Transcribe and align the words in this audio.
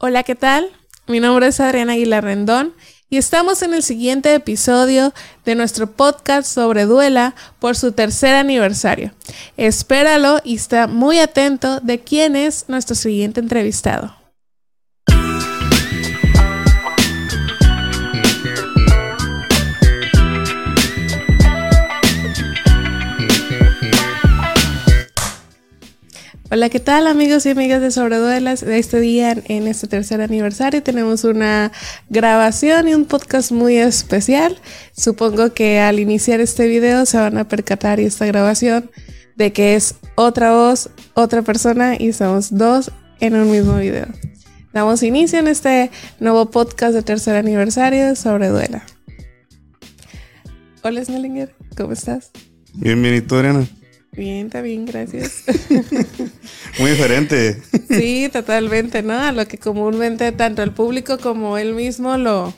Hola, 0.00 0.22
¿qué 0.22 0.36
tal? 0.36 0.70
Mi 1.08 1.18
nombre 1.18 1.48
es 1.48 1.58
Adriana 1.58 1.94
Aguilar 1.94 2.22
Rendón 2.22 2.72
y 3.10 3.16
estamos 3.16 3.62
en 3.62 3.74
el 3.74 3.82
siguiente 3.82 4.32
episodio 4.32 5.12
de 5.44 5.56
nuestro 5.56 5.90
podcast 5.90 6.48
sobre 6.48 6.84
Duela 6.84 7.34
por 7.58 7.74
su 7.74 7.90
tercer 7.90 8.36
aniversario. 8.36 9.10
Espéralo 9.56 10.38
y 10.44 10.54
está 10.54 10.86
muy 10.86 11.18
atento 11.18 11.80
de 11.80 11.98
quién 11.98 12.36
es 12.36 12.66
nuestro 12.68 12.94
siguiente 12.94 13.40
entrevistado. 13.40 14.17
Hola, 26.50 26.70
¿qué 26.70 26.80
tal 26.80 27.06
amigos 27.06 27.44
y 27.44 27.50
amigas 27.50 27.82
de 27.82 27.90
Sobreduelas? 27.90 28.62
De 28.62 28.78
este 28.78 29.00
día, 29.00 29.36
en 29.48 29.68
este 29.68 29.86
tercer 29.86 30.22
aniversario, 30.22 30.82
tenemos 30.82 31.24
una 31.24 31.72
grabación 32.08 32.88
y 32.88 32.94
un 32.94 33.04
podcast 33.04 33.52
muy 33.52 33.76
especial. 33.76 34.56
Supongo 34.96 35.52
que 35.52 35.78
al 35.78 36.00
iniciar 36.00 36.40
este 36.40 36.66
video 36.66 37.04
se 37.04 37.18
van 37.18 37.36
a 37.36 37.46
percatar 37.48 38.00
y 38.00 38.06
esta 38.06 38.24
grabación 38.24 38.90
de 39.36 39.52
que 39.52 39.74
es 39.74 39.96
otra 40.14 40.54
voz, 40.54 40.88
otra 41.12 41.42
persona 41.42 41.96
y 41.98 42.14
somos 42.14 42.56
dos 42.56 42.92
en 43.20 43.34
un 43.34 43.50
mismo 43.50 43.76
video. 43.76 44.06
Damos 44.72 45.02
inicio 45.02 45.40
en 45.40 45.48
este 45.48 45.90
nuevo 46.18 46.50
podcast 46.50 46.94
de 46.94 47.02
tercer 47.02 47.36
aniversario 47.36 48.06
de 48.06 48.16
Sobreduela. 48.16 48.86
Hola 50.82 51.04
Snellinger, 51.04 51.54
¿cómo 51.76 51.92
estás? 51.92 52.30
Bienvenido, 52.72 53.36
Adriana. 53.36 53.66
Bien, 54.18 54.46
está 54.46 54.62
bien, 54.62 54.84
gracias. 54.84 55.44
Muy 56.80 56.90
diferente. 56.90 57.62
Sí, 57.88 58.28
totalmente, 58.32 59.00
¿no? 59.04 59.12
A 59.16 59.30
lo 59.30 59.46
que 59.46 59.58
comúnmente 59.58 60.32
tanto 60.32 60.64
el 60.64 60.72
público 60.72 61.18
como 61.18 61.56
él 61.56 61.72
mismo 61.72 62.16
lo, 62.18 62.52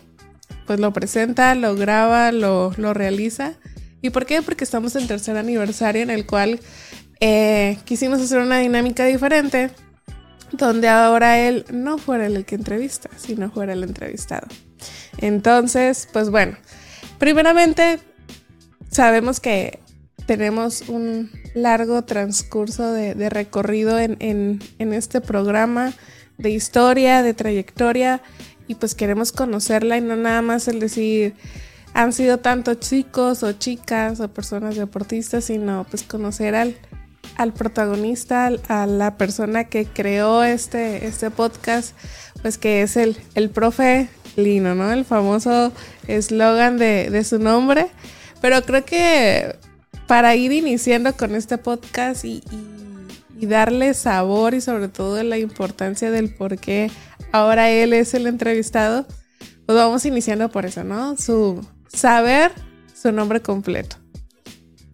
pues 0.67 0.81
lo 0.81 0.95
presenta, 0.95 1.55
lo 1.55 1.77
graba, 1.77 2.33
lo, 2.33 2.73
lo 2.79 2.95
realiza. 2.95 3.59
¿Y 4.01 4.09
por 4.09 4.25
qué? 4.25 4.41
Porque 4.41 4.65
estamos 4.65 4.97
en 4.97 5.07
tercer 5.07 5.37
aniversario 5.37 6.01
en 6.01 6.09
el 6.09 6.25
cual 6.25 6.61
eh, 7.21 7.77
quisimos 7.85 8.23
hacer 8.23 8.39
una 8.39 8.61
dinámica 8.61 9.05
diferente, 9.05 9.69
donde 10.53 10.89
ahora 10.89 11.41
él 11.41 11.67
no 11.71 11.99
fuera 11.99 12.25
el 12.25 12.47
que 12.47 12.55
entrevista, 12.55 13.11
sino 13.19 13.51
fuera 13.51 13.75
el 13.75 13.85
entrevistado. 13.85 14.49
Entonces, 15.19 16.09
pues 16.11 16.31
bueno, 16.31 16.57
primeramente 17.19 17.99
sabemos 18.91 19.41
que 19.41 19.79
tenemos 20.31 20.83
un 20.83 21.29
largo 21.55 22.05
transcurso 22.05 22.93
de, 22.93 23.31
recorrido 23.31 23.99
en, 23.99 24.61
este 24.79 25.21
programa 25.21 25.93
de 26.39 26.51
historia, 26.51 27.25
de 27.25 27.35
trayectoria, 27.35 28.23
y 28.69 28.77
pues 28.77 28.95
queremos 28.95 29.33
conocerla 29.33 29.97
y 29.97 30.01
no 30.01 30.15
nada 30.15 30.41
más 30.41 30.69
el 30.69 30.79
decir 30.79 31.35
han 31.95 32.13
sido 32.13 32.39
tanto 32.39 32.75
chicos 32.75 33.43
o 33.43 33.55
chicas 33.55 34.21
o 34.21 34.29
personas 34.29 34.77
deportistas, 34.77 35.47
sino 35.47 35.85
pues 35.91 36.05
conocer 36.05 36.55
al, 36.55 36.77
protagonista, 37.53 38.53
a 38.69 38.87
la 38.87 39.17
persona 39.17 39.65
que 39.65 39.85
creó 39.85 40.45
este, 40.45 41.09
este 41.09 41.33
podcast, 41.33 41.97
pues 42.41 42.57
que 42.57 42.83
es 42.83 42.97
el, 42.97 43.17
el 43.35 43.51
profe 43.51 44.09
Lino, 44.37 44.77
¿no? 44.77 44.93
El 44.93 45.05
famoso 45.05 45.73
eslogan 46.07 46.79
de 46.79 47.25
su 47.25 47.41
nombre. 47.41 47.89
Pero 48.41 48.63
creo 48.63 48.85
que 48.85 49.57
para 50.11 50.35
ir 50.35 50.51
iniciando 50.51 51.17
con 51.17 51.37
este 51.37 51.57
podcast 51.57 52.25
y, 52.25 52.43
darle 53.43 53.95
sabor 53.95 54.55
y 54.55 54.61
sobre 54.61 54.89
todo 54.89 55.23
la 55.23 55.39
importancia 55.39 56.11
del 56.11 56.35
por 56.35 56.59
qué 56.59 56.91
ahora 57.31 57.71
él 57.71 57.93
es 57.93 58.13
el 58.15 58.27
entrevistado, 58.27 59.07
pues 59.67 59.79
vamos 59.79 60.05
iniciando 60.07 60.49
por 60.49 60.67
eso, 60.67 60.83
¿no? 60.83 61.17
Su 61.17 61.65
saber 61.87 62.51
su 62.93 63.13
nombre 63.13 63.41
completo. 63.41 63.99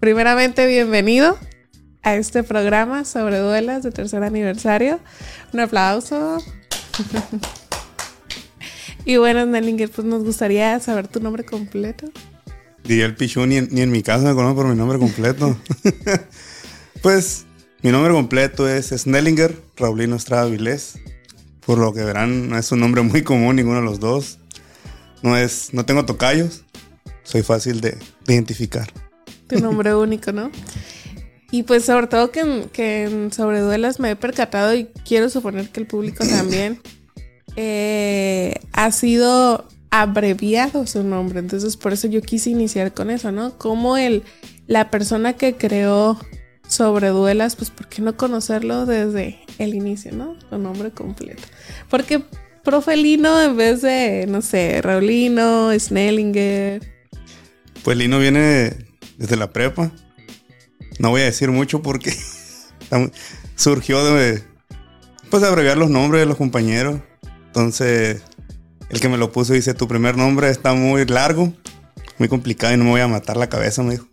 Primeramente, 0.00 0.66
bienvenido 0.66 1.38
a 2.03 2.15
este 2.15 2.43
programa 2.43 3.06
sobre 3.06 3.38
duelas 3.38 3.83
de 3.84 3.93
tercer 3.93 4.22
aniversario. 4.22 5.00
Un 5.54 5.60
aplauso. 5.60 6.44
y 9.06 9.16
bueno, 9.16 9.47
Nellinger, 9.47 9.88
pues 9.88 10.06
nos 10.06 10.25
gustaría 10.25 10.78
saber 10.78 11.09
tu 11.09 11.21
nombre 11.21 11.47
completo. 11.47 12.06
Diría 12.86 13.06
el 13.06 13.16
Pichu, 13.16 13.44
ni 13.47 13.56
en, 13.56 13.91
mi 13.91 14.02
casa 14.02 14.28
me 14.28 14.34
conoce 14.34 14.54
por 14.54 14.69
mi 14.69 14.76
nombre 14.76 14.98
completo. 14.98 15.56
pues 17.02 17.44
mi 17.82 17.91
nombre 17.91 18.12
completo 18.12 18.69
es 18.69 18.88
Snellinger 18.88 19.60
Raulino 19.76 20.16
Estrada 20.16 20.47
Vilés. 20.47 20.98
Por 21.64 21.78
lo 21.78 21.92
que 21.92 22.04
verán, 22.04 22.48
no 22.48 22.58
es 22.58 22.70
un 22.70 22.80
nombre 22.80 23.02
muy 23.02 23.22
común 23.22 23.56
ninguno 23.56 23.80
de 23.80 23.84
los 23.84 23.98
dos. 23.98 24.38
No 25.22 25.36
es, 25.36 25.74
no 25.74 25.84
tengo 25.84 26.04
tocayos. 26.04 26.64
Soy 27.24 27.42
fácil 27.42 27.80
de, 27.80 27.98
identificar. 28.28 28.88
Tu 29.48 29.58
nombre 29.58 29.94
único, 29.94 30.30
¿no? 30.30 30.53
Y 31.50 31.64
pues 31.64 31.84
sobre 31.84 32.06
todo 32.06 32.30
que, 32.30 32.68
que 32.72 33.04
en 33.04 33.32
Sobreduelas 33.32 33.98
me 33.98 34.12
he 34.12 34.16
percatado 34.16 34.74
y 34.74 34.86
quiero 35.04 35.28
suponer 35.28 35.70
que 35.70 35.80
el 35.80 35.86
público 35.86 36.24
también 36.24 36.80
eh, 37.56 38.54
ha 38.72 38.92
sido 38.92 39.66
abreviado 40.01 40.87
su 40.87 41.03
nombre. 41.03 41.41
Entonces, 41.41 41.77
por 41.77 41.93
eso 41.93 42.09
yo 42.09 42.21
quise 42.23 42.51
iniciar 42.51 42.93
con 42.93 43.11
eso, 43.11 43.33
¿no? 43.33 43.57
Como 43.59 43.97
el, 43.97 44.23
la 44.67 44.91
persona 44.91 45.34
que 45.34 45.57
creó 45.57 46.19
sobre 46.69 47.09
duelas, 47.09 47.57
pues, 47.57 47.71
¿por 47.71 47.89
qué 47.89 48.03
no 48.03 48.17
conocerlo 48.17 48.87
desde 48.87 49.39
el 49.59 49.75
inicio, 49.75 50.12
¿no? 50.12 50.37
Su 50.51 50.59
nombre 50.59 50.91
completo. 50.91 51.43
Porque 51.89 52.23
Profelino 52.67 53.41
en 53.41 53.57
vez 53.57 53.81
de, 53.81 54.27
no 54.29 54.43
sé, 54.43 54.83
Raulino, 54.83 55.71
Snellinger. 55.79 56.83
Pues 57.84 57.97
Lino 57.97 58.19
viene 58.19 58.75
desde 59.19 59.37
la 59.37 59.53
prepa. 59.53 59.93
No 60.99 61.11
voy 61.11 61.21
a 61.21 61.27
decir 61.27 61.53
mucho 61.53 61.81
porque 61.81 62.13
surgió 63.55 64.05
de, 64.05 64.43
pues, 65.31 65.43
de 65.43 65.49
abreviar 65.49 65.78
los 65.78 65.91
nombres 65.91 66.23
de 66.23 66.27
los 66.27 66.37
compañeros. 66.37 67.03
Entonces, 67.47 68.23
el 68.88 69.00
que 69.00 69.08
me 69.08 69.19
lo 69.19 69.32
puso 69.32 69.52
dice, 69.52 69.74
tu 69.74 69.88
primer 69.88 70.16
nombre 70.16 70.50
está 70.50 70.74
muy 70.74 71.04
largo, 71.06 71.52
muy 72.19 72.28
complicado 72.28 72.74
y 72.74 72.76
no 72.76 72.84
me 72.84 72.91
voy 72.91 73.00
a 73.00 73.08
matar 73.08 73.36
la 73.36 73.48
cabeza, 73.48 73.82
me 73.82 73.92
dijo. 73.92 74.06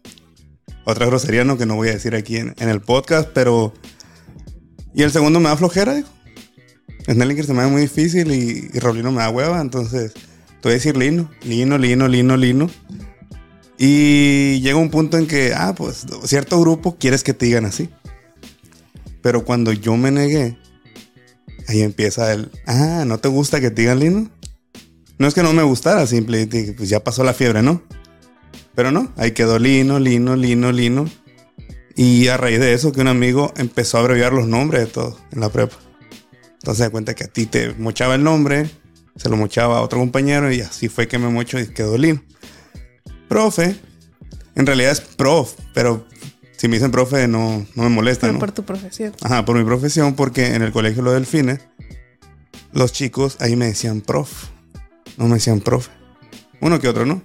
Otra 0.86 1.06
grosería, 1.06 1.44
no, 1.44 1.58
que 1.58 1.66
no 1.66 1.76
voy 1.76 1.90
a 1.90 1.94
decir 1.94 2.16
aquí 2.16 2.38
en, 2.38 2.54
el 2.58 2.82
podcast, 2.82 3.30
pero... 3.34 3.74
Y 4.94 5.04
el 5.04 5.12
segundo 5.12 5.40
me 5.40 5.50
da 5.50 5.58
flojera, 5.58 5.96
dijo. 5.96 6.10
Snellinger 7.06 7.46
se 7.46 7.54
me 7.54 7.62
da 7.62 7.68
muy 7.68 7.82
difícil 7.82 8.32
y, 8.32 8.70
y 8.74 8.80
Raulino 8.80 9.12
me 9.12 9.20
da 9.20 9.30
hueva, 9.30 9.62
entonces... 9.62 10.14
Te 10.64 10.70
voy 10.70 10.76
a 10.76 10.76
decir 10.76 10.96
Lino, 10.96 11.30
Lino, 11.44 11.78
Lino, 11.78 12.08
Lino, 12.08 12.38
Lino. 12.38 12.70
Y 13.78 14.62
llega 14.62 14.78
un 14.78 14.90
punto 14.90 15.18
en 15.18 15.28
que, 15.28 15.54
ah, 15.54 15.76
pues 15.76 16.06
cierto 16.24 16.58
grupo 16.62 16.96
quieres 16.98 17.22
que 17.22 17.34
te 17.34 17.48
digan 17.48 17.66
así. 17.66 17.90
Pero 19.22 19.44
cuando 19.44 19.74
yo 19.74 19.98
me 19.98 20.10
negué, 20.10 20.58
ahí 21.68 21.82
empieza 21.82 22.32
el, 22.32 22.50
ah, 22.66 23.04
¿no 23.06 23.18
te 23.18 23.28
gusta 23.28 23.60
que 23.60 23.72
te 23.72 23.82
digan 23.82 24.00
Lino? 24.00 24.32
No 25.24 25.30
es 25.30 25.34
que 25.34 25.42
no 25.42 25.54
me 25.54 25.64
gustara, 25.64 26.06
simplemente 26.06 26.74
pues 26.76 26.90
ya 26.90 27.02
pasó 27.02 27.24
la 27.24 27.34
fiebre, 27.34 27.62
¿no? 27.62 27.82
Pero 28.76 28.92
no, 28.92 29.14
ahí 29.16 29.32
quedó 29.32 29.58
Lino, 29.58 29.98
Lino, 29.98 30.36
Lino, 30.36 30.74
Lino. 30.74 31.06
Y 31.96 32.28
a 32.28 32.36
raíz 32.36 32.60
de 32.60 32.74
eso 32.74 32.92
que 32.92 33.00
un 33.00 33.08
amigo 33.08 33.54
empezó 33.56 33.96
a 33.96 34.02
abreviar 34.02 34.34
los 34.34 34.50
nombres 34.50 34.82
de 34.82 34.88
todos 34.88 35.16
en 35.32 35.40
la 35.40 35.48
prepa. 35.48 35.78
Entonces 36.56 36.84
se 36.84 36.92
cuenta 36.92 37.14
que 37.14 37.24
a 37.24 37.28
ti 37.28 37.46
te 37.46 37.74
mochaba 37.76 38.16
el 38.16 38.24
nombre, 38.26 38.70
se 39.16 39.30
lo 39.30 39.38
mochaba 39.38 39.78
a 39.78 39.82
otro 39.82 39.98
compañero 39.98 40.52
y 40.52 40.60
así 40.60 40.90
fue 40.90 41.08
que 41.08 41.18
me 41.18 41.30
mocho 41.30 41.58
y 41.58 41.68
quedó 41.68 41.98
Lino. 41.98 42.22
Profe, 43.30 43.78
en 44.56 44.66
realidad 44.66 44.92
es 44.92 45.00
prof, 45.00 45.54
pero 45.74 46.06
si 46.58 46.68
me 46.68 46.76
dicen 46.76 46.92
profe 46.92 47.30
no, 47.30 47.66
no 47.76 47.84
me 47.84 47.90
molesta. 47.90 48.28
Pero 48.28 48.40
por 48.40 48.52
tu 48.52 48.66
profesión. 48.66 49.14
Ajá, 49.22 49.46
por 49.46 49.58
mi 49.58 49.64
profesión, 49.64 50.16
porque 50.16 50.48
en 50.48 50.64
el 50.64 50.74
colegio 50.74 51.02
Los 51.02 51.14
Delfines, 51.14 51.62
los 52.74 52.92
chicos 52.92 53.38
ahí 53.40 53.56
me 53.56 53.68
decían 53.68 54.02
prof. 54.02 54.52
No 55.18 55.28
me 55.28 55.36
decían 55.36 55.62
profe. 55.62 55.92
Uno 56.62 56.80
que 56.80 56.88
otro, 56.88 57.06
¿no? 57.06 57.22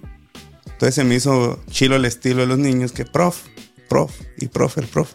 Entonces 0.65 0.95
se 0.95 1.03
me 1.03 1.15
hizo 1.15 1.61
chilo 1.69 1.95
el 1.95 2.05
estilo 2.05 2.41
de 2.41 2.47
los 2.47 2.57
niños 2.57 2.91
que 2.91 3.05
prof, 3.05 3.37
prof 3.89 4.11
y 4.37 4.47
profe, 4.47 4.81
el 4.81 4.87
prof. 4.87 5.11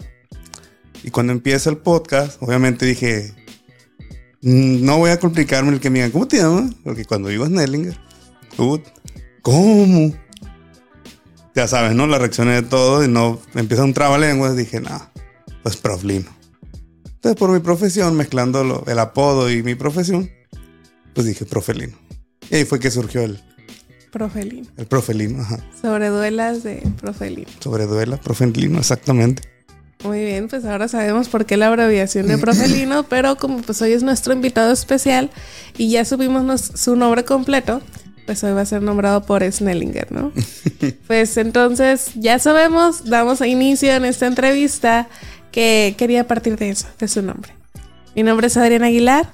Y 1.03 1.11
cuando 1.11 1.33
empieza 1.33 1.71
el 1.71 1.79
podcast, 1.79 2.43
obviamente 2.43 2.87
dije, 2.87 3.35
mm, 4.43 4.85
no 4.85 4.99
voy 4.99 5.11
a 5.11 5.21
complicarme 5.21 5.73
el 5.73 5.81
que 5.81 5.91
me 5.91 6.01
digan, 6.01 6.11
¿cómo 6.11 6.29
te 6.29 6.39
llamas? 6.39 6.75
Porque 6.83 7.05
cuando 7.05 7.29
digo 7.29 7.47
Snellinger, 7.47 7.99
¿cómo? 9.43 10.15
Ya 11.55 11.69
sabes, 11.69 11.95
¿no? 11.95 12.07
La 12.07 12.19
reacciones 12.19 12.63
de 12.63 12.69
todo 12.69 13.05
y 13.05 13.09
no 13.09 13.41
empieza 13.55 13.85
un 13.85 13.95
trabalenguas. 13.95 14.57
Dije, 14.57 14.81
no, 14.81 15.11
pues 15.63 15.77
proflino. 15.77 16.31
Entonces, 17.07 17.39
por 17.39 17.51
mi 17.51 17.61
profesión, 17.61 18.17
mezclando 18.17 18.85
el 18.87 18.99
apodo 18.99 19.51
y 19.51 19.63
mi 19.63 19.75
profesión, 19.75 20.31
pues 21.15 21.27
dije 21.27 21.47
profelino. 21.47 22.04
Y 22.51 22.57
ahí 22.57 22.65
fue 22.65 22.79
que 22.81 22.91
surgió 22.91 23.23
el... 23.23 23.41
Profelino. 24.11 24.69
El 24.77 24.87
profelino, 24.87 25.43
ajá. 25.43 25.59
Sobre 25.81 26.09
duelas 26.09 26.63
de 26.63 26.83
profelino. 27.01 27.51
Sobre 27.59 27.87
duelas, 27.87 28.21
profelino, 28.21 28.79
exactamente. 28.79 29.43
Muy 30.05 30.23
bien, 30.23 30.49
pues 30.49 30.67
ahora 30.67 30.87
sabemos 30.87 31.29
por 31.29 31.47
qué 31.47 31.57
la 31.57 31.69
abreviación 31.69 32.29
de 32.29 32.37
Profelino, 32.39 33.05
pero 33.05 33.37
como 33.37 33.63
pues 33.63 33.81
hoy 33.81 33.93
es 33.93 34.03
nuestro 34.03 34.35
invitado 34.35 34.71
especial 34.71 35.31
y 35.79 35.91
ya 35.91 36.05
subimos 36.05 36.61
su 36.75 36.95
nombre 36.95 37.25
completo, 37.25 37.81
pues 38.27 38.45
hoy 38.45 38.53
va 38.53 38.61
a 38.61 38.67
ser 38.67 38.83
nombrado 38.83 39.25
por 39.25 39.43
Snellinger, 39.51 40.13
¿no? 40.13 40.31
pues 41.07 41.39
entonces 41.39 42.11
ya 42.17 42.39
sabemos, 42.39 43.07
damos 43.07 43.41
inicio 43.41 43.93
en 43.93 44.05
esta 44.05 44.27
entrevista 44.27 45.09
que 45.51 45.95
quería 45.97 46.27
partir 46.27 46.59
de 46.59 46.71
eso, 46.71 46.87
de 46.99 47.09
su 47.09 47.23
nombre. 47.23 47.53
Mi 48.15 48.23
nombre 48.23 48.49
es 48.49 48.57
Adriana 48.59 48.87
Aguilar, 48.87 49.31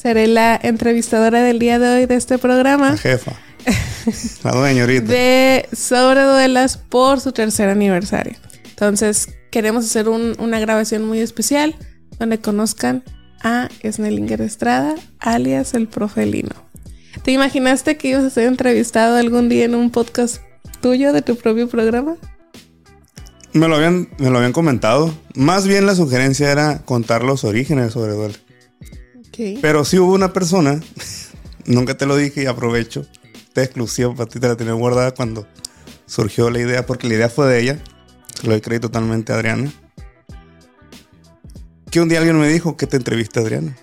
seré 0.00 0.26
la 0.28 0.58
entrevistadora 0.62 1.42
del 1.42 1.58
día 1.58 1.78
de 1.78 1.88
hoy 1.88 2.06
de 2.06 2.14
este 2.14 2.38
programa. 2.38 2.92
La 2.92 2.96
jefa. 2.96 3.32
La 4.42 4.52
dueña 4.52 4.82
ahorita. 4.82 5.12
De 5.12 5.68
Sobreduelas 5.72 6.78
por 6.78 7.20
su 7.20 7.32
tercer 7.32 7.68
aniversario. 7.68 8.34
Entonces, 8.70 9.28
queremos 9.50 9.84
hacer 9.84 10.08
una 10.08 10.58
grabación 10.58 11.04
muy 11.04 11.20
especial 11.20 11.76
donde 12.18 12.38
conozcan 12.38 13.04
a 13.42 13.68
Snellinger 13.84 14.40
Estrada, 14.40 14.94
alias 15.18 15.74
el 15.74 15.86
Profelino. 15.86 16.54
¿Te 17.22 17.32
imaginaste 17.32 17.98
que 17.98 18.08
ibas 18.08 18.24
a 18.24 18.30
ser 18.30 18.46
entrevistado 18.46 19.16
algún 19.16 19.50
día 19.50 19.66
en 19.66 19.74
un 19.74 19.90
podcast 19.90 20.40
tuyo 20.80 21.12
de 21.12 21.20
tu 21.20 21.36
propio 21.36 21.68
programa? 21.68 22.16
Me 23.52 23.68
lo 23.68 23.76
habían, 23.76 24.08
me 24.18 24.30
lo 24.30 24.38
habían 24.38 24.52
comentado. 24.52 25.12
Más 25.34 25.66
bien 25.66 25.84
la 25.84 25.94
sugerencia 25.94 26.50
era 26.50 26.78
contar 26.86 27.22
los 27.22 27.44
orígenes 27.44 27.92
de 27.94 28.00
Sobreduela. 29.40 29.60
Pero 29.62 29.84
sí 29.84 29.98
hubo 29.98 30.14
una 30.14 30.32
persona, 30.32 30.80
nunca 31.66 31.96
te 31.96 32.06
lo 32.06 32.16
dije 32.16 32.42
y 32.42 32.46
aprovecho, 32.46 33.06
esta 33.48 33.62
exclusiva 33.62 34.14
para 34.14 34.28
ti 34.28 34.40
te 34.40 34.48
la 34.48 34.56
tenía 34.56 34.74
guardada 34.74 35.12
cuando 35.12 35.46
surgió 36.06 36.50
la 36.50 36.60
idea, 36.60 36.86
porque 36.86 37.08
la 37.08 37.14
idea 37.14 37.28
fue 37.28 37.46
de 37.48 37.60
ella 37.60 37.82
lo 38.42 38.58
doy 38.58 38.80
totalmente 38.80 39.32
a 39.32 39.36
Adriana. 39.36 39.72
Que 41.90 42.00
un 42.00 42.08
día 42.08 42.18
alguien 42.18 42.38
me 42.38 42.48
dijo 42.48 42.76
que 42.76 42.86
te 42.86 42.96
entrevista 42.96 43.40
Adriana. 43.40 43.76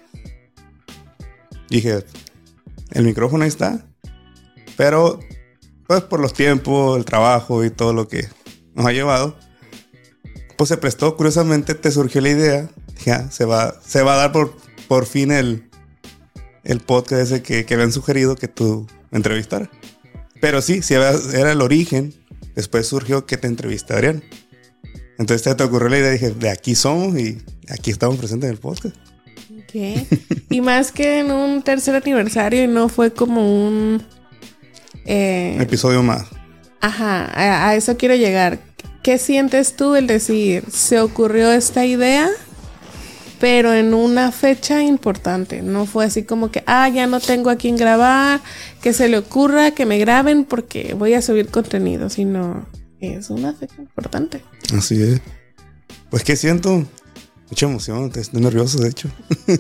Dije, 1.70 2.06
el 2.92 3.04
micrófono 3.04 3.44
ahí 3.44 3.50
está. 3.50 3.86
Pero, 4.78 5.20
pues 5.86 6.02
por 6.04 6.20
los 6.20 6.34
tiempos, 6.34 6.98
el 6.98 7.06
trabajo 7.06 7.64
y 7.66 7.70
todo 7.70 7.94
lo 7.94 8.08
que 8.08 8.28
nos 8.74 8.86
ha 8.86 8.94
llevado, 8.94 9.38
pues 10.58 10.70
se 10.70 10.78
prestó. 10.78 11.18
Curiosamente 11.18 11.76
te 11.76 11.92
surgió 11.92 12.22
la 12.22 12.30
idea. 12.30 12.70
Ya, 13.06 13.30
se 13.30 13.46
va, 13.46 13.80
se 13.86 14.02
va 14.02 14.14
a 14.14 14.18
dar 14.18 14.32
por, 14.32 14.56
por 14.88 15.06
fin 15.06 15.32
el, 15.32 15.70
el 16.64 16.80
podcast 16.80 17.22
ese 17.22 17.42
que, 17.44 17.66
que 17.66 17.74
habían 17.74 17.92
sugerido 17.92 18.36
que 18.36 18.48
tú 18.48 18.88
me 19.12 19.18
entrevistaras. 19.18 19.70
Pero 20.42 20.62
sí, 20.62 20.82
sí 20.82 20.94
era 20.94 21.52
el 21.52 21.62
origen. 21.62 22.14
Después 22.56 22.88
surgió 22.88 23.26
que 23.26 23.38
te 23.38 23.48
entrevista 23.48 23.96
Adriana. 23.96 24.22
Entonces 25.18 25.56
te 25.56 25.64
ocurrió 25.64 25.90
la 25.90 25.98
idea, 25.98 26.12
dije, 26.12 26.30
de 26.32 26.50
aquí 26.50 26.76
somos 26.76 27.18
y 27.18 27.40
aquí 27.70 27.92
estamos 27.92 28.18
presentes 28.18 28.50
en 28.50 28.56
el 28.56 28.60
podcast. 28.60 28.96
Ok. 29.52 30.08
y 30.50 30.62
más 30.62 30.92
que 30.92 31.20
en 31.20 31.32
un 31.32 31.64
tercer 31.64 31.96
aniversario 31.96 32.64
y 32.64 32.68
no 32.68 32.88
fue 32.90 33.12
como 33.12 33.68
un... 33.68 34.04
Eh, 35.06 35.58
episodio 35.60 36.04
más. 36.04 36.28
Ajá, 36.82 37.32
a, 37.70 37.76
eso 37.76 37.98
quiero 37.98 38.16
llegar. 38.16 38.60
¿Qué 39.02 39.18
sientes 39.18 39.76
tú 39.76 39.96
el 39.96 40.06
decir, 40.06 40.64
se 40.72 41.00
ocurrió 41.00 41.52
esta 41.52 41.86
idea, 41.86 42.30
pero 43.40 43.74
en 43.74 43.94
una 43.94 44.32
fecha 44.32 44.84
importante? 44.84 45.62
No 45.62 45.86
fue 45.86 46.06
así 46.06 46.24
como 46.24 46.52
que, 46.52 46.64
ah, 46.66 46.90
ya 46.90 47.08
no 47.08 47.20
tengo 47.20 47.50
a 47.50 47.56
quien 47.56 47.78
grabar, 47.78 48.42
que 48.82 48.94
se 48.94 49.08
le 49.08 49.18
ocurra 49.18 49.72
que 49.72 49.86
me 49.86 49.98
graben 49.98 50.46
porque 50.46 50.94
voy 50.94 51.14
a 51.14 51.22
subir 51.22 51.48
contenido, 51.50 52.10
sino 52.10 52.66
es 53.00 53.30
una 53.30 53.54
fecha 53.54 53.76
importante. 53.80 54.44
Así 54.76 55.02
es. 55.02 55.22
Pues 56.10 56.24
que 56.24 56.36
siento 56.36 56.86
mucha 57.50 57.66
emoción, 57.66 58.12
estoy 58.16 58.42
nervioso 58.42 58.80
de 58.80 58.90
hecho. 58.90 59.10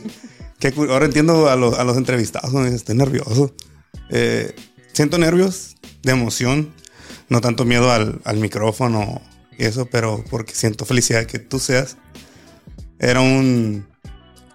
ahora 0.90 1.06
entiendo 1.06 1.50
a 1.50 1.56
los, 1.56 1.78
a 1.78 1.84
los 1.84 1.98
entrevistados, 1.98 2.54
estoy 2.68 2.96
nervioso. 2.96 3.54
Eh, 4.10 4.56
siento 4.94 5.18
nervios 5.18 5.76
de 6.04 6.12
emoción, 6.12 6.74
no 7.30 7.42
tanto 7.42 7.66
miedo 7.66 7.92
al, 7.92 8.22
al, 8.24 8.38
micrófono 8.38 9.22
y 9.58 9.66
eso, 9.66 9.88
pero 9.88 10.24
porque 10.30 10.54
siento 10.54 10.86
felicidad 10.86 11.26
que 11.26 11.40
tú 11.40 11.60
seas. 11.60 11.98
Era 13.00 13.22
un, 13.22 13.88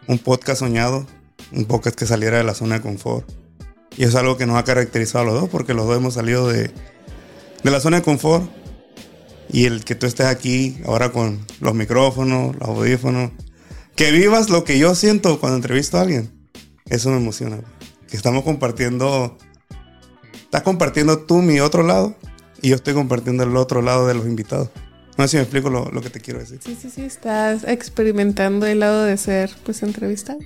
un 0.09 0.19
podcast 0.19 0.61
soñado, 0.61 1.06
un 1.53 1.65
podcast 1.65 1.97
que 1.97 2.06
saliera 2.06 2.39
de 2.39 2.44
la 2.44 2.55
zona 2.55 2.77
de 2.77 2.83
confort. 2.83 3.31
Y 3.97 4.05
es 4.05 4.15
algo 4.15 4.37
que 4.37 4.47
nos 4.47 4.56
ha 4.56 4.65
caracterizado 4.65 5.23
a 5.23 5.27
los 5.27 5.41
dos, 5.41 5.50
porque 5.50 5.75
los 5.75 5.87
dos 5.87 5.97
hemos 5.97 6.15
salido 6.15 6.49
de, 6.49 6.71
de 7.62 7.71
la 7.71 7.81
zona 7.81 7.99
de 7.99 8.03
confort 8.03 8.44
y 9.50 9.67
el 9.67 9.85
que 9.85 9.94
tú 9.94 10.06
estés 10.06 10.27
aquí 10.27 10.79
ahora 10.87 11.12
con 11.12 11.44
los 11.61 11.75
micrófonos, 11.75 12.56
los 12.56 12.69
audífonos, 12.69 13.31
que 13.94 14.11
vivas 14.11 14.49
lo 14.49 14.65
que 14.65 14.79
yo 14.79 14.94
siento 14.94 15.39
cuando 15.39 15.56
entrevisto 15.56 15.99
a 15.99 16.03
alguien, 16.03 16.33
eso 16.87 17.11
me 17.11 17.19
emociona. 17.19 17.61
Que 18.09 18.17
estamos 18.17 18.44
compartiendo, 18.44 19.37
estás 20.43 20.62
compartiendo 20.62 21.19
tú 21.21 21.43
mi 21.43 21.61
otro 21.61 21.83
lado 21.83 22.17
y 22.61 22.71
yo 22.71 22.77
estoy 22.77 22.94
compartiendo 22.94 23.44
el 23.44 23.56
otro 23.56 23.83
lado 23.83 24.06
de 24.06 24.15
los 24.15 24.27
invitados. 24.27 24.71
No 25.19 25.25
sé 25.25 25.29
si 25.29 25.37
me 25.37 25.43
explico 25.43 25.70
lo, 25.70 26.00
que 26.00 26.11
te 26.11 26.20
quiero 26.20 26.41
decir. 26.41 26.61
Sí, 26.64 26.76
sí, 26.81 26.91
sí, 26.91 27.03
estás 27.03 27.64
experimentando 27.64 28.67
el 28.67 28.81
lado 28.81 29.05
de 29.05 29.17
ser 29.17 29.50
pues 29.64 29.82
entrevistado. 29.82 30.38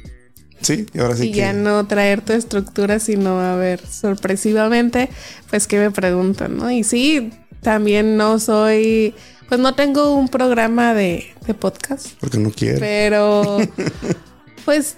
Sí, 0.61 0.87
y 0.93 0.99
ahora 0.99 1.17
sí. 1.17 1.29
Y 1.29 1.33
ya 1.33 1.53
no 1.53 1.87
traer 1.87 2.23
tu 2.23 2.33
estructura, 2.33 2.99
sino 2.99 3.41
a 3.41 3.57
ver, 3.57 3.87
sorpresivamente, 3.87 5.11
pues 5.51 5.67
que 5.67 5.79
me 5.79 5.91
preguntan, 5.91 6.57
¿no? 6.57 6.71
Y 6.71 6.83
sí, 6.83 7.31
también 7.61 8.17
no 8.17 8.39
soy, 8.39 9.15
pues 9.49 9.61
no 9.61 9.75
tengo 9.75 10.15
un 10.15 10.29
programa 10.29 10.95
de, 10.95 11.27
podcast. 11.61 12.09
Porque 12.21 12.39
no 12.39 12.51
quiero. 12.51 12.81
Pero, 12.81 13.59
pues 14.65 14.97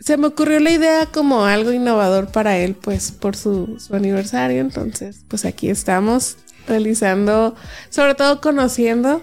se 0.00 0.16
me 0.16 0.26
ocurrió 0.26 0.60
la 0.60 0.70
idea 0.70 1.06
como 1.06 1.44
algo 1.44 1.72
innovador 1.72 2.32
para 2.32 2.56
él, 2.58 2.74
pues 2.74 3.12
por 3.12 3.36
su, 3.36 3.78
aniversario. 3.92 4.60
Entonces, 4.60 5.24
pues 5.28 5.44
aquí 5.44 5.68
estamos 5.68 6.38
realizando, 6.70 7.54
sobre 7.90 8.14
todo 8.14 8.40
conociendo, 8.40 9.20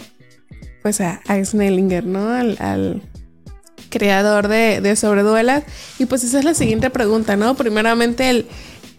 pues 0.83 1.01
a, 1.01 1.21
Snellinger, 1.43 2.05
¿no? 2.05 2.29
Al, 2.29 3.01
creador 3.89 4.47
de, 4.47 4.95
Sobreduelas. 4.95 5.63
Y 5.97 6.05
pues 6.05 6.23
esa 6.23 6.37
es 6.37 6.45
la 6.45 6.53
siguiente 6.53 6.91
pregunta, 6.91 7.35
¿no? 7.35 7.55
Primeramente, 7.55 8.29
el, 8.29 8.47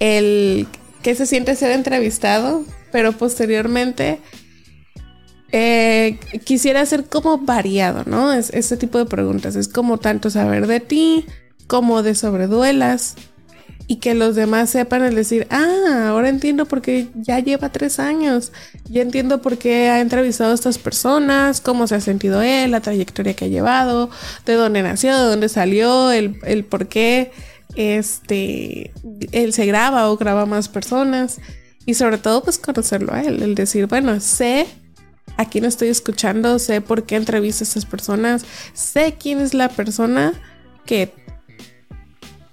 el 0.01 0.67
¿qué 1.03 1.15
se 1.15 1.27
siente 1.27 1.55
ser 1.55 1.71
entrevistado? 1.71 2.65
pero 2.91 3.13
posteriormente 3.13 4.21
eh, 5.51 6.19
quisiera 6.45 6.85
ser 6.85 7.05
como 7.05 7.39
variado, 7.39 8.05
¿no? 8.07 8.33
Es, 8.33 8.51
este 8.51 8.77
tipo 8.77 8.99
de 8.99 9.07
preguntas. 9.07 9.57
Es 9.57 9.69
como 9.69 9.99
tanto 9.99 10.31
saber 10.31 10.67
de 10.67 10.81
ti 10.81 11.27
como 11.67 12.03
de 12.03 12.15
sobreduelas 12.15 13.17
y 13.91 13.97
que 13.97 14.15
los 14.15 14.37
demás 14.37 14.69
sepan 14.69 15.03
el 15.03 15.15
decir, 15.15 15.47
ah, 15.51 16.09
ahora 16.11 16.29
entiendo 16.29 16.67
por 16.67 16.83
qué 16.83 17.09
ya 17.15 17.39
lleva 17.41 17.71
tres 17.71 17.99
años, 17.99 18.53
ya 18.85 19.01
entiendo 19.01 19.41
por 19.41 19.57
qué 19.57 19.89
ha 19.89 20.01
entrevistado 20.01 20.53
a 20.53 20.55
estas 20.55 20.77
personas, 20.77 21.63
cómo 21.63 21.87
se 21.87 21.95
ha 21.95 22.01
sentido 22.03 22.43
él, 22.43 22.71
la 22.71 22.83
trayectoria 22.83 23.35
que 23.35 23.47
ha 23.47 23.49
llevado, 23.49 24.11
de 24.45 24.53
dónde 24.53 24.83
nació, 24.83 25.17
de 25.17 25.25
dónde 25.25 25.49
salió, 25.49 26.11
el, 26.11 26.39
el 26.45 26.67
por 26.67 26.89
qué 26.89 27.33
este, 27.77 28.93
él 29.33 29.55
se 29.55 29.65
graba 29.65 30.11
o 30.11 30.19
graba 30.19 30.45
más 30.45 30.69
personas. 30.69 31.41
Y 31.87 31.95
sobre 31.95 32.19
todo, 32.19 32.43
pues 32.43 32.59
conocerlo 32.59 33.15
a 33.15 33.23
él, 33.23 33.43
el 33.43 33.55
decir, 33.55 33.87
bueno, 33.87 34.21
sé 34.21 34.67
a 35.39 35.47
quién 35.47 35.65
estoy 35.65 35.89
escuchando, 35.89 36.59
sé 36.59 36.83
por 36.83 37.05
qué 37.05 37.17
entrevisto 37.17 37.65
a 37.65 37.67
estas 37.67 37.87
personas, 37.87 38.45
sé 38.75 39.17
quién 39.19 39.41
es 39.41 39.55
la 39.55 39.71
persona 39.71 40.35
que 40.85 41.15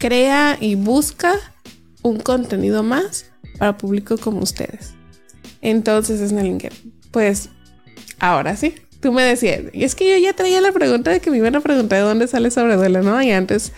crea 0.06 0.56
y 0.62 0.76
busca 0.76 1.34
un 2.04 2.20
contenido 2.20 2.84
más 2.84 3.26
para 3.58 3.76
público 3.76 4.20
como 4.20 4.42
ustedes. 4.42 4.94
Entonces, 5.62 6.22
es 6.22 6.30
Snellinger, 6.30 6.72
pues 7.10 7.50
ahora 8.20 8.56
sí, 8.56 8.76
tú 9.02 9.12
me 9.12 9.24
decías, 9.24 9.62
y 9.74 9.84
es 9.84 9.96
que 9.96 10.08
yo 10.08 10.24
ya 10.24 10.34
traía 10.34 10.62
la 10.62 10.72
pregunta 10.72 11.10
de 11.10 11.22
que 11.22 11.32
me 11.32 11.38
iban 11.38 11.56
a 11.56 11.60
preguntar 11.60 11.98
de 11.98 12.06
dónde 12.06 12.28
sale 12.28 12.52
Sobreduela, 12.52 13.02
¿no? 13.02 13.20
Y 13.20 13.32
antes 13.32 13.72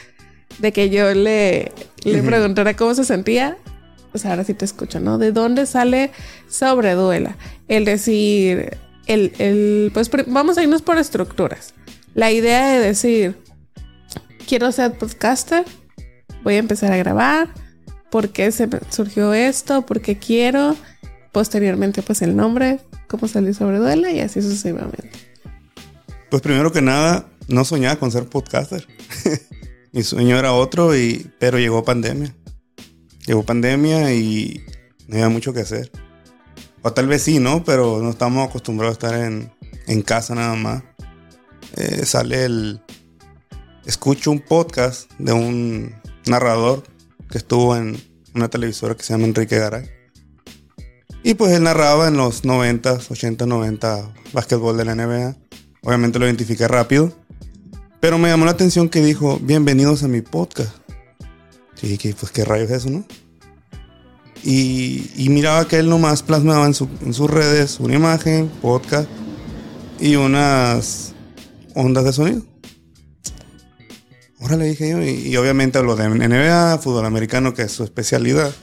de 0.60 0.74
que 0.74 0.90
yo 0.90 1.14
le, 1.14 1.72
le 2.04 2.22
preguntara 2.24 2.76
cómo 2.76 2.94
se 2.94 3.06
sentía, 3.06 3.58
pues 4.12 4.26
ahora 4.26 4.44
sí 4.44 4.54
te 4.54 4.66
escucho, 4.66 5.00
¿no? 5.00 5.18
¿De 5.18 5.32
dónde 5.32 5.66
sale 5.66 6.12
sobreduela? 6.50 7.38
El 7.70 7.86
decir, 7.86 8.76
el, 9.06 9.32
el, 9.38 9.92
pues 9.94 10.12
vamos 10.28 10.58
a 10.58 10.64
irnos 10.64 10.82
por 10.82 10.98
estructuras. 10.98 11.74
La 12.16 12.32
idea 12.32 12.68
de 12.68 12.80
decir, 12.80 13.38
quiero 14.46 14.74
ser 14.74 14.98
podcaster, 14.98 15.64
voy 16.44 16.56
a 16.56 16.60
empezar 16.60 16.92
a 16.92 16.98
grabar, 16.98 17.50
¿por 18.10 18.30
qué 18.30 18.52
se 18.52 18.68
surgió 18.90 19.34
esto? 19.34 19.86
¿Por 19.86 20.02
qué 20.02 20.18
quiero? 20.18 20.76
Posteriormente, 21.32 22.02
pues 22.02 22.22
el 22.22 22.36
nombre, 22.36 22.80
cómo 23.08 23.28
salió 23.28 23.54
sobreduela 23.54 24.12
y 24.12 24.20
así 24.20 24.42
sucesivamente. 24.42 25.12
Pues 26.30 26.42
primero 26.42 26.72
que 26.72 26.82
nada, 26.82 27.28
no 27.48 27.64
soñaba 27.64 27.98
con 27.98 28.12
ser 28.12 28.26
podcaster. 28.26 28.88
Mi 29.92 30.04
sueño 30.04 30.38
era 30.38 30.54
otro, 30.54 30.96
y, 30.96 31.32
pero 31.40 31.58
llegó 31.58 31.84
pandemia. 31.84 32.36
Llegó 33.26 33.44
pandemia 33.44 34.14
y 34.14 34.62
no 35.08 35.16
había 35.16 35.30
mucho 35.30 35.54
que 35.54 35.62
hacer. 35.62 35.92
O 36.82 36.94
tal 36.94 37.08
vez 37.08 37.24
sí, 37.24 37.40
¿no? 37.40 37.64
Pero 37.64 38.00
no 38.02 38.10
estamos 38.10 38.48
acostumbrados 38.48 38.98
a 38.98 39.08
estar 39.08 39.22
en, 39.88 40.02
casa 40.02 40.36
nada 40.36 40.56
más. 40.56 40.84
eh, 41.76 42.06
sale 42.06 42.46
el... 42.46 42.82
Escucho 43.86 44.32
un 44.32 44.40
podcast 44.40 45.10
de 45.18 45.32
un 45.32 45.96
narrador 46.30 46.84
que 47.30 47.38
estuvo 47.38 47.76
en 47.76 48.02
una 48.34 48.50
televisora 48.50 48.96
que 48.96 49.04
se 49.04 49.14
llama 49.14 49.26
Enrique 49.26 49.58
Garay. 49.58 49.90
Y 51.24 51.34
pues 51.34 51.52
él 51.54 51.64
narraba 51.64 52.08
en 52.08 52.18
los 52.18 52.46
90, 52.46 53.00
80, 53.10 53.46
90 53.46 54.14
básquetbol 54.34 54.78
de 54.78 54.86
la 54.86 54.96
NBA. 54.96 55.36
Obviamente 55.84 56.20
lo 56.20 56.26
identifiqué 56.26 56.68
rápido. 56.68 57.14
Pero 58.00 58.18
me 58.18 58.30
llamó 58.30 58.46
la 58.46 58.52
atención 58.52 58.90
que 58.90 59.02
dijo, 59.02 59.40
bienvenidos 59.42 60.04
a 60.04 60.08
mi 60.08 60.22
podcast. 60.22 60.76
Sí, 61.76 61.98
que 61.98 62.14
pues 62.14 62.32
qué 62.32 62.46
rayos 62.46 62.70
es 62.72 62.78
eso, 62.78 62.90
¿no? 62.90 63.06
Y, 64.44 65.28
miraba 65.30 65.68
que 65.68 65.78
él 65.78 65.90
nomás 65.90 66.24
plasmaba 66.24 66.66
en, 66.66 66.74
en 67.06 67.14
sus 67.14 67.30
redes 67.30 67.80
una 67.80 67.96
imagen, 67.96 68.50
podcast 68.62 69.10
y 70.00 70.16
unas 70.16 71.14
ondas 71.76 72.06
de 72.06 72.14
sonido. 72.14 72.44
Ahora 74.40 74.56
le 74.56 74.66
dije 74.66 74.90
yo, 74.90 75.02
y, 75.02 75.36
obviamente 75.38 75.78
hablo 75.78 75.96
de 75.96 76.08
NBA, 76.08 76.78
fútbol 76.78 77.06
americano, 77.06 77.54
que 77.54 77.64
es 77.64 77.72
su 77.72 77.84
especialidad. 77.84 78.54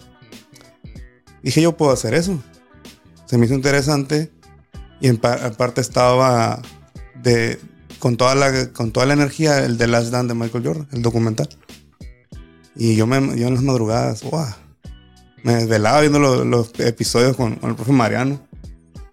Dije, 1.43 1.61
yo 1.61 1.77
puedo 1.77 1.93
hacer 1.93 2.15
eso. 2.15 2.43
Se 3.27 3.39
me 3.39 3.47
hizo 3.47 3.55
interesante 3.55 4.31
y 5.01 5.09
en, 5.09 5.17
parte 5.19 5.81
estaba 5.81 6.63
de, 7.23 7.59
con, 7.99 8.17
toda 8.17 8.35
la, 8.35 8.73
con 8.73 8.93
toda 8.93 9.07
la 9.07 9.15
energía 9.15 9.59
el 9.65 9.77
de 9.77 9.89
Last 9.89 10.11
Dance 10.11 10.29
de 10.29 10.35
Michael 10.35 10.65
Jordan, 10.65 10.89
el 10.93 11.03
documental. 11.03 11.49
Y 12.77 12.97
yo, 12.97 13.07
me, 13.07 13.39
yo 13.39 13.49
en 13.49 13.55
las 13.55 13.63
madrugadas, 13.63 14.23
wow, 14.23 14.47
me 15.43 15.55
desvelaba 15.55 16.01
viendo 16.01 16.19
los, 16.19 16.73
episodios 16.79 17.37
con, 17.37 17.59
el 17.63 17.75
profe 17.75 17.93
Mariano. 17.93 18.41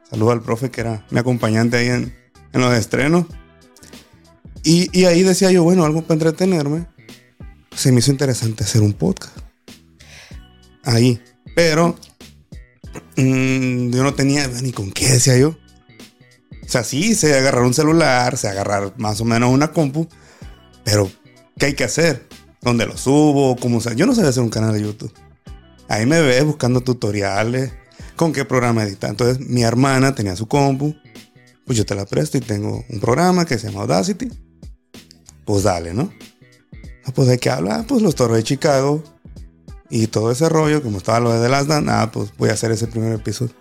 Saludo 0.10 0.32
al 0.32 0.42
profe 0.42 0.70
que 0.70 0.82
era 0.82 1.06
mi 1.10 1.20
acompañante 1.20 1.78
ahí 1.78 1.88
en, 1.88 2.16
en 2.54 2.62
los 2.62 2.74
estrenos. 2.74 3.26
Y, 4.64 5.06
ahí 5.06 5.24
decía 5.24 5.52
yo, 5.52 5.64
bueno, 5.64 5.86
algo 5.86 6.02
para 6.04 6.14
entretenerme. 6.14 6.88
Se 7.76 7.92
me 7.92 8.00
hizo 8.00 8.12
interesante 8.12 8.64
hacer 8.64 8.82
un 8.82 8.94
podcast. 8.94 9.38
Ahí. 10.84 11.20
Pero 11.56 11.96
mm, 13.18 13.92
yo 13.92 14.04
no 14.04 14.14
tenía 14.14 14.48
ni 14.48 14.72
con 14.72 14.92
qué, 14.92 15.10
decía 15.10 15.38
yo. 15.38 15.58
O 16.64 16.70
sea, 16.70 16.84
sí, 16.84 17.16
sé 17.16 17.38
agarrar 17.38 17.64
un 17.64 17.74
celular, 17.74 18.38
sé 18.38 18.48
agarrar 18.48 18.94
más 18.98 19.20
o 19.22 19.26
menos 19.26 19.52
una 19.52 19.72
compu. 19.72 20.08
Pero, 20.84 21.12
¿qué 21.58 21.68
hay 21.68 21.74
que 21.74 21.84
hacer? 21.84 22.28
¿Dónde 22.62 22.86
lo 22.86 22.98
subo? 22.98 23.56
¿Cómo 23.56 23.82
sea? 23.82 23.94
Yo 23.94 24.06
no 24.06 24.14
sabía 24.14 24.30
hacer 24.30 24.44
un 24.44 24.50
canal 24.50 24.74
de 24.74 24.82
YouTube. 24.82 25.14
Ahí 25.90 26.06
me 26.06 26.22
ves 26.22 26.46
buscando 26.46 26.82
tutoriales, 26.82 27.74
con 28.16 28.32
qué 28.32 28.46
programa 28.46 28.84
editar. 28.84 29.10
Entonces, 29.10 29.40
mi 29.46 29.64
hermana 29.64 30.14
tenía 30.14 30.36
su 30.36 30.48
compu. 30.48 30.96
Pues 31.66 31.78
yo 31.78 31.86
te 31.86 31.96
la 31.96 32.06
presto 32.06 32.38
y 32.38 32.42
tengo 32.42 32.86
un 32.90 33.00
programa 33.00 33.46
que 33.46 33.58
se 33.58 33.68
llama 33.68 33.82
Audacity 33.82 34.30
pues 35.46 35.64
dale, 35.64 35.94
¿no? 35.94 36.12
Ah, 37.06 37.12
pues 37.14 37.28
de 37.28 37.38
qué 37.38 37.50
habla, 37.50 37.78
ah, 37.78 37.86
pues 37.88 38.02
los 38.02 38.16
toros 38.16 38.38
de 38.38 38.44
Chicago 38.44 39.04
y 39.90 40.08
todo 40.08 40.32
ese 40.32 40.48
rollo, 40.50 40.82
como 40.82 40.98
estaba 40.98 41.20
lo 41.20 41.34
de 41.34 41.42
The 41.42 41.50
Last 41.50 41.68
Dance, 41.68 41.92
ah, 41.92 42.10
pues 42.12 42.32
voy 42.38 42.50
a 42.50 42.54
hacer 42.54 42.72
ese 42.72 42.88
primer 42.88 43.14
episodio. 43.14 43.54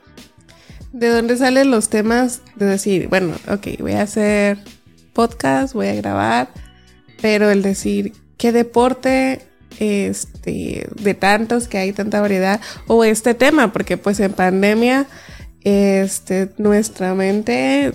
¿De 0.92 1.08
dónde 1.08 1.36
salen 1.36 1.70
los 1.70 1.88
temas 1.88 2.42
de 2.56 2.66
decir, 2.66 3.08
bueno, 3.08 3.34
ok, 3.48 3.80
voy 3.80 3.92
a 3.92 4.02
hacer 4.02 4.58
podcast, 5.12 5.72
voy 5.74 5.86
a 5.86 5.94
grabar, 5.94 6.50
pero 7.22 7.50
el 7.50 7.62
decir 7.62 8.12
qué 8.36 8.52
deporte, 8.52 9.42
este, 9.78 10.88
de 11.00 11.14
tantos 11.14 11.68
que 11.68 11.78
hay 11.78 11.92
tanta 11.92 12.20
variedad, 12.20 12.60
o 12.86 13.04
este 13.04 13.34
tema, 13.34 13.72
porque 13.72 13.96
pues 13.96 14.20
en 14.20 14.32
pandemia, 14.32 15.06
este, 15.62 16.50
nuestra 16.58 17.14
mente 17.14 17.92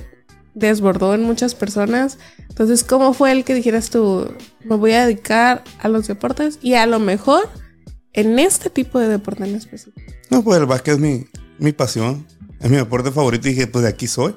desbordó 0.55 1.13
en 1.13 1.21
muchas 1.23 1.53
personas. 1.53 2.17
Entonces, 2.49 2.83
¿cómo 2.83 3.13
fue 3.13 3.31
el 3.31 3.43
que 3.43 3.53
dijeras 3.53 3.91
tú, 3.91 4.33
me 4.63 4.75
voy 4.75 4.93
a 4.93 5.05
dedicar 5.05 5.63
a 5.79 5.87
los 5.87 6.07
deportes 6.07 6.57
y 6.61 6.73
a 6.73 6.87
lo 6.87 6.99
mejor 6.99 7.47
en 8.13 8.39
este 8.39 8.69
tipo 8.71 8.97
de 8.97 9.07
deporte 9.07 9.43
en 9.43 9.55
específico? 9.55 10.11
No, 10.31 10.43
pues 10.43 10.59
el 10.59 10.65
básquet 10.65 10.95
es 10.95 10.99
mi, 10.99 11.27
mi 11.59 11.73
pasión, 11.73 12.25
es 12.59 12.71
mi 12.71 12.77
deporte 12.77 13.11
favorito 13.11 13.47
y 13.47 13.51
dije, 13.51 13.67
pues 13.67 13.83
de 13.83 13.89
aquí 13.89 14.07
soy. 14.07 14.35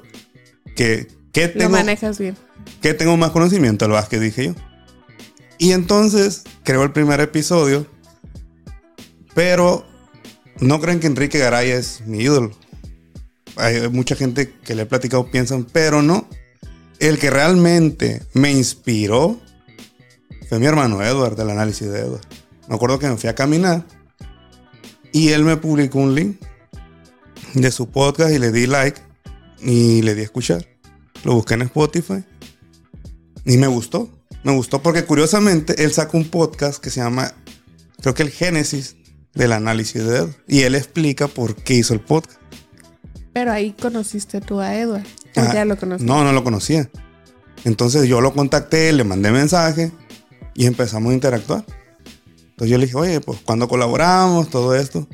¿Qué, 0.75 1.07
qué 1.31 1.47
tengo, 1.47 1.71
Lo 1.71 1.77
manejas 1.77 2.19
bien. 2.19 2.35
¿Qué 2.81 2.93
tengo 2.93 3.17
más 3.17 3.31
conocimiento 3.31 3.85
del 3.85 3.93
básquet? 3.93 4.19
Dije 4.19 4.47
yo. 4.47 4.55
Y 5.57 5.71
entonces 5.71 6.43
creo 6.63 6.83
el 6.83 6.91
primer 6.91 7.19
episodio, 7.19 7.85
pero 9.33 9.85
no 10.59 10.79
creen 10.79 10.99
que 10.99 11.07
Enrique 11.07 11.37
Garay 11.37 11.71
es 11.71 12.01
mi 12.05 12.19
ídolo 12.19 12.51
hay 13.59 13.89
mucha 13.89 14.15
gente 14.15 14.53
que 14.63 14.75
le 14.75 14.83
he 14.83 14.85
platicado 14.85 15.29
piensan, 15.29 15.65
pero 15.65 16.01
no. 16.01 16.27
El 16.99 17.17
que 17.17 17.29
realmente 17.29 18.23
me 18.33 18.51
inspiró 18.51 19.39
fue 20.49 20.59
mi 20.59 20.65
hermano 20.65 21.03
Edward, 21.03 21.35
del 21.35 21.51
análisis 21.51 21.87
de 21.89 21.99
Edward. 21.99 22.25
Me 22.67 22.75
acuerdo 22.75 22.99
que 22.99 23.07
me 23.07 23.17
fui 23.17 23.29
a 23.29 23.35
caminar 23.35 23.85
y 25.11 25.29
él 25.29 25.43
me 25.43 25.57
publicó 25.57 25.99
un 25.99 26.15
link 26.15 26.41
de 27.53 27.71
su 27.71 27.89
podcast 27.89 28.31
y 28.31 28.39
le 28.39 28.51
di 28.51 28.67
like 28.67 28.99
y 29.61 30.01
le 30.01 30.15
di 30.15 30.21
a 30.21 30.23
escuchar. 30.23 30.65
Lo 31.23 31.35
busqué 31.35 31.53
en 31.55 31.63
Spotify 31.63 32.23
y 33.45 33.57
me 33.57 33.67
gustó. 33.67 34.09
Me 34.43 34.53
gustó 34.53 34.81
porque 34.81 35.03
curiosamente 35.03 35.83
él 35.83 35.91
sacó 35.91 36.17
un 36.17 36.29
podcast 36.29 36.81
que 36.81 36.89
se 36.89 37.01
llama, 37.01 37.33
creo 38.01 38.13
que 38.13 38.23
el 38.23 38.29
Génesis 38.29 38.95
del 39.33 39.51
análisis 39.51 40.03
de 40.03 40.17
Edward. 40.17 40.35
Y 40.47 40.61
él 40.61 40.75
explica 40.75 41.27
por 41.27 41.55
qué 41.55 41.75
hizo 41.75 41.93
el 41.93 42.01
podcast. 42.01 42.39
Pero 43.33 43.51
ahí 43.51 43.73
conociste 43.79 44.41
tú 44.41 44.59
a 44.59 44.75
Edward. 44.75 45.05
Ah, 45.35 45.51
ya 45.53 45.65
lo 45.65 45.77
conocías? 45.77 46.07
No, 46.07 46.23
no 46.23 46.31
lo 46.31 46.43
conocía. 46.43 46.89
Entonces 47.63 48.07
yo 48.07 48.21
lo 48.21 48.33
contacté, 48.33 48.91
le 48.93 49.03
mandé 49.03 49.31
mensaje 49.31 49.91
y 50.55 50.65
empezamos 50.65 51.11
a 51.11 51.13
interactuar. 51.13 51.65
Entonces 52.51 52.69
yo 52.69 52.77
le 52.77 52.85
dije, 52.85 52.97
oye, 52.97 53.21
pues 53.21 53.39
cuando 53.43 53.67
colaboramos, 53.67 54.49
todo 54.49 54.75
esto. 54.75 55.07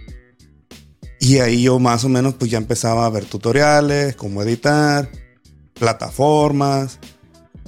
Y 1.19 1.39
ahí 1.39 1.63
yo 1.63 1.79
más 1.79 2.03
o 2.03 2.10
menos 2.10 2.36
pues 2.36 2.51
ya 2.51 2.57
empezaba 2.57 3.05
a 3.05 3.10
ver 3.10 3.25
tutoriales, 3.25 4.15
cómo 4.15 4.41
editar, 4.43 5.10
plataformas. 5.74 7.00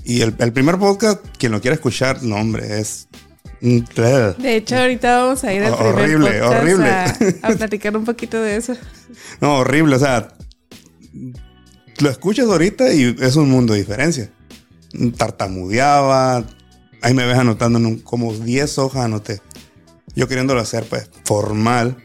Y 0.03 0.21
el, 0.21 0.33
primer 0.33 0.77
podcast, 0.77 1.25
quien 1.37 1.51
lo 1.51 1.59
quiera 1.59 1.75
escuchar, 1.75 2.23
no 2.23 2.37
hombre, 2.37 2.79
es... 2.79 3.07
De 3.59 4.55
hecho, 4.55 4.77
ahorita 4.77 5.17
vamos 5.17 5.43
a 5.43 5.51
ir 5.51 5.63
al 5.63 5.75
primer 5.75 5.93
horrible, 5.95 6.41
horrible. 6.43 6.89
a 6.89 7.49
platicar 7.57 7.97
un 7.97 8.05
poquito 8.05 8.39
de 8.39 8.55
eso. 8.55 8.75
No, 9.41 9.57
horrible. 9.57 9.95
O 9.95 9.99
sea, 9.99 10.36
lo 11.99 12.09
escuchas 12.09 12.47
ahorita 12.47 12.93
y 12.93 13.15
es 13.19 13.35
un 13.35 13.49
mundo 13.49 13.73
de 13.73 13.79
diferencia. 13.79 14.31
Tartamudeaba. 15.17 16.45
Ahí 17.01 17.13
me 17.13 17.25
ves 17.25 17.37
anotando 17.37 17.79
en 17.79 17.99
como 17.99 18.33
10 18.33 18.77
hojas 18.79 19.05
anoté. 19.05 19.41
Yo 20.15 20.27
queriéndolo 20.27 20.59
hacer, 20.59 20.85
pues, 20.85 21.09
formal. 21.25 21.97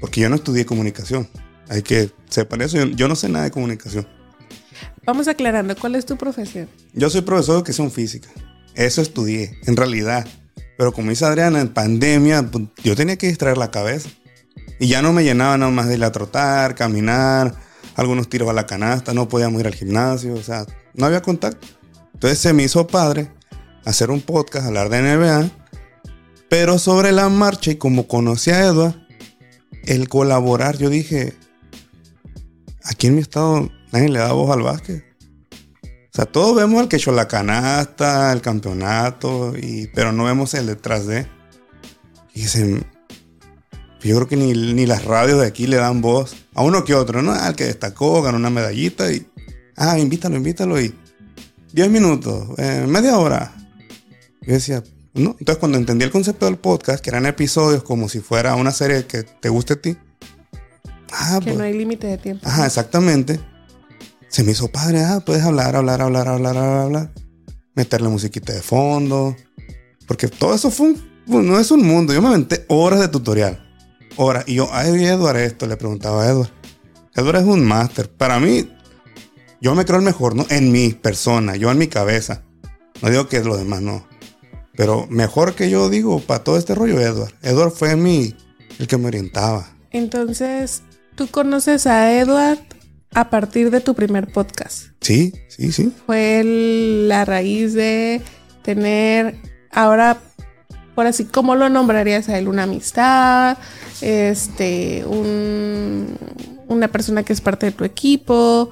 Porque 0.00 0.20
yo 0.20 0.28
no 0.28 0.36
estudié 0.36 0.66
comunicación. 0.66 1.28
Hay 1.68 1.82
que 1.82 2.10
sepan 2.28 2.62
eso. 2.62 2.84
Yo, 2.84 3.08
no 3.08 3.16
sé 3.16 3.28
nada 3.28 3.44
de 3.44 3.50
comunicación. 3.50 4.06
Vamos 5.04 5.28
aclarando, 5.28 5.76
¿cuál 5.76 5.94
es 5.94 6.06
tu 6.06 6.16
profesión? 6.16 6.68
Yo 6.92 7.10
soy 7.10 7.20
profesor 7.22 7.54
de 7.54 7.58
educación 7.58 7.90
física. 7.90 8.28
Eso 8.74 9.02
estudié, 9.02 9.58
en 9.66 9.76
realidad. 9.76 10.26
Pero 10.76 10.92
como 10.92 11.10
dice 11.10 11.24
Adriana, 11.24 11.60
en 11.60 11.68
pandemia, 11.68 12.42
pues, 12.50 12.64
yo 12.82 12.96
tenía 12.96 13.16
que 13.16 13.28
distraer 13.28 13.56
la 13.56 13.70
cabeza. 13.70 14.08
Y 14.80 14.88
ya 14.88 15.02
no 15.02 15.12
me 15.12 15.22
llenaba 15.22 15.56
nada 15.56 15.70
más 15.70 15.86
de 15.88 15.94
ir 15.94 16.04
a 16.04 16.10
trotar, 16.10 16.74
caminar, 16.74 17.54
algunos 17.96 18.28
tiros 18.28 18.48
a 18.48 18.52
la 18.52 18.66
canasta, 18.66 19.14
no 19.14 19.28
podíamos 19.28 19.60
ir 19.60 19.66
al 19.66 19.74
gimnasio, 19.74 20.34
o 20.34 20.42
sea, 20.42 20.66
no 20.94 21.06
había 21.06 21.22
contacto. 21.22 21.66
Entonces 22.14 22.38
se 22.38 22.52
me 22.52 22.62
hizo 22.62 22.86
padre 22.86 23.30
hacer 23.84 24.10
un 24.10 24.20
podcast, 24.20 24.66
hablar 24.66 24.88
de 24.88 25.02
NBA, 25.02 25.50
pero 26.48 26.78
sobre 26.78 27.12
la 27.12 27.28
marcha 27.28 27.72
y 27.72 27.76
como 27.76 28.06
conocí 28.06 28.50
a 28.50 28.64
Edward, 28.64 28.94
el 29.86 30.08
colaborar, 30.08 30.78
yo 30.78 30.88
dije, 30.88 31.34
aquí 32.84 33.08
en 33.08 33.16
mi 33.16 33.20
estado 33.20 33.70
nadie 33.92 34.08
le 34.08 34.18
da 34.18 34.32
voz 34.32 34.50
al 34.50 34.62
básquet. 34.62 35.04
O 35.82 36.16
sea, 36.16 36.26
todos 36.26 36.54
vemos 36.54 36.80
al 36.80 36.88
que 36.88 36.96
echó 36.96 37.10
la 37.10 37.26
canasta, 37.26 38.32
el 38.32 38.40
campeonato, 38.40 39.52
y, 39.56 39.88
pero 39.94 40.12
no 40.12 40.24
vemos 40.24 40.54
el 40.54 40.66
detrás 40.66 41.06
de. 41.06 41.26
Y 42.34 42.42
dicen, 42.42 42.86
yo 44.08 44.16
creo 44.16 44.28
que 44.28 44.36
ni, 44.36 44.52
ni, 44.52 44.86
las 44.86 45.04
radios 45.04 45.40
de 45.40 45.46
aquí 45.46 45.66
le 45.66 45.76
dan 45.76 46.00
voz 46.00 46.36
a 46.54 46.62
uno 46.62 46.84
que 46.84 46.94
otro, 46.94 47.22
¿no? 47.22 47.32
Al 47.32 47.56
que 47.56 47.64
destacó, 47.64 48.22
ganó 48.22 48.36
una 48.36 48.50
medallita 48.50 49.10
y. 49.10 49.26
Ah, 49.76 49.98
invítalo, 49.98 50.36
invítalo 50.36 50.80
y. 50.80 50.94
10 51.72 51.90
minutos, 51.90 52.50
eh, 52.58 52.84
media 52.86 53.18
hora. 53.18 53.52
Yo 54.42 54.52
decía, 54.52 54.84
no. 55.14 55.34
Entonces, 55.38 55.56
cuando 55.58 55.78
entendí 55.78 56.04
el 56.04 56.10
concepto 56.10 56.46
del 56.46 56.56
podcast, 56.56 57.02
que 57.02 57.10
eran 57.10 57.26
episodios 57.26 57.82
como 57.82 58.08
si 58.08 58.20
fuera 58.20 58.54
una 58.54 58.70
serie 58.70 59.06
que 59.06 59.22
te 59.24 59.48
guste 59.48 59.72
a 59.72 59.76
ti. 59.80 59.96
Ah, 61.12 61.40
que 61.42 61.50
no 61.50 61.56
pues. 61.56 61.66
hay 61.66 61.78
límite 61.78 62.06
de 62.06 62.18
tiempo. 62.18 62.46
Ajá, 62.46 62.66
exactamente. 62.66 63.40
Se 64.28 64.44
me 64.44 64.52
hizo 64.52 64.68
padre, 64.68 65.02
ah, 65.02 65.22
puedes 65.24 65.42
hablar, 65.42 65.74
hablar, 65.76 66.02
hablar, 66.02 66.28
hablar, 66.28 66.56
hablar, 66.56 66.80
hablar. 66.80 67.12
Meterle 67.74 68.08
musiquita 68.08 68.52
de 68.52 68.62
fondo. 68.62 69.34
Porque 70.06 70.28
todo 70.28 70.54
eso 70.54 70.70
fue 70.70 70.94
un, 71.26 71.46
no 71.46 71.58
es 71.58 71.70
un 71.70 71.86
mundo. 71.86 72.12
Yo 72.12 72.20
me 72.20 72.28
aventé 72.28 72.64
horas 72.68 73.00
de 73.00 73.08
tutorial. 73.08 73.63
Ahora, 74.16 74.44
y 74.46 74.54
yo, 74.54 74.68
ay, 74.72 75.04
Edward, 75.04 75.36
esto 75.38 75.66
le 75.66 75.76
preguntaba 75.76 76.22
a 76.24 76.28
Edward. 76.28 76.50
Edward 77.14 77.36
es 77.36 77.44
un 77.44 77.64
máster. 77.64 78.08
Para 78.10 78.38
mí, 78.40 78.68
yo 79.60 79.74
me 79.74 79.84
creo 79.84 79.98
el 79.98 80.04
mejor, 80.04 80.34
¿no? 80.36 80.46
En 80.50 80.70
mi 80.72 80.90
persona, 80.90 81.56
yo 81.56 81.70
en 81.70 81.78
mi 81.78 81.88
cabeza. 81.88 82.42
No 83.02 83.10
digo 83.10 83.28
que 83.28 83.42
los 83.42 83.58
demás 83.58 83.80
no. 83.82 84.06
Pero 84.76 85.06
mejor 85.08 85.54
que 85.54 85.70
yo 85.70 85.88
digo, 85.88 86.20
para 86.20 86.42
todo 86.44 86.58
este 86.58 86.74
rollo, 86.74 87.00
Edward. 87.00 87.32
Edward 87.42 87.70
fue 87.72 87.96
mi, 87.96 88.34
el 88.78 88.86
que 88.88 88.96
me 88.98 89.06
orientaba. 89.06 89.68
Entonces, 89.90 90.82
tú 91.14 91.28
conoces 91.28 91.86
a 91.86 92.12
Edward 92.18 92.58
a 93.14 93.30
partir 93.30 93.70
de 93.70 93.80
tu 93.80 93.94
primer 93.94 94.32
podcast. 94.32 94.86
Sí, 95.00 95.32
sí, 95.48 95.70
sí. 95.70 95.92
Fue 96.06 96.40
el- 96.40 97.08
la 97.08 97.24
raíz 97.24 97.74
de 97.74 98.20
tener 98.62 99.36
ahora, 99.70 100.20
por 100.94 101.06
así, 101.06 101.24
¿cómo 101.24 101.54
lo 101.56 101.68
nombrarías 101.68 102.28
a 102.28 102.38
él? 102.38 102.48
Una 102.48 102.64
amistad, 102.64 103.58
este, 104.00 105.04
un- 105.06 106.16
una 106.68 106.88
persona 106.88 107.22
que 107.22 107.32
es 107.32 107.40
parte 107.40 107.66
de 107.66 107.72
tu 107.72 107.84
equipo, 107.84 108.70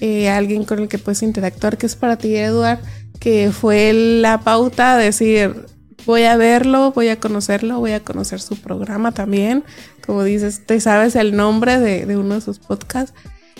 eh, 0.00 0.28
alguien 0.28 0.64
con 0.64 0.78
el 0.80 0.88
que 0.88 0.98
puedes 0.98 1.22
interactuar, 1.22 1.78
que 1.78 1.86
es 1.86 1.96
para 1.96 2.16
ti, 2.16 2.34
Edward, 2.36 2.80
que 3.18 3.50
fue 3.52 3.92
la 3.92 4.40
pauta 4.40 4.96
de 4.96 5.04
decir, 5.04 5.66
voy 6.06 6.22
a 6.24 6.36
verlo, 6.36 6.92
voy 6.92 7.08
a 7.08 7.20
conocerlo, 7.20 7.78
voy 7.78 7.92
a 7.92 8.00
conocer 8.00 8.40
su 8.40 8.56
programa 8.56 9.12
también. 9.12 9.62
Como 10.06 10.22
dices, 10.24 10.64
te 10.66 10.80
sabes 10.80 11.16
el 11.16 11.36
nombre 11.36 11.78
de, 11.78 12.16
uno 12.16 12.34
de 12.36 12.40
sus 12.40 12.58
podcasts. 12.58 13.14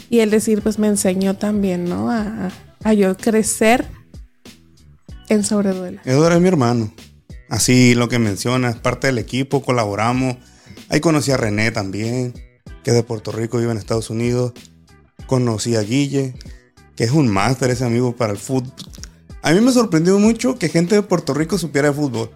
Y 0.09 0.21
el 0.21 0.31
decir, 0.31 0.63
pues 0.63 0.79
me 0.79 0.89
enseñó 0.89 1.37
también, 1.37 1.85
¿no? 1.85 2.11
A, 2.11 2.51
a 2.83 2.93
yo 2.95 3.17
crecer 3.17 3.87
en 5.29 5.45
Sobreduela. 5.45 6.01
Edward 6.05 6.33
es 6.33 6.41
mi 6.41 6.49
hermano. 6.49 6.93
Así 7.51 7.95
lo 7.95 8.09
que 8.09 8.19
mencionas, 8.19 8.77
parte 8.77 9.09
del 9.09 9.19
equipo, 9.19 9.63
colaboramos. 9.63 10.37
Ahí 10.89 11.01
conocí 11.01 11.33
a 11.33 11.37
René 11.37 11.73
también, 11.73 12.33
que 12.83 12.91
es 12.91 12.97
de 12.97 13.03
Puerto 13.03 13.33
Rico, 13.33 13.59
vive 13.59 13.73
en 13.73 13.79
Estados 13.79 14.09
Unidos. 14.09 14.53
Conocí 15.27 15.77
a 15.77 15.83
Guille, 15.83 16.35
que 16.97 17.05
es 17.05 17.11
un 17.11 17.29
máster 17.29 17.71
ese 17.71 17.85
amigo 17.85 18.15
para 18.15 18.33
el 18.33 18.39
fútbol. 18.39 18.73
A 19.43 19.53
mí 19.53 19.61
me 19.61 19.73
sorprendió 19.73 20.19
mucho 20.19 20.59
que 20.59 20.69
gente 20.69 20.95
de 20.95 21.03
Puerto 21.03 21.35
Rico 21.35 21.59
supiera 21.59 21.89
de 21.89 21.95
fútbol. 21.95 22.31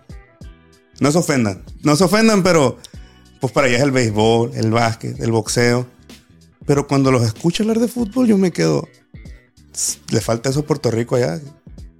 No 1.01 1.13
se 1.13 1.19
ofendan, 1.19 1.63
no 1.83 1.97
se 1.97 2.05
ofendan, 2.05 2.43
pero 2.43 2.79
pues 3.41 3.53
para 3.53 3.67
allá 3.67 3.77
es 3.77 3.83
el 3.83 3.93
béisbol, 3.93 4.53
el 4.55 4.71
básquet, 4.71 5.21
el 5.21 5.31
boxeo. 5.31 5.87
Pero 6.67 6.87
cuando 6.89 7.13
los 7.13 7.23
escucho 7.25 7.63
hablar 7.63 7.79
de 7.79 7.89
fútbol, 7.89 8.27
yo 8.27 8.39
me 8.39 8.51
quedo. 8.53 8.89
"Tss, 9.73 10.01
Le 10.11 10.21
falta 10.21 10.49
eso 10.49 10.61
a 10.61 10.67
Puerto 10.67 10.91
Rico 10.91 11.17
allá. 11.17 11.41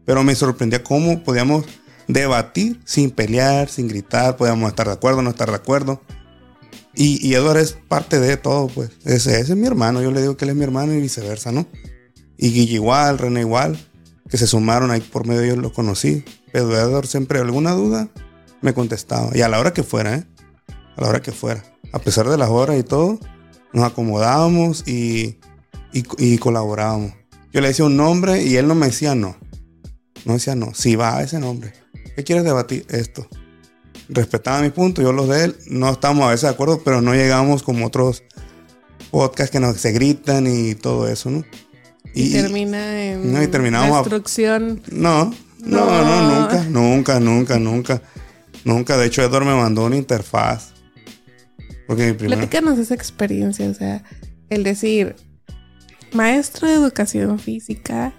Pero 0.05 0.23
me 0.25 0.35
sorprendía 0.35 0.83
cómo 0.83 1.23
podíamos 1.23 1.65
debatir 2.09 2.81
sin 2.85 3.11
pelear, 3.11 3.69
sin 3.69 3.89
gritar, 3.89 4.37
podíamos 4.37 4.69
estar 4.69 4.87
de 4.87 4.93
acuerdo, 4.93 5.23
no 5.23 5.31
estar 5.31 5.51
de 5.51 5.57
acuerdo. 5.57 6.01
Y, 6.95 7.27
y 7.27 7.35
Edward 7.35 7.59
es 7.59 7.73
parte 7.73 8.21
de 8.21 8.37
todo, 8.37 8.69
pues. 8.69 8.91
Ese, 9.05 9.41
es 9.41 9.51
mi 9.51 9.67
hermano, 9.67 10.03
yo 10.03 10.11
le 10.11 10.21
digo 10.21 10.37
que 10.37 10.45
él 10.45 10.51
es 10.51 10.57
mi 10.57 10.65
hermano 10.65 10.93
y 10.93 11.01
viceversa, 11.01 11.51
¿no? 11.51 11.67
Y 12.37 12.51
Guille 12.51 12.75
igual, 12.75 13.19
René 13.19 13.41
igual, 13.41 13.79
que 14.29 14.37
se 14.37 14.47
sumaron 14.47 14.91
ahí 14.91 15.01
por 15.01 15.27
medio 15.27 15.41
de 15.41 15.47
ellos 15.49 15.59
los 15.59 15.73
conocí. 15.73 16.25
Pero 16.53 16.77
Edward 16.77 17.07
siempre, 17.07 17.41
alguna 17.41 17.73
duda, 17.73 18.09
me 18.61 18.75
contestaba. 18.75 19.31
Y 19.35 19.43
a 19.43 19.49
la 19.49 19.59
hora 19.59 19.73
que 19.73 19.83
fuera, 19.83 20.15
¿eh? 20.15 20.25
A 20.97 21.01
la 21.01 21.09
hora 21.09 21.23
que 21.23 21.33
fuera. 21.33 21.65
A 21.93 21.99
pesar 21.99 22.29
de 22.29 22.39
las 22.39 22.49
horas 22.49 22.79
y 22.79 22.83
todo, 22.83 23.19
nos 23.73 23.85
acomodábamos 23.85 24.87
y, 24.87 25.39
y, 25.93 26.39
colaborábamos. 26.39 27.13
Yo 27.53 27.61
le 27.61 27.69
decía 27.69 27.85
un 27.85 27.97
nombre 27.97 28.43
y 28.43 28.57
él 28.57 28.67
no 28.67 28.75
me 28.75 28.87
decía 28.87 29.15
no. 29.15 29.37
No 30.25 30.35
decía 30.35 30.55
no. 30.55 30.75
Si 30.75 30.97
va 30.97 31.19
a 31.19 31.23
ese 31.23 31.39
nombre. 31.39 31.73
¿Qué 32.17 32.25
quieres 32.25 32.45
debatir? 32.45 32.87
Esto. 32.89 33.27
Respetaba 34.09 34.61
mi 34.61 34.71
punto, 34.71 35.03
yo 35.03 35.13
los 35.13 35.29
de 35.29 35.45
él. 35.45 35.57
No 35.67 35.91
estábamos 35.91 36.27
a 36.27 36.31
veces 36.31 36.43
de 36.43 36.49
acuerdo, 36.51 36.83
pero 36.85 37.01
no 37.01 37.15
llegamos 37.15 37.63
como 37.63 37.87
otros 37.87 38.23
podcasts 39.11 39.51
que 39.51 39.61
nos 39.61 39.77
se 39.79 39.93
gritan 39.93 40.47
y 40.47 40.75
todo 40.75 41.09
eso, 41.09 41.31
¿no? 41.31 41.45
Y, 42.15 42.33
termina 42.33 43.03
en 43.05 43.33
no, 43.33 43.43
y 43.43 43.49
terminamos 43.49 43.97
a- 43.97 44.01
destrucción. 44.01 44.83
No, 44.93 45.33
no, 45.65 45.87
No. 45.87 46.05
no, 46.05 46.41
nunca, 46.41 46.65
nunca, 46.69 47.21
nunca, 47.21 47.59
nunca. 47.59 48.03
Nunca. 48.65 48.97
De 48.97 49.07
hecho, 49.07 49.23
Edward 49.23 49.45
me 49.45 49.55
mandó 49.55 49.85
una 49.85 49.97
interfaz. 49.97 50.73
Porque 51.87 52.07
mi 52.07 52.13
primera. 52.15 52.41
Platícanos 52.41 52.79
esa 52.79 52.95
experiencia, 52.95 53.69
o 53.69 53.75
sea, 53.75 54.03
el 54.49 54.63
decir, 54.63 55.17
maestro 56.13 56.69
de 56.69 56.75
educación 56.75 57.39
física, 57.39 58.13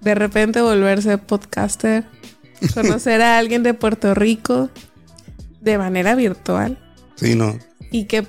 de 0.00 0.14
repente 0.14 0.60
volverse 0.60 1.18
podcaster, 1.18 2.04
conocer 2.74 3.22
a 3.22 3.38
alguien 3.38 3.62
de 3.62 3.74
Puerto 3.74 4.14
Rico 4.14 4.70
de 5.60 5.78
manera 5.78 6.14
virtual 6.14 6.78
Sí, 7.16 7.34
no. 7.34 7.58
y 7.90 8.04
que 8.04 8.26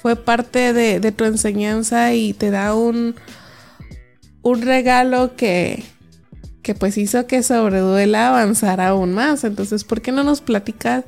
fue 0.00 0.16
parte 0.16 0.72
de, 0.72 1.00
de 1.00 1.12
tu 1.12 1.24
enseñanza 1.24 2.12
y 2.14 2.32
te 2.34 2.50
da 2.50 2.74
un, 2.74 3.14
un 4.42 4.62
regalo 4.62 5.34
que, 5.36 5.82
que 6.62 6.74
pues 6.74 6.96
hizo 6.98 7.26
que 7.26 7.42
Sobreduela 7.42 8.28
avanzara 8.28 8.88
aún 8.88 9.12
más. 9.14 9.44
Entonces, 9.44 9.84
¿por 9.84 10.02
qué 10.02 10.12
no 10.12 10.22
nos 10.22 10.40
platicas 10.42 11.04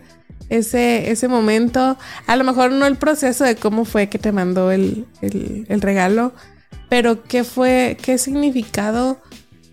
ese, 0.48 1.10
ese 1.10 1.28
momento? 1.28 1.98
A 2.26 2.36
lo 2.36 2.44
mejor 2.44 2.72
no 2.72 2.86
el 2.86 2.96
proceso 2.96 3.44
de 3.44 3.56
cómo 3.56 3.84
fue 3.84 4.08
que 4.08 4.18
te 4.18 4.32
mandó 4.32 4.70
el, 4.72 5.06
el- 5.20 5.66
el 5.68 5.80
regalo, 5.82 6.32
pero 6.88 7.22
qué 7.22 7.44
fue, 7.44 7.96
qué 8.00 8.16
significado 8.18 9.20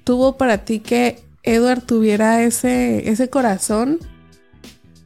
tuvo 0.04 0.38
para 0.38 0.66
ti 0.66 0.80
que 0.80 1.24
Edward 1.44 1.84
tuviera 1.84 2.44
ese, 2.44 3.10
ese 3.10 3.30
corazón 3.30 4.00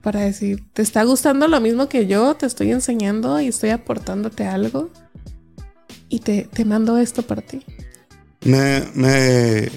para 0.02 0.22
decir, 0.22 0.64
¿te 0.74 0.82
está 0.82 1.04
gustando 1.04 1.48
lo 1.48 1.60
mismo 1.60 1.90
que 1.90 2.08
yo? 2.08 2.36
Te 2.36 2.46
estoy 2.46 2.72
enseñando 2.72 3.42
y 3.42 3.48
estoy 3.48 3.72
aportándote 3.72 4.46
algo. 4.46 4.90
Y 6.10 6.20
te, 6.20 6.44
te 6.44 6.64
mando 6.64 6.98
esto 6.98 7.24
para 7.24 7.42
ti. 7.42 7.66
Me, 8.46 8.84
me, 8.94 9.70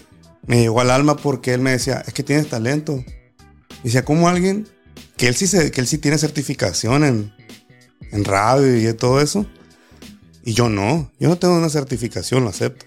llegó 0.47 0.81
al 0.81 0.91
alma 0.91 1.17
porque 1.17 1.55
él 1.55 1.61
me 1.61 1.73
decía, 1.73 2.05
es 2.07 2.15
que 2.15 2.23
tienes 2.23 2.49
talento. 2.49 3.03
Y 3.81 3.85
decía, 3.85 4.05
¿cómo 4.05 4.29
alguien 4.29 4.69
que 5.17 5.27
él 5.27 5.35
sí, 5.35 5.47
se, 5.47 5.73
que 5.73 5.81
él 5.81 5.87
sí 5.87 5.99
tiene 5.99 6.19
certificación 6.19 7.03
en, 7.03 7.33
en 8.13 8.25
radio 8.25 8.89
y 8.89 8.93
todo 8.95 9.21
eso? 9.21 9.47
Y 10.45 10.53
yo 10.53 10.69
no, 10.69 11.11
yo 11.19 11.29
no 11.29 11.39
tengo 11.39 11.57
una 11.57 11.71
certificación, 11.71 12.45
lo 12.45 12.51
acepto. 12.51 12.87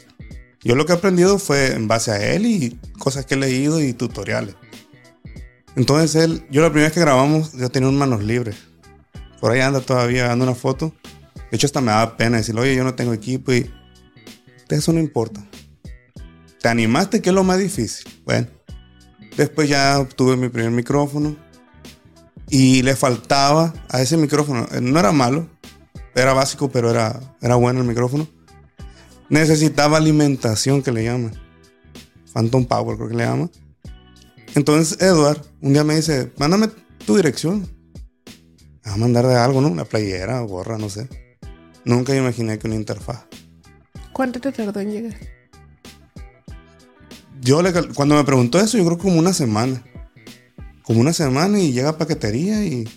Yo 0.63 0.75
lo 0.75 0.85
que 0.85 0.93
he 0.93 0.95
aprendido 0.95 1.39
fue 1.39 1.73
en 1.73 1.87
base 1.87 2.11
a 2.11 2.33
él 2.33 2.45
y 2.45 2.79
cosas 2.97 3.25
que 3.25 3.33
he 3.33 3.37
leído 3.37 3.81
y 3.81 3.93
tutoriales. 3.93 4.55
Entonces 5.75 6.15
él, 6.23 6.45
yo 6.51 6.61
la 6.61 6.69
primera 6.69 6.87
vez 6.87 6.93
que 6.93 7.01
grabamos, 7.01 7.53
yo 7.53 7.69
tenía 7.69 7.89
un 7.89 7.97
manos 7.97 8.23
libres. 8.23 8.55
Por 9.39 9.51
ahí 9.51 9.59
anda 9.59 9.81
todavía 9.81 10.27
dando 10.27 10.45
una 10.45 10.55
foto. 10.55 10.93
De 11.51 11.57
hecho, 11.57 11.67
hasta 11.67 11.81
me 11.81 11.91
daba 11.91 12.15
pena 12.15 12.37
decirle, 12.37 12.61
oye, 12.61 12.75
yo 12.75 12.83
no 12.83 12.95
tengo 12.95 13.13
equipo 13.13 13.51
y 13.51 13.69
eso 14.69 14.93
no 14.93 14.99
importa. 14.99 15.45
¿Te 16.61 16.69
animaste? 16.69 17.21
que 17.21 17.29
es 17.29 17.35
lo 17.35 17.43
más 17.43 17.59
difícil? 17.59 18.09
Bueno, 18.25 18.47
después 19.35 19.69
ya 19.69 19.99
obtuve 19.99 20.35
mi 20.37 20.49
primer 20.49 20.71
micrófono 20.71 21.35
y 22.49 22.81
le 22.83 22.95
faltaba 22.95 23.73
a 23.89 24.01
ese 24.01 24.17
micrófono, 24.17 24.67
no 24.81 24.99
era 24.99 25.11
malo, 25.11 25.49
era 26.15 26.33
básico, 26.33 26.69
pero 26.71 26.89
era, 26.89 27.19
era 27.41 27.55
bueno 27.55 27.81
el 27.81 27.87
micrófono. 27.87 28.27
Necesitaba 29.33 29.97
alimentación, 29.97 30.83
que 30.83 30.91
le 30.91 31.05
llaman. 31.05 31.33
Phantom 32.31 32.67
Power, 32.67 32.97
creo 32.97 33.09
que 33.09 33.15
le 33.15 33.23
llaman. 33.23 33.51
Entonces, 34.53 35.01
Edward, 35.01 35.41
un 35.59 35.73
día 35.73 35.83
me 35.83 35.95
dice, 35.95 36.31
mándame 36.37 36.69
tu 37.03 37.15
dirección. 37.15 37.61
Me 38.83 38.91
va 38.91 38.93
a 38.93 38.97
mandar 38.97 39.25
de 39.25 39.33
algo, 39.33 39.59
¿no? 39.59 39.69
Una 39.69 39.85
playera, 39.85 40.39
gorra, 40.41 40.77
no 40.77 40.87
sé. 40.87 41.09
Nunca 41.83 42.15
imaginé 42.15 42.59
que 42.59 42.67
una 42.67 42.75
interfaz. 42.75 43.25
¿Cuánto 44.13 44.39
te 44.39 44.51
tardó 44.51 44.79
en 44.81 44.91
llegar? 44.91 45.15
Yo 47.41 47.63
le 47.63 47.73
cuando 47.95 48.13
me 48.13 48.23
preguntó 48.23 48.59
eso, 48.59 48.77
yo 48.77 48.85
creo 48.85 48.99
como 48.99 49.17
una 49.17 49.33
semana. 49.33 49.83
Como 50.83 50.99
una 50.99 51.11
semana 51.11 51.59
y 51.59 51.73
llega 51.73 51.89
a 51.89 51.97
paquetería 51.97 52.63
y. 52.63 52.87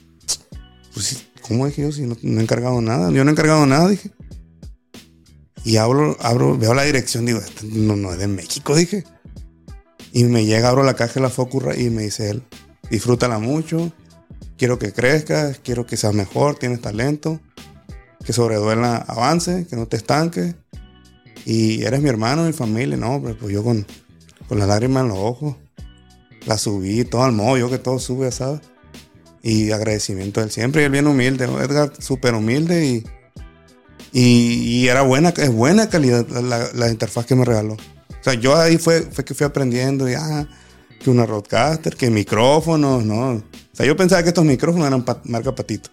Pues, 0.92 1.29
¿cómo 1.40 1.64
dije 1.64 1.81
yo 1.81 1.92
si 1.92 2.03
no, 2.03 2.14
no 2.20 2.40
he 2.40 2.42
encargado 2.42 2.83
nada? 2.83 3.11
Yo 3.11 3.25
no 3.25 3.31
he 3.31 3.33
encargado 3.33 3.64
nada, 3.64 3.88
dije. 3.88 4.11
Y 5.66 5.79
abro, 5.79 6.16
abro, 6.20 6.57
veo 6.57 6.74
la 6.74 6.85
dirección, 6.85 7.26
digo, 7.26 7.40
"Este 7.40 7.66
no, 7.66 7.96
no 7.96 8.12
es 8.12 8.20
de 8.20 8.29
México, 8.29 8.76
dije. 8.76 9.02
Y 10.12 10.22
me 10.22 10.44
llega, 10.44 10.68
abro 10.68 10.85
la 10.85 10.94
caja 10.94 11.14
de 11.14 11.22
la 11.22 11.29
Focurra 11.29 11.76
y 11.76 11.90
me 11.90 12.02
dice 12.05 12.31
él, 12.31 12.44
disfrútala 12.88 13.40
mucho, 13.40 13.92
quiero 14.57 14.79
que 14.79 14.92
crezcas, 14.92 15.59
quiero 15.59 15.85
que 15.85 15.96
seas 15.96 16.14
mejor, 16.14 16.55
tienes 16.55 16.81
talento, 16.81 17.40
que 18.24 18.33
sobreduela 18.33 18.98
avance, 18.98 19.66
que 19.68 19.74
no 19.74 19.88
te 19.88 19.96
estanques. 19.96 20.55
Y 21.44 21.83
eres 21.83 22.00
mi 22.00 22.11
hermano, 22.11 22.44
mi 22.44 22.52
familia, 22.52 22.96
no, 22.96 23.16
hombre, 23.16 23.35
pues 23.35 23.52
yo 23.52 23.64
con, 23.64 23.85
con 24.48 24.61
las 24.61 24.68
lágrimas 24.68 25.02
en 25.02 25.09
los 25.09 25.18
ojos. 25.18 25.57
La 26.46 26.59
subí, 26.59 27.05
todo 27.05 27.24
al 27.24 27.33
modo, 27.33 27.59
yo 27.59 27.68
que 27.68 27.79
todo 27.79 27.98
sube, 27.98 28.31
¿sabes? 28.31 28.61
Y 29.42 29.72
agradecimiento 29.72 30.38
a 30.38 30.44
él 30.44 30.52
siempre. 30.52 30.83
Y 30.83 30.85
él 30.85 30.92
bien 30.92 31.09
humilde. 31.09 31.46
Edgar 31.46 31.92
súper 31.98 32.35
humilde 32.35 32.87
y, 32.87 33.05
y, 34.18 34.88
era 34.88 35.02
buena, 35.02 35.29
es 35.29 35.52
buena 35.52 35.90
calidad 35.90 36.26
la, 36.29 36.88
interfaz 36.88 37.26
que 37.26 37.35
me 37.35 37.44
regaló. 37.44 37.74
O 37.74 38.22
sea, 38.24 38.33
yo 38.33 38.57
ahí 38.57 38.79
fue, 38.79 39.02
fue 39.02 39.26
que 39.26 39.35
fui 39.35 39.44
aprendiendo, 39.44 40.09
y, 40.09 40.14
ah, 40.14 40.48
que 40.98 41.11
una 41.11 41.26
roadcaster, 41.26 41.94
que 41.96 42.09
micrófonos, 42.09 43.05
¿no? 43.05 43.33
O 43.33 43.42
sea, 43.74 43.85
yo 43.85 43.94
pensaba 43.94 44.22
que 44.22 44.29
estos 44.29 44.46
micrófonos 44.46 44.87
eran 44.87 45.05
marca 45.24 45.55
patito. 45.55 45.90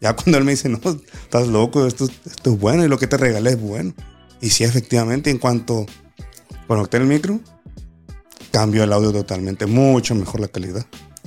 Ya 0.00 0.14
cuando 0.16 0.38
él 0.38 0.44
me 0.44 0.52
dice, 0.52 0.68
no, 0.68 0.78
estás 1.24 1.48
loco, 1.48 1.88
esto, 1.88 2.04
esto 2.04 2.52
es 2.52 2.60
bueno 2.60 2.84
y 2.84 2.88
lo 2.88 2.98
que 2.98 3.08
te 3.08 3.16
regalé 3.16 3.50
es 3.50 3.60
bueno. 3.60 3.94
Y 4.40 4.50
sí, 4.50 4.62
efectivamente, 4.62 5.30
en 5.30 5.38
cuanto 5.38 5.86
conecté 6.68 6.98
el 6.98 7.06
micro, 7.06 7.40
cambió 8.52 8.84
el 8.84 8.92
audio 8.92 9.12
totalmente, 9.12 9.66
mucho 9.66 10.14
mejor 10.14 10.38
la 10.38 10.46
calidad. 10.46 10.86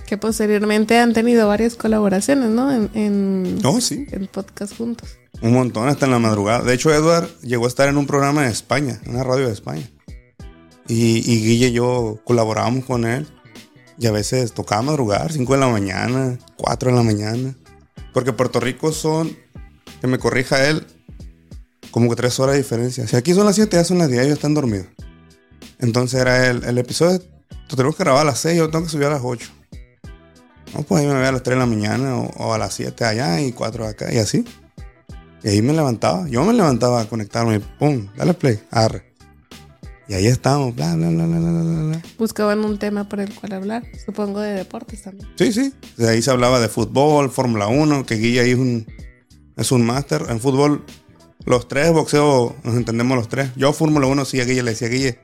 Que 0.10 0.18
posteriormente 0.18 0.98
han 0.98 1.14
tenido 1.14 1.48
varias 1.48 1.76
colaboraciones, 1.76 2.50
¿no? 2.50 2.74
En, 2.74 2.90
en, 2.96 3.60
Oh, 3.64 3.80
sí. 3.80 4.08
en 4.10 4.26
podcast 4.26 4.76
juntos. 4.76 5.08
Un 5.40 5.54
montón, 5.54 5.88
hasta 5.88 6.08
en 6.08 6.12
la 6.12 6.18
madrugada. 6.18 6.64
De 6.64 6.74
hecho, 6.74 6.92
Edward 6.92 7.30
llegó 7.44 7.66
a 7.66 7.68
estar 7.68 7.88
en 7.90 7.96
un 7.96 8.08
programa 8.08 8.42
de 8.42 8.50
España, 8.50 9.00
en 9.06 9.12
una 9.14 9.24
radio 9.24 9.46
de 9.46 9.54
España. 9.54 9.88
Y, 10.88 11.18
y 11.32 11.42
Guille 11.46 11.68
y 11.68 11.72
yo 11.74 12.20
colaborábamos 12.24 12.86
con 12.86 13.06
él. 13.06 13.28
Y 14.00 14.08
a 14.08 14.12
veces 14.12 14.52
tocaba 14.54 14.82
madrugar, 14.82 15.32
5 15.32 15.54
de 15.54 15.60
la 15.60 15.68
mañana, 15.68 16.40
4 16.58 16.90
de 16.90 16.98
la 16.98 17.04
mañana. 17.04 17.54
Porque 18.12 18.34
Puerto 18.34 18.60
Rico 18.60 18.92
son, 18.92 19.38
que 20.02 20.08
me 20.08 20.18
corrija 20.18 20.68
él, 20.70 20.88
como 21.92 22.10
que 22.10 22.16
3 22.16 22.40
horas 22.40 22.54
de 22.56 22.64
diferencia. 22.64 23.08
Si 23.08 23.16
aquí 23.16 23.36
son 23.36 23.46
las 23.46 23.54
7, 23.58 23.78
ya 23.78 23.84
son 23.84 24.00
las 24.00 24.10
10, 24.10 24.24
ellos 24.24 24.34
están 24.38 24.56
dormidos. 24.56 24.88
Entonces 25.78 26.20
era 26.20 26.48
el, 26.48 26.64
el 26.64 26.78
episodio, 26.80 27.22
tú 27.68 27.76
tenemos 27.76 27.96
que 27.96 28.04
grabar 28.04 28.22
a 28.24 28.26
las 28.32 28.40
6, 28.40 28.58
yo 28.58 28.70
tengo 28.72 28.86
que 28.86 28.92
subir 28.92 29.06
a 29.06 29.12
las 29.12 29.22
8. 29.24 29.52
No, 30.74 30.84
pues 30.84 31.02
ahí 31.02 31.08
me 31.08 31.16
voy 31.16 31.26
a 31.26 31.32
las 31.32 31.44
3 31.44 31.56
de 31.56 31.60
la 31.60 31.66
mañana 31.66 32.18
o, 32.18 32.28
o 32.38 32.54
a 32.54 32.58
las 32.58 32.74
7 32.74 33.06
allá 33.06 33.42
y 33.42 33.52
4 33.52 33.88
acá 33.88 34.14
y 34.14 34.18
así. 34.18 34.46
Y 35.44 35.50
ahí 35.50 35.62
me 35.62 35.74
levantaba. 35.74 36.28
Yo 36.28 36.44
me 36.44 36.54
levantaba 36.54 37.02
a 37.02 37.06
conectarme. 37.06 37.60
Pum, 37.60 38.08
dale 38.16 38.34
play. 38.34 38.60
Arre. 38.72 39.10
Y 40.08 40.16
ahí 40.16 40.28
estamos. 40.28 40.76
Bla, 40.76 40.96
bla, 40.96 41.10
bla, 41.10 41.26
bla, 41.26 41.40
bla, 41.40 41.84
bla. 41.84 42.02
Buscaban 42.18 42.66
un 42.66 42.78
tema 42.80 43.08
por 43.08 43.20
el 43.20 43.34
cual 43.34 43.54
hablar, 43.54 43.84
supongo 44.06 44.40
de 44.40 44.54
deportes 44.54 45.04
también. 45.04 45.30
Sí, 45.38 45.54
sí. 45.54 45.74
De 45.98 46.10
ahí 46.10 46.22
se 46.22 46.32
hablaba 46.32 46.60
de 46.60 46.68
fútbol, 46.68 47.30
Fórmula 47.30 47.68
1, 47.68 48.06
que 48.06 48.16
Guilla 48.16 48.42
ahí 48.42 48.52
es 48.52 48.58
un, 48.58 48.88
es 49.56 49.72
un 49.72 49.86
máster. 49.86 50.26
En 50.30 50.40
fútbol, 50.40 50.84
los 51.46 51.68
tres, 51.68 51.92
boxeo, 51.94 52.56
nos 52.64 52.76
entendemos 52.76 53.16
los 53.18 53.30
tres. 53.30 53.52
Yo 53.56 53.72
Fórmula 53.72 54.08
1 54.08 54.26
sí 54.26 54.42
a 54.42 54.46
Guille 54.46 54.64
le 54.64 54.72
decía, 54.72 54.88
Guille. 54.88 55.20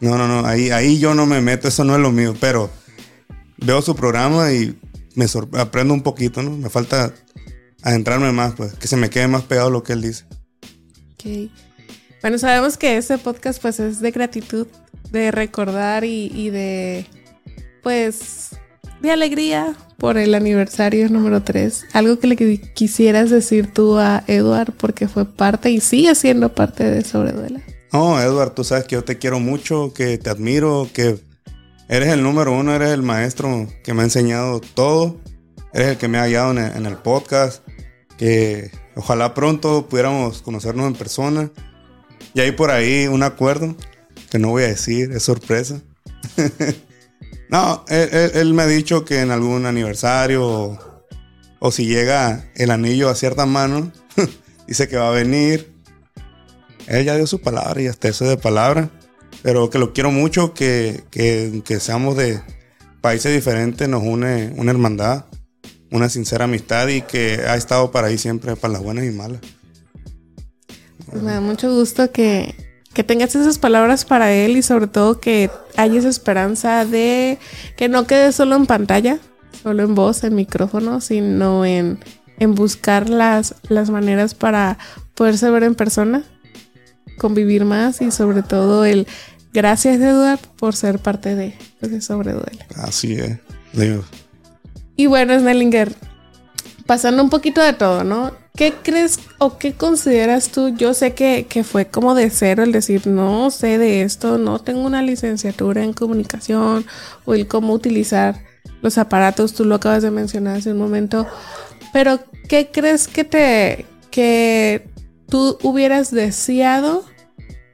No, 0.00 0.16
no, 0.16 0.28
no. 0.28 0.46
Ahí, 0.46 0.70
ahí 0.70 1.00
yo 1.00 1.14
no 1.14 1.26
me 1.26 1.40
meto, 1.40 1.66
eso 1.66 1.82
no 1.82 1.96
es 1.96 2.00
lo 2.00 2.12
mío. 2.12 2.34
Pero 2.40 2.70
veo 3.58 3.82
su 3.82 3.94
programa 3.94 4.52
y 4.52 4.76
me 5.14 5.26
aprendo 5.58 5.94
un 5.94 6.02
poquito, 6.02 6.42
¿no? 6.42 6.50
Me 6.50 6.70
falta 6.70 7.12
adentrarme 7.82 8.32
más, 8.32 8.54
pues, 8.54 8.74
que 8.74 8.88
se 8.88 8.96
me 8.96 9.10
quede 9.10 9.28
más 9.28 9.42
pegado 9.44 9.70
lo 9.70 9.82
que 9.82 9.92
él 9.94 10.02
dice. 10.02 10.24
Ok. 11.14 11.50
Bueno, 12.22 12.38
sabemos 12.38 12.76
que 12.76 12.96
este 12.96 13.16
podcast 13.18 13.60
pues 13.62 13.78
es 13.78 14.00
de 14.00 14.10
gratitud, 14.10 14.66
de 15.12 15.30
recordar 15.30 16.04
y, 16.04 16.30
y 16.34 16.50
de 16.50 17.06
pues 17.82 18.50
de 19.00 19.10
alegría 19.12 19.76
por 19.98 20.18
el 20.18 20.34
aniversario 20.34 21.08
número 21.08 21.42
3. 21.42 21.86
Algo 21.92 22.18
que 22.18 22.26
le 22.26 22.36
qui- 22.36 22.72
quisieras 22.74 23.30
decir 23.30 23.72
tú 23.72 23.98
a 23.98 24.24
Eduard 24.26 24.72
porque 24.72 25.06
fue 25.08 25.24
parte 25.24 25.70
y 25.70 25.80
sigue 25.80 26.14
siendo 26.16 26.54
parte 26.54 26.84
de 26.84 27.04
Sobreduela. 27.04 27.60
No, 27.92 28.20
Edward, 28.20 28.54
tú 28.54 28.64
sabes 28.64 28.84
que 28.84 28.96
yo 28.96 29.04
te 29.04 29.18
quiero 29.18 29.38
mucho, 29.40 29.92
que 29.94 30.18
te 30.18 30.28
admiro, 30.28 30.88
que 30.92 31.18
eres 31.88 32.08
el 32.08 32.22
número 32.22 32.52
uno, 32.52 32.74
eres 32.74 32.90
el 32.90 33.02
maestro 33.02 33.66
que 33.82 33.94
me 33.94 34.02
ha 34.02 34.04
enseñado 34.04 34.60
todo, 34.60 35.18
eres 35.72 35.88
el 35.88 35.96
que 35.96 36.08
me 36.08 36.18
ha 36.18 36.26
guiado 36.26 36.50
en 36.52 36.86
el, 36.86 36.96
podcast, 36.96 37.66
que 38.16 38.70
ojalá 38.94 39.34
pronto 39.34 39.88
pudiéramos 39.88 40.42
conocernos 40.42 40.86
en 40.86 40.94
persona. 40.94 41.50
Y 42.34 42.40
hay 42.40 42.52
por 42.52 42.70
ahí 42.70 43.06
un 43.06 43.22
acuerdo 43.22 43.74
que 44.30 44.38
no 44.38 44.50
voy 44.50 44.64
a 44.64 44.68
decir, 44.68 45.12
es 45.12 45.22
sorpresa. 45.22 45.80
no, 47.48 47.84
él, 47.88 48.52
me 48.52 48.62
ha 48.62 48.66
dicho 48.66 49.04
que 49.04 49.20
en 49.20 49.30
algún 49.30 49.64
aniversario 49.64 50.46
o, 50.46 50.78
o 51.58 51.72
si 51.72 51.86
llega 51.86 52.50
el 52.54 52.70
anillo 52.70 53.08
a 53.08 53.14
cierta 53.14 53.46
mano, 53.46 53.92
dice 54.66 54.88
que 54.88 54.96
va 54.96 55.08
a 55.08 55.12
venir. 55.12 55.72
Él 56.86 57.04
ya 57.04 57.16
dio 57.16 57.26
su 57.26 57.40
palabra 57.40 57.80
y 57.82 57.86
hasta 57.86 58.08
eso 58.08 58.26
de 58.26 58.36
palabra. 58.36 58.90
Pero 59.42 59.70
que 59.70 59.78
lo 59.78 59.92
quiero 59.92 60.10
mucho, 60.10 60.52
que, 60.52 61.04
que, 61.10 61.62
que 61.64 61.80
seamos 61.80 62.16
de 62.16 62.40
países 63.00 63.32
diferentes, 63.32 63.88
nos 63.88 64.02
une 64.02 64.52
una 64.56 64.70
hermandad, 64.70 65.24
una 65.90 66.08
sincera 66.08 66.44
amistad 66.44 66.88
y 66.88 67.02
que 67.02 67.42
ha 67.46 67.56
estado 67.56 67.90
para 67.90 68.08
ahí 68.08 68.18
siempre, 68.18 68.56
para 68.56 68.74
las 68.74 68.82
buenas 68.82 69.04
y 69.04 69.10
malas. 69.10 69.40
Pues 71.10 71.22
me 71.22 71.32
da 71.32 71.40
mucho 71.40 71.72
gusto 71.72 72.10
que, 72.12 72.54
que 72.92 73.04
tengas 73.04 73.34
esas 73.34 73.58
palabras 73.58 74.04
para 74.04 74.32
él 74.32 74.56
y 74.56 74.62
sobre 74.62 74.88
todo 74.88 75.20
que 75.20 75.50
haya 75.76 75.98
esa 75.98 76.08
esperanza 76.08 76.84
de 76.84 77.38
que 77.76 77.88
no 77.88 78.06
quede 78.06 78.32
solo 78.32 78.56
en 78.56 78.66
pantalla, 78.66 79.18
solo 79.62 79.84
en 79.84 79.94
voz, 79.94 80.24
en 80.24 80.34
micrófono, 80.34 81.00
sino 81.00 81.64
en, 81.64 81.98
en 82.38 82.54
buscar 82.54 83.08
las, 83.08 83.54
las 83.68 83.90
maneras 83.90 84.34
para 84.34 84.78
poderse 85.14 85.50
ver 85.50 85.62
en 85.62 85.74
persona, 85.74 86.24
convivir 87.18 87.64
más 87.64 88.00
y 88.00 88.10
sobre 88.10 88.42
todo 88.42 88.84
el 88.84 89.06
gracias 89.52 89.96
Eduard 90.00 90.40
por 90.56 90.74
ser 90.74 90.98
parte 90.98 91.34
de, 91.34 91.54
pues, 91.80 91.92
de 91.92 92.00
Sobreduela. 92.00 92.66
Así 92.76 93.14
es. 93.14 93.38
Digo, 93.72 94.04
Y 94.96 95.06
bueno, 95.06 95.38
Snellinger, 95.38 95.92
pasando 96.86 97.22
un 97.22 97.30
poquito 97.30 97.60
de 97.60 97.74
todo, 97.74 98.04
¿no? 98.04 98.32
¿Qué 98.56 98.74
crees 98.82 99.20
o 99.38 99.58
qué 99.58 99.74
consideras 99.74 100.48
tú? 100.48 100.74
Yo 100.74 100.94
sé 100.94 101.14
que, 101.14 101.46
que 101.48 101.62
fue 101.62 101.86
como 101.86 102.14
de 102.14 102.30
cero 102.30 102.64
el 102.64 102.72
decir, 102.72 103.06
no 103.06 103.50
sé 103.50 103.78
de 103.78 104.02
esto, 104.02 104.38
no 104.38 104.58
tengo 104.58 104.80
una 104.80 105.02
licenciatura 105.02 105.84
en 105.84 105.92
comunicación 105.92 106.84
o 107.24 107.34
el 107.34 107.46
cómo 107.46 107.72
utilizar 107.72 108.42
los 108.82 108.98
aparatos, 108.98 109.54
tú 109.54 109.64
lo 109.64 109.76
acabas 109.76 110.02
de 110.02 110.10
mencionar 110.10 110.56
hace 110.56 110.72
un 110.72 110.78
momento, 110.78 111.26
pero 111.92 112.20
¿qué 112.48 112.70
crees 112.72 113.06
que 113.08 113.24
te, 113.24 113.86
que 114.10 114.88
tú 115.28 115.58
hubieras 115.62 116.10
deseado 116.10 117.04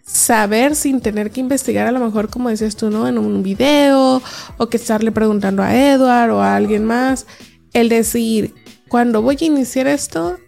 saber 0.07 0.77
sin 0.77 1.01
tener 1.01 1.31
que 1.31 1.41
investigar 1.41 1.87
a 1.87 1.93
lo 1.93 2.01
mejor 2.01 2.29
como 2.29 2.49
decías 2.49 2.77
tú, 2.77 2.91
¿no? 2.91 3.09
En 3.09 3.19
un 3.19 3.43
video 3.43 4.23
o 4.59 4.67
que 4.69 4.77
estarle 4.77 5.13
preguntando 5.13 5.63
a 5.63 5.75
Edward 5.75 6.31
o 6.31 6.41
a 6.41 6.57
alguien 6.57 6.85
más. 6.85 7.27
El 7.73 7.89
decir, 7.89 8.55
cuando 8.89 9.23
voy 9.23 9.37
a 9.41 9.45
iniciar 9.45 9.87
esto, 9.87 10.39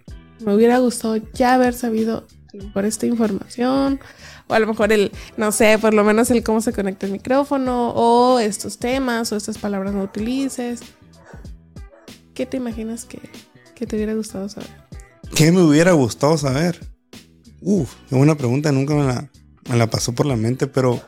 me 0.40 0.54
hubiera 0.54 0.78
gustado 0.78 1.16
ya 1.34 1.54
haber 1.54 1.74
sabido 1.74 2.26
por 2.72 2.84
esta 2.84 3.06
información. 3.06 4.00
O 4.48 4.54
a 4.54 4.58
lo 4.58 4.66
mejor 4.66 4.92
el, 4.92 5.10
no 5.36 5.50
sé, 5.50 5.78
por 5.78 5.94
lo 5.94 6.04
menos 6.04 6.30
el 6.30 6.44
cómo 6.44 6.60
se 6.60 6.72
conecta 6.72 7.06
el 7.06 7.12
micrófono 7.12 7.90
o 7.90 8.38
estos 8.38 8.78
temas 8.78 9.32
o 9.32 9.36
estas 9.36 9.58
palabras 9.58 9.92
no 9.92 10.02
utilices. 10.02 10.80
¿Qué 12.34 12.46
te 12.46 12.58
imaginas 12.58 13.06
que, 13.06 13.20
que 13.74 13.86
te 13.86 13.96
hubiera 13.96 14.14
gustado 14.14 14.48
saber? 14.48 14.70
¿Qué 15.34 15.50
me 15.50 15.62
hubiera 15.62 15.92
gustado 15.92 16.38
saber? 16.38 16.78
Uf, 17.60 17.94
qué 18.08 18.14
buena 18.14 18.34
pregunta, 18.36 18.70
nunca 18.72 18.94
me 18.94 19.04
la, 19.04 19.28
me 19.68 19.76
la 19.76 19.88
pasó 19.88 20.12
por 20.14 20.26
la 20.26 20.36
mente, 20.36 20.66
pero 20.66 21.00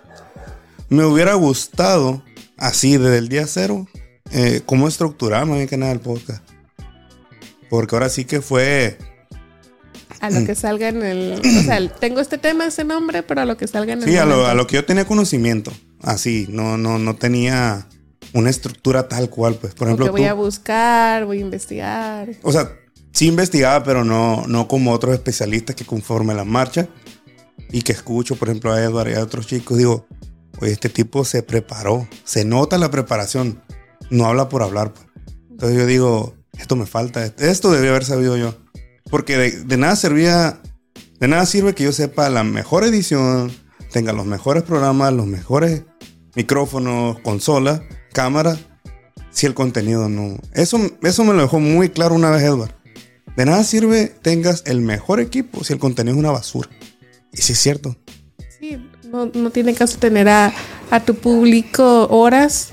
me 0.88 1.04
hubiera 1.04 1.34
gustado, 1.34 2.22
así 2.56 2.96
desde 2.96 3.18
el 3.18 3.28
día 3.28 3.46
cero, 3.46 3.86
eh, 4.32 4.62
cómo 4.66 4.88
estructurar 4.88 5.46
más 5.46 5.56
bien 5.56 5.68
que 5.68 5.76
nada 5.76 5.92
el 5.92 6.00
podcast. 6.00 6.42
Porque 7.70 7.94
ahora 7.94 8.08
sí 8.08 8.24
que 8.24 8.40
fue, 8.40 8.96
A 10.20 10.30
lo 10.30 10.44
que 10.46 10.54
salga 10.54 10.88
en 10.88 11.02
el... 11.02 11.40
O 11.44 11.62
sea, 11.62 11.86
tengo 12.00 12.20
este 12.20 12.38
tema, 12.38 12.66
este 12.66 12.82
nombre, 12.82 13.22
pero 13.22 13.42
a 13.42 13.44
lo 13.44 13.56
que 13.56 13.66
salga 13.68 13.92
en 13.92 14.02
el... 14.02 14.08
sí, 14.08 14.16
a 14.16 14.24
lo, 14.24 14.46
a 14.46 14.54
lo 14.54 14.66
que 14.66 14.76
yo 14.76 14.84
tenía 14.86 15.04
conocimiento, 15.06 15.70
así, 16.00 16.46
no, 16.48 16.78
no, 16.78 16.98
no 16.98 17.14
tenía 17.16 17.86
una 18.32 18.48
estructura 18.50 19.06
tal 19.08 19.28
cual, 19.30 19.54
pues. 19.56 19.74
Por 19.74 19.88
ejemplo, 19.88 20.06
Porque 20.06 20.20
voy 20.22 20.28
tú- 20.28 20.30
a 20.30 20.34
buscar, 20.34 21.24
voy 21.26 21.38
a 21.38 21.40
investigar. 21.42 22.30
O 22.42 22.52
sea, 22.52 22.72
sí 23.18 23.26
investigaba, 23.26 23.82
pero 23.82 24.04
no, 24.04 24.44
no 24.46 24.68
como 24.68 24.92
otros 24.92 25.12
especialistas 25.12 25.74
que 25.74 25.84
conforme 25.84 26.34
la 26.34 26.44
marcha 26.44 26.86
y 27.72 27.82
que 27.82 27.90
escucho, 27.90 28.36
por 28.36 28.48
ejemplo, 28.48 28.72
a 28.72 28.80
Edward 28.80 29.10
y 29.10 29.14
a 29.14 29.24
otros 29.24 29.48
chicos, 29.48 29.76
digo, 29.76 30.06
oye, 30.60 30.70
este 30.70 30.88
tipo 30.88 31.24
se 31.24 31.42
preparó, 31.42 32.06
se 32.22 32.44
nota 32.44 32.78
la 32.78 32.92
preparación, 32.92 33.60
no 34.08 34.26
habla 34.26 34.48
por 34.48 34.62
hablar. 34.62 34.92
pues. 34.92 35.08
Entonces 35.50 35.76
yo 35.76 35.86
digo, 35.86 36.36
esto 36.60 36.76
me 36.76 36.86
falta, 36.86 37.26
esto 37.38 37.72
debía 37.72 37.90
haber 37.90 38.04
sabido 38.04 38.36
yo. 38.36 38.54
Porque 39.10 39.36
de, 39.36 39.50
de 39.64 39.76
nada 39.76 39.96
servía, 39.96 40.62
de 41.18 41.26
nada 41.26 41.44
sirve 41.44 41.74
que 41.74 41.82
yo 41.82 41.90
sepa 41.90 42.30
la 42.30 42.44
mejor 42.44 42.84
edición, 42.84 43.50
tenga 43.90 44.12
los 44.12 44.26
mejores 44.26 44.62
programas, 44.62 45.12
los 45.12 45.26
mejores 45.26 45.82
micrófonos, 46.36 47.18
consolas, 47.24 47.80
cámaras, 48.12 48.60
si 49.30 49.46
el 49.46 49.54
contenido 49.54 50.08
no. 50.08 50.38
Eso, 50.52 50.78
eso 51.02 51.24
me 51.24 51.34
lo 51.34 51.42
dejó 51.42 51.58
muy 51.58 51.88
claro 51.88 52.14
una 52.14 52.30
vez 52.30 52.44
Edward. 52.44 52.77
De 53.38 53.44
nada 53.44 53.62
sirve 53.62 54.12
tengas 54.20 54.64
el 54.66 54.80
mejor 54.80 55.20
equipo 55.20 55.62
si 55.62 55.72
el 55.72 55.78
contenido 55.78 56.16
es 56.16 56.18
una 56.18 56.32
basura. 56.32 56.68
Y 57.32 57.36
sí 57.36 57.52
es 57.52 57.60
cierto. 57.60 57.96
Sí, 58.58 58.84
no, 59.04 59.26
no 59.26 59.50
tiene 59.50 59.74
caso 59.74 59.96
tener 59.96 60.28
a, 60.28 60.52
a 60.90 61.04
tu 61.04 61.14
público 61.14 62.08
horas 62.08 62.72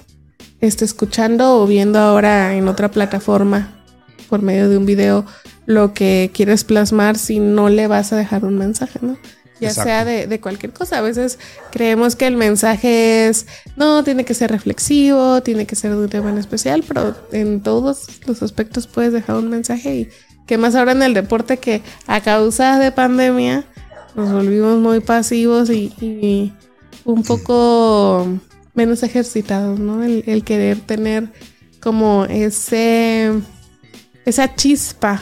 este, 0.62 0.84
escuchando 0.84 1.62
o 1.62 1.68
viendo 1.68 2.00
ahora 2.00 2.56
en 2.56 2.68
otra 2.68 2.90
plataforma 2.90 3.86
por 4.28 4.42
medio 4.42 4.68
de 4.68 4.78
un 4.80 4.88
video 4.88 5.24
lo 5.68 5.94
que 5.94 6.32
quieres 6.34 6.64
plasmar 6.64 7.16
si 7.20 7.38
no 7.38 7.70
le 7.70 7.86
vas 7.86 8.12
a 8.12 8.16
dejar 8.16 8.44
un 8.44 8.58
mensaje, 8.58 8.98
¿no? 9.04 9.20
Ya 9.60 9.70
Exacto. 9.70 9.88
sea 9.88 10.04
de, 10.04 10.26
de 10.26 10.42
cualquier 10.42 10.74
cosa. 10.74 10.98
A 10.98 11.02
veces 11.02 11.38
creemos 11.72 12.16
que 12.16 12.26
el 12.26 12.38
mensaje 12.38 13.28
es, 13.28 13.46
no, 13.76 14.04
tiene 14.04 14.26
que 14.26 14.34
ser 14.34 14.50
reflexivo, 14.50 15.44
tiene 15.44 15.68
que 15.68 15.76
ser 15.76 15.92
de 15.92 15.98
un 15.98 16.10
tema 16.10 16.32
en 16.32 16.40
especial, 16.40 16.84
pero 16.88 17.16
en 17.32 17.62
todos 17.62 18.08
los 18.26 18.42
aspectos 18.42 18.88
puedes 18.88 19.14
dejar 19.14 19.36
un 19.36 19.50
mensaje 19.50 19.96
y 19.96 20.10
que 20.46 20.58
más 20.58 20.76
ahora 20.76 20.92
en 20.92 21.04
el 21.04 21.14
deporte 21.14 21.58
que 21.58 21.82
a 22.08 22.22
causa 22.22 22.80
de 22.80 22.92
pandemia 22.92 23.64
nos 24.16 24.32
volvimos 24.32 24.80
muy 24.80 25.00
pasivos 25.00 25.70
y, 25.70 26.54
un 27.04 27.24
poco 27.24 28.28
menos 28.74 29.04
ejercitados, 29.04 29.80
¿no? 29.80 30.04
El, 30.04 30.24
el 30.26 30.44
querer 30.44 30.80
tener 30.80 31.32
como 31.80 32.26
ese, 32.26 33.32
esa 34.26 34.56
chispa 34.56 35.22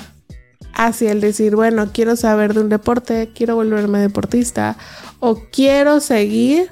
hacia 0.73 1.11
el 1.11 1.21
decir, 1.21 1.55
bueno, 1.55 1.89
quiero 1.91 2.15
saber 2.15 2.53
de 2.53 2.61
un 2.61 2.69
deporte, 2.69 3.31
quiero 3.35 3.55
volverme 3.55 3.99
deportista 3.99 4.77
o 5.19 5.41
quiero 5.51 5.99
seguir 5.99 6.71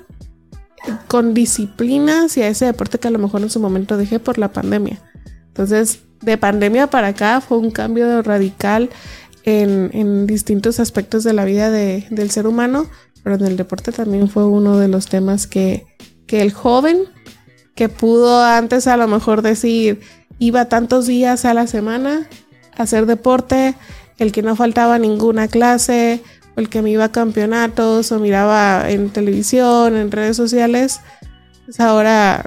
con 1.08 1.34
disciplina 1.34 2.26
hacia 2.26 2.48
ese 2.48 2.66
deporte 2.66 3.00
que 3.00 3.08
a 3.08 3.12
lo 3.12 3.20
mejor 3.20 3.42
en 3.42 3.50
su 3.50 3.60
momento 3.60 3.98
dejé 3.98 4.20
por 4.20 4.38
la 4.38 4.52
pandemia. 4.52 5.00
Entonces, 5.48 6.02
de 6.22 6.38
pandemia 6.38 6.88
para 6.88 7.08
acá 7.08 7.42
fue 7.42 7.58
un 7.58 7.72
cambio 7.72 8.22
radical 8.22 8.90
en, 9.44 10.28
distintos 10.28 10.80
aspectos 10.80 11.24
de 11.24 11.34
la 11.34 11.46
vida 11.46 11.72
del 11.72 12.32
ser 12.32 12.48
humano, 12.48 12.88
pero 13.24 13.36
en 13.36 13.46
el 13.46 13.58
deporte 13.58 13.92
también 13.92 14.30
fue 14.30 14.46
uno 14.46 14.78
de 14.78 14.88
los 14.88 15.08
temas 15.08 15.48
que, 15.48 15.86
que 16.28 16.42
el 16.42 16.52
joven 16.52 17.06
que 17.76 17.90
pudo 17.90 18.44
antes 18.44 18.88
a 18.88 18.98
lo 18.98 19.08
mejor 19.08 19.42
decir, 19.42 20.02
iba 20.40 20.66
tantos 20.66 21.08
días 21.08 21.46
a 21.46 21.54
la 21.54 21.68
semana 21.68 22.28
a 22.78 22.84
hacer 22.84 23.06
deporte, 23.06 23.76
el 24.18 24.32
que 24.32 24.42
no 24.42 24.56
faltaba 24.56 25.00
ninguna 25.00 25.48
clase, 25.48 26.22
o 26.56 26.60
el 26.60 26.70
que 26.70 26.82
me 26.82 26.92
iba 26.92 27.06
a 27.06 27.12
campeonatos 27.12 28.12
o 28.12 28.20
miraba 28.20 28.90
en 28.90 29.10
televisión, 29.10 29.96
en 29.96 30.12
redes 30.12 30.38
sociales, 30.38 31.00
pues 31.66 31.80
ahora 31.80 32.46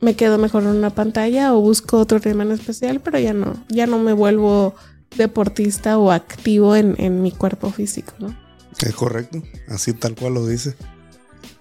me 0.00 0.14
quedo 0.14 0.38
mejor 0.38 0.62
en 0.62 0.70
una 0.70 0.90
pantalla 0.90 1.54
o 1.54 1.60
busco 1.60 1.98
otro 1.98 2.20
tema 2.20 2.42
en 2.42 2.52
especial, 2.52 3.00
pero 3.00 3.18
ya 3.18 3.32
no, 3.32 3.54
ya 3.68 3.86
no 3.86 3.98
me 3.98 4.12
vuelvo 4.12 4.74
deportista 5.16 5.98
o 5.98 6.10
activo 6.10 6.76
en, 6.76 7.22
mi 7.22 7.32
cuerpo 7.32 7.70
físico, 7.70 8.12
¿no? 8.18 8.36
Es 8.78 8.94
correcto, 8.94 9.42
así 9.68 9.94
tal 9.94 10.14
cual 10.14 10.34
lo 10.34 10.46
dice. 10.46 10.74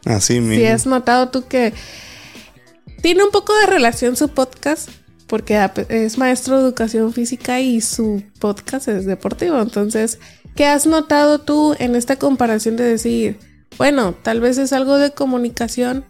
Así 0.04 0.40
mismo. 0.40 0.56
Si 0.56 0.66
has 0.66 0.86
notado 0.86 1.30
tú 1.30 1.48
que 1.48 1.74
tiene 3.02 3.24
un 3.24 3.32
poco 3.32 3.56
de 3.56 3.68
relación 3.68 4.16
su 4.18 4.30
podcast, 4.30 4.90
porque 5.28 5.70
es 5.90 6.18
maestro 6.18 6.58
de 6.58 6.64
educación 6.64 7.14
física 7.14 7.60
y 7.60 7.82
su 7.82 8.24
podcast 8.40 8.88
es 8.88 9.06
deportivo. 9.06 9.60
Entonces, 9.60 10.20
¿qué 10.56 10.66
has 10.66 10.86
notado 10.86 11.40
tú 11.40 11.76
en 11.80 11.96
esta 11.96 12.18
comparación 12.18 12.76
de 12.76 12.84
decir, 12.84 13.40
bueno, 13.78 14.14
tal 14.14 14.40
vez 14.42 14.58
es 14.58 14.74
algo 14.74 14.98
de 14.98 15.12
comunicación, 15.12 16.06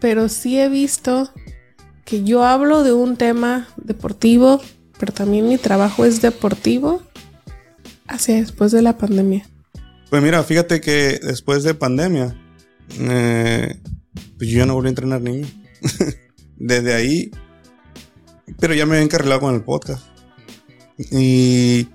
pero 0.00 0.28
sí 0.28 0.58
he 0.58 0.68
visto 0.68 1.32
que 2.08 2.24
yo 2.24 2.42
hablo 2.42 2.84
de 2.84 2.92
un 2.92 3.18
tema 3.18 3.68
deportivo, 3.76 4.62
pero 4.98 5.12
también 5.12 5.46
mi 5.46 5.58
trabajo 5.58 6.06
es 6.06 6.22
deportivo 6.22 7.02
hacia 8.06 8.36
después 8.36 8.72
de 8.72 8.80
la 8.80 8.96
pandemia? 8.96 9.46
Pues 10.08 10.22
mira, 10.22 10.42
fíjate 10.42 10.80
que 10.80 11.20
después 11.22 11.64
de 11.64 11.74
pandemia, 11.74 12.34
eh, 12.98 13.78
pues 14.38 14.48
yo 14.48 14.60
ya 14.60 14.64
no 14.64 14.72
volví 14.72 14.86
a 14.86 14.88
entrenar 14.88 15.20
niños. 15.20 15.52
desde 16.56 16.94
ahí, 16.94 17.30
pero 18.58 18.72
ya 18.72 18.86
me 18.86 18.94
había 18.94 19.04
encarrilado 19.04 19.42
con 19.42 19.54
el 19.54 19.62
podcast. 19.62 20.06
Y 21.10 21.90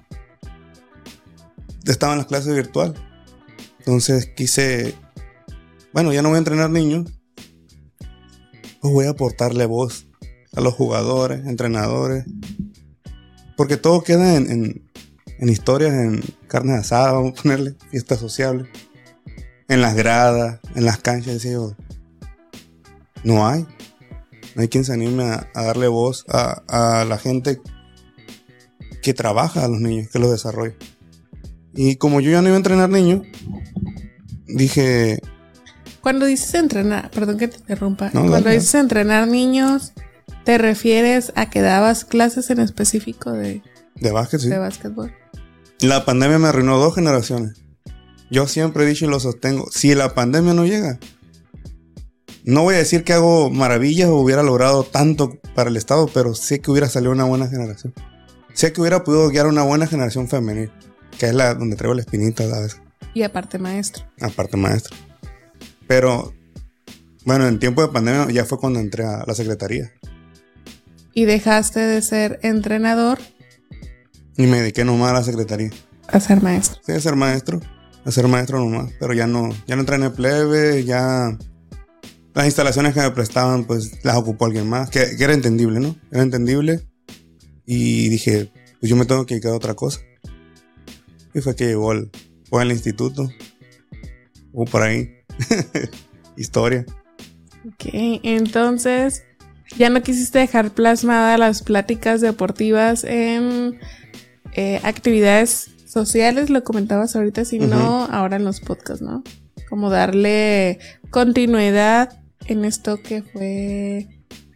estaba 1.85 2.13
en 2.13 2.19
las 2.19 2.27
clases 2.27 2.55
virtual. 2.55 2.93
Entonces 3.79 4.27
quise, 4.27 4.93
bueno, 5.91 6.13
ya 6.13 6.21
no 6.21 6.29
voy 6.29 6.35
a 6.35 6.39
entrenar 6.39 6.69
niños, 6.69 7.11
pues 8.83 8.93
voy 8.93 9.05
a 9.05 9.11
aportarle 9.11 9.65
voz 9.65 10.07
a 10.53 10.59
los 10.59 10.73
jugadores, 10.73 11.45
entrenadores, 11.47 12.25
porque 13.55 13.77
todo 13.77 14.03
queda 14.03 14.35
en, 14.35 14.83
en, 15.39 15.49
historias, 15.49 15.93
en 15.93 16.21
carne 16.49 16.73
asada, 16.73 17.13
vamos 17.13 17.39
a 17.39 17.41
ponerle, 17.43 17.75
fiestas 17.91 18.19
sociables, 18.19 18.67
en 19.69 19.81
las 19.81 19.95
gradas, 19.95 20.59
en 20.75 20.83
las 20.83 20.97
canchas, 20.97 21.47
no 23.23 23.47
hay. 23.47 23.65
No 24.53 24.61
hay 24.61 24.67
quien 24.67 24.83
se 24.83 24.91
anime 24.91 25.23
a, 25.23 25.49
darle 25.53 25.87
voz 25.87 26.25
a, 26.27 27.05
la 27.07 27.17
gente 27.17 27.61
que 29.01 29.13
trabaja 29.13 29.63
a 29.63 29.69
los 29.69 29.79
niños, 29.79 30.09
que 30.09 30.19
los 30.19 30.29
desarrolla. 30.29 30.75
Y 31.73 31.95
como 31.95 32.19
yo 32.19 32.31
ya 32.31 32.41
no 32.41 32.49
iba 32.49 32.55
a 32.55 32.57
entrenar 32.57 32.89
niños, 32.89 33.21
dije... 34.45 35.21
Cuando 36.03 36.25
dices 36.25 36.53
entrenar, 36.55 37.09
perdón 37.11 37.37
que 37.37 37.47
te 37.47 37.55
interrumpa, 37.55 38.11
cuando 38.11 38.49
dices 38.49 38.75
entrenar 38.75 39.25
niños, 39.25 39.93
¿te 40.43 40.57
refieres 40.57 41.31
a 41.35 41.49
que 41.49 41.61
dabas 41.61 42.03
clases 42.03 42.49
en 42.49 42.59
específico 42.59 43.31
de... 43.31 43.61
De 43.95 44.11
básquet, 44.11 44.41
sí. 44.41 44.49
De 44.49 44.57
básquetbol. 44.57 45.13
La 45.79 46.03
pandemia 46.03 46.39
me 46.39 46.49
arruinó 46.49 46.77
dos 46.77 46.93
generaciones. 46.93 47.63
Yo 48.29 48.47
siempre 48.47 48.83
he 48.83 48.87
dicho 48.87 49.05
y 49.05 49.07
lo 49.07 49.21
sostengo, 49.21 49.69
si 49.71 49.95
la 49.95 50.13
pandemia 50.13 50.53
no 50.53 50.65
llega, 50.65 50.99
no 52.43 52.63
voy 52.63 52.75
a 52.75 52.79
decir 52.79 53.05
que 53.05 53.13
hago 53.13 53.49
maravillas 53.49 54.09
o 54.09 54.17
hubiera 54.17 54.43
logrado 54.43 54.83
tanto 54.83 55.39
para 55.55 55.69
el 55.69 55.77
Estado, 55.77 56.09
pero 56.13 56.35
sé 56.35 56.59
que 56.59 56.69
hubiera 56.69 56.89
salido 56.89 57.13
una 57.13 57.23
buena 57.23 57.47
generación. 57.47 57.93
Sé 58.53 58.73
que 58.73 58.81
hubiera 58.81 59.05
podido 59.05 59.29
guiar 59.29 59.47
una 59.47 59.63
buena 59.63 59.87
generación 59.87 60.27
femenil, 60.27 60.69
que 61.17 61.27
es 61.27 61.33
la 61.33 61.53
donde 61.53 61.77
traigo 61.77 61.93
la 61.93 62.01
espinita 62.01 62.43
a 62.43 62.59
veces. 62.59 62.81
Y 63.13 63.23
aparte 63.23 63.57
maestro. 63.57 64.03
Aparte 64.19 64.57
maestro. 64.57 64.93
Pero, 65.87 66.33
bueno, 67.25 67.47
en 67.47 67.59
tiempo 67.59 67.81
de 67.81 67.89
pandemia 67.89 68.31
ya 68.31 68.45
fue 68.45 68.57
cuando 68.57 68.79
entré 68.79 69.05
a 69.05 69.23
la 69.25 69.33
secretaría. 69.33 69.91
¿Y 71.13 71.25
dejaste 71.25 71.79
de 71.79 72.01
ser 72.01 72.39
entrenador? 72.41 73.19
Y 74.37 74.47
me 74.47 74.61
dediqué 74.61 74.83
nomás 74.83 75.11
a 75.11 75.13
la 75.13 75.23
secretaría. 75.23 75.69
A 76.07 76.19
ser 76.19 76.41
maestro. 76.41 76.81
Sí, 76.85 76.91
a 76.91 76.99
ser 76.99 77.15
maestro. 77.15 77.59
A 78.05 78.11
ser 78.11 78.27
maestro 78.27 78.59
nomás. 78.59 78.91
Pero 78.99 79.13
ya 79.13 79.27
no, 79.27 79.49
ya 79.67 79.75
no 79.75 79.81
entré 79.81 79.95
en 79.95 80.03
el 80.03 80.11
plebe, 80.11 80.83
ya 80.83 81.37
las 82.33 82.45
instalaciones 82.45 82.93
que 82.93 83.01
me 83.01 83.11
prestaban, 83.11 83.65
pues 83.65 84.03
las 84.03 84.15
ocupó 84.15 84.45
alguien 84.45 84.67
más, 84.67 84.89
que, 84.89 85.15
era 85.19 85.33
entendible, 85.33 85.79
¿no? 85.79 85.95
Era 86.11 86.23
entendible. 86.23 86.81
Y 87.65 88.09
dije, 88.09 88.51
pues 88.79 88.89
yo 88.89 88.95
me 88.95 89.05
tengo 89.05 89.25
que 89.25 89.35
dedicar 89.35 89.51
a 89.51 89.55
otra 89.55 89.75
cosa. 89.75 89.99
Y 91.33 91.41
fue 91.41 91.55
que 91.55 91.67
llegó 91.67 91.91
al, 91.91 92.09
fue 92.49 92.61
al 92.61 92.71
instituto. 92.71 93.29
O 94.51 94.65
por 94.65 94.81
ahí. 94.81 95.22
Historia. 96.37 96.85
Ok, 97.65 97.89
entonces 98.23 99.23
ya 99.77 99.89
no 99.89 100.01
quisiste 100.01 100.39
dejar 100.39 100.71
plasmadas 100.71 101.39
las 101.39 101.63
pláticas 101.63 102.21
deportivas 102.21 103.03
en 103.03 103.79
eh, 104.53 104.79
actividades 104.83 105.71
sociales, 105.85 106.49
lo 106.49 106.63
comentabas 106.63 107.15
ahorita, 107.15 107.45
sino 107.45 108.05
ahora 108.05 108.35
en 108.35 108.45
los 108.45 108.59
podcasts, 108.59 109.01
¿no? 109.01 109.23
Como 109.69 109.89
darle 109.89 110.79
continuidad 111.09 112.19
en 112.47 112.65
esto 112.65 112.97
que 113.01 113.23
fue 113.23 114.07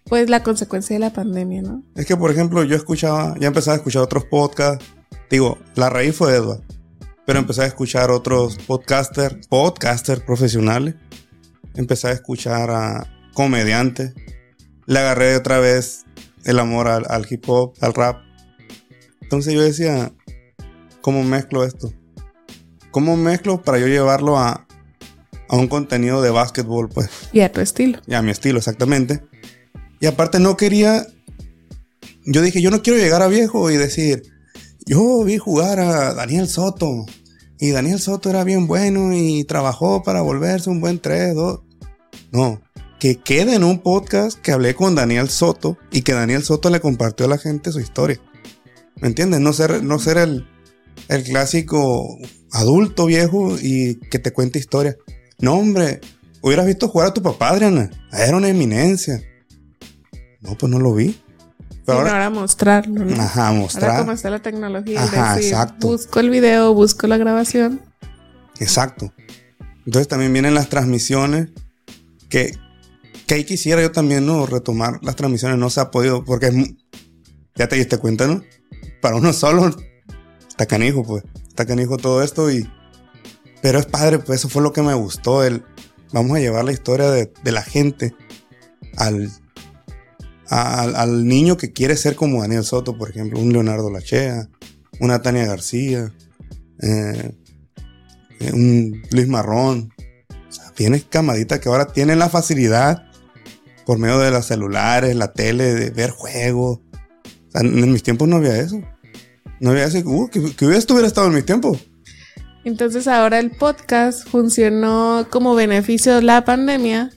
pues 0.06 0.30
la 0.30 0.42
consecuencia 0.42 0.96
de 0.96 1.00
la 1.00 1.14
pandemia, 1.14 1.62
¿no? 1.62 1.84
Es 1.96 2.06
que, 2.06 2.16
por 2.16 2.32
ejemplo, 2.32 2.64
yo 2.64 2.76
escuchaba, 2.76 3.36
ya 3.40 3.48
empezaba 3.48 3.76
a 3.76 3.78
escuchar 3.78 4.02
otros 4.04 4.26
podcasts. 4.26 4.86
Digo, 5.30 5.58
la 5.76 5.90
raíz 5.90 6.16
fue 6.16 6.34
Edward. 6.34 6.62
Pero 7.28 7.40
empecé 7.40 7.64
a 7.64 7.66
escuchar 7.66 8.10
otros 8.10 8.56
podcasters, 8.56 9.48
podcasters 9.48 10.22
profesionales. 10.22 10.96
Empecé 11.76 12.08
a 12.08 12.12
escuchar 12.12 12.72
a 12.72 13.06
comediantes. 13.34 14.14
Le 14.86 15.00
agarré 15.00 15.36
otra 15.36 15.60
vez 15.60 16.06
el 16.46 16.58
amor 16.58 16.88
al, 16.88 17.06
al 17.10 17.28
hip 17.30 17.44
hop, 17.50 17.74
al 17.82 17.94
rap. 17.94 18.22
Entonces 19.22 19.54
yo 19.54 19.62
decía, 19.62 20.14
¿cómo 21.02 21.22
mezclo 21.26 21.66
esto? 21.66 21.94
¿Cómo 22.92 23.18
mezclo 23.18 23.62
para 23.62 23.78
yo 23.78 23.88
llevarlo 23.88 24.38
a, 24.38 24.66
a 25.50 25.56
un 25.58 25.68
contenido 25.68 26.22
de 26.22 26.30
básquetbol, 26.30 26.88
pues. 26.88 27.10
Y 27.34 27.42
a 27.42 27.52
tu 27.52 27.60
estilo. 27.60 28.00
Y 28.08 28.14
a 28.14 28.22
mi 28.22 28.32
estilo, 28.32 28.60
exactamente. 28.60 29.22
Y 30.00 30.06
aparte 30.06 30.40
no 30.40 30.56
quería, 30.56 31.06
yo 32.24 32.42
dije, 32.42 32.62
yo 32.62 32.72
no 32.72 32.82
quiero 32.82 32.98
llegar 32.98 33.22
a 33.22 33.28
viejo 33.28 33.70
y 33.70 33.76
decir, 33.76 34.37
yo 34.88 35.24
vi 35.24 35.38
jugar 35.38 35.80
a 35.80 36.14
Daniel 36.14 36.48
Soto 36.48 37.06
y 37.60 37.72
Daniel 37.72 38.00
Soto 38.00 38.30
era 38.30 38.44
bien 38.44 38.68
bueno 38.68 39.14
y 39.14 39.44
trabajó 39.44 40.02
para 40.02 40.22
volverse 40.22 40.70
un 40.70 40.80
buen 40.80 41.00
3, 41.00 41.36
2. 41.36 41.60
No, 42.32 42.62
que 43.00 43.18
quede 43.18 43.56
en 43.56 43.66
un 43.66 43.80
podcast 43.80 44.40
que 44.40 44.54
hablé 44.54 44.76
con 44.76 44.96
Daniel 44.96 45.30
Soto 45.30 45.78
y 45.92 46.04
que 46.04 46.14
Daniel 46.14 46.44
Soto 46.44 46.70
le 46.70 46.80
compartió 46.80 47.26
a 47.26 47.30
la 47.30 47.38
gente 47.38 47.72
su 47.72 47.82
historia. 47.82 48.22
¿Me 49.02 49.10
entiendes? 49.10 49.42
No 49.42 49.52
ser, 49.52 49.84
no 49.84 50.00
ser 50.00 50.18
el, 50.18 50.48
el 51.10 51.24
clásico 51.24 52.18
adulto 52.52 53.06
viejo 53.06 53.58
y 53.62 53.96
que 54.10 54.20
te 54.20 54.32
cuente 54.32 54.58
historia. 54.58 54.96
No, 55.40 55.56
hombre, 55.56 56.00
hubieras 56.42 56.66
visto 56.66 56.88
jugar 56.88 57.10
a 57.10 57.14
tu 57.14 57.22
papá, 57.22 57.50
Adriana. 57.50 57.92
Era 58.14 58.38
una 58.38 58.48
eminencia. 58.48 59.22
No, 60.40 60.58
pues 60.58 60.72
no 60.72 60.80
lo 60.80 60.94
vi. 60.94 61.20
Pero 61.86 62.00
ahora, 62.00 62.30
mostrarlo, 62.30 63.06
¿no? 63.06 63.22
Ajá, 63.22 63.52
mostrar. 63.54 63.92
Ahora 63.92 64.00
cómo 64.02 64.12
está 64.12 64.30
la 64.30 64.42
tecnología. 64.42 65.02
Ajá, 65.02 65.38
exacto. 65.40 65.88
Busco 65.88 66.20
el 66.20 66.30
video, 66.30 66.74
busco 66.74 67.08
la 67.08 67.18
grabación. 67.18 67.82
Exacto. 68.60 69.14
Entonces 69.86 70.08
también 70.08 70.34
vienen 70.34 70.54
las 70.54 70.68
transmisiones 70.68 71.50
que, 72.30 72.58
que 73.26 73.36
ahí 73.36 73.46
quisiera 73.46 73.82
yo 73.82 73.92
también, 73.92 74.26
¿no? 74.26 74.46
Retomar 74.46 75.00
las 75.02 75.16
transmisiones. 75.16 75.58
No 75.58 75.70
se 75.70 75.80
ha 75.80 75.92
podido 75.92 76.26
porque 76.26 76.48
es, 76.48 76.56
ya 77.56 77.68
te 77.68 77.78
diste 77.78 77.98
cuenta, 77.98 78.28
¿no? 78.28 78.42
Para 79.02 79.16
uno 79.16 79.32
solo 79.32 79.74
está 80.50 80.66
canijo, 80.66 81.04
pues. 81.04 81.24
Está 81.48 81.66
canijo 81.66 81.98
todo 81.98 82.22
esto 82.22 82.52
y 82.52 82.70
pero 83.62 83.80
es 83.80 83.86
padre, 83.86 84.20
pues 84.20 84.40
eso 84.40 84.50
fue 84.50 84.62
lo 84.62 84.72
que 84.74 84.82
me 84.82 84.94
gustó. 84.94 85.44
El, 85.44 85.64
vamos 86.14 86.38
a 86.38 86.40
llevar 86.40 86.66
la 86.66 86.72
historia 86.72 87.10
de, 87.10 87.32
la 87.44 87.64
gente 87.64 88.14
al, 88.96 89.32
al, 90.50 90.96
al 90.96 91.28
niño 91.28 91.58
que 91.58 91.74
quiere 91.74 91.96
ser 91.98 92.16
como 92.16 92.42
Daniel 92.42 92.64
Soto, 92.64 92.98
por 92.98 93.10
ejemplo, 93.10 93.40
un 93.40 93.52
Leonardo 93.52 93.92
Lachea, 93.92 94.50
una 95.00 95.22
Tania 95.22 95.46
García, 95.46 96.14
eh, 96.82 97.32
eh, 98.40 98.52
un 98.54 99.02
Luis 99.12 99.28
Marrón. 99.28 99.94
O 100.30 100.52
sea, 100.52 100.72
tienes 100.74 101.06
camaditas 101.06 101.60
que 101.60 101.70
ahora 101.70 101.88
tienen 101.88 102.20
la 102.20 102.30
facilidad 102.30 103.04
por 103.86 104.00
medio 104.00 104.20
de 104.20 104.32
los 104.32 104.46
celulares, 104.46 105.16
la 105.16 105.34
tele, 105.34 105.74
de 105.74 105.90
ver 105.92 106.12
juegos. 106.12 106.80
En 107.54 107.92
mis 107.92 108.04
tiempos 108.04 108.28
no 108.28 108.38
había 108.38 108.58
eso. 108.58 108.82
No 109.60 109.72
había 109.72 109.86
eso. 109.86 110.00
Uh, 110.00 110.30
que, 110.30 110.56
que 110.56 110.66
hubiera 110.66 110.80
estuviera 110.80 111.08
estado 111.08 111.28
en 111.28 111.36
mis 111.36 111.46
tiempos. 111.46 111.80
Entonces 112.64 113.08
ahora 113.08 113.40
el 113.40 113.52
podcast 113.52 114.28
funcionó 114.28 115.28
como 115.30 115.56
beneficio 115.56 116.16
de 116.16 116.22
la 116.22 116.44
pandemia 116.44 117.12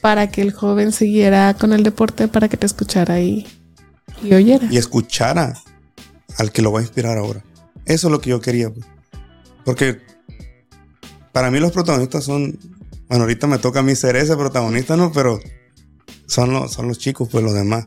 para 0.00 0.30
que 0.30 0.42
el 0.42 0.52
joven 0.52 0.92
siguiera 0.92 1.54
con 1.54 1.72
el 1.72 1.82
deporte, 1.82 2.28
para 2.28 2.48
que 2.48 2.56
te 2.56 2.66
escuchara 2.66 3.20
y, 3.20 3.46
y 4.22 4.34
oyera. 4.34 4.68
Y 4.70 4.76
escuchara 4.78 5.54
al 6.36 6.52
que 6.52 6.62
lo 6.62 6.72
va 6.72 6.80
a 6.80 6.82
inspirar 6.82 7.18
ahora. 7.18 7.44
Eso 7.84 8.08
es 8.08 8.12
lo 8.12 8.20
que 8.20 8.30
yo 8.30 8.40
quería. 8.40 8.70
pues. 8.70 8.86
Porque 9.64 10.00
para 11.32 11.50
mí 11.50 11.58
los 11.58 11.72
protagonistas 11.72 12.24
son... 12.24 12.58
Bueno, 13.08 13.24
ahorita 13.24 13.46
me 13.46 13.58
toca 13.58 13.80
a 13.80 13.82
mí 13.82 13.94
ser 13.94 14.16
ese 14.16 14.36
protagonista, 14.36 14.96
¿no? 14.96 15.12
Pero 15.12 15.40
son 16.26 16.52
los, 16.52 16.72
son 16.72 16.88
los 16.88 16.98
chicos, 16.98 17.28
pues 17.30 17.42
los 17.42 17.54
demás. 17.54 17.86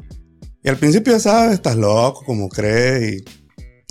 Y 0.63 0.69
al 0.69 0.77
principio 0.77 1.13
ya 1.13 1.19
sabes, 1.19 1.53
estás 1.53 1.75
loco, 1.75 2.23
como 2.25 2.49
crees, 2.49 3.21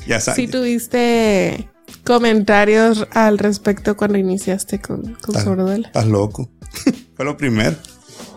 y 0.07 0.09
ya 0.09 0.21
sabes. 0.21 0.37
Si 0.37 0.49
tuviste 0.49 1.69
comentarios 2.05 3.07
al 3.13 3.39
respecto 3.39 3.97
cuando 3.97 4.19
iniciaste 4.19 4.81
con, 4.81 5.15
con. 5.17 5.37
Estás 5.85 6.07
loco. 6.07 6.51
Fue 7.17 7.25
lo 7.25 7.37
primero. 7.37 7.77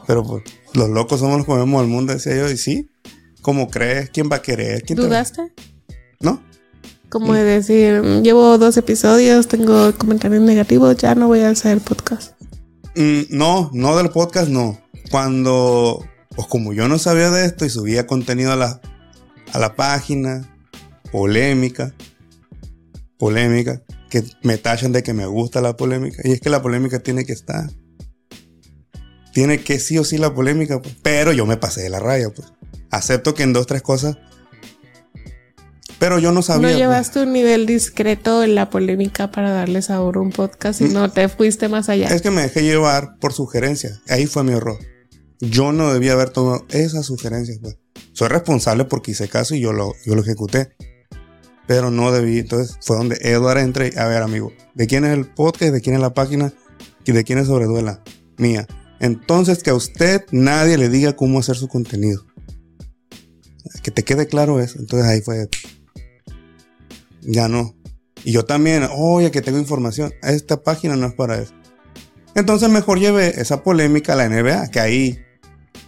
Pero 0.08 0.24
pues, 0.24 0.44
los 0.74 0.90
locos 0.90 1.20
somos 1.20 1.38
los 1.38 1.46
que 1.46 1.52
movemos 1.54 1.82
al 1.82 1.88
mundo, 1.88 2.14
decía 2.14 2.36
yo. 2.36 2.50
Y 2.50 2.58
sí, 2.58 2.90
¿cómo 3.42 3.70
crees? 3.70 4.10
¿Quién 4.10 4.30
va 4.32 4.38
a 4.38 4.42
querer? 4.42 4.84
¿Quién 4.84 4.98
te 4.98 5.06
¿Dudaste? 5.06 5.54
¿No? 6.20 6.42
Como 7.10 7.34
de 7.34 7.44
decir, 7.44 8.02
"Mm, 8.02 8.24
llevo 8.24 8.58
dos 8.58 8.76
episodios, 8.78 9.48
tengo 9.48 9.94
comentarios 9.98 10.42
negativos, 10.42 10.98
ya 10.98 11.14
no 11.16 11.28
voy 11.28 11.42
a 11.42 11.50
hacer 11.50 11.80
podcast. 11.80 12.34
Mm, 12.96 13.22
no, 13.30 13.70
no 13.74 13.96
del 13.98 14.10
podcast, 14.10 14.50
no. 14.50 14.80
Cuando, 15.12 16.04
pues 16.36 16.48
como 16.48 16.74
yo 16.74 16.88
no 16.88 16.98
sabía 16.98 17.30
de 17.30 17.46
esto 17.46 17.66
y 17.66 17.70
subía 17.70 18.08
contenido 18.08 18.52
a 18.52 18.56
la, 18.56 18.82
a 19.52 19.60
la 19.60 19.76
página, 19.76 20.50
polémica, 21.12 21.94
polémica, 23.20 23.84
que 24.10 24.24
me 24.44 24.58
tachan 24.58 24.92
de 24.92 25.04
que 25.04 25.14
me 25.14 25.26
gusta 25.28 25.62
la 25.62 25.76
polémica. 25.78 26.22
Y 26.24 26.32
es 26.32 26.42
que 26.42 26.50
la 26.50 26.62
polémica 26.62 27.00
tiene 27.00 27.26
que 27.26 27.34
estar. 27.34 27.70
Tiene 29.34 29.62
que 29.62 29.80
sí 29.80 29.98
o 29.98 30.04
sí 30.04 30.18
la 30.18 30.34
polémica, 30.34 30.82
pues. 30.82 30.96
pero 31.02 31.34
yo 31.34 31.46
me 31.46 31.58
pasé 31.58 31.82
de 31.82 31.90
la 31.90 32.00
raya, 32.00 32.30
pues. 32.30 32.54
Acepto 32.92 33.34
que 33.34 33.44
en 33.44 33.54
dos, 33.54 33.66
tres 33.66 33.82
cosas. 33.82 34.18
Pero 35.98 36.20
yo 36.20 36.32
no 36.32 36.42
sabía. 36.42 36.62
no 36.62 36.68
pues. 36.68 36.78
llevaste 36.78 37.24
un 37.24 37.34
nivel 37.34 37.66
discreto 37.66 38.44
en 38.44 38.56
la 38.56 38.70
polémica 38.70 39.32
para 39.32 39.52
darle 39.52 39.82
sabor 39.82 40.18
a 40.18 40.20
un 40.20 40.32
podcast 40.32 40.82
y 40.82 40.86
no 40.86 41.12
te 41.12 41.30
fuiste 41.30 41.68
más 41.68 41.90
allá. 41.90 42.10
Es 42.10 42.22
que 42.22 42.30
me 42.30 42.42
dejé 42.44 42.62
llevar 42.62 43.18
por 43.20 43.34
sugerencias. 43.34 44.02
Ahí 44.08 44.28
fue 44.28 44.44
mi 44.44 44.54
error. 44.54 44.78
Yo 45.40 45.72
no 45.72 45.92
debía 45.92 46.14
haber 46.14 46.30
tomado 46.30 46.66
esas 46.70 47.06
sugerencias. 47.06 47.58
Pues. 47.60 47.78
Soy 48.12 48.28
responsable 48.28 48.86
porque 48.86 49.12
hice 49.12 49.28
caso 49.28 49.56
y 49.56 49.62
yo 49.62 49.74
lo, 49.74 49.94
yo 50.06 50.14
lo 50.14 50.22
ejecuté. 50.22 50.76
Pero 51.66 51.90
no 51.90 52.12
debí. 52.12 52.40
Entonces 52.40 52.78
fue 52.82 52.98
donde 52.98 53.18
Edward 53.22 53.60
entra 53.60 53.88
y, 53.88 53.98
a 53.98 54.06
ver, 54.06 54.22
amigo, 54.22 54.52
¿de 54.76 54.86
quién 54.86 55.06
es 55.06 55.14
el 55.14 55.26
podcast? 55.26 55.74
¿De 55.74 55.82
quién 55.82 55.96
es 55.96 56.02
la 56.02 56.14
página? 56.14 56.54
¿Y 57.06 57.14
de 57.14 57.24
quién 57.24 57.40
es 57.40 57.48
Sobreduela? 57.48 58.04
Mía. 58.38 58.68
Entonces 59.04 59.62
que 59.64 59.70
a 59.70 59.76
usted 59.76 60.24
nadie 60.32 60.78
le 60.78 60.88
diga 60.88 61.14
cómo 61.14 61.40
hacer 61.40 61.58
su 61.58 61.68
contenido. 61.68 62.26
Que 63.84 63.92
te 63.92 64.04
quede 64.04 64.28
claro 64.28 64.62
eso. 64.62 64.80
Entonces 64.80 65.06
ahí 65.10 65.20
fue. 65.20 65.50
Ya 67.22 67.50
no. 67.50 67.76
Y 68.24 68.32
yo 68.32 68.46
también, 68.46 68.88
oye, 68.96 69.30
que 69.30 69.42
tengo 69.42 69.60
información. 69.60 70.14
Esta 70.22 70.64
página 70.64 70.96
no 70.96 71.08
es 71.08 71.14
para 71.16 71.38
eso. 71.38 71.54
Entonces 72.34 72.70
mejor 72.70 72.98
lleve 72.98 73.42
esa 73.42 73.62
polémica 73.62 74.14
a 74.14 74.16
la 74.16 74.30
NBA, 74.30 74.70
que 74.72 74.80
ahí, 74.80 75.20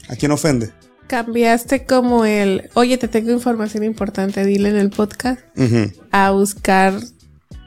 ¿a 0.09 0.17
quién 0.17 0.33
ofende? 0.33 0.73
Cambiaste 1.07 1.85
como 1.85 2.25
el, 2.25 2.69
oye, 2.73 2.97
te 2.97 3.07
tengo 3.07 3.31
información 3.31 3.85
importante, 3.85 4.43
dile 4.43 4.71
en 4.71 4.75
el 4.75 4.89
podcast, 4.89 5.39
Ujú. 5.55 5.89
a 6.11 6.31
buscar 6.31 6.99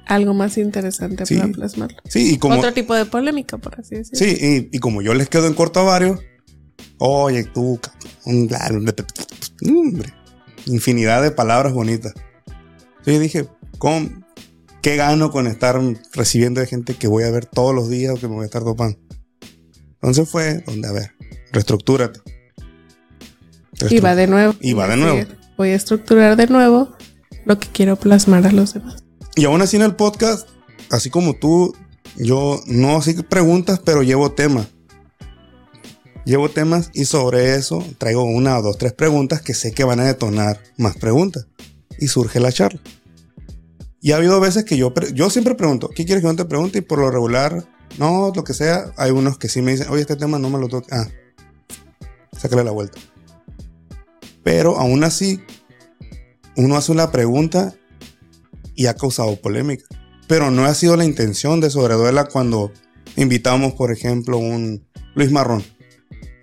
algo 0.08 0.34
más 0.34 0.58
interesante 0.58 1.24
Sí. 1.26 1.36
para 1.36 1.52
plasmarlo. 1.52 1.98
Sí, 2.08 2.34
y 2.34 2.38
como, 2.38 2.56
Otro 2.58 2.72
tipo 2.72 2.94
de 2.94 3.04
polémica, 3.04 3.58
por 3.58 3.78
así 3.78 3.94
decirlo. 3.96 4.18
sí, 4.18 4.68
y, 4.72 4.76
y 4.76 4.80
como 4.80 5.02
yo 5.02 5.14
les 5.14 5.28
quedo 5.28 5.46
en 5.46 5.54
corto 5.54 5.80
a 5.80 5.84
varios, 5.84 6.20
oye, 6.98 7.44
tú, 7.44 7.78
hombre, 8.24 10.12
infinidad 10.66 11.22
de 11.22 11.30
palabras 11.30 11.72
bonitas. 11.72 12.12
Entonces 12.98 13.14
yo 13.14 13.20
dije, 13.20 13.48
¿cómo, 13.78 14.08
¿qué 14.82 14.96
gano 14.96 15.30
con 15.30 15.46
estar 15.46 15.80
recibiendo 16.12 16.60
de 16.60 16.66
gente 16.66 16.94
que 16.94 17.06
voy 17.08 17.24
a 17.24 17.30
ver 17.30 17.46
todos 17.46 17.74
los 17.74 17.88
días 17.88 18.14
o 18.14 18.16
que 18.20 18.28
me 18.28 18.34
voy 18.34 18.42
a 18.42 18.46
estar 18.46 18.64
topando? 18.64 18.98
Entonces 19.94 20.28
fue 20.28 20.62
donde, 20.66 20.88
a 20.88 20.92
ver, 20.92 21.12
reestructúrate. 21.52 22.20
Y 23.90 24.00
va 24.00 24.14
de 24.14 24.26
nuevo. 24.26 24.54
Y 24.60 24.72
va 24.72 24.88
de 24.88 24.96
nuevo. 24.96 25.20
Voy 25.56 25.70
a 25.70 25.74
estructurar 25.74 26.36
de 26.36 26.46
nuevo 26.48 26.96
lo 27.44 27.58
que 27.58 27.68
quiero 27.68 27.96
plasmar 27.96 28.46
a 28.46 28.52
los 28.52 28.74
demás. 28.74 29.04
Y 29.38 29.44
aún 29.44 29.62
así 29.62 29.76
en 29.76 29.82
el 29.82 29.94
podcast, 29.94 30.48
así 30.90 31.10
como 31.10 31.34
tú, 31.34 31.72
yo 32.16 32.60
no 32.66 32.96
así 32.96 33.14
preguntas, 33.22 33.80
pero 33.84 34.02
llevo 34.02 34.32
temas. 34.32 34.66
Llevo 36.24 36.48
temas 36.48 36.90
y 36.92 37.04
sobre 37.04 37.54
eso 37.54 37.84
traigo 37.98 38.24
una 38.24 38.58
o 38.58 38.62
dos, 38.62 38.78
tres 38.78 38.94
preguntas 38.94 39.40
que 39.40 39.54
sé 39.54 39.70
que 39.70 39.84
van 39.84 40.00
a 40.00 40.06
detonar 40.06 40.60
más 40.76 40.96
preguntas. 40.96 41.46
Y 42.00 42.08
surge 42.08 42.40
la 42.40 42.50
charla. 42.50 42.80
Y 44.00 44.10
ha 44.10 44.16
habido 44.16 44.40
veces 44.40 44.64
que 44.64 44.76
yo, 44.76 44.92
yo 45.14 45.30
siempre 45.30 45.54
pregunto, 45.54 45.88
¿qué 45.94 46.04
quieres 46.04 46.22
que 46.22 46.28
no 46.28 46.34
te 46.34 46.44
pregunte? 46.44 46.78
Y 46.78 46.82
por 46.82 46.98
lo 46.98 47.08
regular, 47.08 47.64
no, 47.96 48.32
lo 48.34 48.42
que 48.42 48.54
sea, 48.54 48.92
hay 48.96 49.12
unos 49.12 49.38
que 49.38 49.48
sí 49.48 49.62
me 49.62 49.70
dicen, 49.70 49.86
oye, 49.88 50.00
este 50.00 50.16
tema 50.16 50.40
no 50.40 50.50
me 50.50 50.58
lo 50.58 50.66
toca. 50.66 51.00
Ah, 51.00 51.08
sácale 52.36 52.64
la 52.64 52.72
vuelta. 52.72 52.98
Pero 54.42 54.80
aún 54.80 55.04
así, 55.04 55.40
uno 56.56 56.76
hace 56.76 56.90
una 56.90 57.12
pregunta 57.12 57.76
y 58.78 58.86
ha 58.86 58.94
causado 58.94 59.34
polémica. 59.34 59.84
Pero 60.28 60.52
no 60.52 60.64
ha 60.64 60.72
sido 60.72 60.96
la 60.96 61.04
intención 61.04 61.60
de 61.60 61.68
Sobreduela 61.68 62.26
cuando 62.26 62.72
invitamos, 63.16 63.72
por 63.72 63.90
ejemplo, 63.90 64.38
un 64.38 64.86
Luis 65.16 65.32
Marrón, 65.32 65.64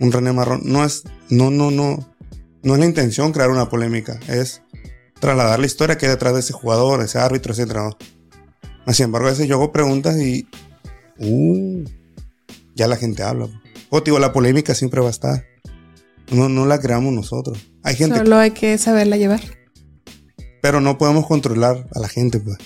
un 0.02 0.12
René 0.12 0.34
Marrón. 0.34 0.62
No 0.66 0.84
es, 0.84 1.04
no, 1.30 1.50
no, 1.50 1.72
no, 1.72 1.98
no 2.62 2.74
es 2.74 2.80
la 2.80 2.86
intención 2.86 3.32
crear 3.32 3.50
una 3.50 3.70
polémica, 3.70 4.20
es 4.28 4.62
trasladar 5.22 5.62
la 5.62 5.66
historia 5.66 5.98
que 5.98 6.08
hay 6.08 6.12
detrás 6.12 6.34
de 6.34 6.42
ese 6.42 6.52
jugador, 6.52 7.02
ese 7.02 7.20
árbitro, 7.20 7.54
ese 7.54 7.62
entrenador. 7.62 7.96
Sin 8.92 9.06
embargo, 9.06 9.30
a 9.30 9.32
veces 9.32 9.48
yo 9.48 9.56
hago 9.56 9.72
preguntas 9.72 10.18
y, 10.18 10.46
uh, 11.20 11.86
ya 12.76 12.90
la 12.90 12.98
gente 12.98 13.24
habla. 13.24 13.48
O 13.90 14.02
digo, 14.02 14.20
la 14.20 14.34
polémica 14.34 14.76
siempre 14.76 15.00
va 15.00 15.08
a 15.08 15.12
estar. 15.12 15.46
No, 16.32 16.50
no 16.50 16.66
la 16.66 16.80
creamos 16.82 17.14
nosotros. 17.14 17.58
Hay 17.82 17.96
gente 17.96 18.18
Solo 18.18 18.38
hay 18.38 18.52
que 18.52 18.78
saberla 18.78 19.16
llevar. 19.16 19.65
Pero 20.66 20.82
no 20.82 20.98
podemos 20.98 21.28
controlar 21.28 21.88
a 21.94 22.00
la 22.00 22.10
gente, 22.10 22.40
pues. 22.40 22.58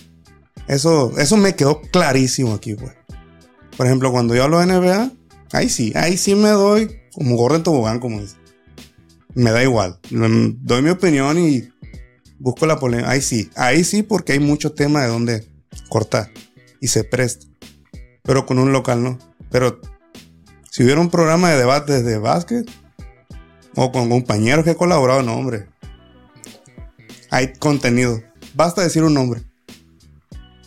Eso, 0.70 1.12
eso 1.18 1.36
me 1.36 1.54
quedó 1.54 1.82
clarísimo 1.82 2.54
aquí, 2.54 2.74
pues. 2.74 2.94
Por 3.76 3.88
ejemplo, 3.88 4.10
cuando 4.10 4.34
yo 4.34 4.46
hablo 4.46 4.60
de 4.60 4.68
NBA, 4.68 5.12
ahí 5.52 5.68
sí, 5.68 5.92
ahí 5.98 6.16
sí 6.16 6.34
me 6.34 6.48
doy 6.48 6.98
como 7.12 7.36
gordo 7.36 7.58
en 7.58 7.64
tobogán, 7.64 8.00
como 8.00 8.22
dice. 8.22 8.38
Me 9.34 9.52
da 9.52 9.62
igual. 9.64 10.00
Doy 10.12 10.82
mi 10.82 10.92
opinión 10.92 11.40
y 11.40 11.68
busco 12.38 12.66
la 12.66 12.80
polémica. 12.80 13.10
Ahí 13.10 13.22
sí, 13.22 13.50
ahí 13.58 13.84
sí, 13.84 14.02
porque 14.02 14.32
hay 14.32 14.40
mucho 14.40 14.72
tema 14.72 15.02
de 15.02 15.10
donde 15.10 15.46
cortar 15.90 16.32
y 16.80 16.88
se 16.88 17.04
presta. 17.04 17.48
Pero 18.24 18.46
con 18.46 18.60
un 18.60 18.72
local 18.72 19.04
no. 19.04 19.20
Pero 19.52 19.82
si 20.72 20.86
hubiera 20.86 21.02
un 21.02 21.10
programa 21.10 21.50
de 21.50 21.58
debate 21.58 22.02
de 22.02 22.18
básquet 22.18 22.66
o 23.76 23.92
con 23.92 24.08
compañeros 24.08 24.64
que 24.64 24.72
he 24.72 24.78
colaborado, 24.78 25.22
no, 25.22 25.36
hombre. 25.36 25.68
Hay 27.30 27.54
contenido. 27.54 28.22
Basta 28.56 28.82
decir 28.82 29.04
un 29.04 29.14
nombre. 29.14 29.42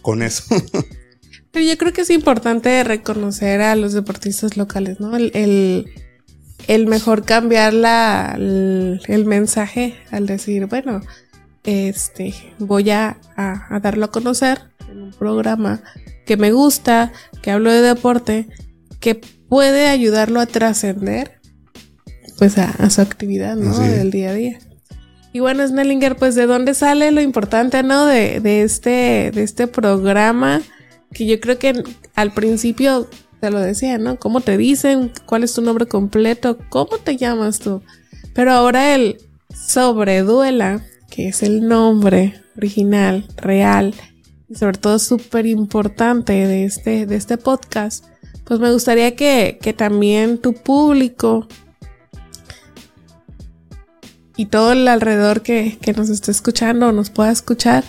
Con 0.02 0.22
eso. 0.22 0.44
Pero 1.52 1.66
yo 1.66 1.76
creo 1.76 1.92
que 1.92 2.00
es 2.00 2.10
importante 2.10 2.82
reconocer 2.82 3.60
a 3.60 3.76
los 3.76 3.92
deportistas 3.92 4.56
locales, 4.56 5.00
¿no? 5.00 5.16
El, 5.16 5.30
el, 5.34 5.92
el 6.66 6.86
mejor 6.86 7.24
cambiar 7.24 7.74
la, 7.74 8.34
el, 8.36 9.02
el 9.06 9.24
mensaje 9.26 9.94
al 10.10 10.26
decir, 10.26 10.66
bueno, 10.66 11.02
este, 11.64 12.34
voy 12.58 12.90
a, 12.90 13.18
a, 13.36 13.74
a 13.74 13.80
darlo 13.80 14.06
a 14.06 14.10
conocer 14.10 14.60
en 14.90 15.02
un 15.02 15.10
programa 15.12 15.82
que 16.24 16.36
me 16.36 16.52
gusta, 16.52 17.12
que 17.42 17.50
hablo 17.50 17.70
de 17.70 17.82
deporte, 17.82 18.48
que 18.98 19.20
puede 19.48 19.88
ayudarlo 19.88 20.40
a 20.40 20.46
trascender, 20.46 21.40
pues 22.38 22.56
a, 22.56 22.70
a 22.70 22.88
su 22.88 23.02
actividad, 23.02 23.56
¿no? 23.56 23.78
Del 23.78 24.10
día 24.10 24.30
a 24.30 24.34
día. 24.34 24.58
Y 25.32 25.40
bueno, 25.40 25.66
Snellinger, 25.66 26.16
pues 26.16 26.34
de 26.34 26.46
dónde 26.46 26.74
sale 26.74 27.10
lo 27.10 27.20
importante, 27.20 27.82
¿no? 27.82 28.04
De, 28.04 28.40
de 28.40 28.62
este, 28.62 29.30
de 29.32 29.42
este 29.42 29.66
programa 29.66 30.60
que 31.12 31.26
yo 31.26 31.40
creo 31.40 31.58
que 31.58 31.82
al 32.14 32.32
principio 32.32 33.08
te 33.40 33.50
lo 33.50 33.60
decía, 33.60 33.98
¿no? 33.98 34.18
¿Cómo 34.18 34.40
te 34.40 34.56
dicen? 34.56 35.10
¿Cuál 35.26 35.44
es 35.44 35.54
tu 35.54 35.62
nombre 35.62 35.86
completo? 35.86 36.58
¿Cómo 36.68 36.98
te 36.98 37.16
llamas 37.16 37.58
tú? 37.58 37.82
Pero 38.34 38.52
ahora 38.52 38.94
el 38.94 39.18
sobreduela, 39.52 40.84
que 41.10 41.28
es 41.28 41.42
el 41.42 41.66
nombre 41.66 42.40
original, 42.56 43.26
real, 43.36 43.94
y 44.48 44.54
sobre 44.54 44.78
todo 44.78 44.98
súper 44.98 45.46
importante 45.46 46.32
de 46.32 46.64
este, 46.64 47.06
de 47.06 47.16
este 47.16 47.36
podcast, 47.36 48.04
pues 48.44 48.60
me 48.60 48.72
gustaría 48.72 49.16
que, 49.16 49.58
que 49.60 49.72
también 49.72 50.38
tu 50.38 50.54
público 50.54 51.48
y 54.42 54.46
todo 54.46 54.72
el 54.72 54.88
alrededor 54.88 55.42
que, 55.42 55.78
que 55.80 55.92
nos 55.92 56.08
esté 56.08 56.32
escuchando 56.32 56.88
o 56.88 56.92
nos 56.92 57.10
pueda 57.10 57.30
escuchar, 57.30 57.84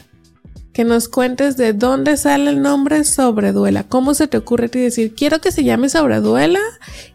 que 0.71 0.83
nos 0.83 1.09
cuentes 1.09 1.57
de 1.57 1.73
dónde 1.73 2.15
sale 2.15 2.51
el 2.51 2.61
nombre 2.61 3.05
Sobreduela. 3.05 3.85
¿Cómo 3.85 4.13
se 4.13 4.27
te 4.27 4.37
ocurre 4.37 4.67
a 4.67 4.69
ti 4.69 4.77
decir, 4.77 5.15
quiero 5.15 5.41
que 5.41 5.51
se 5.51 5.63
llame 5.63 5.89
Sobreduela? 5.89 6.59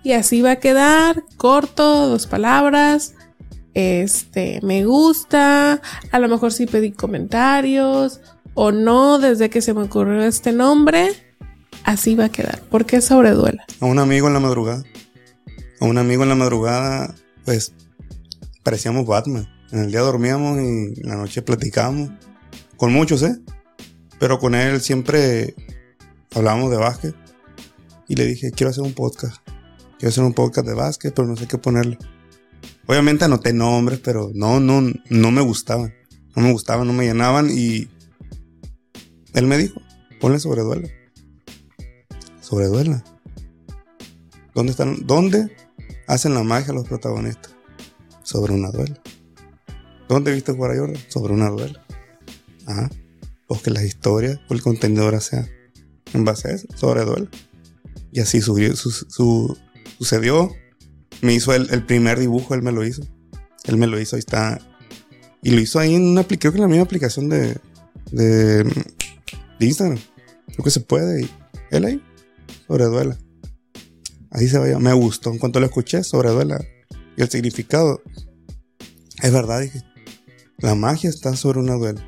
Y 0.03 0.11
así 0.11 0.43
va 0.43 0.51
a 0.51 0.57
quedar, 0.57 1.22
corto, 1.36 2.09
dos 2.09 2.26
palabras. 2.26 3.14
Este, 3.74 4.59
me 4.64 4.84
gusta. 4.84 5.82
A 6.11 6.18
lo 6.18 6.28
mejor 6.28 6.53
sí 6.53 6.66
pedí 6.66 6.91
comentarios. 6.91 8.20
O 8.55 8.72
no, 8.72 9.20
desde 9.20 9.51
que 9.51 9.62
se 9.62 9.72
me 9.72 9.82
ocurrió 9.82 10.20
este 10.24 10.51
nombre. 10.51 11.12
Así 11.84 12.16
va 12.16 12.24
a 12.24 12.28
quedar. 12.28 12.61
¿Por 12.62 12.86
qué 12.86 13.01
Sobreduela? 13.01 13.64
A 13.78 13.86
un 13.86 14.01
amigo 14.01 14.26
en 14.26 14.34
la 14.34 14.41
madrugada. 14.41 14.82
A 15.80 15.84
un 15.84 15.97
amigo 15.97 16.24
en 16.24 16.28
la 16.28 16.34
madrugada, 16.34 17.14
pues 17.45 17.72
parecíamos 18.68 19.06
Batman. 19.06 19.48
En 19.72 19.84
el 19.84 19.90
día 19.90 20.00
dormíamos 20.00 20.58
y 20.58 21.00
en 21.00 21.08
la 21.08 21.16
noche 21.16 21.40
platicábamos. 21.40 22.10
Con 22.76 22.92
muchos, 22.92 23.22
¿eh? 23.22 23.34
Pero 24.20 24.38
con 24.38 24.54
él 24.54 24.82
siempre 24.82 25.54
hablábamos 26.34 26.70
de 26.70 26.76
básquet. 26.76 27.14
Y 28.08 28.16
le 28.16 28.26
dije, 28.26 28.50
quiero 28.50 28.68
hacer 28.68 28.84
un 28.84 28.92
podcast. 28.92 29.36
Quiero 29.98 30.10
hacer 30.10 30.22
un 30.22 30.34
podcast 30.34 30.66
de 30.66 30.74
básquet, 30.74 31.14
pero 31.14 31.26
no 31.26 31.34
sé 31.34 31.46
qué 31.46 31.56
ponerle. 31.56 31.96
Obviamente 32.86 33.24
anoté 33.24 33.54
nombres, 33.54 34.00
pero 34.00 34.30
no, 34.34 34.60
no, 34.60 34.82
no 35.08 35.30
me 35.30 35.40
gustaban. 35.40 35.94
No 36.36 36.42
me 36.42 36.52
gustaban, 36.52 36.86
no 36.86 36.92
me 36.92 37.06
llenaban 37.06 37.48
y 37.50 37.88
él 39.32 39.46
me 39.46 39.56
dijo, 39.56 39.80
ponle 40.20 40.40
sobreduela. 40.40 40.88
Sobreduela. 42.42 43.02
¿Dónde 44.54 44.72
están? 44.72 45.06
¿Dónde 45.06 45.56
hacen 46.06 46.34
la 46.34 46.42
magia 46.42 46.74
los 46.74 46.86
protagonistas? 46.86 47.57
Sobre 48.29 48.53
una 48.53 48.70
duela. 48.70 49.01
¿Dónde 50.07 50.35
viste 50.35 50.53
jugar 50.53 50.72
a 50.72 50.79
Jordan? 50.79 51.01
Sobre 51.09 51.33
una 51.33 51.49
duela. 51.49 51.83
Ajá. 52.66 52.91
O 53.47 53.59
que 53.59 53.70
las 53.70 53.85
historias 53.85 54.39
o 54.51 54.55
el 54.55 54.61
contenido 54.61 55.18
sea 55.18 55.49
en 56.12 56.26
base 56.26 56.49
a 56.49 56.51
eso, 56.51 56.68
sobre 56.76 57.07
duelo. 57.07 57.29
Y 58.12 58.20
así 58.20 58.43
sucedió. 58.43 60.53
Me 61.22 61.33
hizo 61.33 61.55
el, 61.55 61.87
primer 61.87 62.18
dibujo, 62.18 62.55
él 62.55 62.61
me 62.61 62.70
lo 62.70 62.85
hizo. 62.85 63.01
Él 63.64 63.79
me 63.79 63.87
lo 63.87 63.99
hizo, 63.99 64.16
ahí 64.16 64.20
está. 64.20 64.61
Y 65.43 65.53
lo 65.53 65.62
hizo 65.62 65.79
ahí 65.79 65.95
en 65.95 66.03
una 66.03 66.24
creo 66.24 66.53
que 66.53 66.59
en 66.59 66.61
la 66.61 66.68
misma 66.68 66.85
aplicación 66.85 67.31
de, 67.31 67.57
de, 68.12 68.70
Instagram. 69.59 69.99
Creo 70.49 70.64
que 70.64 70.70
se 70.70 70.81
puede. 70.81 71.22
Y 71.22 71.31
él 71.70 71.85
ahí, 71.87 72.03
sobre 72.66 72.85
duela. 72.85 73.16
Así 74.29 74.49
se 74.49 74.59
vaya. 74.59 74.79
Me 74.79 74.93
gustó. 74.93 75.33
En 75.33 75.39
cuanto 75.39 75.61
lo 75.61 75.64
escuché, 75.64 76.05
sobre 76.05 76.29
duela. 76.29 76.62
Y 77.18 77.22
el 77.22 77.28
significado. 77.28 78.00
Es 79.20 79.32
verdad, 79.32 79.60
dije. 79.60 79.82
La 80.58 80.74
magia 80.74 81.10
está 81.10 81.36
sobre 81.36 81.58
una 81.58 81.74
duela. 81.74 82.00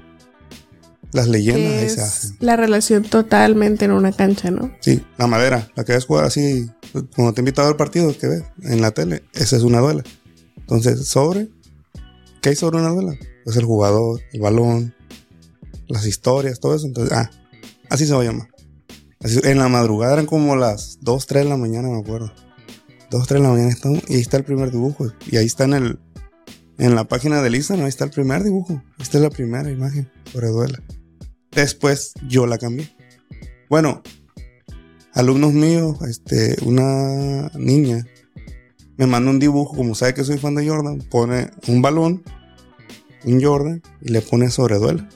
Las 1.13 1.27
leyendas 1.27 1.73
ahí 1.73 1.91
se 1.91 2.01
hacen. 2.01 2.37
La 2.39 2.57
relación 2.57 3.03
totalmente 3.03 3.85
en 3.85 3.91
una 3.91 4.13
cancha, 4.13 4.53
¿no? 4.53 4.73
Sí, 4.81 5.05
la 5.19 5.27
madera, 5.27 5.69
la 5.75 5.85
que 5.85 5.93
ves 5.93 6.05
jugar 6.05 6.25
así, 6.25 6.71
cuando 7.15 7.33
te 7.33 7.41
invito 7.41 7.61
a 7.61 7.67
ver 7.67 7.77
partidos 7.77 8.17
que 8.17 8.29
ves 8.29 8.45
en 8.63 8.81
la 8.81 8.93
tele, 8.93 9.25
esa 9.35 9.57
es 9.57 9.65
una 9.65 9.81
duela. 9.81 10.05
Entonces, 10.57 11.07
sobre, 11.09 11.49
¿qué 12.41 12.51
hay 12.51 12.57
sobre 12.57 12.79
una 12.79 12.91
duela? 12.91 13.13
Pues 13.45 13.57
el 13.57 13.65
jugador, 13.65 14.21
el 14.33 14.41
balón, 14.41 14.95
las 15.89 16.07
historias, 16.07 16.61
todo 16.61 16.77
eso. 16.77 16.87
Entonces, 16.87 17.17
ah, 17.17 17.31
así 17.89 18.07
se 18.07 18.15
va 18.15 18.23
a 18.23 18.25
llamar. 18.25 18.49
en 19.21 19.59
la 19.59 19.69
madrugada 19.69 20.13
eran 20.13 20.27
como 20.27 20.55
las 20.55 20.99
2, 21.01 21.27
3 21.27 21.45
de 21.45 21.51
la 21.51 21.57
mañana, 21.57 21.89
me 21.89 21.99
acuerdo. 21.99 22.33
2, 23.11 23.27
3 23.27 23.41
de 23.41 23.47
la 23.47 23.53
mañana 23.53 23.71
estamos, 23.71 24.03
y 24.09 24.15
ahí 24.15 24.21
está 24.21 24.37
el 24.37 24.45
primer 24.45 24.71
dibujo. 24.71 25.13
Y 25.31 25.37
ahí 25.37 25.47
está 25.47 25.65
en 25.65 25.75
el, 25.75 25.99
en 26.79 26.95
la 26.95 27.05
página 27.05 27.43
de 27.43 27.55
Instagram, 27.55 27.85
ahí 27.85 27.89
está 27.89 28.05
el 28.05 28.11
primer 28.11 28.45
dibujo. 28.45 28.83
Esta 28.99 29.19
es 29.19 29.23
la 29.23 29.31
primera 29.31 29.71
imagen 29.71 30.11
sobre 30.33 30.49
duela. 30.49 30.81
Después 31.51 32.13
yo 32.29 32.47
la 32.47 32.59
cambié. 32.59 32.89
Bueno, 33.69 34.03
alumnos 35.15 35.53
míos, 35.53 35.97
este, 36.09 36.57
una 36.65 37.51
niña 37.55 38.07
me 39.01 39.07
manda 39.07 39.31
un 39.31 39.39
dibujo, 39.39 39.75
como 39.75 39.95
sabe 39.95 40.13
que 40.13 40.25
soy 40.25 40.37
fan 40.37 40.55
de 40.55 40.69
Jordan, 40.69 40.99
pone 40.99 41.51
un 41.69 41.81
balón, 41.81 42.23
un 43.25 43.43
Jordan, 43.43 43.83
y 44.03 44.11
le 44.11 44.21
pone 44.21 44.51
sobreduela. 44.51 45.09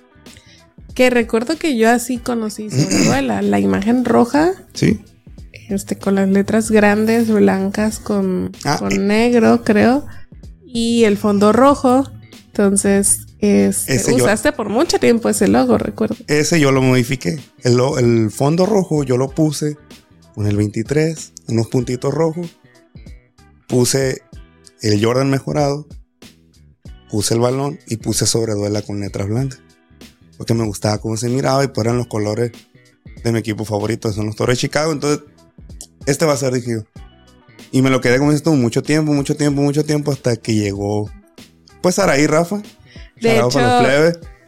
Que 0.95 1.11
recuerdo 1.11 1.59
que 1.59 1.77
yo 1.77 1.91
así 1.91 2.17
conocí 2.17 2.71
sobreduela, 2.71 3.43
la 3.43 3.61
imagen 3.61 4.07
roja. 4.07 4.53
Sí. 4.73 5.01
Este, 5.69 5.97
con 5.97 6.15
las 6.15 6.29
letras 6.29 6.71
grandes, 6.71 7.31
blancas, 7.31 7.99
con, 7.99 8.53
ah, 8.65 8.77
con 8.79 8.93
eh. 8.93 8.99
negro, 8.99 9.63
creo. 9.65 10.07
Y 10.67 11.05
el 11.05 11.17
fondo 11.17 11.53
rojo. 11.53 12.05
Entonces, 12.47 13.27
este, 13.39 14.15
usaste 14.15 14.53
por 14.53 14.69
mucho 14.69 14.99
tiempo 14.99 15.29
ese 15.29 15.49
logo, 15.49 15.77
recuerdo. 15.77 16.17
Ese 16.29 16.61
yo 16.61 16.73
lo 16.73 16.81
modifiqué. 16.81 17.39
El, 17.63 17.79
el, 17.99 18.31
fondo 18.31 18.65
rojo 18.65 19.05
yo 19.05 19.17
lo 19.17 19.29
puse 19.29 19.77
con 20.35 20.47
el 20.47 20.57
23, 20.57 21.33
unos 21.49 21.67
puntitos 21.69 22.13
rojos. 22.13 22.57
Puse 23.69 24.23
el 24.83 25.05
Jordan 25.05 25.31
mejorado. 25.31 25.87
Puse 27.11 27.35
el 27.35 27.41
balón 27.41 27.79
y 27.87 27.99
puse 27.99 28.27
sobre 28.27 28.55
duela 28.55 28.83
con 28.83 29.01
letras 29.01 29.29
blancas. 29.29 29.61
Porque 30.37 30.55
me 30.55 30.65
gustaba 30.65 30.99
cómo 30.99 31.17
se 31.17 31.29
miraba 31.29 31.63
y 31.65 31.69
pues 31.69 31.85
eran 31.85 31.99
los 31.99 32.07
colores 32.07 32.53
de 33.23 33.33
mi 33.33 33.39
equipo 33.39 33.65
favorito, 33.65 34.13
son 34.13 34.27
los 34.27 34.37
Torres 34.37 34.59
de 34.59 34.63
Chicago. 34.63 34.93
Entonces, 34.93 35.25
este 36.07 36.25
va 36.25 36.35
a 36.35 36.37
ser, 36.37 36.53
dije 36.53 36.85
Y 37.73 37.83
me 37.83 37.91
lo 37.91 38.01
quedé 38.01 38.19
con 38.19 38.33
esto 38.33 38.53
mucho 38.53 38.83
tiempo, 38.83 39.13
mucho 39.13 39.37
tiempo, 39.37 39.63
mucho 39.63 39.85
tiempo 39.85 40.13
hasta 40.13 40.37
que 40.37 40.55
llegó, 40.55 41.11
pues 41.81 41.99
Araí 41.99 42.27
Rafa 42.27 42.63
de 43.21 43.39
hecho, 43.39 43.61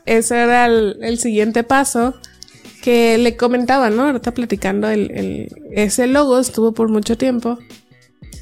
ese 0.05 0.41
era 0.41 0.67
el, 0.67 1.19
siguiente 1.19 1.65
paso 1.65 2.15
que 2.83 3.19
le 3.19 3.37
comentaba, 3.37 3.91
¿no? 3.91 4.05
Ahorita 4.05 4.33
platicando, 4.33 4.89
el, 4.89 5.49
ese 5.73 6.07
logo 6.07 6.39
estuvo 6.39 6.73
por 6.73 6.89
mucho 6.89 7.17
tiempo. 7.17 7.59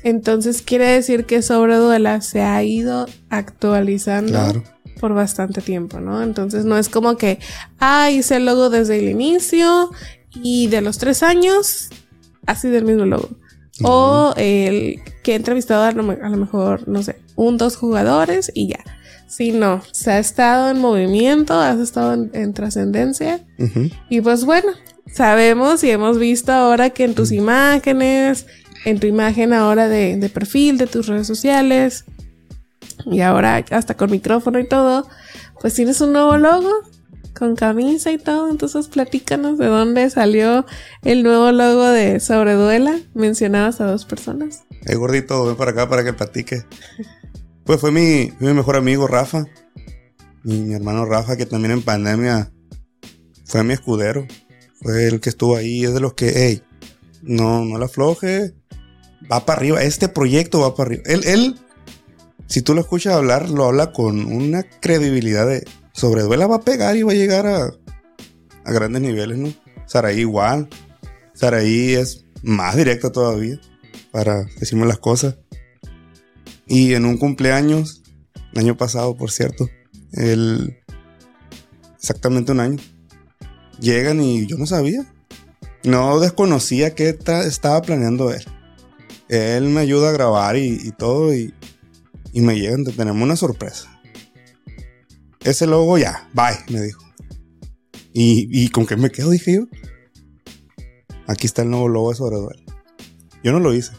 Entonces 0.02 0.60
quiere 0.60 0.86
decir 0.86 1.24
que 1.24 1.40
Sobreduela 1.40 2.20
se 2.20 2.42
ha 2.42 2.62
ido 2.62 3.06
actualizando 3.30 4.62
por 5.00 5.14
bastante 5.14 5.62
tiempo, 5.62 6.00
¿no? 6.00 6.22
Entonces 6.22 6.66
no 6.66 6.76
es 6.76 6.90
como 6.90 7.16
que, 7.16 7.38
ah, 7.78 8.10
hice 8.10 8.36
el 8.36 8.44
logo 8.44 8.68
desde 8.68 8.98
el 8.98 9.08
inicio 9.08 9.90
y 10.34 10.66
de 10.66 10.82
los 10.82 10.98
tres 10.98 11.22
años 11.22 11.88
ha 12.46 12.54
sido 12.54 12.76
el 12.76 12.84
mismo 12.84 13.04
logo. 13.04 13.28
O 13.82 14.34
el 14.36 15.00
que 15.22 15.32
he 15.32 15.34
entrevistado 15.34 15.82
a 15.82 15.92
lo, 15.92 16.08
a 16.10 16.28
lo 16.28 16.36
mejor, 16.36 16.86
no 16.86 17.02
sé, 17.02 17.16
un, 17.34 17.58
dos 17.58 17.76
jugadores 17.76 18.52
y 18.54 18.68
ya. 18.68 18.84
Sí, 19.26 19.50
no, 19.50 19.82
se 19.90 20.12
ha 20.12 20.18
estado 20.20 20.70
en 20.70 20.78
movimiento, 20.78 21.54
has 21.54 21.80
estado 21.80 22.12
en, 22.32 22.54
trascendencia. 22.54 23.40
Y 24.08 24.20
pues 24.20 24.44
bueno, 24.44 24.68
sabemos 25.12 25.82
y 25.82 25.90
hemos 25.90 26.18
visto 26.18 26.52
ahora 26.52 26.90
que 26.90 27.02
en 27.02 27.14
tus 27.14 27.32
imágenes, 27.32 28.46
en 28.84 29.00
tu 29.00 29.08
imagen 29.08 29.52
ahora 29.52 29.88
de, 29.88 30.30
perfil, 30.32 30.78
de 30.78 30.86
tus 30.86 31.08
redes 31.08 31.26
sociales, 31.26 32.04
y 33.06 33.22
ahora 33.22 33.64
hasta 33.70 33.96
con 33.96 34.12
micrófono 34.12 34.60
y 34.60 34.68
todo, 34.68 35.08
pues 35.60 35.74
tienes 35.74 36.00
un 36.00 36.12
nuevo 36.12 36.36
logo 36.36 36.70
con 37.34 37.56
camisa 37.56 38.12
y 38.12 38.18
todo. 38.18 38.50
Entonces 38.50 38.88
platícanos 38.88 39.58
de 39.58 39.66
dónde 39.66 40.08
salió 40.10 40.64
el 41.02 41.22
nuevo 41.22 41.52
logo 41.52 41.86
de 41.88 42.20
Sobreduela. 42.20 42.98
Mencionabas 43.14 43.80
a 43.80 43.86
dos 43.86 44.04
personas. 44.04 44.64
Hey 44.86 44.96
gordito, 44.96 45.44
ven 45.44 45.56
para 45.56 45.72
acá 45.72 45.88
para 45.88 46.04
que 46.04 46.12
platique. 46.12 46.64
Pues 47.64 47.80
fue 47.80 47.90
mi, 47.90 48.32
mejor 48.40 48.76
amigo 48.76 49.06
Rafa. 49.06 49.46
Mi, 50.42 50.60
mi, 50.60 50.74
hermano 50.74 51.04
Rafa, 51.04 51.36
que 51.36 51.46
también 51.46 51.72
en 51.72 51.82
pandemia 51.82 52.52
fue 53.44 53.64
mi 53.64 53.74
escudero. 53.74 54.26
Fue 54.82 55.06
el 55.06 55.20
que 55.20 55.30
estuvo 55.30 55.56
ahí. 55.56 55.84
Es 55.84 55.94
de 55.94 56.00
los 56.00 56.14
que, 56.14 56.32
hey, 56.34 56.62
no, 57.22 57.64
no 57.64 57.78
la 57.78 57.86
afloje. 57.86 58.54
Va 59.30 59.46
para 59.46 59.58
arriba. 59.58 59.82
Este 59.82 60.08
proyecto 60.08 60.60
va 60.60 60.74
para 60.74 60.88
arriba. 60.88 61.02
Él, 61.06 61.22
él, 61.24 61.58
si 62.46 62.60
tú 62.60 62.74
lo 62.74 62.82
escuchas 62.82 63.14
hablar, 63.14 63.48
lo 63.48 63.64
habla 63.64 63.92
con 63.92 64.26
una 64.26 64.62
credibilidad 64.62 65.46
de 65.46 65.64
sobreduela 65.94 66.46
va 66.46 66.56
a 66.56 66.60
pegar 66.60 66.96
y 66.96 67.02
va 67.02 67.12
a 67.12 67.16
llegar 67.16 67.46
a, 67.46 67.72
a 68.64 68.72
grandes 68.72 69.00
niveles, 69.00 69.38
¿no? 69.38 69.52
Saraí 69.86 70.20
igual. 70.20 70.68
Saraí 71.32 71.94
es 71.94 72.26
más 72.42 72.76
directa 72.76 73.10
todavía 73.10 73.58
para 74.10 74.44
decirme 74.60 74.86
las 74.86 74.98
cosas. 74.98 75.36
Y 76.66 76.94
en 76.94 77.04
un 77.04 77.16
cumpleaños, 77.16 78.02
el 78.52 78.60
año 78.60 78.76
pasado, 78.76 79.16
por 79.16 79.30
cierto, 79.30 79.68
el, 80.12 80.78
exactamente 81.96 82.52
un 82.52 82.60
año, 82.60 82.78
llegan 83.80 84.20
y 84.20 84.46
yo 84.46 84.56
no 84.58 84.66
sabía. 84.66 85.06
No 85.84 86.18
desconocía 86.18 86.94
que 86.94 87.18
estaba 87.46 87.82
planeando 87.82 88.32
él. 88.32 88.42
Él 89.28 89.68
me 89.68 89.80
ayuda 89.80 90.10
a 90.10 90.12
grabar 90.12 90.56
y, 90.56 90.92
todo 90.92 91.34
y, 91.34 91.52
y 92.32 92.40
me 92.40 92.58
llegan, 92.58 92.84
tenemos 92.84 93.22
una 93.22 93.36
sorpresa. 93.36 93.93
Ese 95.44 95.66
logo 95.66 95.98
ya, 95.98 96.28
bye, 96.32 96.58
me 96.74 96.82
dijo. 96.82 97.04
¿Y, 98.12 98.48
y 98.50 98.68
con 98.70 98.86
qué 98.86 98.96
me 98.96 99.10
quedo? 99.10 99.30
Dije 99.30 99.54
yo. 99.54 99.66
Aquí 101.26 101.46
está 101.46 101.62
el 101.62 101.70
nuevo 101.70 101.88
logo 101.88 102.10
de 102.10 102.16
Sobreduelo. 102.16 102.62
Yo 103.42 103.52
no 103.52 103.60
lo 103.60 103.74
hice. 103.74 103.92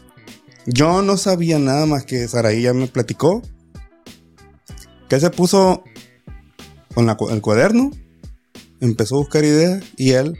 Yo 0.66 1.02
no 1.02 1.16
sabía 1.16 1.58
nada 1.58 1.86
más 1.86 2.04
que 2.04 2.26
Saraí 2.26 2.62
ya 2.62 2.74
me 2.74 2.88
platicó. 2.88 3.42
Que 5.08 5.20
se 5.20 5.30
puso 5.30 5.84
con 6.94 7.08
el 7.08 7.40
cuaderno. 7.40 7.90
Empezó 8.80 9.14
a 9.14 9.18
buscar 9.18 9.44
ideas 9.44 9.84
y 9.96 10.10
él, 10.10 10.36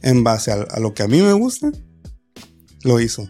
en 0.00 0.22
base 0.22 0.52
a, 0.52 0.78
lo 0.78 0.94
que 0.94 1.02
a 1.02 1.08
mí 1.08 1.20
me 1.20 1.32
gusta, 1.32 1.72
lo 2.84 3.00
hizo. 3.00 3.28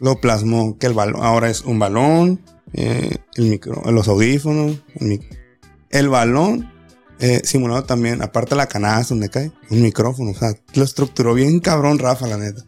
Lo 0.00 0.20
plasmó. 0.20 0.78
Que 0.78 0.86
el 0.86 0.94
balón 0.94 1.22
ahora 1.22 1.50
es 1.50 1.62
un 1.62 1.78
balón, 1.78 2.40
eh, 2.72 3.16
el 3.34 3.46
micro, 3.46 3.82
los 3.90 4.08
audífonos, 4.08 4.82
el, 4.94 5.20
balón 6.08 6.72
eh, 7.18 7.40
simulado 7.44 7.84
también, 7.84 8.20
aparte 8.20 8.50
de 8.50 8.56
la 8.56 8.66
canasta 8.66 9.14
donde 9.14 9.28
cae, 9.28 9.52
un 9.70 9.82
micrófono. 9.82 10.32
O 10.32 10.34
sea, 10.34 10.54
lo 10.74 10.82
estructuró 10.82 11.34
bien 11.34 11.60
cabrón 11.60 12.00
Rafa, 12.00 12.26
la 12.26 12.36
neta. 12.36 12.64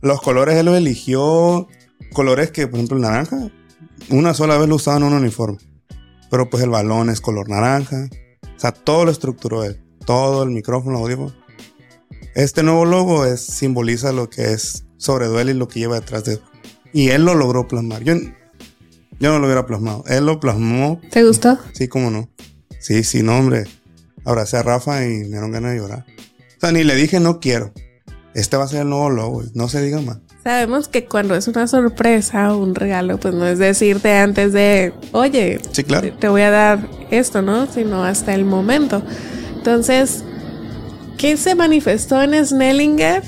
Los 0.00 0.22
colores 0.22 0.56
él 0.56 0.66
los 0.66 0.76
eligió. 0.78 1.68
Colores 2.12 2.50
que, 2.50 2.66
por 2.66 2.76
ejemplo, 2.76 2.96
el 2.96 3.02
naranja, 3.02 3.50
una 4.10 4.34
sola 4.34 4.56
vez 4.58 4.68
lo 4.68 4.76
usaba 4.76 4.96
en 4.96 5.02
un 5.04 5.12
uniforme. 5.12 5.58
Pero 6.30 6.48
pues 6.48 6.62
el 6.62 6.70
balón 6.70 7.10
es 7.10 7.20
color 7.20 7.48
naranja. 7.48 8.08
O 8.56 8.60
sea, 8.60 8.72
todo 8.72 9.04
lo 9.04 9.10
estructuró 9.10 9.64
él. 9.64 9.82
Todo 10.06 10.42
el 10.42 10.50
micrófono, 10.50 10.98
audífono. 10.98 11.34
Este 12.34 12.62
nuevo 12.62 12.86
logo 12.86 13.26
es, 13.26 13.42
simboliza 13.42 14.12
lo 14.12 14.30
que 14.30 14.52
es 14.52 14.86
Sobreduele 14.96 15.52
y 15.52 15.54
lo 15.54 15.68
que 15.68 15.80
lleva 15.80 16.00
detrás 16.00 16.24
de 16.24 16.34
él. 16.34 16.42
Y 16.92 17.08
él 17.10 17.24
lo 17.24 17.34
logró 17.34 17.68
plasmar. 17.68 18.04
Yo, 18.04 18.14
yo 18.14 19.32
no 19.32 19.38
lo 19.38 19.46
hubiera 19.46 19.66
plasmado. 19.66 20.04
Él 20.06 20.24
lo 20.24 20.40
plasmó. 20.40 21.00
¿Te 21.10 21.24
gustó? 21.24 21.58
Sí, 21.72 21.88
cómo 21.88 22.10
no. 22.10 22.30
Sí, 22.82 23.04
sí, 23.04 23.22
no, 23.22 23.38
hombre. 23.38 23.64
Abracé 24.24 24.56
a 24.56 24.62
Rafa 24.62 25.04
y 25.04 25.20
me 25.20 25.28
dieron 25.28 25.52
ganas 25.52 25.72
de 25.72 25.78
llorar. 25.78 26.04
O 26.56 26.60
sea, 26.60 26.72
ni 26.72 26.82
le 26.82 26.96
dije 26.96 27.20
no 27.20 27.38
quiero. 27.40 27.72
Este 28.34 28.56
va 28.56 28.64
a 28.64 28.68
ser 28.68 28.82
el 28.82 28.88
nuevo 28.88 29.08
logo, 29.10 29.42
no 29.54 29.68
se 29.68 29.80
diga 29.82 30.00
más. 30.00 30.18
Sabemos 30.42 30.88
que 30.88 31.04
cuando 31.04 31.36
es 31.36 31.46
una 31.46 31.68
sorpresa 31.68 32.52
o 32.52 32.58
un 32.58 32.74
regalo, 32.74 33.18
pues 33.18 33.34
no 33.34 33.46
es 33.46 33.60
decirte 33.60 34.16
antes 34.16 34.52
de, 34.52 34.92
oye, 35.12 35.60
sí, 35.70 35.84
claro. 35.84 36.12
te 36.18 36.28
voy 36.28 36.42
a 36.42 36.50
dar 36.50 36.88
esto, 37.10 37.42
¿no? 37.42 37.66
Sino 37.66 38.04
hasta 38.04 38.34
el 38.34 38.44
momento. 38.44 39.02
Entonces, 39.56 40.24
¿qué 41.18 41.36
se 41.36 41.54
manifestó 41.54 42.20
en 42.20 42.44
Snellinger? 42.44 43.22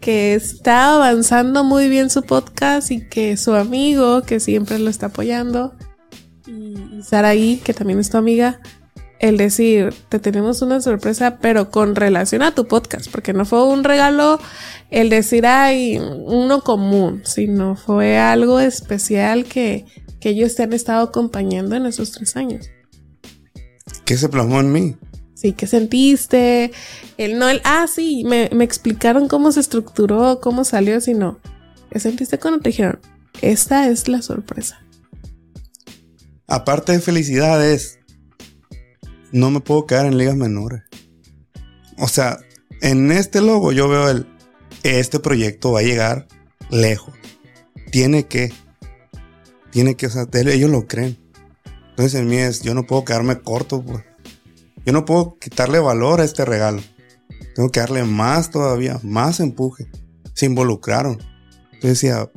Que 0.00 0.34
está 0.34 0.96
avanzando 0.96 1.64
muy 1.64 1.88
bien 1.88 2.10
su 2.10 2.22
podcast 2.22 2.90
y 2.90 3.08
que 3.08 3.38
su 3.38 3.54
amigo, 3.54 4.22
que 4.22 4.38
siempre 4.40 4.78
lo 4.78 4.90
está 4.90 5.06
apoyando, 5.06 5.74
y 6.46 7.02
Saraí, 7.02 7.60
que 7.64 7.74
también 7.74 7.98
es 7.98 8.10
tu 8.10 8.16
amiga, 8.16 8.60
el 9.18 9.36
decir, 9.36 9.94
te 10.08 10.18
tenemos 10.18 10.62
una 10.62 10.80
sorpresa, 10.80 11.38
pero 11.40 11.70
con 11.70 11.96
relación 11.96 12.42
a 12.42 12.54
tu 12.54 12.66
podcast, 12.66 13.10
porque 13.10 13.32
no 13.32 13.44
fue 13.44 13.64
un 13.66 13.84
regalo 13.84 14.38
el 14.90 15.08
decir, 15.08 15.46
hay 15.46 15.98
uno 15.98 16.60
común, 16.60 17.22
sino 17.24 17.76
fue 17.76 18.18
algo 18.18 18.60
especial 18.60 19.44
que, 19.44 19.86
que 20.20 20.30
ellos 20.30 20.54
te 20.54 20.64
han 20.64 20.72
estado 20.72 21.04
acompañando 21.04 21.76
en 21.76 21.86
esos 21.86 22.12
tres 22.12 22.36
años. 22.36 22.68
¿Qué 24.04 24.16
se 24.16 24.28
plasmó 24.28 24.60
en 24.60 24.72
mí? 24.72 24.96
Sí, 25.34 25.52
¿qué 25.52 25.66
sentiste? 25.66 26.72
El 27.16 27.38
no, 27.38 27.48
el, 27.48 27.60
ah, 27.64 27.86
sí, 27.92 28.24
me, 28.24 28.50
me 28.52 28.64
explicaron 28.64 29.28
cómo 29.28 29.52
se 29.52 29.60
estructuró, 29.60 30.40
cómo 30.40 30.64
salió, 30.64 31.00
sino, 31.00 31.40
¿qué 31.90 32.00
sentiste 32.00 32.38
cuando 32.38 32.60
te 32.60 32.70
dijeron, 32.70 33.00
esta 33.42 33.88
es 33.88 34.08
la 34.08 34.22
sorpresa? 34.22 34.85
Aparte 36.48 36.92
de 36.92 37.00
felicidades, 37.00 37.98
no 39.32 39.50
me 39.50 39.60
puedo 39.60 39.86
quedar 39.86 40.06
en 40.06 40.18
ligas 40.18 40.36
menores. 40.36 40.82
O 41.98 42.08
sea, 42.08 42.38
en 42.82 43.10
este 43.10 43.40
logo 43.40 43.72
yo 43.72 43.88
veo 43.88 44.08
el, 44.08 44.26
este 44.82 45.18
proyecto 45.18 45.72
va 45.72 45.80
a 45.80 45.84
llegar 45.84 46.28
lejos. 46.70 47.14
Tiene 47.90 48.26
que, 48.26 48.52
tiene 49.70 49.96
que, 49.96 50.06
o 50.06 50.10
sea, 50.10 50.26
ellos 50.32 50.70
lo 50.70 50.86
creen. 50.86 51.18
Entonces 51.90 52.20
en 52.20 52.28
mí 52.28 52.36
es, 52.36 52.62
yo 52.62 52.74
no 52.74 52.86
puedo 52.86 53.04
quedarme 53.04 53.40
corto, 53.40 53.82
pues. 53.82 54.04
Yo 54.84 54.92
no 54.92 55.04
puedo 55.04 55.38
quitarle 55.38 55.80
valor 55.80 56.20
a 56.20 56.24
este 56.24 56.44
regalo. 56.44 56.80
Tengo 57.54 57.70
que 57.70 57.80
darle 57.80 58.04
más 58.04 58.50
todavía, 58.50 59.00
más 59.02 59.40
empuje. 59.40 59.88
Se 60.34 60.46
involucraron. 60.46 61.18
Entonces 61.72 62.00
decía, 62.00 62.30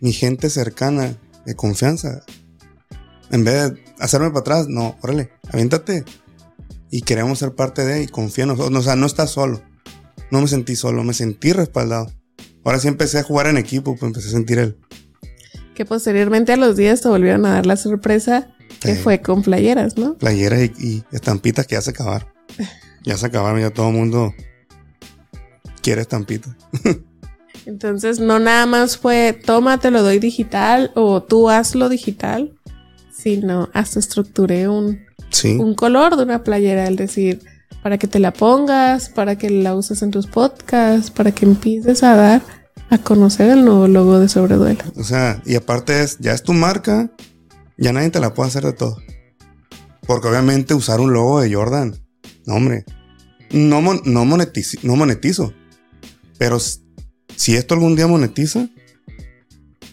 mi 0.00 0.12
gente 0.12 0.48
cercana, 0.48 1.18
de 1.44 1.56
confianza, 1.56 2.22
en 3.32 3.44
vez 3.44 3.72
de 3.72 3.84
hacerme 3.98 4.28
para 4.28 4.40
atrás, 4.40 4.68
no, 4.68 4.96
órale, 5.02 5.32
aviéntate. 5.50 6.04
Y 6.90 7.00
queremos 7.00 7.38
ser 7.38 7.54
parte 7.54 7.84
de, 7.84 8.02
y 8.02 8.06
confía 8.06 8.44
en 8.44 8.48
nosotros. 8.50 8.78
O 8.78 8.82
sea, 8.82 8.94
no 8.94 9.06
estás 9.06 9.30
solo. 9.30 9.62
No 10.30 10.42
me 10.42 10.48
sentí 10.48 10.76
solo, 10.76 11.02
me 11.02 11.14
sentí 11.14 11.52
respaldado. 11.52 12.12
Ahora 12.64 12.78
sí 12.78 12.88
empecé 12.88 13.18
a 13.18 13.22
jugar 13.22 13.46
en 13.46 13.56
equipo, 13.56 13.96
pues 13.96 14.02
empecé 14.02 14.28
a 14.28 14.32
sentir 14.32 14.58
él. 14.58 14.76
Que 15.74 15.86
posteriormente 15.86 16.52
a 16.52 16.56
los 16.56 16.76
días 16.76 17.00
te 17.00 17.08
volvieron 17.08 17.46
a 17.46 17.54
dar 17.54 17.66
la 17.66 17.76
sorpresa 17.76 18.54
que 18.80 18.94
fue 18.94 19.20
con 19.20 19.42
playeras, 19.42 19.96
¿no? 19.96 20.18
Playeras 20.18 20.60
y, 20.78 21.02
estampitas 21.12 21.66
que 21.66 21.76
ya 21.76 21.80
se 21.80 21.90
acabaron. 21.90 22.28
ya 23.04 23.16
se 23.16 23.26
acabaron, 23.26 23.60
ya 23.60 23.70
todo 23.70 23.88
el 23.88 23.94
mundo 23.94 24.34
quiere 25.82 26.02
estampitas. 26.02 26.54
Entonces, 27.64 28.18
no 28.18 28.38
nada 28.38 28.66
más 28.66 28.98
fue, 28.98 29.32
toma, 29.32 29.78
te 29.78 29.90
lo 29.90 30.02
doy 30.02 30.18
digital 30.18 30.90
o 30.94 31.22
tú 31.22 31.48
hazlo 31.48 31.88
digital, 31.88 32.58
sino 33.22 33.68
hasta 33.72 33.98
estructuré 33.98 34.68
un, 34.68 35.00
un 35.44 35.74
color 35.74 36.16
de 36.16 36.24
una 36.24 36.42
playera, 36.42 36.88
es 36.88 36.96
decir, 36.96 37.40
para 37.82 37.98
que 37.98 38.06
te 38.06 38.18
la 38.18 38.32
pongas, 38.32 39.08
para 39.08 39.36
que 39.36 39.50
la 39.50 39.74
uses 39.74 40.02
en 40.02 40.10
tus 40.10 40.26
podcasts, 40.26 41.10
para 41.10 41.32
que 41.32 41.44
empieces 41.44 42.02
a 42.02 42.16
dar 42.16 42.42
a 42.90 42.98
conocer 42.98 43.50
el 43.50 43.64
nuevo 43.64 43.88
logo 43.88 44.18
de 44.18 44.28
Sobreduelo. 44.28 44.84
O 44.96 45.04
sea, 45.04 45.42
y 45.46 45.54
aparte 45.54 46.02
es, 46.02 46.18
ya 46.18 46.32
es 46.32 46.42
tu 46.42 46.52
marca, 46.52 47.10
ya 47.78 47.92
nadie 47.92 48.10
te 48.10 48.20
la 48.20 48.34
puede 48.34 48.48
hacer 48.48 48.64
de 48.64 48.72
todo. 48.72 48.98
Porque 50.06 50.28
obviamente 50.28 50.74
usar 50.74 51.00
un 51.00 51.12
logo 51.12 51.40
de 51.40 51.52
Jordan, 51.52 51.96
no 52.44 52.54
hombre, 52.54 52.84
no, 53.50 53.80
no, 53.80 54.24
monetizo, 54.24 54.78
no 54.82 54.96
monetizo. 54.96 55.54
Pero 56.38 56.58
si 57.36 57.56
esto 57.56 57.74
algún 57.74 57.96
día 57.96 58.06
monetiza, 58.06 58.68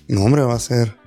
no 0.07 0.23
hombre, 0.23 0.41
va 0.41 0.55
a 0.55 0.59
ser 0.59 0.98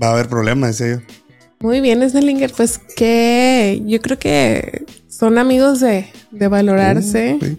va 0.00 0.08
a 0.08 0.12
haber 0.12 0.28
problemas, 0.28 0.78
decía 0.78 0.96
yo. 0.96 1.20
Muy 1.60 1.80
bien, 1.80 2.08
Snellinger, 2.08 2.52
pues 2.52 2.78
que 2.78 3.82
yo 3.84 4.00
creo 4.00 4.18
que 4.18 4.86
son 5.08 5.36
amigos 5.36 5.80
de, 5.80 6.06
valorarse, 6.30 7.58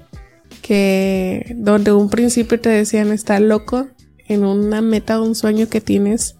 que 0.63 1.53
donde 1.55 1.91
un 1.91 2.09
principio 2.09 2.59
te 2.59 2.69
decían 2.69 3.11
está 3.11 3.39
loco 3.39 3.87
en 4.27 4.43
una 4.43 4.81
meta 4.81 5.21
o 5.21 5.23
un 5.23 5.35
sueño 5.35 5.69
que 5.69 5.81
tienes, 5.81 6.35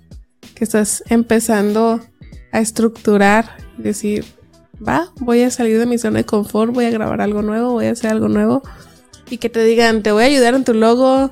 que 0.56 0.64
estás 0.64 1.04
empezando 1.10 2.02
a 2.52 2.60
estructurar, 2.60 3.58
decir, 3.78 4.26
va, 4.86 5.12
voy 5.20 5.44
a 5.44 5.52
salir 5.52 5.78
de 5.78 5.86
mi 5.86 6.00
zona 6.00 6.20
de 6.20 6.26
confort, 6.26 6.74
voy 6.74 6.86
a 6.86 6.90
grabar 6.90 7.22
algo 7.22 7.44
nuevo, 7.44 7.74
voy 7.74 7.86
a 7.86 7.92
hacer 7.92 8.10
algo 8.10 8.28
nuevo, 8.28 8.64
y 9.30 9.38
que 9.38 9.50
te 9.50 9.64
digan, 9.64 10.02
te 10.02 10.12
voy 10.12 10.24
a 10.24 10.28
ayudar 10.28 10.56
en 10.56 10.64
tu 10.64 10.74
logo, 10.74 11.32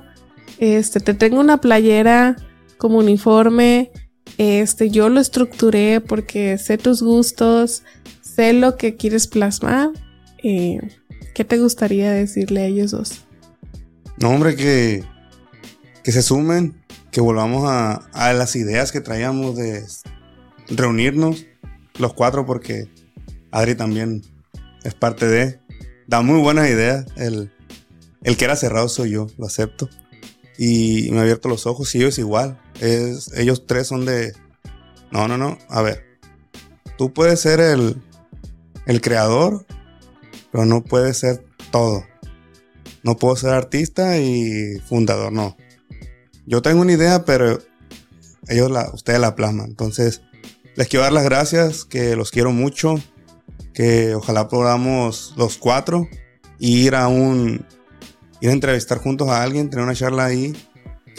este, 0.59 0.99
te 0.99 1.15
tengo 1.15 1.39
una 1.39 1.59
playera 1.59 2.36
como 2.78 2.99
uniforme, 2.99 3.91
este, 4.40 4.90
yo 4.90 5.10
lo 5.10 5.20
estructuré 5.20 6.00
porque 6.00 6.58
sé 6.58 6.78
tus 6.78 7.04
gustos, 7.04 7.84
sé 8.22 8.54
lo 8.54 8.78
que 8.78 8.96
quieres 8.96 9.28
plasmar. 9.28 9.90
Eh, 10.42 10.80
¿Qué 11.36 11.44
te 11.44 11.58
gustaría 11.58 12.14
decirle 12.14 12.62
a 12.62 12.66
ellos 12.68 12.92
dos? 12.92 13.26
No, 14.16 14.30
hombre, 14.30 14.56
que, 14.56 15.04
que 16.06 16.14
se 16.14 16.22
sumen, 16.22 16.82
que 17.12 17.20
volvamos 17.20 17.70
a, 17.70 17.96
a 18.14 18.32
las 18.32 18.56
ideas 18.56 18.94
que 18.94 19.02
traíamos 19.02 19.58
de 19.58 19.84
reunirnos 20.70 21.46
los 21.98 22.14
cuatro, 22.14 22.46
porque 22.46 22.88
Adri 23.52 23.76
también 23.76 24.22
es 24.86 24.94
parte 24.94 25.28
de. 25.28 25.60
Da 26.08 26.22
muy 26.22 26.40
buenas 26.40 26.70
ideas. 26.70 27.06
El, 27.18 27.52
el 28.24 28.38
que 28.38 28.46
era 28.46 28.56
cerrado 28.56 28.88
soy 28.88 29.12
yo, 29.12 29.28
lo 29.38 29.48
acepto. 29.48 29.90
Y 30.58 31.10
me 31.12 31.18
ha 31.18 31.22
abierto 31.24 31.50
los 31.50 31.68
ojos 31.68 31.94
y 31.94 31.98
ellos 31.98 32.18
igual. 32.20 32.58
Es, 32.80 33.32
ellos 33.34 33.65
tres 33.67 33.88
son 33.88 34.05
de... 34.05 34.34
No, 35.11 35.27
no, 35.27 35.38
no. 35.38 35.57
A 35.69 35.82
ver. 35.82 36.05
Tú 36.97 37.13
puedes 37.13 37.39
ser 37.39 37.59
el, 37.59 38.01
el 38.86 39.01
creador, 39.01 39.65
pero 40.51 40.65
no 40.65 40.84
puedes 40.84 41.17
ser 41.17 41.45
todo. 41.71 42.03
No 43.03 43.15
puedo 43.15 43.36
ser 43.36 43.51
artista 43.51 44.17
y 44.17 44.80
fundador, 44.88 45.32
no. 45.32 45.55
Yo 46.45 46.61
tengo 46.61 46.82
una 46.82 46.93
idea, 46.93 47.25
pero 47.25 47.59
ellos 48.47 48.71
la, 48.71 48.89
ustedes 48.93 49.19
la 49.19 49.36
plasman. 49.36 49.67
Entonces, 49.69 50.21
les 50.75 50.88
quiero 50.88 51.03
dar 51.03 51.13
las 51.13 51.23
gracias, 51.23 51.86
que 51.86 52.15
los 52.15 52.32
quiero 52.32 52.51
mucho, 52.51 52.95
que 53.73 54.15
ojalá 54.15 54.47
podamos 54.47 55.34
los 55.38 55.57
cuatro 55.57 56.07
ir 56.57 56.95
a 56.95 57.07
un, 57.07 57.65
ir 58.41 58.49
a 58.49 58.53
entrevistar 58.53 58.97
juntos 58.97 59.30
a 59.30 59.43
alguien, 59.43 59.69
tener 59.69 59.86
una 59.86 59.95
charla 59.95 60.25
ahí, 60.25 60.55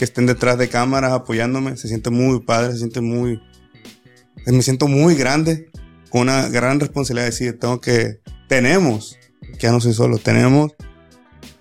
que 0.01 0.05
estén 0.05 0.25
detrás 0.25 0.57
de 0.57 0.67
cámaras 0.67 1.11
apoyándome, 1.11 1.77
se 1.77 1.87
siente 1.87 2.09
muy 2.09 2.39
padre, 2.39 2.71
se 2.71 2.79
siente 2.79 3.01
muy... 3.01 3.39
Me 4.47 4.63
siento 4.63 4.87
muy 4.87 5.13
grande, 5.13 5.69
con 6.09 6.21
una 6.21 6.49
gran 6.49 6.79
responsabilidad 6.79 7.25
de 7.25 7.29
decir, 7.29 7.59
tengo 7.59 7.79
que, 7.79 8.19
tenemos, 8.49 9.15
que 9.59 9.59
ya 9.59 9.71
no 9.71 9.79
soy 9.79 9.93
solo, 9.93 10.17
tenemos 10.17 10.71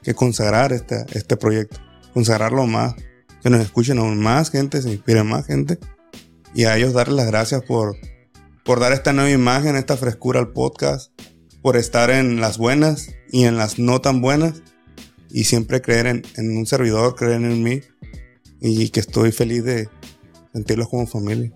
que 0.02 0.14
consagrar 0.14 0.72
este, 0.72 1.04
este 1.12 1.36
proyecto, 1.36 1.76
consagrarlo 2.14 2.66
más, 2.66 2.94
que 3.42 3.50
nos 3.50 3.60
escuchen 3.60 3.98
aún 3.98 4.18
más 4.18 4.50
gente, 4.50 4.80
se 4.80 4.88
inspire 4.88 5.22
más 5.22 5.44
gente 5.44 5.78
y 6.54 6.64
a 6.64 6.78
ellos 6.78 6.94
darles 6.94 7.16
las 7.16 7.26
gracias 7.26 7.62
por, 7.64 7.94
por 8.64 8.80
dar 8.80 8.94
esta 8.94 9.12
nueva 9.12 9.28
imagen, 9.28 9.76
esta 9.76 9.98
frescura 9.98 10.40
al 10.40 10.52
podcast, 10.52 11.12
por 11.60 11.76
estar 11.76 12.08
en 12.08 12.40
las 12.40 12.56
buenas 12.56 13.10
y 13.30 13.44
en 13.44 13.58
las 13.58 13.78
no 13.78 14.00
tan 14.00 14.22
buenas 14.22 14.62
y 15.28 15.44
siempre 15.44 15.82
creer 15.82 16.06
en, 16.06 16.22
en 16.38 16.56
un 16.56 16.64
servidor, 16.64 17.16
creer 17.16 17.42
en 17.42 17.62
mí 17.62 17.82
y 18.60 18.88
que 18.90 19.00
estoy 19.00 19.32
feliz 19.32 19.64
de 19.64 19.88
sentirlos 20.52 20.88
como 20.88 21.06
familia. 21.06 21.52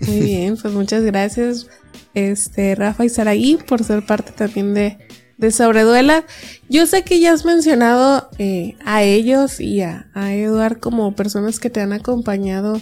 Muy 0.00 0.20
bien, 0.20 0.56
pues 0.60 0.74
muchas 0.74 1.02
gracias, 1.04 1.68
este, 2.14 2.74
Rafa 2.74 3.04
y 3.04 3.08
Saraí, 3.08 3.58
por 3.66 3.82
ser 3.82 4.04
parte 4.04 4.32
también 4.32 4.74
de, 4.74 4.98
de 5.38 5.50
Sobreduela. 5.50 6.24
Yo 6.68 6.86
sé 6.86 7.02
que 7.02 7.18
ya 7.18 7.32
has 7.32 7.44
mencionado 7.44 8.28
eh, 8.38 8.76
a 8.84 9.02
ellos 9.02 9.60
y 9.60 9.80
a, 9.80 10.10
a 10.12 10.34
Eduard 10.34 10.80
como 10.80 11.14
personas 11.14 11.60
que 11.60 11.70
te 11.70 11.80
han 11.80 11.92
acompañado 11.92 12.80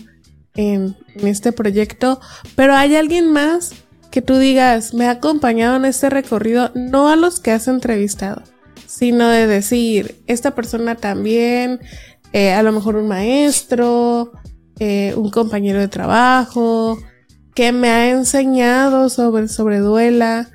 en, 0.55 0.97
en, 1.15 1.29
este 1.29 1.53
proyecto, 1.53 2.21
pero 2.57 2.75
¿hay 2.75 2.97
alguien 2.97 3.31
más 3.31 3.75
que 4.11 4.23
tú 4.23 4.39
digas, 4.39 4.95
me 4.95 5.07
ha 5.07 5.11
acompañado 5.11 5.77
en 5.77 5.85
este 5.85 6.09
recorrido, 6.09 6.71
no 6.75 7.09
a 7.09 7.17
los 7.17 7.41
que 7.41 7.51
has 7.51 7.67
entrevistado, 7.67 8.43
sino 8.87 9.29
de 9.29 9.49
decir, 9.49 10.23
esta 10.29 10.55
persona 10.55 10.95
también, 10.95 11.81
eh, 12.35 12.53
a 12.53 12.65
lo 12.65 12.73
mejor 12.73 12.97
un 12.97 13.07
maestro, 13.07 14.33
eh, 14.81 15.15
un 15.17 15.31
compañero 15.31 15.79
de 15.79 15.87
trabajo, 15.87 16.99
que 17.55 17.71
me 17.71 17.89
ha 17.91 18.11
enseñado 18.11 19.09
sobre, 19.09 19.47
sobre 19.47 19.79
duela 19.79 20.51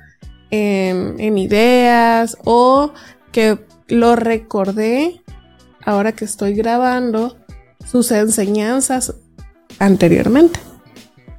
en, 0.50 1.18
en 1.18 1.38
ideas 1.38 2.36
o 2.44 2.92
que 3.32 3.58
lo 3.88 4.14
recordé 4.14 5.22
ahora 5.82 6.12
que 6.12 6.26
estoy 6.26 6.52
grabando 6.52 7.38
sus 7.90 8.10
enseñanzas 8.10 9.14
anteriormente. 9.78 10.60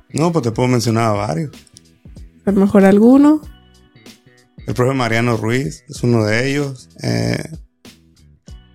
No, 0.09 0.31
pues 0.31 0.41
te 0.41 0.51
puedo 0.51 0.67
mencionar 0.67 1.03
a 1.03 1.11
varios. 1.11 1.51
A 2.45 2.51
lo 2.51 2.61
mejor 2.61 2.83
alguno. 2.83 3.41
El 4.65 4.73
profe 4.73 4.95
Mariano 4.95 5.37
Ruiz 5.37 5.83
es 5.87 6.01
uno 6.01 6.25
de 6.25 6.49
ellos. 6.49 6.89
Eh, 7.03 7.43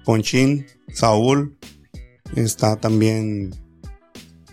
Ponchín, 0.04 0.64
Saúl. 0.96 1.58
Está 2.34 2.76
también 2.76 3.54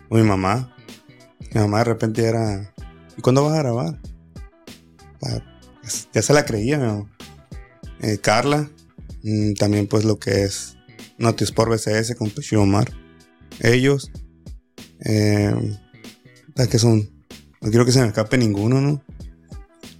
mi 0.09 0.21
mamá. 0.21 0.75
Mi 1.53 1.61
mamá 1.61 1.79
de 1.79 1.83
repente 1.85 2.25
era. 2.25 2.73
¿Y 3.17 3.21
cuándo 3.21 3.43
vas 3.45 3.53
a 3.53 3.63
grabar? 3.63 3.99
Ya 6.13 6.21
se 6.21 6.33
la 6.33 6.45
creía, 6.45 6.77
mi 6.77 6.85
mamá. 6.85 7.11
Eh, 8.01 8.17
Carla. 8.19 8.69
Mm, 9.23 9.53
también, 9.53 9.87
pues, 9.87 10.03
lo 10.03 10.19
que 10.19 10.43
es 10.43 10.77
Notisport 11.17 11.71
BCS 11.71 12.15
con 12.15 12.29
Pechio 12.29 12.61
Omar. 12.61 12.91
Ellos. 13.61 14.11
Eh, 15.05 15.55
que 16.69 16.77
son. 16.77 17.09
No 17.61 17.69
quiero 17.69 17.85
que 17.85 17.93
se 17.93 18.01
me 18.01 18.07
escape 18.07 18.37
ninguno, 18.37 18.81
¿no? 18.81 19.01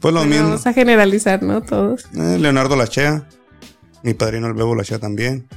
Pues 0.02 0.14
lo 0.14 0.26
mismo. 0.26 0.50
Vamos 0.50 0.68
a 0.68 0.74
generalizar, 0.74 1.42
¿no? 1.42 1.62
Todos. 1.62 2.06
Eh, 2.14 2.38
Leonardo 2.38 2.76
Lachea. 2.76 3.30
Mi 4.04 4.14
padrino 4.14 4.48
el 4.48 4.54
Bebo 4.54 4.76
Lachea 4.76 5.00
también. 5.00 5.48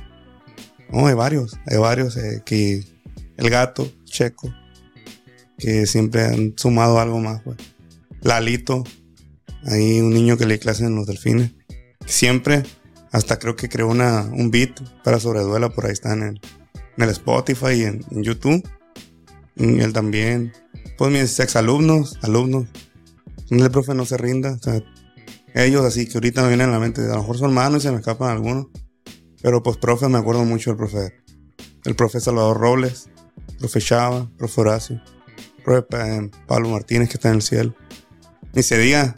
No, 0.90 1.06
hay 1.06 1.14
varios. 1.14 1.58
Hay 1.66 1.78
varios. 1.78 2.16
Eh, 2.16 2.42
que 2.44 2.84
el 3.36 3.50
gato, 3.50 3.90
Checo. 4.04 4.52
Que 5.58 5.86
siempre 5.86 6.24
han 6.24 6.54
sumado 6.56 7.00
algo 7.00 7.20
más, 7.20 7.42
pues. 7.42 7.56
Lalito. 8.22 8.84
Hay 9.64 10.00
un 10.00 10.10
niño 10.10 10.36
que 10.36 10.46
le 10.46 10.58
clase 10.58 10.84
en 10.84 10.94
los 10.94 11.06
delfines. 11.06 11.52
Siempre. 12.06 12.62
Hasta 13.12 13.38
creo 13.38 13.56
que 13.56 13.68
creó 13.68 13.88
una, 13.88 14.22
un 14.22 14.50
beat 14.50 14.80
para 15.02 15.20
Sobreduela. 15.20 15.70
Por 15.70 15.86
ahí 15.86 15.92
está 15.92 16.12
en 16.12 16.40
en 16.96 17.04
el 17.04 17.10
Spotify 17.10 17.72
y 17.72 17.82
en, 17.84 18.04
en 18.10 18.22
YouTube. 18.22 18.68
Y 19.56 19.80
él 19.80 19.92
también. 19.92 20.52
Pues 20.98 21.12
mis 21.12 21.38
exalumnos, 21.40 22.18
alumnos, 22.22 22.66
el 23.50 23.70
profe 23.70 23.94
no 23.94 24.06
se 24.06 24.16
rinda. 24.16 24.52
O 24.52 24.58
sea, 24.58 24.82
ellos 25.54 25.84
así 25.84 26.06
que 26.06 26.14
ahorita 26.14 26.42
me 26.42 26.48
vienen 26.48 26.70
a 26.70 26.72
la 26.72 26.78
mente, 26.78 27.02
a 27.02 27.08
lo 27.08 27.18
mejor 27.18 27.38
son 27.38 27.52
manos 27.52 27.82
y 27.82 27.86
se 27.86 27.92
me 27.92 27.98
escapan 27.98 28.30
algunos. 28.30 28.68
Pero 29.42 29.62
pues 29.62 29.76
profe, 29.76 30.08
me 30.08 30.18
acuerdo 30.18 30.44
mucho 30.44 30.70
del 30.70 30.76
profe. 30.76 31.14
El 31.84 31.94
profe 31.94 32.20
Salvador 32.20 32.58
Robles, 32.58 33.08
profe 33.58 33.80
Chava, 33.80 34.30
profe 34.36 34.60
Horacio, 34.60 35.02
profe 35.64 35.86
eh, 35.92 36.30
Pablo 36.46 36.68
Martínez 36.70 37.08
que 37.08 37.14
está 37.14 37.28
en 37.28 37.36
el 37.36 37.42
cielo. 37.42 37.74
Ni 38.52 38.62
se 38.62 38.78
diga, 38.78 39.14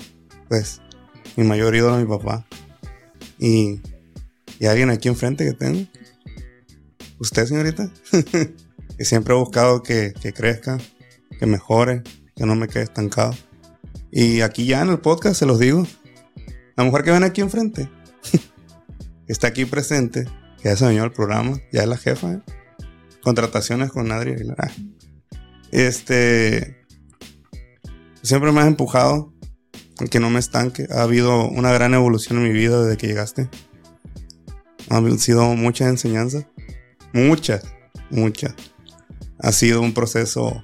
pues, 0.49 0.81
mi 1.37 1.45
mayor 1.45 1.75
ídolo 1.75 1.97
mi 1.97 2.07
papá. 2.07 2.47
Y, 3.39 3.81
y 4.59 4.67
alguien 4.67 4.91
aquí 4.91 5.09
enfrente 5.09 5.45
que 5.45 5.53
tengo. 5.53 5.87
Usted, 7.21 7.47
señorita. 7.47 7.91
que 8.99 9.05
siempre 9.05 9.35
he 9.35 9.39
buscado 9.39 9.83
que, 9.83 10.13
que 10.21 10.33
crezca, 10.33 10.79
que 11.39 11.47
mejore, 11.47 12.03
que 12.35 12.45
no 12.45 12.57
me 12.57 12.67
quede 12.67 12.83
estancado. 12.83 13.35
Y 14.11 14.41
aquí 14.41 14.67
ya 14.67 14.83
en 14.83 14.91
el 14.91 14.99
podcast 14.99 15.39
se 15.39 15.47
los 15.47 15.59
digo. 15.59 15.87
La 16.77 16.85
mujer 16.85 17.03
que 17.03 17.11
ven 17.11 17.25
aquí 17.25 17.41
enfrente 17.41 17.89
está 19.29 19.49
aquí 19.49 19.65
presente, 19.65 20.27
ya 20.65 20.77
se 20.77 20.97
el 20.97 21.13
programa, 21.13 21.61
ya 21.73 21.83
es 21.83 21.89
la 21.89 21.97
jefa. 21.97 22.43
Contrataciones 23.23 23.91
con 23.91 24.11
Adri 24.11 24.33
Aguilar. 24.33 24.73
Este. 25.71 26.85
Siempre 28.23 28.53
me 28.53 28.61
has 28.61 28.67
empujado 28.67 29.33
que 30.11 30.21
no 30.21 30.31
me 30.31 30.39
estanque. 30.39 30.87
Ha 30.91 31.03
habido 31.03 31.49
una 31.49 31.73
gran 31.73 31.95
evolución 31.95 32.39
en 32.39 32.45
mi 32.45 32.53
vida 32.53 32.83
desde 32.83 32.97
que 32.97 33.07
llegaste. 33.07 33.49
Han 34.89 35.19
sido 35.19 35.55
muchas 35.55 35.89
enseñanzas. 35.89 36.47
Muchas, 37.13 37.63
muchas. 38.11 38.55
Ha 39.39 39.53
sido 39.53 39.81
un 39.81 39.95
proceso 39.95 40.63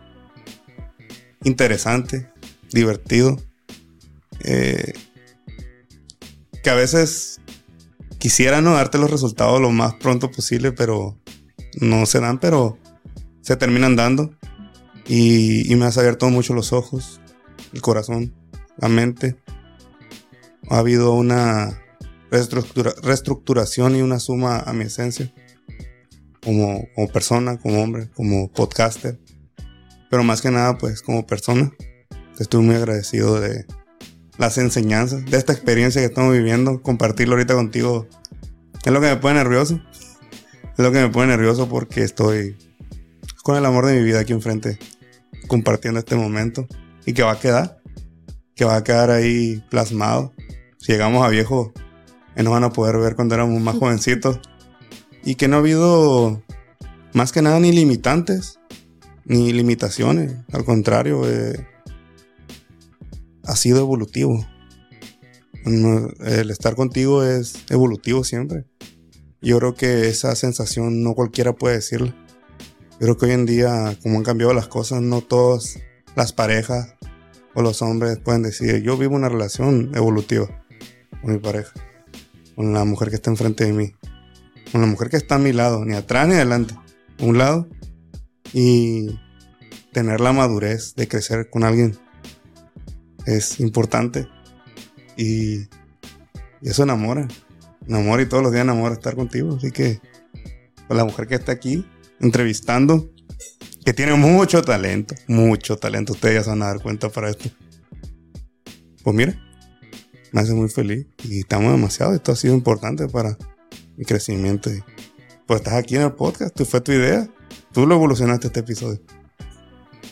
interesante, 1.43 2.31
divertido. 2.73 3.41
Eh, 4.41 4.93
que 6.63 6.71
a 6.71 6.75
veces 6.75 7.41
quisiera 8.25 8.63
no 8.63 8.73
darte 8.73 8.97
los 8.97 9.11
resultados 9.11 9.61
lo 9.61 9.71
más 9.71 9.97
pronto 9.97 10.31
posible, 10.31 10.73
pero 10.73 11.21
no 11.79 12.07
se 12.07 12.21
dan, 12.21 12.41
pero 12.41 12.79
se 13.43 13.55
terminan 13.55 13.97
dando. 13.97 14.35
Y, 15.07 15.71
me 15.77 15.85
has 15.85 15.99
abierto 15.99 16.31
mucho 16.31 16.55
los 16.55 16.73
ojos, 16.73 17.21
el 17.75 17.83
corazón, 17.83 18.35
la 18.79 18.89
mente. 18.89 19.37
Ha 20.71 20.79
habido 20.79 21.13
una 21.13 21.79
reestructuración 22.31 23.95
y 23.95 24.01
una 24.01 24.19
suma 24.19 24.61
a 24.61 24.73
mi 24.73 24.85
esencia. 24.85 25.31
Como, 26.43 26.83
como 26.95 27.09
persona, 27.09 27.59
como 27.59 27.83
hombre, 27.83 28.09
como 28.15 28.51
podcaster. 28.51 29.21
Pero 30.09 30.25
más 30.25 30.41
que 30.41 30.51
nada, 30.51 30.79
pues 30.79 31.03
como 31.03 31.27
persona. 31.27 31.75
Estoy 32.39 32.63
muy 32.63 32.77
agradecido 32.77 33.39
de 33.39 33.67
las 34.39 34.59
enseñanzas, 34.59 35.25
de 35.25 35.37
esta 35.37 35.53
experiencia 35.53 36.01
que 36.01 36.07
estamos 36.07 36.33
viviendo. 36.33 36.83
Compartirlo 36.83 37.35
ahorita 37.35 37.55
contigo 37.55 38.07
es 38.85 38.93
lo 38.93 39.01
que 39.01 39.09
me 39.09 39.17
pone 39.17 39.35
nervioso. 39.35 39.81
Es 40.63 40.79
lo 40.79 40.91
que 40.93 41.01
me 41.01 41.09
pone 41.09 41.29
nervioso 41.29 41.69
porque 41.69 42.03
estoy 42.03 42.57
con 43.43 43.57
el 43.57 43.65
amor 43.65 43.87
de 43.87 43.95
mi 43.95 44.03
vida 44.03 44.21
aquí 44.21 44.33
enfrente, 44.33 44.79
compartiendo 45.47 46.01
este 46.01 46.17
momento. 46.17 46.67
Y 47.07 47.13
que 47.13 47.23
va 47.23 47.33
a 47.33 47.39
quedar, 47.39 47.81
que 48.55 48.65
va 48.65 48.77
a 48.77 48.85
quedar 48.85 49.11
ahí 49.11 49.63
plasmado. 49.71 50.33
Si 50.79 50.93
llegamos 50.93 51.25
a 51.25 51.29
viejo, 51.29 51.73
nos 52.37 52.53
van 52.53 52.65
a 52.65 52.71
poder 52.71 52.99
ver 52.99 53.15
cuando 53.15 53.35
éramos 53.35 53.61
más 53.61 53.77
jovencitos. 53.77 54.41
Y 55.25 55.37
que 55.37 55.49
no 55.49 55.57
ha 55.57 55.59
habido 55.61 56.43
más 57.13 57.33
que 57.33 57.41
nada 57.41 57.61
ni 57.61 57.73
limitantes, 57.73 58.59
ni 59.25 59.53
limitaciones. 59.53 60.35
Al 60.53 60.65
contrario, 60.65 61.29
eh, 61.29 61.67
ha 63.47 63.57
sido 63.57 63.79
evolutivo. 63.79 64.47
El 65.65 66.51
estar 66.51 66.75
contigo 66.75 67.23
es 67.23 67.55
evolutivo 67.71 68.25
siempre. 68.25 68.67
Yo 69.41 69.59
creo 69.59 69.75
que 69.75 70.09
esa 70.09 70.35
sensación 70.37 71.03
no 71.03 71.15
cualquiera 71.15 71.55
puede 71.55 71.77
decirla. 71.77 72.15
Yo 72.93 72.99
creo 72.99 73.17
que 73.17 73.27
hoy 73.27 73.33
en 73.33 73.47
día, 73.47 73.97
como 74.03 74.19
han 74.19 74.25
cambiado 74.25 74.55
las 74.55 74.69
cosas, 74.69 75.03
no 75.03 75.21
todas 75.21 75.79
las 76.17 76.33
parejas 76.33 76.95
o 77.55 77.63
los 77.63 77.83
hombres 77.83 78.19
pueden 78.19 78.43
decir, 78.43 78.83
yo 78.83 78.97
vivo 78.97 79.15
una 79.15 79.29
relación 79.29 79.93
evolutiva 79.95 80.49
con 81.21 81.33
mi 81.33 81.39
pareja, 81.39 81.73
con 82.55 82.73
la 82.73 82.85
mujer 82.85 83.09
que 83.11 83.17
está 83.17 83.31
enfrente 83.31 83.65
de 83.65 83.73
mí, 83.73 83.93
con 84.73 84.81
la 84.81 84.87
mujer 84.87 85.09
que 85.09 85.17
está 85.17 85.37
a 85.37 85.39
mi 85.39 85.53
lado, 85.53 85.85
ni 85.85 85.95
atrás 85.95 86.29
ni 86.29 86.35
adelante, 86.35 86.75
un 87.21 87.39
lado, 87.39 87.69
y 88.53 89.19
tener 89.93 90.21
la 90.21 90.33
madurez 90.33 90.95
de 90.95 91.09
crecer 91.09 91.51
con 91.51 91.65
alguien 91.65 91.99
es 93.27 93.61
importante 93.61 94.29
y, 95.17 95.69
eso 96.63 96.83
enamora. 96.83 97.29
amor 97.91 98.21
y 98.23 98.27
todos 98.27 98.43
los 98.43 98.51
días 98.51 98.65
enamora 98.65 98.95
estar 98.95 99.15
contigo. 99.15 99.57
Así 99.57 99.71
que, 99.71 100.01
pues, 100.89 100.97
la 100.97 101.05
mujer 101.05 101.27
que 101.27 101.35
está 101.35 101.53
aquí 101.53 101.87
entrevistando, 102.21 103.11
que 103.85 103.93
tiene 103.93 104.15
mucho 104.15 104.63
talento, 104.63 105.15
mucho 105.29 105.77
talento, 105.77 106.15
ustedes 106.15 106.37
ya 106.37 106.45
se 106.45 106.51
van 106.51 106.63
a 106.63 106.67
dar 106.67 106.81
cuenta 106.81 107.11
para 107.11 107.29
esto. 107.29 107.51
Pues 109.03 109.15
mira, 109.15 109.39
me 110.33 110.41
hace 110.41 110.55
muy 110.55 110.71
feliz 110.71 111.07
y 111.23 111.41
estamos 111.41 111.71
demasiado. 111.71 112.15
Esto 112.15 112.33
ha 112.33 112.37
sido 112.37 112.55
importante 112.55 113.07
para 113.09 113.37
mi 113.97 114.07
crecimiento. 114.07 114.71
Pues 115.47 115.61
estás 115.61 115.75
aquí 115.75 115.97
en 115.97 116.03
el 116.03 116.13
podcast, 116.13 116.57
tú 116.57 116.65
fue 116.65 116.81
tu 116.81 116.93
idea, 116.93 117.29
tú 117.73 117.87
lo 117.87 117.97
evolucionaste 117.97 118.47
este 118.47 118.61
episodio. 118.61 119.03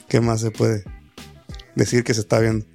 ¿Qué 0.09 0.21
más 0.21 0.43
se 0.43 0.51
puede 0.51 0.85
decir 1.75 2.05
que 2.05 2.13
se 2.13 2.21
está 2.21 2.39
viendo? 2.39 2.67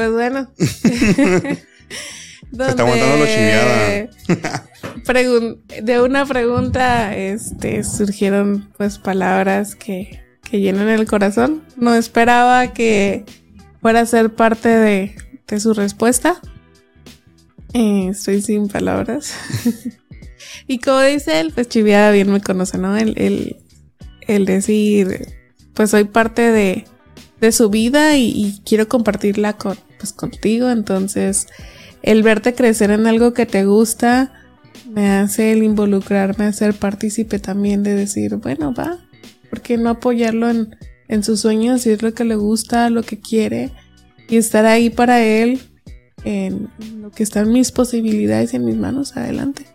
Pues 0.00 0.12
bueno. 0.12 0.50
Se 0.56 1.60
está 2.52 2.70
aguantando 2.70 3.26
chiviada. 3.26 4.08
de 5.82 6.00
una 6.00 6.24
pregunta 6.24 7.14
este, 7.14 7.84
surgieron 7.84 8.70
pues 8.78 8.96
palabras 8.96 9.74
que, 9.74 10.22
que 10.50 10.60
llenan 10.60 10.88
el 10.88 11.06
corazón. 11.06 11.62
No 11.76 11.94
esperaba 11.94 12.72
que 12.72 13.26
fuera 13.82 14.00
a 14.00 14.06
ser 14.06 14.34
parte 14.34 14.70
de, 14.70 15.16
de 15.46 15.60
su 15.60 15.74
respuesta. 15.74 16.40
Eh, 17.74 18.08
estoy 18.08 18.40
sin 18.40 18.68
palabras. 18.68 19.34
y 20.66 20.78
como 20.78 21.02
dice 21.02 21.40
él, 21.40 21.52
pues 21.54 21.68
chiviada 21.68 22.10
bien 22.10 22.32
me 22.32 22.40
conoce, 22.40 22.78
¿no? 22.78 22.96
El, 22.96 23.18
el, 23.18 23.58
el 24.26 24.46
decir, 24.46 25.26
pues 25.74 25.90
soy 25.90 26.04
parte 26.04 26.50
de, 26.52 26.86
de 27.40 27.52
su 27.52 27.70
vida 27.70 28.16
y, 28.16 28.28
y, 28.28 28.62
quiero 28.64 28.88
compartirla 28.88 29.54
con, 29.54 29.76
pues 30.00 30.12
contigo. 30.12 30.70
Entonces, 30.70 31.46
el 32.02 32.22
verte 32.22 32.54
crecer 32.54 32.90
en 32.90 33.06
algo 33.06 33.34
que 33.34 33.46
te 33.46 33.64
gusta 33.64 34.32
me 34.90 35.10
hace 35.10 35.52
el 35.52 35.62
involucrarme 35.62 36.46
a 36.46 36.52
ser 36.52 36.74
partícipe 36.74 37.38
también 37.38 37.82
de 37.82 37.94
decir, 37.94 38.36
bueno, 38.36 38.74
va, 38.74 38.98
¿por 39.48 39.60
qué 39.60 39.76
no 39.76 39.90
apoyarlo 39.90 40.48
en, 40.48 40.76
en 41.08 41.22
sus 41.22 41.40
sueños 41.40 41.82
si 41.82 41.90
es 41.90 42.02
lo 42.02 42.14
que 42.14 42.24
le 42.24 42.34
gusta, 42.34 42.90
lo 42.90 43.02
que 43.02 43.20
quiere 43.20 43.70
y 44.28 44.36
estar 44.36 44.66
ahí 44.66 44.90
para 44.90 45.22
él 45.22 45.60
en 46.24 46.68
lo 47.00 47.10
que 47.10 47.22
están 47.22 47.52
mis 47.52 47.70
posibilidades 47.70 48.54
en 48.54 48.64
mis 48.64 48.76
manos 48.76 49.16
adelante? 49.16 49.66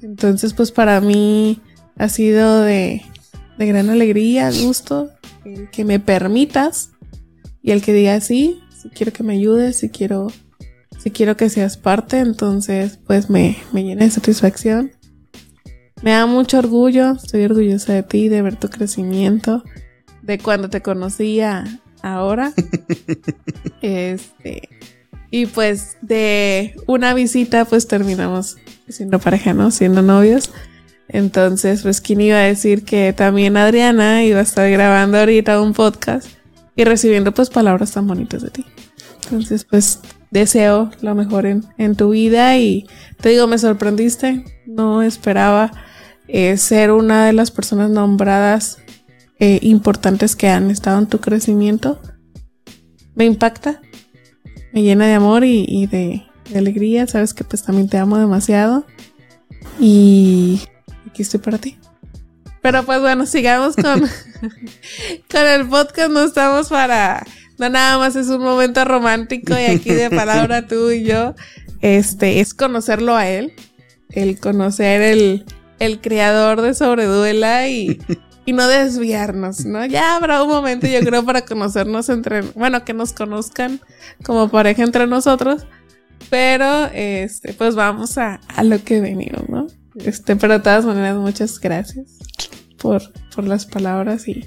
Entonces, 0.00 0.54
pues 0.54 0.70
para 0.70 1.00
mí 1.00 1.60
ha 1.96 2.08
sido 2.08 2.62
de, 2.62 3.02
de 3.58 3.66
gran 3.66 3.90
alegría, 3.90 4.50
gusto, 4.50 5.10
el 5.44 5.68
que 5.70 5.84
me 5.84 5.98
permitas 5.98 6.90
y 7.62 7.72
el 7.72 7.82
que 7.82 7.92
diga 7.92 8.20
sí, 8.20 8.60
quiero 8.94 9.12
que 9.12 9.22
me 9.22 9.34
ayudes, 9.34 9.76
si 9.76 9.88
quiero 9.88 10.28
si 10.98 11.10
quiero 11.10 11.36
que 11.36 11.48
seas 11.48 11.76
parte, 11.76 12.18
entonces 12.18 12.98
pues 13.06 13.30
me, 13.30 13.56
me 13.72 13.84
llena 13.84 14.04
de 14.04 14.10
satisfacción. 14.10 14.92
Me 16.02 16.10
da 16.10 16.26
mucho 16.26 16.58
orgullo, 16.58 17.12
estoy 17.12 17.44
orgullosa 17.44 17.92
de 17.92 18.02
ti, 18.02 18.28
de 18.28 18.42
ver 18.42 18.56
tu 18.56 18.68
crecimiento, 18.68 19.64
de 20.22 20.38
cuando 20.38 20.70
te 20.70 20.82
conocía 20.82 21.64
ahora. 22.02 22.52
este, 23.82 24.68
y 25.30 25.46
pues 25.46 25.96
de 26.02 26.74
una 26.86 27.14
visita 27.14 27.64
pues 27.64 27.86
terminamos 27.86 28.56
siendo 28.88 29.18
pareja, 29.18 29.54
¿no? 29.54 29.70
Siendo 29.70 30.02
novios. 30.02 30.50
Entonces, 31.08 31.82
pues, 31.82 32.02
¿quién 32.02 32.20
iba 32.20 32.36
a 32.36 32.42
decir 32.42 32.84
que 32.84 33.14
también 33.14 33.56
Adriana 33.56 34.24
iba 34.24 34.40
a 34.40 34.42
estar 34.42 34.70
grabando 34.70 35.18
ahorita 35.18 35.60
un 35.62 35.72
podcast 35.72 36.28
y 36.78 36.84
recibiendo 36.84 37.34
pues 37.34 37.50
palabras 37.50 37.90
tan 37.90 38.06
bonitas 38.06 38.40
de 38.40 38.50
ti? 38.50 38.64
Entonces, 39.24 39.64
pues, 39.64 39.98
deseo 40.30 40.90
lo 41.00 41.14
mejor 41.16 41.44
en, 41.44 41.64
en 41.76 41.96
tu 41.96 42.10
vida 42.10 42.56
y 42.56 42.86
te 43.20 43.30
digo, 43.30 43.48
me 43.48 43.58
sorprendiste, 43.58 44.44
no 44.64 45.02
esperaba 45.02 45.72
eh, 46.28 46.56
ser 46.56 46.92
una 46.92 47.26
de 47.26 47.32
las 47.32 47.50
personas 47.50 47.90
nombradas 47.90 48.78
eh, 49.40 49.58
importantes 49.62 50.36
que 50.36 50.48
han 50.48 50.70
estado 50.70 51.00
en 51.00 51.06
tu 51.06 51.18
crecimiento. 51.18 52.00
Me 53.16 53.24
impacta, 53.24 53.80
me 54.72 54.82
llena 54.82 55.06
de 55.06 55.14
amor 55.14 55.44
y, 55.44 55.86
de, 55.86 56.22
de, 56.48 56.58
alegría, 56.58 57.08
sabes 57.08 57.34
que 57.34 57.42
pues 57.42 57.64
también 57.64 57.88
te 57.88 57.98
amo 57.98 58.18
demasiado 58.18 58.86
y 59.80 60.60
aquí 61.08 61.22
estoy 61.22 61.40
para 61.40 61.58
ti. 61.58 61.77
Pero 62.62 62.82
pues 62.84 63.00
bueno, 63.00 63.26
sigamos 63.26 63.76
con, 63.76 64.00
con 65.30 65.46
el 65.46 65.68
podcast, 65.68 66.10
no 66.10 66.22
estamos 66.22 66.68
para 66.68 67.24
no 67.58 67.68
nada 67.68 67.98
más 67.98 68.16
es 68.16 68.28
un 68.28 68.42
momento 68.42 68.84
romántico 68.84 69.52
y 69.54 69.64
aquí 69.64 69.90
de 69.90 70.10
palabra 70.10 70.66
tú 70.68 70.90
y 70.90 71.04
yo, 71.04 71.34
este, 71.80 72.40
es 72.40 72.54
conocerlo 72.54 73.16
a 73.16 73.28
él, 73.28 73.52
el 74.10 74.38
conocer 74.38 75.02
el, 75.02 75.44
el 75.80 76.00
creador 76.00 76.62
de 76.62 76.74
Sobreduela 76.74 77.68
y, 77.68 78.00
y 78.46 78.52
no 78.52 78.68
desviarnos, 78.68 79.66
¿no? 79.66 79.84
Ya 79.84 80.16
habrá 80.16 80.42
un 80.42 80.48
momento, 80.48 80.86
yo 80.86 81.00
creo, 81.00 81.24
para 81.24 81.44
conocernos 81.44 82.08
entre, 82.08 82.42
bueno, 82.42 82.84
que 82.84 82.94
nos 82.94 83.12
conozcan 83.12 83.80
como 84.24 84.48
pareja 84.48 84.84
entre 84.84 85.06
nosotros, 85.06 85.66
pero, 86.30 86.86
este, 86.92 87.52
pues 87.54 87.74
vamos 87.74 88.18
a, 88.18 88.40
a 88.54 88.62
lo 88.62 88.82
que 88.82 89.00
venimos, 89.00 89.48
¿no? 89.48 89.66
Este, 90.04 90.36
pero 90.36 90.54
de 90.54 90.60
todas 90.60 90.84
maneras, 90.84 91.16
muchas 91.16 91.58
gracias 91.58 92.18
por, 92.78 93.02
por 93.34 93.44
las 93.44 93.66
palabras 93.66 94.28
y 94.28 94.44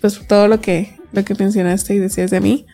pues 0.00 0.16
por 0.16 0.26
todo 0.26 0.48
lo 0.48 0.60
que 0.60 0.96
lo 1.12 1.24
que 1.24 1.34
mencionaste 1.34 1.94
y 1.94 1.98
decías 1.98 2.30
de 2.30 2.40
mí. 2.40 2.66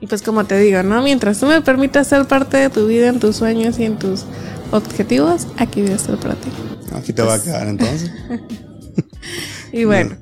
Y 0.00 0.06
pues 0.06 0.22
como 0.22 0.44
te 0.44 0.58
digo, 0.58 0.82
¿no? 0.82 1.02
Mientras 1.02 1.40
tú 1.40 1.46
me 1.46 1.60
permitas 1.62 2.06
ser 2.06 2.26
parte 2.26 2.58
de 2.58 2.70
tu 2.70 2.86
vida, 2.86 3.08
en 3.08 3.18
tus 3.18 3.36
sueños 3.36 3.78
y 3.78 3.84
en 3.84 3.98
tus 3.98 4.24
objetivos, 4.70 5.46
aquí 5.56 5.82
voy 5.82 5.92
a 5.92 5.96
estar 5.96 6.18
para 6.18 6.34
ti. 6.34 6.50
Aquí 6.92 7.12
te 7.12 7.22
va 7.22 7.34
a 7.34 7.42
quedar 7.42 7.66
entonces. 7.66 8.10
y 9.72 9.84
bueno, 9.84 10.16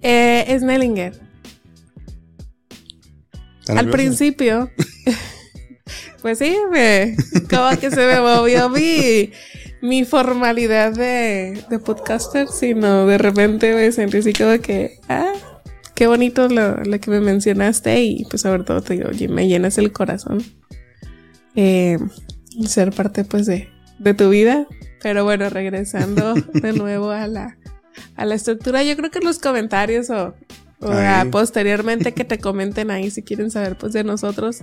eh, 0.00 0.56
Snellinger. 0.58 1.20
Al 3.68 3.90
principio, 3.90 4.70
pues 6.22 6.38
sí, 6.38 6.56
me, 6.70 7.16
como 7.48 7.78
que 7.78 7.90
se 7.90 8.06
me 8.06 8.18
movió 8.20 8.68
mi, 8.70 9.30
mi 9.82 10.04
formalidad 10.04 10.94
de, 10.94 11.64
de 11.68 11.78
podcaster, 11.80 12.46
sino 12.48 13.04
de 13.04 13.18
repente 13.18 13.74
me 13.74 13.90
sentí 13.90 14.18
así 14.18 14.32
como 14.32 14.58
que, 14.60 15.00
ah, 15.08 15.32
qué 15.94 16.06
bonito 16.06 16.48
lo, 16.48 16.76
que 17.00 17.10
me 17.10 17.20
mencionaste 17.20 18.00
y 18.02 18.24
pues 18.30 18.42
sobre 18.42 18.62
todo 18.62 18.80
te 18.80 18.94
digo, 18.94 19.08
oye, 19.08 19.28
me 19.28 19.48
llenas 19.48 19.78
el 19.78 19.92
corazón. 19.92 20.42
Eh, 21.56 21.98
ser 22.66 22.92
parte 22.92 23.24
pues 23.24 23.46
de, 23.46 23.68
de 23.98 24.14
tu 24.14 24.30
vida. 24.30 24.66
Pero 25.02 25.24
bueno, 25.24 25.50
regresando 25.50 26.34
de 26.54 26.72
nuevo 26.72 27.10
a 27.10 27.26
la, 27.26 27.58
a 28.14 28.24
la 28.24 28.36
estructura, 28.36 28.84
yo 28.84 28.96
creo 28.96 29.10
que 29.10 29.18
en 29.18 29.24
los 29.24 29.40
comentarios 29.40 30.10
o, 30.10 30.34
o 30.80 30.92
posteriormente 31.32 32.14
que 32.14 32.24
te 32.24 32.38
comenten 32.40 32.92
ahí 32.92 33.10
si 33.10 33.22
quieren 33.22 33.50
saber 33.50 33.76
pues 33.76 33.92
de 33.92 34.04
nosotros, 34.04 34.60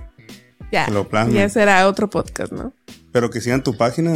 ya, 0.71 0.87
ya 1.31 1.49
será 1.49 1.87
otro 1.87 2.09
podcast, 2.09 2.53
¿no? 2.53 2.73
Pero 3.11 3.29
que 3.29 3.41
sigan 3.41 3.63
tu 3.63 3.75
página, 3.75 4.13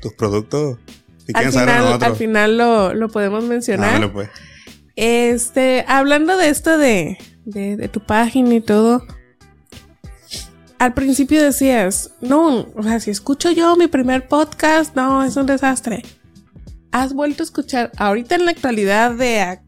tus 0.00 0.12
productos. 0.14 0.78
Si 1.26 1.32
al, 1.34 1.52
final, 1.52 2.02
al 2.02 2.16
final 2.16 2.58
lo, 2.58 2.94
lo 2.94 3.08
podemos 3.08 3.44
mencionar. 3.44 4.12
Pues. 4.12 4.30
Este, 4.96 5.84
hablando 5.88 6.36
de 6.36 6.48
esto 6.48 6.76
de, 6.76 7.18
de, 7.44 7.88
tu 7.88 8.00
página 8.00 8.54
y 8.54 8.60
todo, 8.60 9.04
al 10.78 10.94
principio 10.94 11.42
decías, 11.42 12.10
no, 12.20 12.66
o 12.74 12.82
sea, 12.82 13.00
si 13.00 13.10
escucho 13.10 13.50
yo 13.50 13.76
mi 13.76 13.86
primer 13.86 14.28
podcast, 14.28 14.94
no, 14.96 15.22
es 15.24 15.36
un 15.36 15.46
desastre. 15.46 16.02
¿Has 16.92 17.14
vuelto 17.14 17.42
a 17.42 17.44
escuchar 17.44 17.92
ahorita 17.96 18.34
en 18.34 18.44
la 18.44 18.50
actualidad 18.50 19.12
de 19.12 19.40
a, 19.40 19.62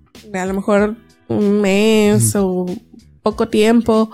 lo 0.46 0.54
mejor 0.54 0.96
un 1.28 1.60
mes 1.60 2.34
o 2.34 2.66
poco 3.22 3.48
tiempo 3.48 4.10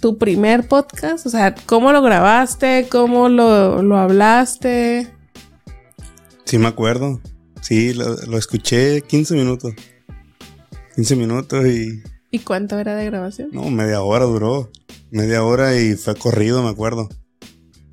tu 0.00 0.16
primer 0.16 0.66
podcast? 0.66 1.26
O 1.26 1.30
sea, 1.30 1.54
¿cómo 1.66 1.92
lo 1.92 2.02
grabaste? 2.02 2.88
¿Cómo 2.90 3.28
lo, 3.28 3.82
lo 3.82 3.98
hablaste? 3.98 5.12
Sí, 6.52 6.58
me 6.58 6.68
acuerdo. 6.68 7.18
Sí, 7.62 7.94
lo, 7.94 8.14
lo 8.26 8.36
escuché 8.36 9.00
15 9.00 9.34
minutos. 9.36 9.72
15 10.96 11.16
minutos 11.16 11.64
y... 11.66 12.02
¿Y 12.30 12.40
cuánto 12.40 12.78
era 12.78 12.94
de 12.94 13.06
grabación? 13.06 13.48
No, 13.54 13.70
media 13.70 14.02
hora 14.02 14.26
duró. 14.26 14.70
Media 15.10 15.42
hora 15.44 15.80
y 15.80 15.94
fue 15.94 16.14
corrido, 16.14 16.62
me 16.62 16.68
acuerdo. 16.68 17.08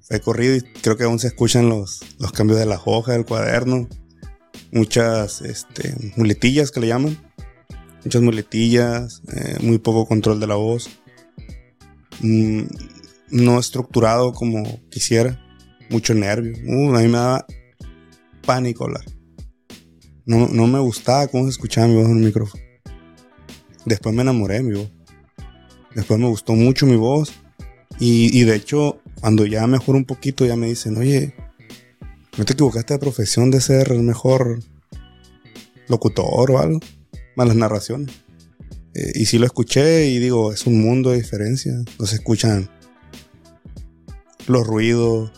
Fue 0.01 0.19
corrido 0.19 0.57
y 0.57 0.61
creo 0.81 0.97
que 0.97 1.05
aún 1.05 1.19
se 1.19 1.27
escuchan 1.27 1.69
los, 1.69 2.01
los 2.19 2.33
cambios 2.33 2.59
de 2.59 2.65
las 2.65 2.81
hojas 2.83 3.15
del 3.15 3.25
cuaderno. 3.25 3.87
Muchas 4.73 5.41
este, 5.41 5.95
muletillas 6.17 6.71
que 6.71 6.81
le 6.81 6.87
llaman. 6.87 7.17
Muchas 8.03 8.21
muletillas, 8.21 9.21
eh, 9.37 9.55
muy 9.61 9.77
poco 9.77 10.05
control 10.05 10.41
de 10.41 10.47
la 10.47 10.55
voz. 10.55 10.89
Mm, 12.19 12.63
no 13.29 13.57
estructurado 13.57 14.33
como 14.33 14.81
quisiera. 14.89 15.39
Mucho 15.89 16.13
nervio. 16.13 16.57
Uh, 16.67 16.93
a 16.93 16.99
mí 16.99 17.07
me 17.07 17.17
daba 17.17 17.45
pánico 18.41 18.85
hablar. 18.85 19.05
No, 20.25 20.47
no 20.47 20.67
me 20.67 20.79
gustaba 20.79 21.27
cómo 21.27 21.45
se 21.45 21.51
escuchaba 21.51 21.87
mi 21.87 21.95
voz 21.95 22.05
en 22.05 22.17
el 22.17 22.25
micrófono. 22.25 22.63
Después 23.85 24.13
me 24.13 24.21
enamoré 24.21 24.55
de 24.55 24.63
mi 24.63 24.75
voz. 24.75 24.91
Después 25.95 26.19
me 26.19 26.27
gustó 26.27 26.53
mucho 26.53 26.85
mi 26.85 26.95
voz. 26.95 27.33
Y, 27.99 28.43
de 28.43 28.55
hecho, 28.55 29.01
Cuando 29.19 29.45
ya 29.45 29.67
mejoro 29.67 29.97
un 29.97 30.05
poquito, 30.05 30.45
ya 30.45 30.55
me 30.55 30.67
dicen, 30.67 30.95
oye, 30.95 31.33
no 32.37 32.45
te 32.45 32.53
equivocaste 32.53 32.93
de 32.93 32.99
profesión 32.99 33.51
de 33.51 33.59
ser 33.59 33.91
el 33.91 34.01
mejor 34.01 34.59
locutor 35.89 36.51
o 36.51 36.59
algo. 36.59 36.79
Malas 37.35 37.57
narraciones. 37.57 38.15
Eh, 38.93 39.11
y 39.15 39.25
sí 39.25 39.37
lo 39.37 39.45
escuché 39.45 40.07
y 40.07 40.19
digo, 40.19 40.53
es 40.53 40.65
un 40.65 40.81
mundo 40.81 41.09
de 41.09 41.17
diferencia. 41.17 41.73
No 41.99 42.05
se 42.05 42.15
escuchan 42.15 42.69
los 44.47 44.65
ruidos, 44.65 45.31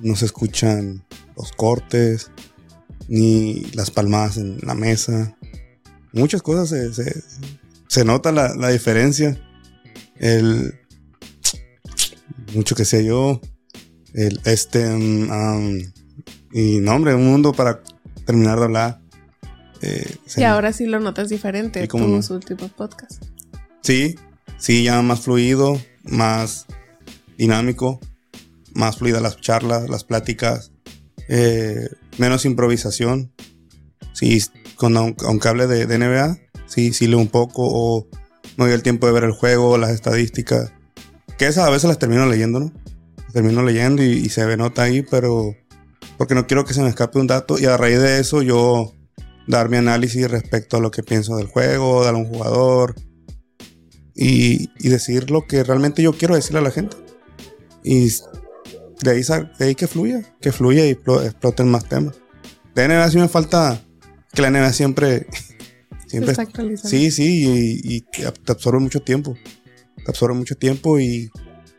no 0.00 0.16
se 0.16 0.26
escuchan 0.26 1.04
los 1.36 1.52
cortes, 1.52 2.30
ni 3.08 3.62
las 3.72 3.90
palmadas 3.90 4.36
en 4.36 4.58
la 4.62 4.74
mesa. 4.74 5.36
Muchas 6.12 6.42
cosas 6.42 6.68
se, 6.68 7.22
se, 7.88 8.04
nota 8.04 8.32
la, 8.32 8.54
la, 8.54 8.68
diferencia. 8.68 9.38
El. 10.16 10.78
Mucho 12.54 12.74
que 12.74 12.84
sé 12.84 13.04
yo. 13.04 13.40
El 14.14 14.40
este. 14.44 14.86
Um, 14.86 15.80
y 16.52 16.80
no, 16.80 16.94
hombre, 16.94 17.14
un 17.14 17.26
mundo 17.26 17.52
para 17.52 17.82
terminar 18.24 18.58
de 18.58 18.64
hablar. 18.64 19.00
Eh, 19.80 20.16
y 20.36 20.42
ahora 20.42 20.72
sí 20.72 20.86
lo 20.86 20.98
notas 21.00 21.28
diferente 21.28 21.86
como 21.88 22.06
los 22.08 22.30
últimos 22.30 22.70
podcasts. 22.72 23.20
Sí, 23.82 24.16
sí, 24.58 24.82
ya 24.84 25.00
más 25.02 25.20
fluido, 25.20 25.80
más 26.02 26.66
dinámico, 27.36 28.00
más 28.74 28.96
fluida 28.96 29.20
las 29.20 29.40
charlas, 29.40 29.88
las 29.88 30.04
pláticas, 30.04 30.72
eh, 31.28 31.88
menos 32.18 32.44
improvisación. 32.44 33.32
Sí, 34.12 34.42
con 34.76 34.96
un, 34.96 35.14
cable 35.38 35.66
de, 35.66 35.86
NBA, 35.86 36.38
sí, 36.66 36.92
sí 36.92 37.06
leo 37.06 37.18
un 37.18 37.28
poco 37.28 37.62
o 37.62 38.08
no 38.56 38.64
doy 38.64 38.74
el 38.74 38.82
tiempo 38.82 39.06
de 39.06 39.12
ver 39.12 39.24
el 39.24 39.32
juego, 39.32 39.78
las 39.78 39.90
estadísticas. 39.90 40.72
Que 41.38 41.46
esas 41.46 41.66
a 41.66 41.70
veces 41.70 41.88
las 41.88 41.98
termino 41.98 42.26
leyendo, 42.26 42.58
¿no? 42.58 42.72
Termino 43.32 43.62
leyendo 43.62 44.02
y, 44.02 44.08
y 44.08 44.28
se 44.28 44.44
ve 44.44 44.56
nota 44.56 44.82
ahí, 44.82 45.02
pero 45.02 45.54
porque 46.16 46.34
no 46.34 46.46
quiero 46.46 46.64
que 46.64 46.74
se 46.74 46.82
me 46.82 46.88
escape 46.88 47.18
un 47.18 47.28
dato 47.28 47.58
y 47.58 47.66
a 47.66 47.76
raíz 47.76 48.00
de 48.00 48.18
eso 48.18 48.42
yo 48.42 48.92
dar 49.46 49.68
mi 49.68 49.76
análisis 49.76 50.28
respecto 50.28 50.76
a 50.76 50.80
lo 50.80 50.90
que 50.90 51.02
pienso 51.02 51.36
del 51.36 51.46
juego, 51.46 52.02
de 52.02 52.08
algún 52.08 52.26
jugador 52.26 52.96
y, 54.18 54.68
decir 54.88 55.30
lo 55.30 55.46
que 55.46 55.62
realmente 55.62 56.02
yo 56.02 56.12
quiero 56.12 56.34
decirle 56.34 56.58
a 56.58 56.62
la 56.62 56.72
gente. 56.72 56.96
Y 57.84 58.10
de 59.02 59.10
ahí, 59.10 59.22
de 59.58 59.64
ahí 59.64 59.74
que 59.74 59.86
fluya, 59.86 60.22
que 60.40 60.52
fluya 60.52 60.86
y 60.86 60.90
exploten 60.90 61.70
más 61.70 61.88
temas. 61.88 62.16
De 62.74 62.86
NBA 62.88 63.10
sí 63.10 63.18
me 63.18 63.28
falta 63.28 63.80
que 64.32 64.42
la 64.42 64.50
NBA 64.50 64.72
siempre... 64.72 65.26
siempre 66.06 66.34
sí, 66.76 67.10
sí, 67.10 67.80
y, 67.82 68.00
te 68.00 68.52
absorbe 68.52 68.80
mucho 68.80 69.00
tiempo. 69.00 69.36
Te 69.96 70.10
absorbe 70.10 70.34
mucho 70.34 70.56
tiempo 70.56 70.98
y 70.98 71.30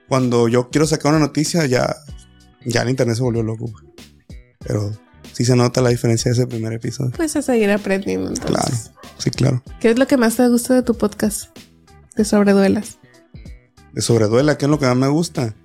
cuando 0.08 0.48
yo 0.48 0.70
quiero 0.70 0.86
sacar 0.86 1.14
una 1.14 1.20
noticia 1.26 1.66
ya, 1.66 1.96
ya 2.66 2.82
el 2.82 2.90
internet 2.90 3.16
se 3.16 3.24
volvió 3.24 3.44
loco. 3.44 3.72
Pero 4.60 4.92
sí 5.34 5.46
se 5.46 5.56
nota 5.56 5.82
la 5.82 5.90
diferencia 5.90 6.30
de 6.30 6.38
ese 6.38 6.48
primer 6.48 6.74
episodio. 6.74 7.12
Pues 7.16 7.36
a 7.36 7.42
seguir 7.42 7.72
aprendiendo 7.72 8.30
entonces. 8.30 8.92
Claro, 8.92 9.18
sí, 9.18 9.32
claro. 9.32 9.64
¿Qué 9.80 9.92
es 9.92 10.00
lo 10.00 10.08
que 10.08 10.18
más 10.18 10.36
te 10.36 10.48
gusta 10.48 10.76
de 10.76 10.84
tu 10.84 10.96
podcast? 10.98 11.58
De 12.16 12.26
sobreduelas. 12.26 13.00
De 13.94 14.02
sobreduela, 14.02 14.58
¿qué 14.58 14.66
es 14.66 14.70
lo 14.70 14.80
que 14.80 14.86
más 14.86 14.98
me 14.98 15.08
gusta? 15.08 15.56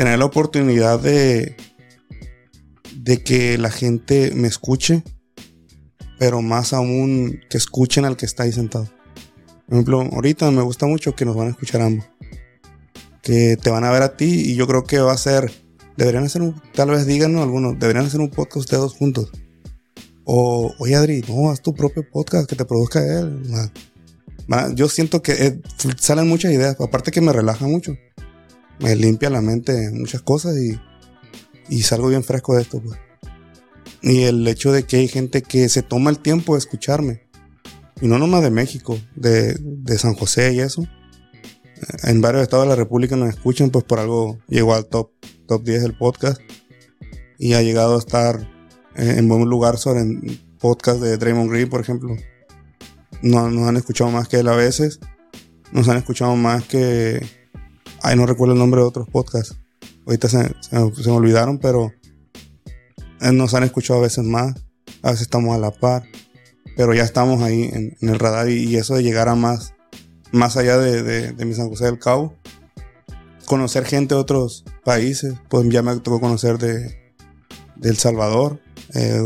Tener 0.00 0.18
la 0.18 0.24
oportunidad 0.24 0.98
de, 0.98 1.56
de 2.96 3.22
que 3.22 3.58
la 3.58 3.70
gente 3.70 4.32
me 4.34 4.48
escuche, 4.48 5.02
pero 6.18 6.40
más 6.40 6.72
aún 6.72 7.40
que 7.50 7.58
escuchen 7.58 8.06
al 8.06 8.16
que 8.16 8.24
está 8.24 8.44
ahí 8.44 8.52
sentado. 8.52 8.88
Por 9.66 9.74
ejemplo, 9.74 10.00
ahorita 10.00 10.50
me 10.52 10.62
gusta 10.62 10.86
mucho 10.86 11.14
que 11.14 11.26
nos 11.26 11.36
van 11.36 11.48
a 11.48 11.50
escuchar 11.50 11.82
ambos. 11.82 12.06
Que 13.20 13.58
te 13.62 13.68
van 13.68 13.84
a 13.84 13.90
ver 13.90 14.00
a 14.00 14.16
ti 14.16 14.52
y 14.52 14.54
yo 14.54 14.66
creo 14.66 14.84
que 14.84 15.00
va 15.00 15.12
a 15.12 15.18
ser 15.18 15.52
Deberían 16.00 16.24
hacer 16.24 16.40
un, 16.40 16.58
tal 16.72 16.88
vez 16.88 17.04
díganos 17.04 17.42
algunos, 17.42 17.78
deberían 17.78 18.06
hacer 18.06 18.20
un 18.20 18.30
podcast 18.30 18.56
ustedes 18.56 18.80
dos 18.80 18.94
juntos. 18.94 19.30
O, 20.24 20.72
oye 20.78 20.94
Adri, 20.94 21.22
no, 21.28 21.50
haz 21.50 21.60
tu 21.60 21.74
propio 21.74 22.08
podcast 22.10 22.48
que 22.48 22.56
te 22.56 22.64
produzca 22.64 23.00
él. 23.04 23.42
yo 24.74 24.88
siento 24.88 25.20
que 25.20 25.32
eh, 25.32 25.60
salen 25.98 26.26
muchas 26.26 26.52
ideas, 26.52 26.74
aparte 26.80 27.10
que 27.10 27.20
me 27.20 27.34
relaja 27.34 27.66
mucho. 27.66 27.92
Me 28.80 28.96
limpia 28.96 29.30
la 29.30 29.40
mente 29.40 29.90
muchas 29.92 30.22
cosas 30.22 30.56
y, 30.56 30.78
y 31.68 31.82
salgo 31.82 32.08
bien 32.08 32.24
fresco 32.24 32.56
de 32.56 32.62
esto, 32.62 32.82
pues. 32.82 32.98
Y 34.02 34.22
el 34.22 34.46
hecho 34.48 34.72
de 34.72 34.84
que 34.84 34.96
hay 34.96 35.08
gente 35.08 35.42
que 35.42 35.68
se 35.68 35.82
toma 35.82 36.10
el 36.10 36.18
tiempo 36.18 36.54
de 36.54 36.60
escucharme. 36.60 37.28
Y 38.00 38.08
no 38.08 38.18
nomás 38.18 38.42
de 38.42 38.50
México, 38.50 38.98
de, 39.14 39.54
de 39.60 39.98
San 39.98 40.14
José 40.14 40.54
y 40.54 40.60
eso. 40.60 40.86
En 42.04 42.20
varios 42.20 42.42
estados 42.42 42.64
de 42.64 42.70
la 42.70 42.76
República 42.76 43.16
nos 43.16 43.28
escuchan, 43.28 43.70
pues 43.70 43.84
por 43.84 43.98
algo 43.98 44.38
llegó 44.48 44.74
al 44.74 44.86
top 44.86 45.10
top 45.50 45.64
10 45.64 45.82
del 45.82 45.98
podcast 45.98 46.40
y 47.36 47.54
ha 47.54 47.62
llegado 47.62 47.96
a 47.96 47.98
estar 47.98 48.48
en 48.94 49.26
buen 49.26 49.48
lugar 49.48 49.78
sobre 49.78 50.02
el 50.02 50.40
podcast 50.60 51.00
de 51.00 51.16
Draymond 51.16 51.50
Green, 51.50 51.68
por 51.68 51.80
ejemplo. 51.80 52.14
No, 53.20 53.50
nos 53.50 53.66
han 53.66 53.76
escuchado 53.76 54.12
más 54.12 54.28
que 54.28 54.38
él 54.38 54.48
a 54.48 54.54
veces. 54.54 55.00
Nos 55.72 55.88
han 55.88 55.96
escuchado 55.96 56.36
más 56.36 56.62
que... 56.64 57.26
Ay, 58.02 58.16
no 58.16 58.26
recuerdo 58.26 58.54
el 58.54 58.58
nombre 58.58 58.80
de 58.80 58.86
otros 58.86 59.08
podcasts. 59.08 59.56
Ahorita 60.06 60.28
se, 60.28 60.54
me 60.72 61.12
olvidaron, 61.12 61.58
pero 61.58 61.92
eh, 63.20 63.32
nos 63.32 63.54
han 63.54 63.64
escuchado 63.64 64.00
a 64.00 64.02
veces 64.02 64.24
más. 64.24 64.54
A 65.02 65.10
veces 65.10 65.22
estamos 65.22 65.54
a 65.54 65.58
la 65.58 65.70
par. 65.70 66.04
Pero 66.76 66.94
ya 66.94 67.02
estamos 67.02 67.42
ahí 67.42 67.70
en, 67.72 67.96
el 68.00 68.18
radar 68.18 68.48
y, 68.48 68.76
eso 68.76 68.94
de 68.94 69.02
llegar 69.02 69.28
a 69.28 69.34
más, 69.34 69.74
más 70.32 70.56
allá 70.56 70.78
de, 70.78 71.02
de, 71.02 71.32
de 71.32 71.44
mi 71.44 71.52
San 71.54 71.68
José 71.68 71.86
del 71.86 71.98
Cabo, 71.98 72.34
conocer 73.50 73.84
gente 73.84 74.14
de 74.14 74.20
otros 74.20 74.64
países. 74.84 75.34
Pues 75.48 75.68
ya 75.68 75.82
me 75.82 75.98
tocó 75.98 76.20
conocer 76.20 76.56
de, 76.58 77.14
El 77.82 77.96
Salvador, 77.96 78.60
eh, 78.94 79.22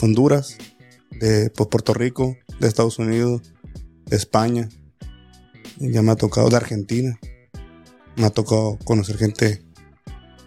Honduras, 0.00 0.56
de 1.10 1.50
pues, 1.50 1.68
Puerto 1.68 1.92
Rico, 1.92 2.38
de 2.58 2.66
Estados 2.66 2.98
Unidos, 2.98 3.42
de 4.06 4.16
España. 4.16 4.70
Ya 5.80 6.02
me 6.02 6.12
ha 6.12 6.16
tocado 6.16 6.48
de 6.48 6.56
Argentina. 6.56 7.18
Me 8.16 8.26
ha 8.26 8.30
tocado 8.30 8.78
conocer 8.84 9.18
gente 9.18 9.62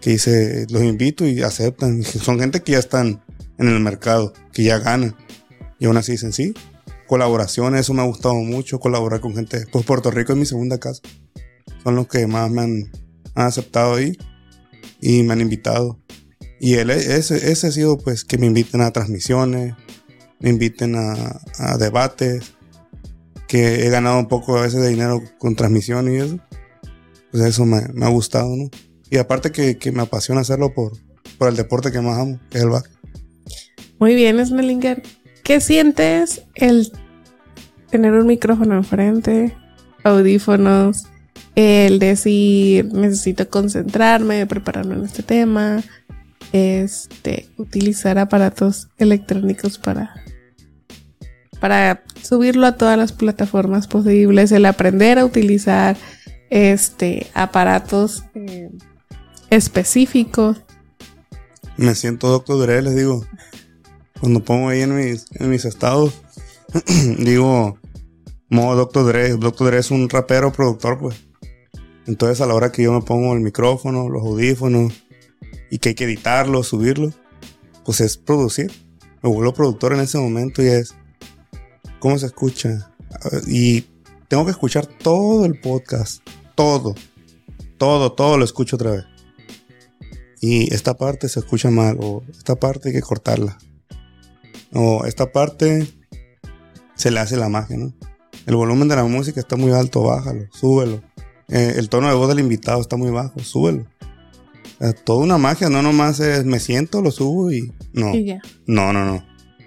que 0.00 0.10
dice, 0.10 0.66
los 0.70 0.82
invito 0.82 1.26
y 1.26 1.42
aceptan. 1.42 2.02
Son 2.04 2.38
gente 2.38 2.62
que 2.62 2.72
ya 2.72 2.78
están 2.78 3.22
en 3.58 3.68
el 3.68 3.80
mercado, 3.80 4.32
que 4.52 4.62
ya 4.62 4.78
ganan. 4.78 5.14
Y 5.78 5.86
aún 5.86 5.96
así 5.96 6.12
dicen, 6.12 6.32
sí, 6.32 6.54
colaboraciones, 7.06 7.82
eso 7.82 7.94
me 7.94 8.02
ha 8.02 8.06
gustado 8.06 8.34
mucho, 8.36 8.80
colaborar 8.80 9.20
con 9.20 9.34
gente. 9.34 9.66
Pues 9.70 9.84
Puerto 9.84 10.10
Rico 10.10 10.32
es 10.32 10.38
mi 10.38 10.46
segunda 10.46 10.78
casa 10.78 11.02
son 11.84 11.96
los 11.96 12.08
que 12.08 12.26
más 12.26 12.50
me 12.50 12.62
han, 12.62 12.90
aceptado 13.34 13.96
ahí 13.96 14.16
y 15.00 15.22
me 15.22 15.32
han 15.34 15.40
invitado. 15.40 16.00
Y 16.60 16.74
él, 16.74 16.90
ese, 16.90 17.50
ese 17.50 17.66
ha 17.66 17.72
sido 17.72 17.98
pues 17.98 18.24
que 18.24 18.38
me 18.38 18.46
inviten 18.46 18.80
a 18.80 18.92
transmisiones, 18.92 19.74
me 20.40 20.50
inviten 20.50 20.94
a, 20.96 21.76
debates, 21.78 22.54
he 23.58 23.88
ganado 23.90 24.18
un 24.18 24.28
poco 24.28 24.56
a 24.56 24.62
veces 24.62 24.80
de 24.80 24.88
dinero 24.88 25.22
con 25.38 25.54
transmisiones 25.56 26.14
y 26.14 26.16
eso. 26.16 26.38
Pues 27.30 27.44
eso 27.44 27.66
me, 27.66 27.78
ha 27.78 28.08
gustado, 28.08 28.54
¿no? 28.56 28.70
Y 29.10 29.18
aparte 29.18 29.50
que, 29.50 29.92
me 29.92 30.02
apasiona 30.02 30.40
hacerlo 30.40 30.72
por, 30.72 30.92
el 31.48 31.56
deporte 31.56 31.92
que 31.92 32.00
más 32.00 32.18
amo, 32.18 32.40
que 32.50 32.58
es 32.58 32.64
el 32.64 32.70
básquet. 32.70 32.92
Muy 33.98 34.14
bien, 34.14 34.44
Smelinger. 34.44 35.02
¿Qué 35.42 35.60
sientes 35.60 36.42
el 36.54 36.90
tener 37.90 38.12
un 38.12 38.26
micrófono 38.26 38.76
enfrente, 38.76 39.56
audífonos, 40.04 41.06
el 41.54 41.98
decir 41.98 42.92
necesito 42.92 43.48
concentrarme, 43.48 44.46
prepararme 44.46 44.94
en 44.94 45.04
este 45.04 45.22
tema, 45.22 45.82
este, 46.52 47.48
utilizar 47.56 48.18
aparatos 48.18 48.88
electrónicos 48.98 49.78
para, 49.78 50.23
para 51.60 52.02
subirlo 52.22 52.66
a 52.66 52.76
todas 52.76 52.98
las 52.98 53.12
plataformas 53.12 53.86
posibles, 53.86 54.52
el 54.52 54.66
aprender 54.66 55.18
a 55.18 55.24
utilizar 55.24 55.96
este, 56.50 57.26
aparatos 57.34 58.24
eh, 58.34 58.70
específicos. 59.50 60.62
Me 61.76 61.94
siento 61.94 62.28
doctor 62.28 62.60
Dre, 62.60 62.82
les 62.82 62.96
digo. 62.96 63.24
Cuando 64.20 64.40
pongo 64.40 64.68
ahí 64.68 64.80
en 64.80 64.96
mis, 64.96 65.26
en 65.34 65.50
mis 65.50 65.64
estados, 65.64 66.14
digo, 67.18 67.78
modo 68.48 68.76
Doctor 68.76 69.06
Dre. 69.06 69.36
Doctor 69.36 69.66
Dre 69.68 69.78
es 69.78 69.90
un 69.90 70.08
rapero, 70.08 70.52
productor, 70.52 70.98
pues. 70.98 71.16
Entonces 72.06 72.40
a 72.40 72.46
la 72.46 72.54
hora 72.54 72.70
que 72.70 72.82
yo 72.82 72.92
me 72.92 73.02
pongo 73.02 73.34
el 73.34 73.40
micrófono, 73.40 74.08
los 74.08 74.22
audífonos 74.22 74.92
y 75.70 75.78
que 75.78 75.90
hay 75.90 75.94
que 75.94 76.04
editarlo, 76.04 76.62
subirlo, 76.62 77.12
pues 77.84 78.00
es 78.00 78.16
producir. 78.16 78.70
Me 79.22 79.30
vuelvo 79.30 79.54
productor 79.54 79.94
en 79.94 80.00
ese 80.00 80.18
momento 80.18 80.62
y 80.62 80.66
es 80.66 80.94
cómo 82.04 82.18
se 82.18 82.26
escucha. 82.26 82.90
Y 83.46 83.86
tengo 84.28 84.44
que 84.44 84.50
escuchar 84.50 84.84
todo 84.84 85.46
el 85.46 85.58
podcast, 85.58 86.20
todo, 86.54 86.94
todo, 87.78 88.12
todo 88.12 88.36
lo 88.36 88.44
escucho 88.44 88.76
otra 88.76 88.90
vez. 88.90 89.04
Y 90.42 90.74
esta 90.74 90.98
parte 90.98 91.30
se 91.30 91.40
escucha 91.40 91.70
mal 91.70 91.96
o 92.02 92.22
esta 92.30 92.56
parte 92.56 92.90
hay 92.90 92.94
que 92.94 93.00
cortarla. 93.00 93.56
O 94.74 95.06
esta 95.06 95.32
parte 95.32 95.88
se 96.94 97.10
le 97.10 97.20
hace 97.20 97.38
la 97.38 97.48
magia, 97.48 97.78
¿no? 97.78 97.94
El 98.44 98.56
volumen 98.56 98.88
de 98.88 98.96
la 98.96 99.04
música 99.04 99.40
está 99.40 99.56
muy 99.56 99.72
alto, 99.72 100.02
bájalo, 100.02 100.44
súbelo 100.52 101.02
eh, 101.48 101.76
el 101.78 101.88
tono 101.88 102.08
de 102.08 102.14
voz 102.14 102.28
del 102.28 102.40
invitado 102.40 102.82
está 102.82 102.98
muy 102.98 103.10
bajo, 103.10 103.40
súbelo. 103.40 103.86
toda 105.04 105.24
una 105.24 105.38
magia, 105.38 105.70
no 105.70 105.80
nomás 105.80 106.20
es 106.20 106.44
me 106.44 106.60
siento, 106.60 107.00
lo 107.00 107.10
subo 107.10 107.50
y 107.50 107.72
no. 107.94 108.14
Y 108.14 108.26
ya. 108.26 108.42
No, 108.66 108.92
no, 108.92 109.06
no. 109.06 109.24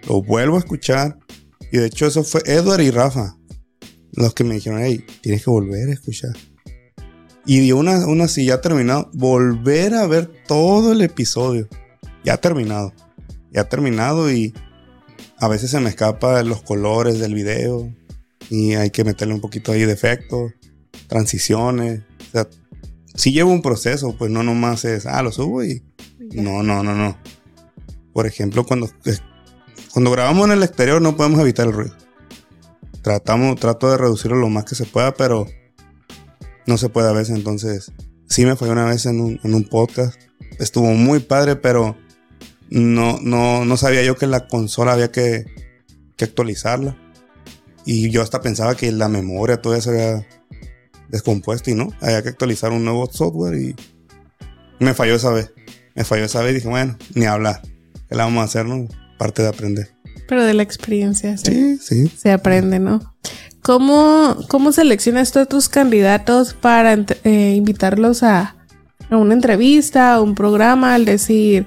Lo 0.08 0.22
vuelvo 0.22 0.58
a 0.58 0.60
escuchar. 0.60 1.18
Y 1.72 1.78
de 1.78 1.88
hecho 1.88 2.08
eso 2.08 2.24
fue 2.24 2.42
Edward 2.46 2.82
y 2.82 2.92
Rafa. 2.92 3.38
Los 4.14 4.34
que 4.34 4.44
me 4.44 4.56
dijeron, 4.56 4.82
hey, 4.84 5.06
tienes 5.22 5.44
que 5.44 5.50
volver 5.50 5.90
a 5.90 5.94
escuchar. 5.94 6.32
Y 7.46 7.66
de 7.66 7.74
una, 7.74 8.06
una 8.08 8.28
si 8.28 8.46
ya 8.46 8.62
terminado, 8.62 9.10
volver 9.14 9.94
a 9.94 10.06
ver 10.08 10.30
todo 10.48 10.92
el 10.92 11.02
episodio. 11.02 11.68
Ya 12.24 12.38
terminado. 12.38 12.94
Ya 13.52 13.70
terminado 13.70 14.32
y 14.32 14.54
a 15.38 15.48
veces 15.48 15.72
se 15.72 15.80
me 15.80 15.90
escapa 15.90 16.44
los 16.44 16.62
colores 16.62 17.20
del 17.20 17.34
video. 17.34 17.94
Y 18.50 18.74
hay 18.74 18.90
que 18.90 19.04
meterle 19.04 19.34
un 19.34 19.42
poquito 19.42 19.72
ahí 19.72 19.86
de 19.86 19.98
transiciones. 21.08 22.02
O 22.28 22.32
sea, 22.32 22.48
si 23.16 23.32
lleva 23.32 23.50
un 23.50 23.62
proceso, 23.62 24.16
pues 24.18 24.30
no 24.30 24.44
nomás 24.44 24.86
es, 24.86 25.06
ah, 25.06 25.22
lo 25.22 25.32
subo 25.32 25.64
y... 25.64 25.84
No, 26.34 26.62
no, 26.62 26.84
no, 26.84 26.94
no. 26.94 27.18
Por 28.14 28.28
ejemplo, 28.28 28.66
cuando, 28.66 28.90
cuando 29.92 30.12
grabamos 30.12 30.46
en 30.46 30.54
el 30.54 30.64
exterior 30.64 31.02
no 31.02 31.16
podemos 31.16 31.40
evitar 31.40 31.68
el 31.68 31.74
ruido. 31.74 31.96
Tratamos, 33.02 33.60
trato 33.60 33.90
de 33.90 33.98
reducirlo 33.98 34.38
lo 34.38 34.50
más 34.50 34.66
que 34.66 34.76
se 34.76 34.86
pueda, 34.86 35.14
pero 35.14 35.48
no 36.66 36.78
se 36.78 36.90
puede 36.90 37.10
a 37.10 37.14
veces. 37.14 37.36
Entonces, 37.36 37.92
sí 38.28 38.46
me 38.46 38.56
falló 38.56 38.74
una 38.74 38.86
vez 38.86 39.06
en 39.06 39.20
un, 39.20 39.40
en 39.44 39.54
un 39.54 39.64
podcast. 39.64 40.20
Estuvo 40.60 40.88
muy 40.92 41.20
padre, 41.20 41.56
pero 41.56 41.96
no, 42.70 43.20
no, 43.22 43.66
no 43.66 43.78
sabía 43.78 44.04
yo 44.04 44.16
que 44.16 44.28
la 44.28 44.48
consola 44.48 44.94
había 44.94 45.12
que, 45.12 45.46
que 46.16 46.26
actualizarla. 46.26 46.98
Y 47.86 48.10
yo 48.12 48.22
hasta 48.22 48.42
pensaba 48.42 48.76
que 48.76 48.92
la 48.92 49.08
memoria 49.08 49.62
todavía 49.62 49.82
se 49.82 49.90
había 49.92 50.28
descompuesto 51.10 51.72
y 51.72 51.76
no, 51.76 51.90
había 52.02 52.22
que 52.22 52.30
actualizar 52.30 52.72
un 52.72 52.84
nuevo 52.84 53.10
software 53.10 53.58
y 53.58 53.76
me 54.80 54.94
falló 54.94 55.16
esa 55.16 55.32
vez. 55.32 55.54
Me 55.96 56.04
falló 56.04 56.26
esa 56.26 56.42
vez 56.42 56.52
y 56.52 56.56
dije, 56.56 56.68
bueno, 56.68 56.98
ni 57.16 57.26
hablar. 57.26 57.62
¿Qué 58.10 58.16
la 58.16 58.26
vamos 58.26 58.42
a 58.42 58.46
hacer, 58.46 58.66
no? 58.66 58.88
Parte 59.18 59.42
de 59.42 59.48
aprender. 59.50 59.90
Pero 60.28 60.44
de 60.44 60.54
la 60.54 60.64
experiencia 60.64 61.38
Sí, 61.38 61.78
sí. 61.78 62.08
se 62.10 62.32
aprende, 62.32 62.80
¿no? 62.80 63.16
¿Cómo, 63.62 64.38
¿Cómo 64.50 64.72
seleccionas 64.72 65.32
tú 65.32 65.40
a 65.40 65.46
tus 65.46 65.70
candidatos 65.70 66.54
para 66.54 66.94
eh, 66.94 67.54
invitarlos 67.56 68.24
a, 68.24 68.56
a 69.10 69.18
una 69.18 69.34
entrevista, 69.34 70.14
a 70.14 70.22
un 70.22 70.36
programa, 70.36 70.94
al 70.94 71.06
decir, 71.06 71.66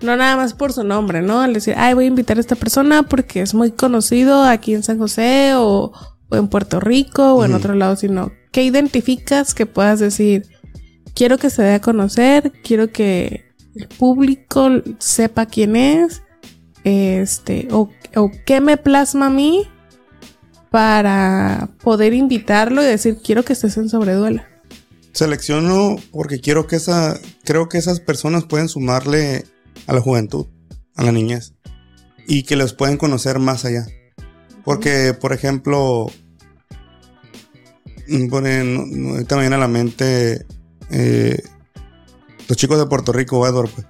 no 0.00 0.16
nada 0.16 0.36
más 0.36 0.54
por 0.54 0.72
su 0.72 0.84
nombre, 0.84 1.22
¿no? 1.22 1.40
Al 1.40 1.52
decir, 1.54 1.74
ay, 1.76 1.94
voy 1.94 2.04
a 2.04 2.08
invitar 2.08 2.38
a 2.38 2.40
esta 2.40 2.56
persona 2.56 3.02
porque 3.02 3.40
es 3.42 3.54
muy 3.54 3.70
conocido 3.72 4.44
aquí 4.44 4.74
en 4.74 4.82
San 4.82 4.98
José 4.98 5.52
o, 5.56 5.92
o 6.28 6.36
en 6.36 6.48
Puerto 6.48 6.80
Rico 6.80 7.34
o 7.34 7.44
en 7.44 7.54
otro 7.54 7.74
lado, 7.74 7.96
sino 7.96 8.32
que 8.50 8.62
identificas 8.62 9.54
que 9.54 9.66
puedas 9.66 10.00
decir, 10.00 10.46
quiero 11.14 11.38
que 11.38 11.50
se 11.50 11.62
dé 11.62 11.74
a 11.74 11.80
conocer, 11.80 12.52
quiero 12.62 12.90
que 12.92 13.44
el 13.74 13.88
público 13.88 14.70
sepa 14.98 15.46
quién 15.46 15.76
es, 15.76 16.21
este, 16.84 17.68
o, 17.70 17.88
o 18.16 18.30
qué 18.46 18.60
me 18.60 18.76
plasma 18.76 19.26
a 19.26 19.30
mí 19.30 19.68
para 20.70 21.68
poder 21.82 22.14
invitarlo 22.14 22.82
y 22.82 22.86
decir, 22.86 23.18
quiero 23.22 23.44
que 23.44 23.52
estés 23.52 23.76
en 23.76 23.88
Sobreduela. 23.88 24.48
Selecciono 25.12 25.96
porque 26.10 26.40
quiero 26.40 26.66
que 26.66 26.76
esa, 26.76 27.18
creo 27.44 27.68
que 27.68 27.76
esas 27.78 28.00
personas 28.00 28.44
pueden 28.44 28.68
sumarle 28.68 29.44
a 29.86 29.92
la 29.92 30.00
juventud, 30.00 30.46
a 30.96 31.02
la 31.04 31.12
niñez, 31.12 31.52
y 32.26 32.44
que 32.44 32.56
los 32.56 32.72
pueden 32.72 32.96
conocer 32.96 33.38
más 33.38 33.64
allá. 33.66 33.86
Porque, 34.64 35.12
por 35.12 35.32
ejemplo, 35.34 36.06
mm, 38.08 38.28
pone- 38.28 38.64
no- 38.64 38.86
no, 38.86 39.08
ahorita 39.14 39.34
me 39.36 39.42
viene 39.42 39.56
a 39.56 39.58
la 39.58 39.68
mente 39.68 40.46
eh, 40.90 41.42
los 42.48 42.56
chicos 42.56 42.78
de 42.78 42.86
Puerto 42.86 43.12
Rico, 43.12 43.46
Edward, 43.46 43.68
pues. 43.74 43.86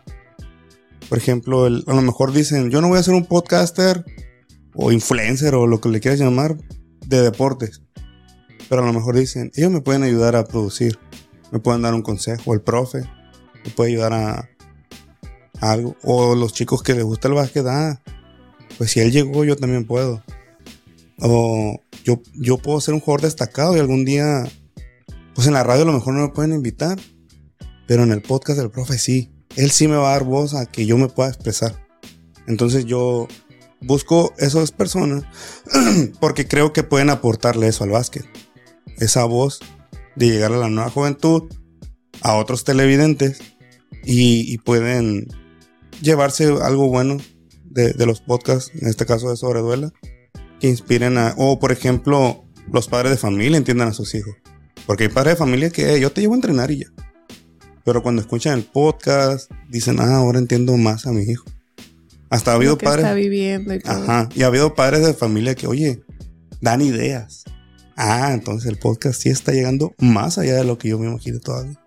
Por 1.12 1.18
ejemplo, 1.18 1.66
a 1.66 1.68
lo 1.68 2.00
mejor 2.00 2.32
dicen, 2.32 2.70
yo 2.70 2.80
no 2.80 2.88
voy 2.88 2.98
a 2.98 3.02
ser 3.02 3.12
un 3.12 3.26
podcaster 3.26 4.02
o 4.74 4.92
influencer 4.92 5.54
o 5.54 5.66
lo 5.66 5.78
que 5.78 5.90
le 5.90 6.00
quieras 6.00 6.18
llamar 6.18 6.56
de 7.06 7.20
deportes. 7.20 7.82
Pero 8.70 8.82
a 8.82 8.86
lo 8.86 8.94
mejor 8.94 9.16
dicen, 9.16 9.52
ellos 9.54 9.70
me 9.70 9.82
pueden 9.82 10.04
ayudar 10.04 10.36
a 10.36 10.46
producir, 10.46 10.98
me 11.50 11.58
pueden 11.58 11.82
dar 11.82 11.92
un 11.92 12.00
consejo, 12.00 12.54
el 12.54 12.62
profe 12.62 13.00
me 13.62 13.70
puede 13.72 13.90
ayudar 13.90 14.14
a, 14.14 14.48
a 15.60 15.70
algo. 15.72 15.96
O 16.02 16.34
los 16.34 16.54
chicos 16.54 16.82
que 16.82 16.94
les 16.94 17.04
gusta 17.04 17.28
el 17.28 17.34
básquet, 17.34 17.66
ah, 17.66 18.00
pues 18.78 18.92
si 18.92 19.00
él 19.00 19.12
llegó, 19.12 19.44
yo 19.44 19.54
también 19.56 19.84
puedo. 19.84 20.24
O 21.18 21.78
yo, 22.04 22.22
yo 22.32 22.56
puedo 22.56 22.80
ser 22.80 22.94
un 22.94 23.00
jugador 23.00 23.20
destacado 23.20 23.76
y 23.76 23.80
algún 23.80 24.06
día, 24.06 24.44
pues 25.34 25.46
en 25.46 25.52
la 25.52 25.62
radio 25.62 25.82
a 25.82 25.88
lo 25.88 25.92
mejor 25.92 26.14
no 26.14 26.22
me 26.22 26.32
pueden 26.32 26.54
invitar, 26.54 26.98
pero 27.86 28.02
en 28.02 28.12
el 28.12 28.22
podcast 28.22 28.58
del 28.58 28.70
profe 28.70 28.96
sí. 28.96 29.30
Él 29.56 29.70
sí 29.70 29.88
me 29.88 29.96
va 29.96 30.10
a 30.10 30.12
dar 30.12 30.24
voz 30.24 30.54
a 30.54 30.66
que 30.66 30.86
yo 30.86 30.98
me 30.98 31.08
pueda 31.08 31.28
expresar. 31.28 31.74
Entonces 32.46 32.84
yo 32.84 33.28
busco 33.80 34.32
esas 34.38 34.72
personas 34.72 35.24
porque 36.20 36.46
creo 36.46 36.72
que 36.72 36.82
pueden 36.82 37.10
aportarle 37.10 37.68
eso 37.68 37.84
al 37.84 37.90
básquet. 37.90 38.24
Esa 38.98 39.24
voz 39.24 39.60
de 40.16 40.28
llegar 40.28 40.52
a 40.52 40.58
la 40.58 40.68
nueva 40.68 40.90
juventud, 40.90 41.44
a 42.20 42.36
otros 42.36 42.64
televidentes 42.64 43.40
y, 44.04 44.58
pueden 44.58 45.28
llevarse 46.00 46.44
algo 46.62 46.88
bueno 46.88 47.18
de, 47.64 47.94
los 48.06 48.20
podcasts, 48.20 48.72
en 48.74 48.88
este 48.88 49.06
caso 49.06 49.30
de 49.30 49.36
Sobreduela, 49.36 49.92
que 50.60 50.68
inspiren 50.68 51.18
a, 51.18 51.34
o 51.36 51.58
por 51.58 51.72
ejemplo, 51.72 52.44
los 52.70 52.88
padres 52.88 53.10
de 53.12 53.16
familia 53.16 53.56
entiendan 53.58 53.88
a 53.88 53.92
sus 53.92 54.14
hijos. 54.14 54.34
Porque 54.86 55.04
hay 55.04 55.08
padres 55.08 55.34
de 55.34 55.38
familia 55.38 55.70
que 55.70 55.94
"Eh, 55.94 56.00
yo 56.00 56.10
te 56.12 56.20
llevo 56.20 56.34
a 56.34 56.36
entrenar 56.36 56.70
y 56.70 56.80
ya. 56.80 56.86
Pero 57.84 58.02
cuando 58.02 58.22
escuchan 58.22 58.58
el 58.58 58.64
podcast, 58.64 59.50
dicen, 59.68 59.98
ah, 60.00 60.16
ahora 60.16 60.38
entiendo 60.38 60.76
más 60.76 61.06
a 61.06 61.12
mi 61.12 61.22
hijo. 61.22 61.44
Hasta 62.30 62.52
ha 62.52 62.54
habido 62.54 62.74
está 62.74 62.84
padres. 62.84 63.14
viviendo 63.14 63.74
y 63.74 63.80
todo. 63.80 63.92
Ajá. 63.92 64.28
Y 64.34 64.42
ha 64.42 64.46
habido 64.46 64.74
padres 64.74 65.04
de 65.04 65.14
familia 65.14 65.54
que, 65.54 65.66
oye, 65.66 66.02
dan 66.60 66.80
ideas. 66.80 67.44
Ah, 67.96 68.30
entonces 68.32 68.70
el 68.70 68.78
podcast 68.78 69.20
sí 69.20 69.28
está 69.28 69.52
llegando 69.52 69.94
más 69.98 70.38
allá 70.38 70.54
de 70.54 70.64
lo 70.64 70.78
que 70.78 70.88
yo 70.88 70.98
me 70.98 71.08
imagino 71.08 71.40
todavía. 71.40 71.78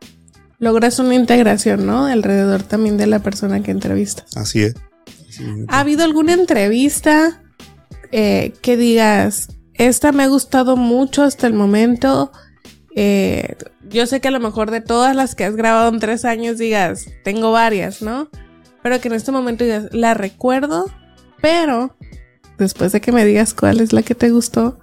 Logras 0.59 0.99
una 0.99 1.15
integración, 1.15 1.85
¿no? 1.85 2.05
Alrededor 2.05 2.63
también 2.63 2.97
de 2.97 3.07
la 3.07 3.19
persona 3.19 3.63
que 3.63 3.71
entrevistas. 3.71 4.37
Así 4.37 4.63
es. 4.63 4.75
Así 5.29 5.43
es. 5.43 5.65
¿Ha 5.67 5.79
habido 5.79 6.03
alguna 6.03 6.33
entrevista 6.33 7.41
eh, 8.11 8.53
que 8.61 8.77
digas, 8.77 9.49
esta 9.73 10.11
me 10.11 10.23
ha 10.23 10.27
gustado 10.27 10.77
mucho 10.77 11.23
hasta 11.23 11.47
el 11.47 11.53
momento? 11.53 12.31
Yo 12.95 14.07
sé 14.07 14.21
que 14.21 14.29
a 14.29 14.31
lo 14.31 14.39
mejor 14.39 14.71
de 14.71 14.81
todas 14.81 15.15
las 15.15 15.35
que 15.35 15.43
has 15.43 15.55
grabado 15.55 15.89
en 15.89 15.99
tres 15.99 16.23
años 16.25 16.57
digas, 16.57 17.05
tengo 17.23 17.51
varias, 17.51 18.01
¿no? 18.01 18.29
Pero 18.81 19.01
que 19.01 19.09
en 19.09 19.15
este 19.15 19.31
momento 19.31 19.63
digas, 19.63 19.89
la 19.91 20.13
recuerdo, 20.13 20.85
pero 21.41 21.95
después 22.57 22.91
de 22.91 23.01
que 23.01 23.11
me 23.11 23.25
digas 23.25 23.53
cuál 23.53 23.81
es 23.81 23.91
la 23.91 24.01
que 24.01 24.15
te 24.15 24.29
gustó, 24.31 24.79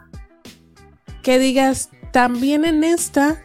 que 1.22 1.38
digas, 1.38 1.88
también 2.12 2.64
en 2.64 2.84
esta, 2.84 3.42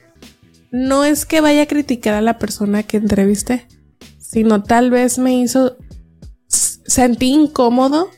no 0.71 1.05
es 1.05 1.25
que 1.25 1.41
vaya 1.41 1.63
a 1.63 1.67
criticar 1.67 2.13
a 2.13 2.21
la 2.21 2.37
persona 2.37 2.83
que 2.83 2.97
entrevisté, 2.97 3.67
sino 4.19 4.63
tal 4.63 4.91
vez 4.91 5.17
me 5.17 5.39
hizo 5.39 5.77
sentí 6.47 7.33
incómodo 7.33 8.09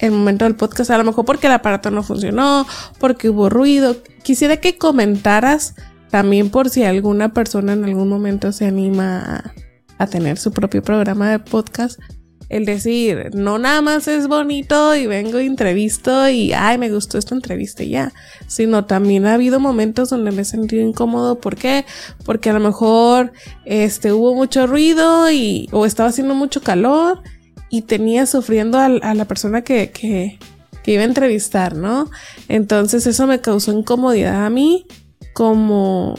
el 0.00 0.12
momento 0.12 0.44
del 0.44 0.56
podcast, 0.56 0.90
a 0.90 0.98
lo 0.98 1.04
mejor 1.04 1.24
porque 1.24 1.46
el 1.46 1.52
aparato 1.52 1.90
no 1.90 2.02
funcionó, 2.02 2.66
porque 2.98 3.28
hubo 3.28 3.48
ruido. 3.48 3.96
Quisiera 4.22 4.56
que 4.56 4.78
comentaras 4.78 5.74
también 6.10 6.50
por 6.50 6.70
si 6.70 6.82
alguna 6.82 7.32
persona 7.32 7.74
en 7.74 7.84
algún 7.84 8.08
momento 8.08 8.52
se 8.52 8.66
anima 8.66 9.52
a, 9.98 10.06
tener 10.06 10.38
su 10.38 10.52
propio 10.52 10.82
programa 10.82 11.30
de 11.30 11.38
podcast. 11.38 12.00
El 12.48 12.64
decir, 12.64 13.30
no 13.32 13.58
nada 13.58 13.80
más 13.80 14.08
es 14.08 14.26
bonito 14.26 14.96
y 14.96 15.06
vengo 15.06 15.38
y 15.38 15.46
entrevisto 15.46 16.28
y, 16.28 16.52
ay, 16.52 16.78
me 16.78 16.90
gustó 16.90 17.16
esta 17.16 17.34
entrevista 17.34 17.84
y 17.84 17.90
ya, 17.90 18.12
sino 18.48 18.86
también 18.86 19.26
ha 19.26 19.34
habido 19.34 19.60
momentos 19.60 20.10
donde 20.10 20.32
me 20.32 20.42
he 20.42 20.44
sentido 20.44 20.82
incómodo. 20.82 21.38
¿Por 21.38 21.54
qué? 21.54 21.84
Porque 22.24 22.50
a 22.50 22.54
lo 22.54 22.58
mejor 22.58 23.32
este, 23.66 24.12
hubo 24.12 24.34
mucho 24.34 24.66
ruido 24.66 25.30
y, 25.30 25.68
o 25.70 25.86
estaba 25.86 26.08
haciendo 26.08 26.34
mucho 26.34 26.60
calor 26.60 27.22
y 27.70 27.82
tenía 27.82 28.26
sufriendo 28.26 28.78
a, 28.78 28.88
la 28.88 29.24
persona 29.26 29.62
que, 29.62 29.90
que, 29.90 30.38
que 30.82 30.92
iba 30.92 31.02
a 31.02 31.06
entrevistar, 31.06 31.76
¿no? 31.76 32.10
Entonces 32.48 33.06
eso 33.06 33.26
me 33.26 33.40
causó 33.40 33.72
incomodidad 33.72 34.44
a 34.44 34.50
mí 34.50 34.86
como 35.32 36.14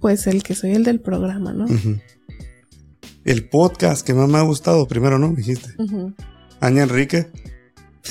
pues 0.00 0.26
el 0.26 0.42
que 0.42 0.54
soy 0.54 0.72
el 0.72 0.84
del 0.84 1.00
programa, 1.00 1.52
¿no? 1.52 1.66
El 3.24 3.48
podcast 3.48 4.06
que 4.06 4.14
más 4.14 4.28
me 4.28 4.38
ha 4.38 4.42
gustado, 4.42 4.86
primero, 4.86 5.18
¿no? 5.18 5.34
Dijiste. 5.34 5.70
Ujú. 5.78 6.14
Aña 6.60 6.84
Enrique. 6.84 7.26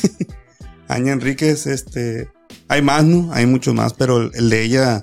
Aña 0.87 1.13
Enríquez, 1.13 1.65
este. 1.65 2.29
Hay 2.67 2.81
más, 2.81 3.05
¿no? 3.05 3.31
Hay 3.31 3.45
muchos 3.45 3.73
más, 3.73 3.93
pero 3.93 4.17
el, 4.17 4.31
el 4.35 4.49
de 4.49 4.63
ella. 4.63 5.01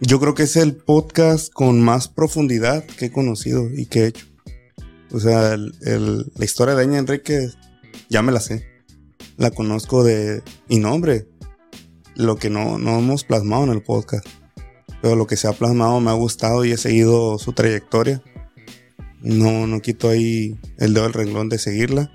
Yo 0.00 0.20
creo 0.20 0.34
que 0.34 0.42
es 0.42 0.56
el 0.56 0.74
podcast 0.74 1.52
con 1.52 1.80
más 1.80 2.08
profundidad 2.08 2.84
que 2.84 3.06
he 3.06 3.12
conocido 3.12 3.70
y 3.70 3.86
que 3.86 4.00
he 4.00 4.06
hecho. 4.08 4.26
O 5.14 5.20
sea, 5.20 5.56
la 5.56 6.44
historia 6.44 6.74
de 6.74 6.82
Aña 6.82 6.98
Enríquez 6.98 7.56
ya 8.08 8.20
me 8.20 8.32
la 8.32 8.40
sé. 8.40 8.66
La 9.36 9.52
conozco 9.52 10.02
de. 10.02 10.42
Y 10.68 10.80
no, 10.80 10.92
hombre. 10.92 11.28
Lo 12.16 12.34
que 12.34 12.50
no, 12.50 12.78
no 12.78 12.98
hemos 12.98 13.22
plasmado 13.22 13.62
en 13.62 13.70
el 13.70 13.82
podcast. 13.84 14.26
Pero 15.00 15.14
lo 15.14 15.28
que 15.28 15.36
se 15.36 15.46
ha 15.46 15.52
plasmado 15.52 16.00
me 16.00 16.10
ha 16.10 16.14
gustado 16.14 16.64
y 16.64 16.72
he 16.72 16.76
seguido 16.76 17.38
su 17.38 17.52
trayectoria. 17.52 18.24
No, 19.20 19.68
no 19.68 19.80
quito 19.80 20.08
ahí 20.08 20.58
el 20.78 20.94
dedo 20.94 21.04
del 21.04 21.12
renglón 21.12 21.48
de 21.48 21.58
seguirla. 21.60 22.10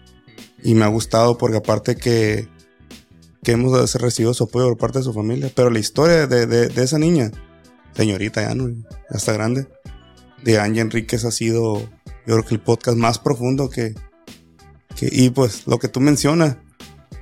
Y 0.62 0.74
me 0.74 0.84
ha 0.84 0.90
gustado 0.90 1.38
porque 1.38 1.58
aparte 1.58 1.96
que, 1.96 2.50
que 3.44 3.54
hemos 3.54 3.94
recibido 3.96 4.34
su 4.34 4.44
apoyo 4.44 4.68
por 4.68 4.78
parte 4.78 5.00
de 5.00 5.06
su 5.06 5.14
familia. 5.14 5.50
Pero 5.56 5.70
la 5.70 5.80
historia 5.80 6.28
de, 6.28 6.46
de, 6.46 6.84
esa 6.84 7.00
niña, 7.00 7.32
señorita 7.96 8.42
ya 8.42 8.56
no, 8.56 8.68
ya 8.68 9.16
está 9.16 9.32
grande, 9.32 9.70
de 10.44 10.60
Angie 10.60 10.82
Enríquez 10.82 11.24
ha 11.24 11.32
sido, 11.32 11.90
yo 12.30 12.36
creo 12.36 12.46
que 12.46 12.54
el 12.54 12.62
podcast 12.62 12.96
más 12.96 13.18
profundo 13.18 13.72
que, 13.72 13.96
y 15.02 15.32
pues 15.32 15.66
lo 15.66 15.80
que 15.80 15.88
tú 15.88 16.00
mencionas, 16.00 16.58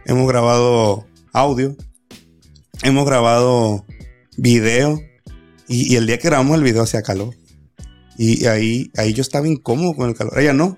hemos 0.04 0.28
grabado 0.28 1.08
audio, 1.32 1.78
hemos 2.84 3.06
grabado 3.06 3.86
video 4.36 5.00
y, 5.70 5.96
el 5.96 6.08
día 6.08 6.18
que 6.18 6.28
grabamos 6.28 6.58
el 6.58 6.64
video 6.64 6.84
hacía 6.84 7.04
calor. 7.04 7.34
Y 8.18 8.48
ahí, 8.48 8.92
ahí 8.98 9.14
yo 9.14 9.22
estaba 9.22 9.48
incómodo 9.48 9.94
con 9.94 10.10
el 10.10 10.16
calor. 10.16 10.38
Ella 10.40 10.52
no. 10.52 10.78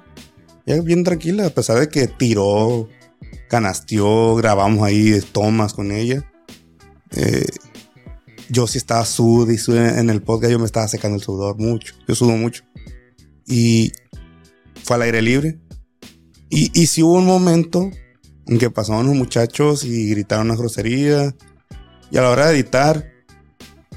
Ella 0.67 0.84
bien 0.84 1.03
tranquila, 1.03 1.47
a 1.47 1.49
pesar 1.49 1.80
de 1.80 1.89
que 1.89 2.07
tiró, 2.07 2.88
canasteó, 3.47 4.36
grabamos 4.36 4.84
ahí 4.84 5.19
tomas 5.32 5.73
con 5.73 5.91
ella. 5.91 6.32
Eh, 7.15 7.47
yo 8.49 8.67
sí 8.67 8.77
estaba 8.77 9.05
sud 9.05 9.49
y 9.49 9.71
en 9.75 10.11
el 10.11 10.21
podcast, 10.21 10.51
yo 10.51 10.59
me 10.59 10.65
estaba 10.65 10.88
secando 10.88 11.15
el 11.15 11.23
sudor 11.23 11.57
mucho. 11.57 11.95
Yo 12.07 12.13
sudo 12.13 12.38
mucho. 12.38 12.63
Y 13.47 13.91
fue 14.89 14.95
al 14.95 15.03
aire 15.03 15.21
libre. 15.21 15.59
Y, 16.49 16.71
y 16.73 16.87
sí 16.87 17.03
hubo 17.03 17.13
un 17.13 17.27
momento 17.27 17.91
en 18.47 18.57
que 18.57 18.71
pasaban 18.71 19.05
los 19.05 19.15
muchachos 19.15 19.83
y 19.83 20.09
gritaron 20.09 20.47
una 20.47 20.55
grosería. 20.55 21.35
Y 22.09 22.17
a 22.17 22.23
la 22.23 22.31
hora 22.31 22.47
de 22.47 22.55
editar, 22.55 23.05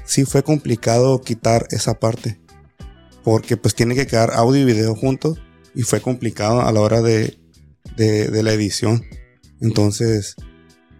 sí 0.05 0.23
fue 0.23 0.43
complicado 0.43 1.19
quitar 1.19 1.65
esa 1.71 1.99
parte. 1.99 2.39
Porque 3.23 3.57
pues 3.57 3.73
tiene 3.73 3.95
que 3.95 4.05
quedar 4.05 4.33
audio 4.33 4.61
y 4.61 4.65
video 4.65 4.95
juntos. 4.95 5.41
Y 5.73 5.81
fue 5.81 5.99
complicado 5.99 6.61
a 6.61 6.71
la 6.71 6.81
hora 6.81 7.01
de, 7.01 7.39
de, 7.97 8.43
la 8.43 8.53
edición. 8.53 9.03
Entonces, 9.61 10.35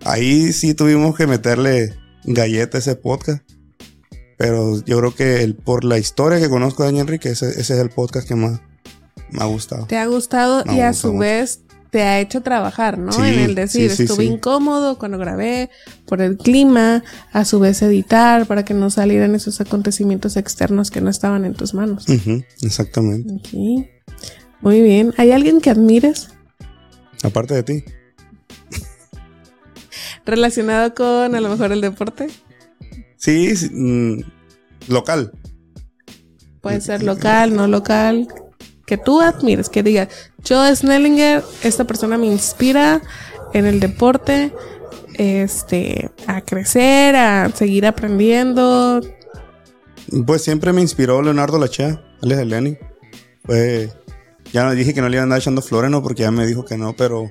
ahí 0.03 0.53
sí 0.53 0.73
tuvimos 0.73 1.15
que 1.15 1.27
meterle 1.27 1.93
galleta 2.23 2.79
a 2.79 2.81
ese 2.81 2.95
podcast. 2.95 3.47
Pero 4.39 4.83
yo 4.85 4.97
creo 4.97 5.13
que 5.13 5.43
el, 5.43 5.53
por 5.53 5.83
la 5.83 5.99
historia 5.99 6.39
que 6.39 6.49
conozco 6.49 6.81
de 6.81 6.87
Daniel 6.87 7.03
Enrique, 7.03 7.29
ese, 7.29 7.49
es 7.61 7.69
el 7.69 7.91
podcast 7.91 8.27
que 8.27 8.33
más 8.33 8.59
me 9.33 9.43
ha 9.43 9.45
gustado. 9.47 9.85
Te 9.87 9.97
ha 9.97 10.05
gustado 10.05 10.63
y 10.71 10.79
a 10.79 10.93
su 10.93 11.17
vez 11.17 11.61
te 11.89 12.01
ha 12.01 12.19
hecho 12.19 12.41
trabajar, 12.41 12.97
¿no? 12.97 13.11
en 13.23 13.37
el 13.37 13.53
decir, 13.53 13.91
estuve 13.91 14.25
incómodo 14.25 14.97
cuando 14.97 15.19
grabé 15.19 15.69
por 16.07 16.23
el 16.23 16.37
clima, 16.37 17.03
a 17.31 17.45
su 17.45 17.59
vez 17.59 17.83
editar 17.83 18.47
para 18.47 18.65
que 18.65 18.73
no 18.73 18.89
salieran 18.89 19.35
esos 19.35 19.61
acontecimientos 19.61 20.35
externos 20.35 20.89
que 20.89 21.01
no 21.01 21.11
estaban 21.11 21.45
en 21.45 21.53
tus 21.53 21.75
manos. 21.75 22.05
exactamente. 22.63 23.41
Muy 24.61 24.81
bien. 24.81 25.13
¿Hay 25.17 25.31
alguien 25.31 25.61
que 25.61 25.69
admires? 25.69 26.29
Aparte 27.21 27.53
de 27.53 27.63
ti. 27.63 27.83
¿Relacionado 30.25 30.95
con 30.95 31.35
a 31.35 31.41
lo 31.41 31.49
mejor 31.49 31.71
el 31.71 31.81
deporte? 31.81 32.27
Sí, 33.17 33.53
mm, 33.71 34.21
local. 34.87 35.31
Puede 36.59 36.81
ser 36.81 37.03
local, 37.03 37.55
no 37.55 37.67
local 37.67 38.27
que 38.93 38.97
tú 39.03 39.21
admires, 39.21 39.69
que 39.69 39.81
diga, 39.81 40.07
yo 40.43 40.63
Snellinger, 40.75 41.43
esta 41.63 41.83
persona 41.83 42.15
me 42.15 42.27
inspira 42.27 43.01
en 43.51 43.65
el 43.65 43.79
deporte, 43.79 44.53
este, 45.15 46.11
a 46.27 46.41
crecer, 46.41 47.15
a 47.15 47.49
seguir 47.49 47.87
aprendiendo. 47.87 49.01
Pues 50.27 50.43
siempre 50.43 50.71
me 50.73 50.81
inspiró 50.81 51.23
Leonardo 51.23 51.57
Lachea, 51.57 52.05
él 52.21 52.33
es 52.33 52.37
el 52.37 52.49
Lenny. 52.49 52.77
Pues 53.41 53.89
ya 54.51 54.69
dije 54.73 54.93
que 54.93 55.01
no 55.01 55.09
le 55.09 55.15
iba 55.15 55.21
a 55.21 55.23
andar 55.23 55.39
echando 55.39 55.63
flores, 55.63 55.89
no, 55.89 56.03
porque 56.03 56.21
ya 56.21 56.29
me 56.29 56.45
dijo 56.45 56.63
que 56.63 56.77
no, 56.77 56.95
pero 56.95 57.29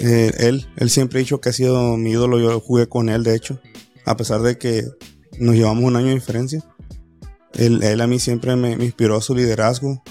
eh, 0.00 0.32
él, 0.38 0.66
él 0.78 0.88
siempre 0.88 1.18
ha 1.18 1.24
dicho 1.24 1.42
que 1.42 1.50
ha 1.50 1.52
sido 1.52 1.98
mi 1.98 2.12
ídolo, 2.12 2.38
yo 2.38 2.58
jugué 2.58 2.88
con 2.88 3.10
él, 3.10 3.22
de 3.22 3.34
hecho, 3.34 3.60
a 4.06 4.16
pesar 4.16 4.40
de 4.40 4.56
que 4.56 4.82
nos 5.38 5.56
llevamos 5.56 5.84
un 5.84 5.96
año 5.96 6.06
de 6.06 6.14
diferencia. 6.14 6.64
Él, 7.52 7.82
él 7.82 8.00
a 8.00 8.06
mí 8.06 8.18
siempre 8.18 8.56
me, 8.56 8.78
me 8.78 8.86
inspiró 8.86 9.20
su 9.20 9.34
liderazgo, 9.34 10.02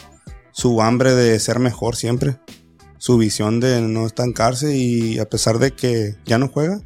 su 0.54 0.82
hambre 0.82 1.14
de 1.14 1.38
ser 1.39 1.60
mejor 1.60 1.97
siempre, 1.97 2.39
su 2.97 3.18
visión 3.18 3.60
de 3.60 3.82
no 3.82 4.06
estancarse 4.06 4.78
y 4.78 5.20
a 5.20 5.28
pesar 5.28 5.60
de 5.60 5.72
que 5.72 6.16
ya 6.26 6.38
no 6.38 6.47
juega, 6.47 6.80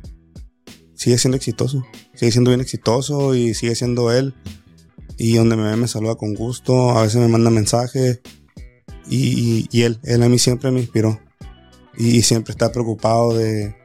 sigue 0.96 1.20
siendo 1.20 1.38
exitoso, 1.38 1.86
sigue 2.16 2.32
siendo 2.32 2.50
bien 2.50 2.62
exitoso 2.62 3.36
y 3.36 3.54
sigue 3.54 3.76
siendo 3.76 4.12
él. 4.12 4.34
Y 5.20 5.36
donde 5.36 5.56
me 5.56 5.64
ve 5.64 5.76
me 5.76 5.88
saluda 5.88 6.16
con 6.16 6.34
gusto, 6.34 6.92
a 6.92 7.04
veces 7.04 7.20
me 7.20 7.28
manda 7.28 7.50
mensajes 7.50 8.22
y, 9.10 9.68
él, 9.82 10.00
él 10.04 10.24
a 10.24 10.30
mí 10.30 10.40
siempre 10.40 10.72
me 10.72 10.80
inspiró. 10.80 11.20
Y, 11.98 12.22
siempre 12.22 12.52
está 12.52 12.72
preocupado 12.72 13.36
de 13.36 13.76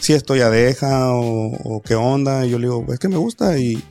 si 0.00 0.14
esto 0.14 0.34
ya 0.34 0.50
deja 0.50 1.10
o, 1.12 1.82
qué 1.84 1.94
onda. 1.94 2.46
Y 2.46 2.50
yo 2.50 2.58
le 2.58 2.66
digo, 2.66 2.86
es 2.92 2.98
que 2.98 3.08
me 3.08 3.18
gusta 3.18 3.58
y 3.58 3.82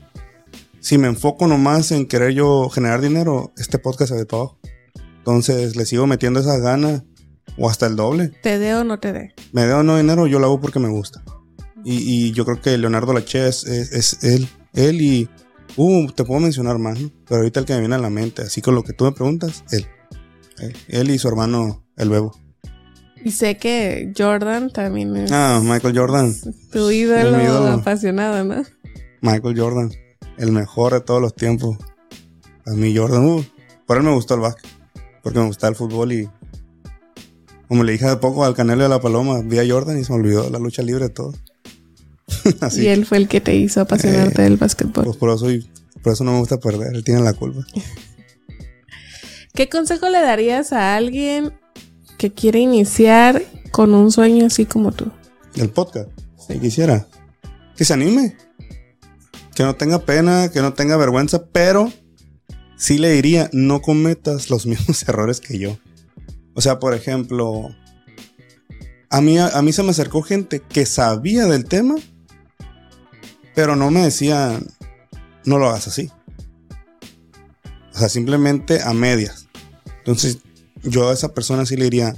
si 0.80 0.98
me 0.98 1.08
enfoco 1.08 1.48
nomás 1.48 1.92
en 1.92 2.08
querer 2.08 2.34
yo 2.34 2.70
generar 2.70 3.02
dinero, 3.02 3.54
este 3.58 3.80
podcast 3.80 4.12
se 4.12 4.18
ve 4.18 4.26
para. 4.26 4.58
Entonces 5.26 5.76
le 5.76 5.88
sigo 5.88 6.06
metiendo 6.06 6.40
esas 6.40 6.62
ganas 6.62 7.02
o 7.58 7.68
hasta 7.68 7.88
el 7.88 7.96
doble. 7.96 8.28
¿Te 8.44 8.60
dé 8.60 8.76
o 8.76 8.84
no 8.84 9.00
te 9.00 9.12
dé? 9.12 9.34
Me 9.54 9.66
dé 9.66 9.74
o 9.74 9.82
no 9.82 9.98
dinero, 9.98 10.28
yo 10.28 10.38
lo 10.38 10.46
hago 10.46 10.62
porque 10.62 10.78
me 10.78 10.88
gusta. 10.88 11.24
Y, 11.84 12.32
yo 12.34 12.46
creo 12.46 12.62
que 12.62 12.78
Leonardo 12.78 13.12
Lache 13.12 13.48
es, 13.48 13.64
es, 13.64 14.24
él, 14.24 14.48
él 14.74 15.02
y... 15.02 15.30
Uh, 15.78 16.12
te 16.12 16.24
puedo 16.24 16.40
mencionar 16.40 16.78
más, 16.78 17.00
pero 17.28 17.38
ahorita 17.38 17.60
el 17.60 17.66
que 17.66 17.74
me 17.74 17.80
viene 17.80 17.96
a 17.96 18.00
la 18.00 18.12
mente, 18.12 18.44
así 18.44 18.62
con 18.62 18.76
lo 18.76 18.84
que 18.84 18.94
tú 18.94 19.06
me 19.06 19.12
preguntas, 19.14 19.64
él. 19.72 19.88
Él, 20.88 21.10
y 21.10 21.18
su 21.18 21.28
hermano, 21.28 21.84
el 21.98 22.10
Bebo. 22.10 22.32
Y 23.24 23.32
sé 23.32 23.58
que 23.58 24.14
Jordan 24.16 24.72
también 24.72 25.16
es... 25.16 25.32
Ah, 25.32 25.60
Michael 25.64 25.98
Jordan. 25.98 26.36
Tu 26.72 26.92
ídolo, 26.92 27.68
apasionado, 27.72 28.44
¿no? 28.44 28.64
Michael 29.22 29.60
Jordan, 29.60 29.92
el 30.38 30.52
mejor 30.52 30.94
de 30.94 31.02
todos 31.02 31.22
los 31.22 31.36
tiempos. 31.36 31.78
A 32.68 32.72
mí 32.72 32.96
Jordan, 32.96 33.26
uh, 33.26 33.44
por 33.88 33.98
él 33.98 34.04
me 34.04 34.14
gustó 34.14 34.36
el 34.36 34.42
básquet 34.42 34.75
porque 35.26 35.40
me 35.40 35.48
gustaba 35.48 35.72
el 35.72 35.76
fútbol 35.76 36.14
y 36.14 36.30
como 37.68 37.84
le 37.84 37.94
dije 37.94 38.06
de 38.06 38.18
poco 38.18 38.46
al 38.46 38.54
Canelo 38.54 38.84
de 38.84 38.90
la 38.90 39.02
Paloma, 39.02 39.42
vi 39.44 39.58
a 39.58 39.68
Jordan 39.68 39.98
y 39.98 40.04
se 40.04 40.14
me 40.14 40.20
olvidó 40.20 40.52
la 40.52 40.60
lucha 40.60 40.84
libre 40.84 41.10
todo. 41.10 41.34
Así. 42.62 42.84
Y 42.84 42.88
él 42.90 43.08
fue 43.08 43.18
el 43.18 43.28
que 43.28 43.42
te 43.42 43.56
hizo 43.56 43.82
apasionarte 43.82 44.42
eh, 44.42 44.44
del 44.44 44.58
básquetbol. 44.58 45.04
Pues 45.04 45.18
por 45.18 45.32
eso, 45.32 45.48
por 46.04 46.14
eso 46.14 46.24
no 46.24 46.34
me 46.34 46.38
gusta 46.38 46.60
perder, 46.60 46.96
él 46.96 47.04
tiene 47.04 47.22
la 47.22 47.34
culpa. 47.34 47.66
¿Qué 49.56 49.68
consejo 49.68 50.10
le 50.10 50.22
darías 50.22 50.72
a 50.74 50.96
alguien 50.96 51.54
que 52.20 52.32
quiere 52.32 52.60
iniciar 52.60 53.42
con 53.72 53.96
un 53.96 54.12
sueño 54.12 54.46
así 54.46 54.68
como 54.68 54.92
tú? 54.92 55.12
El 55.56 55.72
podcast, 55.72 56.10
si 56.48 56.60
quisiera. 56.60 57.08
Que 57.76 57.84
se 57.84 57.94
anime. 57.94 58.38
Que 59.56 59.64
no 59.64 59.76
tenga 59.76 60.06
pena, 60.06 60.52
que 60.52 60.62
no 60.62 60.74
tenga 60.74 60.98
vergüenza, 60.98 61.48
pero 61.48 61.92
sí 62.86 63.00
le 63.00 63.10
diría, 63.10 63.50
no 63.52 63.82
cometas 63.82 64.52
los 64.52 64.66
mismos 64.68 65.02
errores 65.10 65.40
que 65.40 65.58
yo. 65.58 65.80
O 66.54 66.62
sea, 66.62 66.78
por 66.78 66.94
ejemplo, 66.94 67.76
a 69.10 69.22
mí, 69.22 69.40
a, 69.40 69.60
mí 69.64 69.74
se 69.74 69.82
me 69.82 69.90
acercó 69.90 70.22
gente 70.22 70.60
que 70.62 70.86
sabía 70.86 71.48
del 71.48 71.66
tema, 71.66 71.96
pero 73.56 73.76
no 73.76 73.90
me 73.90 74.02
decía, 74.02 74.60
no 75.46 75.58
lo 75.58 75.68
hagas 75.68 75.88
así. 75.88 76.12
O 77.96 77.98
sea, 77.98 78.08
simplemente 78.08 78.84
a 78.84 78.94
medias. 78.94 79.48
Entonces, 79.98 80.38
yo 80.84 81.10
a 81.10 81.14
esa 81.14 81.34
persona 81.34 81.66
sí 81.66 81.76
le 81.78 81.86
diría, 81.86 82.14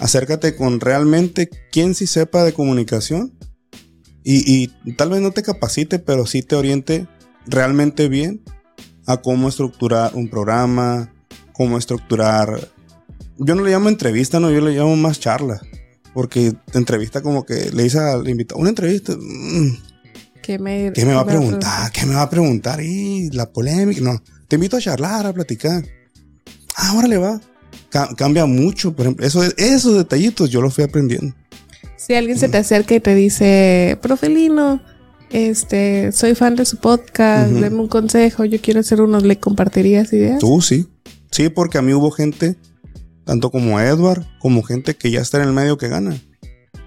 acércate 0.00 0.56
con 0.56 0.80
realmente 0.80 1.48
quien 1.70 1.94
sí 1.94 2.08
sepa 2.08 2.42
de 2.42 2.52
comunicación 2.52 3.38
y, 4.24 4.64
y 4.84 4.92
tal 4.94 5.10
vez 5.10 5.20
no 5.20 5.30
te 5.30 5.44
capacite, 5.44 6.00
pero 6.00 6.26
sí 6.26 6.42
te 6.42 6.56
oriente 6.56 7.06
realmente 7.46 8.08
bien 8.08 8.42
a 9.06 9.16
cómo 9.16 9.48
estructurar 9.48 10.14
un 10.14 10.28
programa, 10.28 11.12
cómo 11.52 11.78
estructurar... 11.78 12.68
Yo 13.38 13.54
no 13.54 13.62
le 13.62 13.70
llamo 13.70 13.88
entrevista, 13.88 14.38
no, 14.38 14.50
yo 14.50 14.60
le 14.60 14.72
llamo 14.72 14.94
más 14.96 15.18
charla. 15.18 15.60
Porque 16.14 16.52
entrevista 16.74 17.22
como 17.22 17.44
que 17.44 17.70
le 17.72 17.84
dice 17.84 17.98
al 17.98 18.28
invitado, 18.28 18.60
una 18.60 18.70
entrevista... 18.70 19.14
Mm, 19.14 19.76
¿Qué 20.42 20.58
me, 20.58 20.92
¿Qué 20.92 21.04
me 21.04 21.14
va 21.14 21.20
a 21.20 21.26
preguntar? 21.26 21.92
¿Qué 21.92 22.04
me 22.04 22.14
va 22.14 22.22
a 22.22 22.30
preguntar? 22.30 22.80
Y 22.82 23.30
la 23.30 23.50
polémica, 23.50 24.00
no. 24.00 24.20
Te 24.48 24.56
invito 24.56 24.76
a 24.76 24.80
charlar, 24.80 25.24
a 25.24 25.32
platicar. 25.32 25.84
Ah, 26.76 27.00
le 27.06 27.16
va. 27.16 27.40
cambia 28.16 28.44
mucho, 28.44 28.92
por 28.94 29.06
ejemplo. 29.06 29.24
Eso, 29.24 29.42
esos 29.56 29.96
detallitos 29.96 30.50
yo 30.50 30.60
los 30.60 30.74
fui 30.74 30.82
aprendiendo. 30.82 31.34
Si 31.96 32.14
alguien 32.14 32.36
se 32.36 32.48
te 32.48 32.56
acerca 32.58 32.96
y 32.96 33.00
te 33.00 33.14
dice, 33.14 33.96
profelino, 34.02 34.82
este, 35.32 36.12
soy 36.12 36.34
fan 36.34 36.56
de 36.56 36.64
su 36.64 36.76
podcast, 36.76 37.52
uh 37.52 37.80
un 37.80 37.88
consejo, 37.88 38.44
yo 38.44 38.60
quiero 38.60 38.80
hacer 38.80 39.00
uno, 39.00 39.18
¿le 39.20 39.38
compartirías 39.38 40.12
ideas? 40.12 40.38
Tú 40.38 40.60
sí. 40.60 40.86
Sí, 41.30 41.48
porque 41.48 41.78
a 41.78 41.82
mí 41.82 41.94
hubo 41.94 42.10
gente, 42.10 42.56
tanto 43.24 43.50
como 43.50 43.80
Edward, 43.80 44.26
como 44.38 44.62
gente 44.62 44.94
que 44.94 45.10
ya 45.10 45.20
está 45.20 45.38
en 45.38 45.48
el 45.48 45.54
medio 45.54 45.78
que 45.78 45.88
gana. 45.88 46.20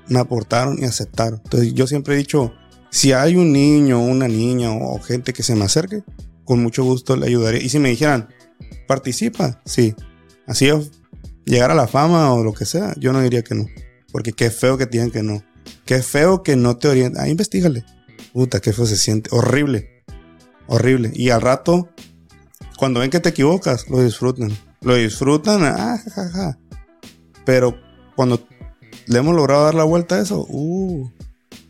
Me 0.08 0.20
aportaron 0.20 0.78
y 0.80 0.86
aceptaron. 0.86 1.42
Entonces 1.44 1.74
yo 1.74 1.88
siempre 1.88 2.14
he 2.14 2.18
dicho, 2.18 2.54
si 2.92 3.12
hay 3.12 3.36
un 3.36 3.52
niño, 3.52 4.00
una 4.00 4.28
niña 4.28 4.72
o 4.72 5.00
gente 5.00 5.34
que 5.34 5.42
se 5.42 5.56
me 5.56 5.66
acerque, 5.66 6.04
con 6.44 6.62
mucho 6.62 6.84
gusto 6.84 7.16
le 7.16 7.26
ayudaría. 7.26 7.62
Y 7.62 7.70
si 7.70 7.80
me 7.80 7.90
dijeran, 7.90 8.30
participa, 8.88 9.62
sí. 9.66 9.96
así 10.46 10.68
es, 10.68 10.92
llegar 11.46 11.72
a 11.72 11.76
la 11.76 11.88
fama 11.88 12.34
o 12.34 12.44
lo 12.44 12.54
que 12.54 12.66
sea, 12.66 12.94
yo 13.00 13.12
no 13.12 13.22
diría 13.22 13.42
que 13.42 13.56
no. 13.56 13.66
Porque 14.12 14.32
qué 14.32 14.52
feo 14.52 14.78
que 14.78 14.86
digan 14.86 15.10
que 15.10 15.24
no. 15.24 15.44
Qué 15.86 16.04
feo 16.04 16.44
que 16.44 16.56
no 16.56 16.78
te 16.78 16.88
orienten. 16.88 17.22
Ah, 17.22 17.28
investigale. 17.28 17.84
Puta, 18.36 18.60
qué 18.60 18.74
feo 18.74 18.86
se 18.86 18.98
siente. 18.98 19.30
Horrible. 19.32 20.03
Horrible. 20.68 21.10
Y 21.14 21.30
al 21.30 21.40
rato, 21.40 21.88
cuando 22.78 22.99
ven 22.99 23.10
que 23.10 23.22
te 23.22 23.30
equivocas, 23.30 23.90
lo 23.90 24.03
disfrutan. 24.03 24.52
Lo 24.82 24.95
disfrutan, 24.95 25.64
ah, 25.64 25.98
jajaja. 26.03 26.60
Pero 27.45 27.78
cuando 28.14 28.45
le 29.07 29.20
hemos 29.20 29.34
logrado 29.34 29.64
dar 29.64 29.76
la 29.76 29.86
vuelta 29.86 30.16
a 30.16 30.22
eso, 30.22 30.45
uh, 30.49 31.10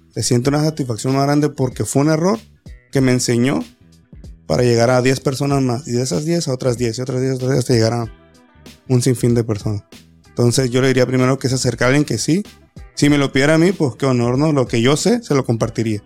se 0.10 0.24
siente 0.24 0.50
una 0.50 0.64
satisfacción 0.64 1.14
más 1.14 1.26
grande 1.26 1.50
porque 1.50 1.86
fue 1.86 2.02
un 2.02 2.10
error 2.10 2.40
que 2.92 3.00
me 3.00 3.12
enseñó 3.12 3.60
para 4.48 4.64
llegar 4.64 4.90
a 4.90 5.04
10 5.04 5.20
personas 5.20 5.62
más. 5.62 5.88
Y 5.88 5.92
de 5.92 6.02
esas 6.02 6.26
10 6.26 6.48
a 6.48 6.54
otras 6.54 6.80
10 6.80 6.98
y 6.98 7.02
otras 7.04 7.22
10, 7.22 7.36
otras 7.36 7.52
10 7.52 7.60
hasta 7.60 7.74
llegar 7.76 7.94
a 7.94 8.12
un 8.90 9.04
sinfín 9.04 9.36
de 9.36 9.44
personas. 9.44 9.84
Entonces 10.30 10.72
yo 10.72 10.82
le 10.82 10.88
diría 10.88 11.06
primero 11.06 11.38
que 11.38 11.48
se 11.48 11.56
acerque 11.56 11.84
a 11.84 11.88
alguien 11.88 12.06
que 12.06 12.18
sí. 12.18 12.42
Si 12.96 13.08
me 13.08 13.20
lo 13.20 13.32
pidiera 13.32 13.54
a 13.54 13.58
mí, 13.60 13.72
pues 13.72 13.98
qué 13.98 14.08
honor, 14.08 14.40
¿no? 14.40 14.52
Lo 14.52 14.66
que 14.66 14.82
yo 14.82 14.98
sé, 14.98 15.22
se 15.22 15.36
lo 15.36 15.46
compartiría. 15.46 16.02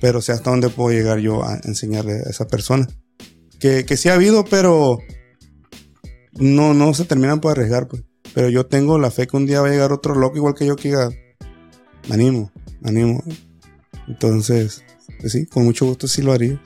Pero 0.00 0.20
sé 0.20 0.32
hasta 0.32 0.50
dónde 0.50 0.68
puedo 0.68 0.96
llegar 0.96 1.18
yo 1.18 1.44
a 1.44 1.60
enseñarle 1.64 2.14
a 2.14 2.30
esa 2.30 2.46
persona. 2.46 2.88
Que, 3.60 3.84
que 3.84 3.96
sí 3.96 4.08
ha 4.08 4.14
habido, 4.14 4.44
pero 4.44 4.98
no, 6.32 6.74
no 6.74 6.94
se 6.94 7.04
terminan 7.04 7.40
por 7.40 7.52
arriesgar, 7.52 7.88
pues. 7.88 8.02
Pero 8.34 8.48
yo 8.48 8.66
tengo 8.66 8.98
la 8.98 9.10
fe 9.10 9.26
que 9.26 9.36
un 9.36 9.46
día 9.46 9.60
va 9.60 9.68
a 9.68 9.70
llegar 9.70 9.92
otro 9.92 10.14
loco 10.14 10.36
igual 10.36 10.54
que 10.54 10.66
yo 10.66 10.76
que 10.76 10.88
diga, 10.88 11.10
me 12.08 12.14
animo, 12.14 12.50
me 12.80 12.90
animo. 12.90 13.22
Entonces, 14.08 14.82
pues 15.20 15.32
sí, 15.32 15.46
con 15.46 15.64
mucho 15.64 15.86
gusto 15.86 16.08
sí 16.08 16.22
lo 16.22 16.32
haría. 16.32 16.60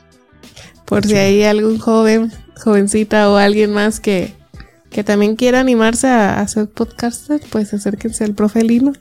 Por 0.85 1.05
si 1.05 1.16
hay 1.16 1.43
algún 1.43 1.78
joven, 1.78 2.32
jovencita 2.62 3.28
o 3.31 3.36
alguien 3.36 3.73
más 3.73 3.98
que, 3.98 4.35
que 4.90 5.03
también 5.03 5.35
quiera 5.35 5.61
animarse 5.61 6.07
a, 6.07 6.40
hacer 6.40 6.70
podcaster, 6.70 7.40
pues 7.51 7.74
acérquense 7.74 8.24
al 8.24 8.35
profe 8.35 8.62
Lino. 8.62 8.93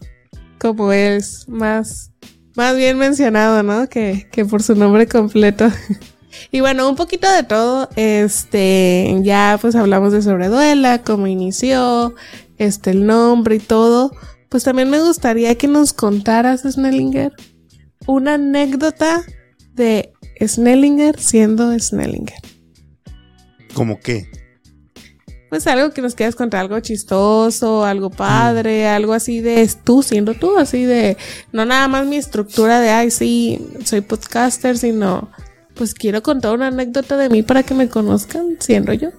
Como 0.60 0.92
es 0.92 1.48
más, 1.48 2.12
más 2.56 2.76
bien 2.76 2.98
mencionado, 2.98 3.64
¿no? 3.64 3.88
Que, 3.90 4.28
que 4.32 4.46
por 4.46 4.64
su 4.64 4.76
nombre 4.76 5.08
completo. 5.08 5.70
Y 6.52 6.60
bueno, 6.60 6.90
un 6.90 6.96
poquito 6.96 7.32
de 7.32 7.44
todo. 7.44 7.90
Este, 7.96 9.14
ya 9.24 9.58
pues 9.60 9.76
hablamos 9.76 10.14
de 10.14 10.22
Sobreduela, 10.22 11.02
cómo 11.02 11.28
inició, 11.28 12.16
este, 12.58 12.92
el 12.92 13.06
nombre 13.06 13.56
y 13.56 13.60
todo. 13.60 14.12
Pues 14.50 14.64
también 14.64 14.90
me 14.90 15.02
gustaría 15.02 15.56
que 15.56 15.68
nos 15.68 15.94
contaras, 15.94 16.62
Snellinger, 16.62 17.34
una 18.08 18.36
anécdota 18.36 19.24
de 19.74 20.14
Snellinger 20.42 21.20
siendo 21.20 21.78
Snellinger. 21.78 22.40
¿Cómo 23.74 24.00
qué? 24.00 24.28
Pues 25.50 25.68
algo 25.68 25.92
que 25.92 26.02
nos 26.02 26.16
quieras 26.16 26.36
contar, 26.36 26.62
algo 26.62 26.80
chistoso, 26.80 27.86
algo 27.86 28.10
padre, 28.10 28.88
algo 28.88 29.14
así 29.14 29.42
de 29.42 29.70
tú 29.84 30.02
siendo 30.02 30.34
tú, 30.34 30.58
así 30.58 30.84
de 30.84 31.18
no 31.52 31.66
nada 31.66 31.88
más 31.88 32.08
mi 32.08 32.18
estructura 32.18 32.82
de 32.82 32.90
ay 32.90 33.12
sí, 33.12 33.66
soy 33.84 34.02
podcaster, 34.02 34.78
sino 34.78 35.30
pues 35.76 35.94
quiero 35.94 36.24
contar 36.24 36.54
una 36.54 36.68
anécdota 36.68 37.18
de 37.18 37.30
mí 37.30 37.44
para 37.44 37.64
que 37.64 37.74
me 37.74 37.90
conozcan 37.90 38.58
siendo 38.60 38.94
yo. 38.94 39.10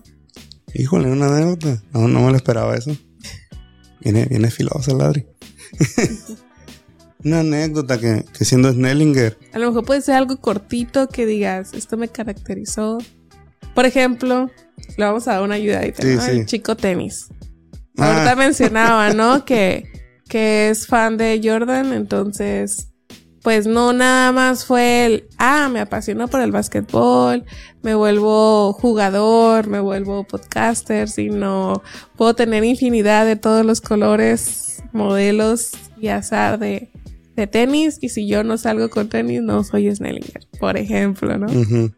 Híjole, 0.74 1.11
una 1.11 1.27
anécdota. 1.28 1.82
No, 1.93 2.09
no 2.09 2.20
me 2.20 2.31
lo 2.31 2.36
esperaba 2.36 2.74
eso. 2.74 2.97
Viene, 4.01 4.27
viene 4.27 4.51
filosa, 4.51 4.93
ladri. 4.94 5.27
una 7.24 7.40
anécdota 7.40 7.98
que, 7.98 8.24
que 8.36 8.44
siendo 8.44 8.73
Snellinger. 8.73 9.39
A 9.53 9.59
lo 9.59 9.69
mejor 9.69 9.85
puede 9.85 10.01
ser 10.01 10.16
algo 10.16 10.36
cortito 10.39 11.09
que 11.09 11.27
digas, 11.27 11.73
esto 11.74 11.97
me 11.97 12.09
caracterizó. 12.09 12.98
Por 13.74 13.87
ejemplo, 13.87 14.51
le 14.97 15.05
vamos 15.05 15.27
a 15.28 15.35
dar 15.35 15.43
una 15.43 15.55
ayudadita, 15.57 16.03
Sí, 16.03 16.15
¿no? 16.15 16.20
sí. 16.23 16.31
El 16.31 16.47
chico 16.47 16.77
tenis. 16.77 17.28
Ah. 17.99 18.12
Ahorita 18.12 18.37
mencionaba, 18.37 19.12
¿no? 19.12 19.45
Que, 19.45 19.85
que 20.28 20.70
es 20.70 20.87
fan 20.87 21.16
de 21.16 21.41
Jordan, 21.43 21.93
entonces, 21.93 22.89
pues 23.43 23.66
no 23.66 23.93
nada 23.93 24.33
más 24.33 24.65
fue 24.65 25.07
el, 25.07 25.28
ah, 25.39 25.69
me 25.70 25.81
apasionó 25.81 26.27
por 26.28 26.41
el 26.41 26.51
básquetbol, 26.51 27.45
me 27.83 27.95
vuelvo 27.95 28.73
jugador, 28.73 29.69
me 29.69 29.78
vuelvo 29.81 30.24
podcaster, 30.24 31.09
sino 31.09 31.83
puedo 32.16 32.35
tener 32.35 32.65
infinidad 32.65 33.24
de 33.24 33.37
todos 33.37 33.65
los 33.65 33.81
colores, 33.81 34.83
modelos 34.93 35.70
y 36.01 36.09
azar 36.09 36.59
de, 36.59 36.91
de 37.37 37.47
tenis, 37.47 37.99
y 38.01 38.09
si 38.09 38.27
yo 38.27 38.43
no 38.43 38.59
salgo 38.59 38.91
con 38.91 39.09
tenis, 39.09 39.43
no 39.43 39.62
soy 39.62 39.95
Snellinger, 39.95 40.41
por 40.59 40.77
ejemplo, 40.77 41.39
¿no? 41.39 41.47
Ujú. 41.47 41.93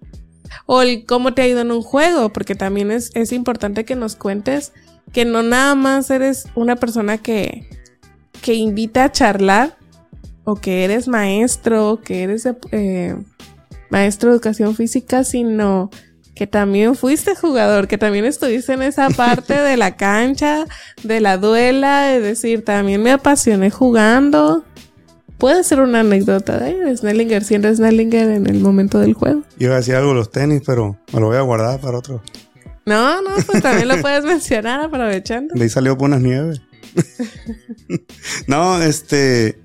O 0.66 0.82
el 0.82 1.04
cómo 1.06 1.34
te 1.34 1.42
ha 1.42 1.48
ido 1.48 1.60
en 1.60 1.70
un 1.70 1.82
juego, 1.82 2.32
porque 2.32 2.54
también 2.54 2.90
es, 2.90 3.10
es 3.14 3.32
importante 3.32 3.84
que 3.84 3.96
nos 3.96 4.16
cuentes 4.16 4.72
que 5.12 5.24
no 5.24 5.42
nada 5.42 5.74
más 5.74 6.10
eres 6.10 6.46
una 6.54 6.76
persona 6.76 7.18
que, 7.18 7.68
que 8.42 8.54
invita 8.54 9.04
a 9.04 9.12
charlar, 9.12 9.78
o 10.50 10.54
que 10.54 10.84
eres 10.84 11.08
maestro, 11.08 12.00
que 12.02 12.22
eres 12.22 12.48
eh, 12.72 13.14
maestro 13.90 14.30
de 14.30 14.36
educación 14.36 14.74
física, 14.74 15.22
sino 15.22 15.90
que 16.34 16.46
también 16.46 16.94
fuiste 16.94 17.34
jugador, 17.34 17.86
que 17.86 17.98
también 17.98 18.24
estuviste 18.24 18.72
en 18.72 18.80
esa 18.80 19.10
parte 19.10 19.60
de 19.60 19.76
la 19.76 19.96
cancha, 19.96 20.64
de 21.02 21.20
la 21.20 21.36
duela, 21.36 22.04
de 22.04 22.20
decir, 22.20 22.64
también 22.64 23.02
me 23.02 23.10
apasioné 23.10 23.70
jugando. 23.70 24.64
Puede 25.38 25.62
ser 25.62 25.80
una 25.80 26.00
anécdota 26.00 26.58
de 26.58 26.96
Snellinger 26.96 27.44
siendo 27.44 27.72
Snellinger 27.72 28.28
en 28.30 28.46
el 28.48 28.58
momento 28.58 28.98
del 28.98 29.14
juego. 29.14 29.42
Yo 29.56 29.66
iba 29.66 29.74
a 29.74 29.78
decir 29.78 29.94
algo 29.94 30.08
de 30.08 30.16
los 30.16 30.32
tenis, 30.32 30.62
pero 30.66 30.98
me 31.12 31.20
lo 31.20 31.26
voy 31.26 31.36
a 31.36 31.42
guardar 31.42 31.80
para 31.80 31.98
otro. 31.98 32.20
No, 32.84 33.22
no, 33.22 33.30
pues 33.46 33.62
también 33.62 33.86
lo 33.86 34.00
puedes 34.00 34.24
mencionar 34.24 34.80
aprovechando. 34.80 35.54
De 35.54 35.62
ahí 35.62 35.68
salió 35.68 35.96
unas 36.00 36.20
nieves. 36.20 36.60
no, 38.48 38.82
este. 38.82 39.60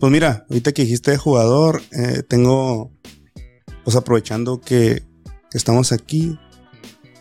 Pues 0.00 0.12
mira, 0.12 0.46
ahorita 0.48 0.72
que 0.72 0.82
dijiste 0.82 1.10
de 1.10 1.18
jugador, 1.18 1.82
eh, 1.92 2.22
tengo. 2.26 2.90
Pues 3.84 3.96
aprovechando 3.96 4.60
que, 4.60 5.02
que 5.50 5.58
estamos 5.58 5.92
aquí, 5.92 6.38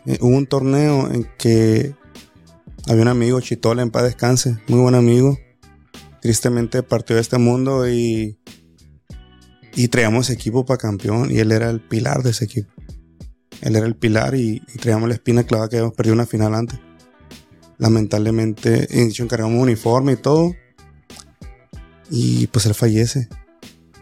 eh, 0.06 0.18
hubo 0.22 0.36
un 0.36 0.48
torneo 0.48 1.12
en 1.12 1.28
que 1.38 1.94
había 2.88 3.02
un 3.02 3.08
amigo, 3.10 3.42
Chitola, 3.42 3.82
en 3.82 3.90
paz 3.90 4.04
descanse, 4.04 4.58
muy 4.68 4.80
buen 4.80 4.96
amigo. 4.96 5.38
Tristemente 6.28 6.84
partió 6.84 7.16
de 7.16 7.22
este 7.22 7.38
mundo 7.38 7.88
y. 7.88 8.38
Y 9.74 9.88
traíamos 9.88 10.30
equipo 10.30 10.66
para 10.66 10.78
campeón 10.78 11.32
y 11.32 11.40
él 11.40 11.54
era 11.54 11.70
el 11.70 11.80
pilar 11.80 12.22
de 12.22 12.32
ese 12.32 12.44
equipo. 12.44 12.70
Él 13.62 13.78
era 13.78 13.86
el 13.86 13.96
pilar 13.96 14.36
y, 14.36 14.62
y 14.68 14.78
traíamos 14.78 15.08
la 15.08 15.16
espina 15.16 15.46
clavada 15.46 15.70
que 15.70 15.78
habíamos 15.78 15.96
perdido 15.96 16.16
una 16.16 16.26
final 16.26 16.54
antes. 16.54 16.82
Lamentablemente, 17.78 18.90
hecho, 18.90 19.24
encargamos 19.24 19.64
uniforme 19.64 20.12
y 20.12 20.16
todo. 20.18 20.54
Y 22.10 22.48
pues 22.48 22.66
él 22.66 22.74
fallece. 22.74 23.30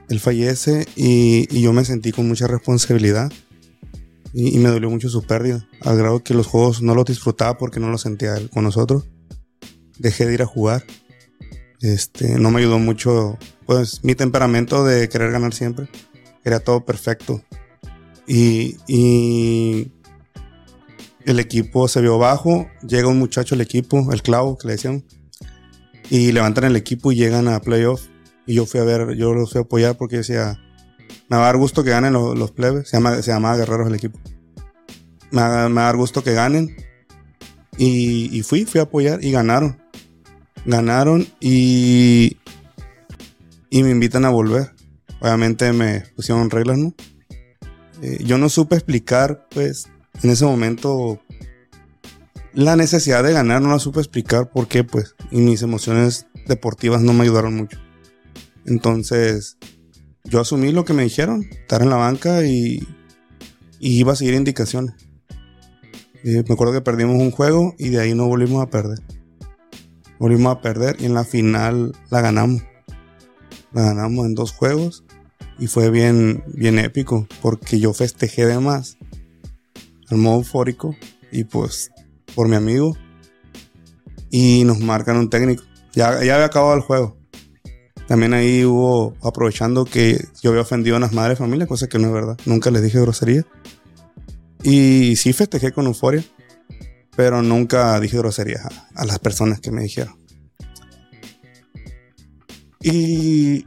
Él 0.10 0.20
fallece 0.20 0.88
y, 0.96 1.46
y 1.56 1.62
yo 1.62 1.74
me 1.74 1.86
sentí 1.86 2.12
con 2.12 2.28
mucha 2.28 2.48
responsabilidad. 2.48 3.32
Y, 4.34 4.56
y 4.56 4.58
me 4.58 4.70
dolió 4.70 4.90
mucho 4.90 5.10
su 5.10 5.22
pérdida. 5.22 5.70
Al 5.82 5.96
grado 5.96 6.24
que 6.24 6.34
los 6.34 6.48
juegos 6.48 6.82
no 6.82 6.96
los 6.96 7.06
disfrutaba 7.06 7.60
porque 7.60 7.80
no 7.80 7.90
los 7.92 8.02
sentía 8.02 8.36
él 8.36 8.50
con 8.50 8.64
nosotros. 8.64 9.12
Dejé 10.00 10.26
de 10.26 10.34
ir 10.34 10.42
a 10.42 10.48
jugar. 10.48 10.86
Este, 11.86 12.40
no 12.40 12.49
me 12.49 12.62
ayudó 12.62 12.80
mucho, 12.80 13.38
pues, 13.68 14.03
mi 14.03 14.16
temperamento 14.16 14.84
de 14.84 15.07
querer 15.07 15.32
ganar 15.32 15.53
siempre. 15.53 15.88
Era 16.44 16.60
todo 16.60 16.84
perfecto. 16.84 17.44
Y, 18.26 19.91
el 21.26 21.40
equipo 21.40 21.88
se 21.88 22.02
vio 22.02 22.18
bajo. 22.18 22.68
Llega 22.82 23.07
un 23.07 23.20
muchacho 23.20 23.53
al 23.53 23.62
equipo, 23.62 24.12
el 24.12 24.24
clavo 24.24 24.57
que 24.57 24.68
le 24.68 24.74
decían. 24.74 25.06
Y 26.10 26.32
levantan 26.32 26.64
el 26.64 26.76
equipo 26.76 27.12
y 27.12 27.18
llegan 27.18 27.48
a 27.48 27.62
playoff. 27.62 28.07
Y 28.48 28.56
yo 28.56 28.66
fui 28.66 28.80
a 28.80 28.84
ver, 28.84 29.16
yo 29.16 29.36
los 29.36 29.52
fui 29.52 29.60
a 29.60 29.64
apoyar 29.64 29.95
porque 29.95 30.18
decía, 30.18 30.60
me 31.30 31.38
va 31.38 31.44
a 31.44 31.45
dar 31.48 31.57
gusto 31.57 31.84
que 31.84 31.91
ganen 31.91 32.14
los, 32.14 32.36
los 32.36 32.52
plebes. 32.52 32.90
Se 32.90 32.98
llama, 32.98 33.22
se 33.22 33.32
llamaba 33.32 33.57
Guerreros 33.57 33.88
el 33.88 33.95
equipo. 33.95 34.20
Me 35.30 35.41
va, 35.41 35.70
me 35.70 35.82
a 35.82 35.84
dar 35.86 35.98
gusto 35.98 36.24
que 36.24 36.34
ganen. 36.34 36.76
Y, 37.78 38.36
y 38.36 38.41
fui, 38.41 38.66
fui 38.66 38.80
a 38.80 38.84
apoyar 38.84 39.24
y 39.24 39.32
ganaron. 39.32 39.85
Ganaron 40.66 41.28
y, 41.40 42.38
y 43.70 43.84
me 43.84 43.92
invitan 43.92 44.26
a 44.26 44.30
volver. 44.30 44.72
Obviamente 45.20 45.72
me 45.74 46.02
pusieron 46.16 46.50
reglas, 46.50 46.78
¿no? 46.78 46.94
Eh, 48.02 48.20
yo 48.26 48.38
no 48.38 48.50
supe 48.50 48.76
explicar, 48.76 49.48
pues, 49.50 49.88
en 50.22 50.30
ese 50.30 50.46
momento 50.46 51.22
la 52.54 52.76
necesidad 52.76 53.24
de 53.24 53.34
ganar, 53.34 53.62
no 53.62 53.70
la 53.70 53.80
supe 53.80 54.00
explicar 54.00 54.50
por 54.50 54.68
qué, 54.68 54.84
pues, 54.84 55.16
y 55.32 55.40
mis 55.40 55.62
emociones 55.62 56.28
deportivas 56.48 57.02
no 57.02 57.14
me 57.14 57.24
ayudaron 57.24 57.56
mucho. 57.56 57.80
Entonces, 58.66 59.58
yo 60.24 60.40
asumí 60.40 60.72
lo 60.72 60.86
que 60.86 60.94
me 60.94 61.04
dijeron, 61.04 61.44
estar 61.52 61.82
en 61.82 61.90
la 61.90 61.98
banca 61.98 62.46
y, 62.46 62.88
y 63.80 64.00
iba 64.00 64.14
a 64.14 64.16
seguir 64.16 64.34
indicaciones. 64.34 64.96
Eh, 66.24 66.44
me 66.48 66.54
acuerdo 66.54 66.74
que 66.74 66.82
perdimos 66.82 67.22
un 67.22 67.32
juego 67.32 67.76
y 67.78 67.90
de 67.90 68.02
ahí 68.02 68.16
no 68.16 68.28
volvimos 68.28 68.64
a 68.64 68.70
perder. 68.70 69.00
Volvimos 70.20 70.56
a 70.56 70.62
perder 70.62 70.98
y 71.00 71.06
en 71.06 71.14
la 71.14 71.24
final 71.24 71.94
la 72.10 72.22
ganamos. 72.22 72.64
La 73.74 73.84
ganamos 73.84 74.26
en 74.26 74.36
dos 74.36 74.52
juegos 74.52 75.04
y 75.60 75.68
fue 75.68 75.90
bien, 75.90 76.44
bien 76.48 76.80
épico 76.80 77.28
porque 77.42 77.80
yo 77.80 77.94
festejé 77.94 78.46
de 78.46 78.60
más 78.60 78.98
al 80.10 80.18
modo 80.18 80.38
eufórico 80.38 80.96
y 81.32 81.44
pues 81.46 81.92
por 82.36 82.48
mi 82.48 82.56
amigo 82.56 82.96
y 84.30 84.64
nos 84.66 84.80
marcan 84.80 85.18
un 85.18 85.30
técnico. 85.30 85.64
Ya, 85.94 86.24
ya 86.24 86.36
había 86.36 86.46
acabado 86.46 86.76
el 86.76 86.82
juego. 86.82 87.18
También 88.08 88.34
ahí 88.34 88.64
hubo, 88.66 89.16
aprovechando 89.24 89.86
que 89.86 90.24
yo 90.42 90.52
había 90.52 90.62
ofendido 90.62 90.96
a 90.96 91.00
unas 91.00 91.14
madres 91.14 91.38
de 91.40 91.44
familia, 91.44 91.68
cosa 91.68 91.88
que 91.88 91.98
no 91.98 92.08
es 92.08 92.14
verdad. 92.14 92.38
Nunca 92.46 92.70
les 92.70 92.84
dije 92.84 93.00
grosería. 93.00 93.46
Y 94.62 95.16
sí 95.16 95.34
festejé 95.34 95.72
con 95.72 95.86
euforia, 95.86 96.24
pero 97.16 97.42
nunca 97.42 98.00
dije 98.00 98.18
grosería 98.18 98.62
a, 98.96 99.06
las 99.06 99.20
personas 99.20 99.60
que 99.60 99.72
me 99.72 99.84
dijeron. 99.84 100.20
Y, 102.82 103.66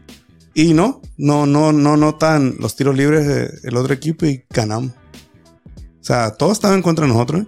y 0.55 0.75
no, 0.75 1.01
no, 1.17 1.47
no, 1.47 1.73
no 1.73 1.97
notan 1.97 2.57
los 2.61 2.77
tiros 2.77 2.97
libres 2.97 3.63
del 3.63 3.77
otro 3.77 3.95
equipo 3.95 4.27
y 4.27 4.45
ganamos. 4.51 4.93
O 6.01 6.05
sea, 6.05 6.31
todos 6.33 6.53
estaban 6.53 6.79
en 6.79 6.83
contra 6.83 7.07
de 7.07 7.13
nosotros 7.13 7.47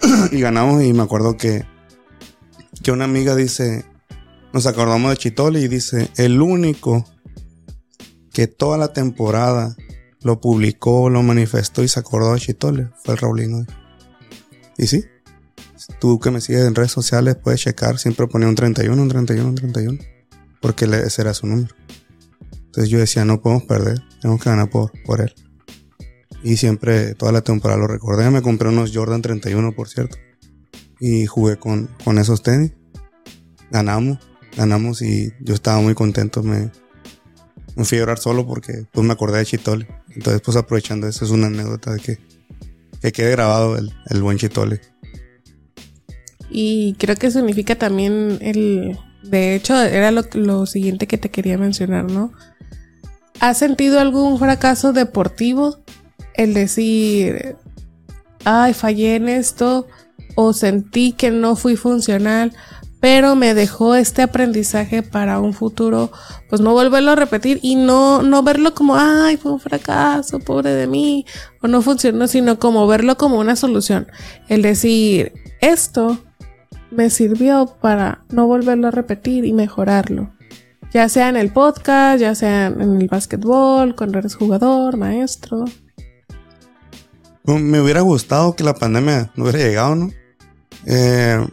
y 0.32 0.40
ganamos. 0.40 0.82
Y 0.82 0.92
me 0.92 1.02
acuerdo 1.02 1.36
que, 1.36 1.64
que 2.82 2.92
una 2.92 3.04
amiga 3.04 3.36
dice, 3.36 3.84
nos 4.52 4.66
acordamos 4.66 5.10
de 5.10 5.16
Chitole 5.16 5.60
y 5.60 5.68
dice, 5.68 6.10
el 6.16 6.40
único 6.40 7.04
que 8.32 8.46
toda 8.46 8.78
la 8.78 8.92
temporada 8.92 9.76
lo 10.22 10.40
publicó, 10.40 11.10
lo 11.10 11.22
manifestó 11.22 11.82
y 11.82 11.88
se 11.88 12.00
acordó 12.00 12.32
de 12.32 12.40
Chitole 12.40 12.88
fue 13.04 13.14
el 13.14 13.20
Raulino. 13.20 13.66
Y 14.78 14.86
sí, 14.86 15.04
tú 15.98 16.18
que 16.18 16.30
me 16.30 16.40
sigues 16.40 16.62
en 16.62 16.74
redes 16.74 16.92
sociales 16.92 17.36
puedes 17.36 17.60
checar, 17.60 17.98
siempre 17.98 18.26
ponía 18.26 18.48
un 18.48 18.54
31, 18.54 19.02
un 19.02 19.08
31, 19.08 19.48
un 19.48 19.54
31 19.54 19.98
porque 20.60 20.84
ese 20.84 21.22
era 21.22 21.34
su 21.34 21.46
número. 21.46 21.74
Entonces 22.66 22.88
yo 22.88 22.98
decía, 22.98 23.24
no 23.24 23.40
podemos 23.40 23.64
perder, 23.64 24.00
tenemos 24.20 24.42
que 24.42 24.50
ganar 24.50 24.70
por, 24.70 24.92
por 25.04 25.20
él. 25.20 25.34
Y 26.42 26.56
siempre, 26.56 27.14
toda 27.14 27.32
la 27.32 27.42
temporada 27.42 27.80
lo 27.80 27.86
recordé. 27.86 28.30
Me 28.30 28.42
compré 28.42 28.68
unos 28.68 28.92
Jordan 28.94 29.22
31, 29.22 29.72
por 29.72 29.88
cierto. 29.88 30.16
Y 31.00 31.26
jugué 31.26 31.56
con, 31.56 31.90
con 32.04 32.18
esos 32.18 32.42
tenis. 32.42 32.72
Ganamos, 33.70 34.18
ganamos 34.56 35.02
y 35.02 35.32
yo 35.40 35.54
estaba 35.54 35.80
muy 35.80 35.94
contento. 35.94 36.42
Me, 36.42 36.70
me 37.76 37.84
fui 37.84 37.98
a 37.98 38.02
llorar 38.02 38.18
solo 38.18 38.46
porque 38.46 38.86
pues 38.92 39.06
me 39.06 39.12
acordé 39.12 39.38
de 39.38 39.46
Chitole. 39.46 39.88
Entonces, 40.10 40.40
pues 40.42 40.56
aprovechando 40.56 41.08
eso, 41.08 41.24
es 41.24 41.30
una 41.30 41.48
anécdota 41.48 41.92
de 41.92 42.00
que, 42.00 42.18
que 43.02 43.12
quede 43.12 43.32
grabado 43.32 43.76
el, 43.76 43.92
el 44.06 44.22
buen 44.22 44.38
Chitole. 44.38 44.80
Y 46.50 46.94
creo 46.98 47.16
que 47.16 47.30
significa 47.30 47.76
también 47.76 48.38
el, 48.40 48.98
de 49.22 49.54
hecho, 49.54 49.80
era 49.80 50.10
lo, 50.10 50.66
siguiente 50.66 51.06
que 51.06 51.18
te 51.18 51.30
quería 51.30 51.58
mencionar, 51.58 52.10
¿no? 52.10 52.32
¿Has 53.38 53.58
sentido 53.58 54.00
algún 54.00 54.38
fracaso 54.38 54.92
deportivo? 54.92 55.78
El 56.34 56.54
decir, 56.54 57.56
ay, 58.44 58.72
fallé 58.72 59.16
en 59.16 59.28
esto, 59.28 59.86
o 60.36 60.52
sentí 60.52 61.12
que 61.12 61.30
no 61.30 61.54
fui 61.56 61.76
funcional, 61.76 62.52
pero 63.00 63.34
me 63.34 63.54
dejó 63.54 63.94
este 63.94 64.22
aprendizaje 64.22 65.02
para 65.02 65.40
un 65.40 65.54
futuro, 65.54 66.12
pues 66.48 66.60
no 66.60 66.72
volverlo 66.72 67.12
a 67.12 67.16
repetir 67.16 67.58
y 67.62 67.76
no, 67.76 68.22
no 68.22 68.42
verlo 68.42 68.74
como, 68.74 68.96
ay, 68.96 69.36
fue 69.36 69.52
un 69.52 69.60
fracaso, 69.60 70.38
pobre 70.38 70.70
de 70.72 70.86
mí, 70.86 71.24
o 71.62 71.68
no 71.68 71.82
funcionó, 71.82 72.26
sino 72.26 72.58
como 72.58 72.86
verlo 72.86 73.16
como 73.16 73.38
una 73.38 73.56
solución. 73.56 74.06
El 74.48 74.62
decir, 74.62 75.32
esto 75.60 76.18
me 76.90 77.10
sirvió 77.10 77.76
para 77.80 78.24
no 78.30 78.46
volverlo 78.46 78.88
a 78.88 78.90
repetir 78.90 79.44
y 79.44 79.52
mejorarlo. 79.52 80.32
Ya 80.92 81.08
sea 81.08 81.28
en 81.28 81.36
el 81.36 81.52
podcast, 81.52 82.20
ya 82.20 82.34
sea 82.34 82.66
en 82.66 83.00
el 83.00 83.08
básquetbol, 83.08 83.94
cuando 83.94 84.18
eres 84.18 84.34
jugador, 84.34 84.96
maestro. 84.96 85.64
Me 87.44 87.80
hubiera 87.80 88.00
gustado 88.00 88.54
que 88.54 88.64
la 88.64 88.74
pandemia 88.74 89.32
no 89.36 89.44
hubiera 89.44 89.58
llegado, 89.58 89.94
¿no? 89.94 90.10
Eh, 90.86 91.46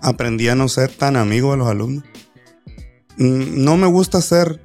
aprendí 0.00 0.48
a 0.48 0.54
no 0.54 0.68
ser 0.68 0.90
tan 0.90 1.16
amigo 1.16 1.52
de 1.52 1.56
los 1.58 1.68
alumnos. 1.68 2.04
Mm, 3.16 3.64
no 3.64 3.76
me 3.76 3.86
gusta 3.86 4.20
ser 4.20 4.60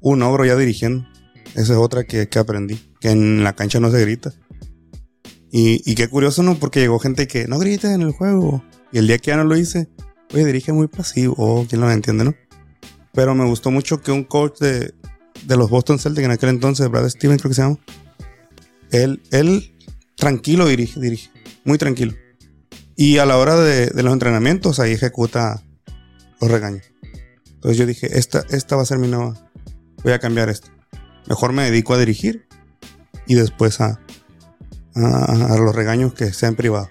un 0.00 0.22
ogro 0.22 0.44
ya 0.44 0.56
dirigiendo. 0.56 1.06
Esa 1.54 1.72
es 1.72 1.78
otra 1.78 2.04
que, 2.04 2.28
que 2.28 2.38
aprendí. 2.38 2.80
Que 3.00 3.10
en 3.10 3.44
la 3.44 3.54
cancha 3.54 3.80
no 3.80 3.90
se 3.90 4.00
grita. 4.00 4.32
Y, 5.52 5.94
qué 5.94 6.08
curioso, 6.08 6.42
¿no? 6.42 6.54
Porque 6.56 6.80
llegó 6.80 6.98
gente 6.98 7.26
que 7.26 7.48
no 7.48 7.58
grita 7.58 7.92
en 7.92 8.02
el 8.02 8.12
juego. 8.12 8.62
Y 8.92 8.98
el 8.98 9.06
día 9.06 9.18
que 9.18 9.30
ya 9.30 9.36
no 9.36 9.44
lo 9.44 9.56
hice, 9.56 9.88
oye, 10.32 10.44
dirige 10.44 10.72
muy 10.72 10.88
pasivo. 10.88 11.34
Oh, 11.38 11.66
quién 11.68 11.80
lo 11.80 11.90
entiende, 11.90 12.24
¿no? 12.24 12.34
Pero 13.12 13.34
me 13.34 13.44
gustó 13.44 13.70
mucho 13.70 14.00
que 14.00 14.12
un 14.12 14.24
coach 14.24 14.58
de, 14.58 14.94
de 15.46 15.56
los 15.56 15.70
Boston 15.70 15.98
Celtics 15.98 16.24
en 16.24 16.30
aquel 16.30 16.50
entonces, 16.50 16.88
Brad 16.88 17.08
Stevens 17.08 17.42
creo 17.42 17.50
que 17.50 17.54
se 17.54 17.62
llama, 17.62 17.78
él, 18.90 19.22
él 19.30 19.74
tranquilo 20.16 20.66
dirige, 20.66 21.00
dirige, 21.00 21.30
muy 21.64 21.78
tranquilo. 21.78 22.14
Y 22.96 23.18
a 23.18 23.26
la 23.26 23.38
hora 23.38 23.56
de, 23.56 23.90
los 24.02 24.12
entrenamientos, 24.12 24.78
ahí 24.78 24.92
ejecuta 24.92 25.64
los 26.40 26.50
regaños. 26.50 26.92
Entonces 27.46 27.78
yo 27.78 27.86
dije, 27.86 28.18
esta, 28.18 28.44
esta 28.50 28.76
va 28.76 28.82
a 28.82 28.86
ser 28.86 28.98
mi 28.98 29.08
nueva, 29.08 29.34
voy 30.02 30.12
a 30.12 30.18
cambiar 30.18 30.48
esto. 30.48 30.68
Mejor 31.28 31.52
me 31.52 31.64
dedico 31.64 31.94
a 31.94 31.98
dirigir 31.98 32.46
y 33.26 33.34
después 33.34 33.80
a, 33.80 34.00
a, 34.94 35.56
los 35.58 35.74
regaños 35.74 36.14
que 36.14 36.32
sea 36.32 36.48
en 36.48 36.56
privado. 36.56 36.88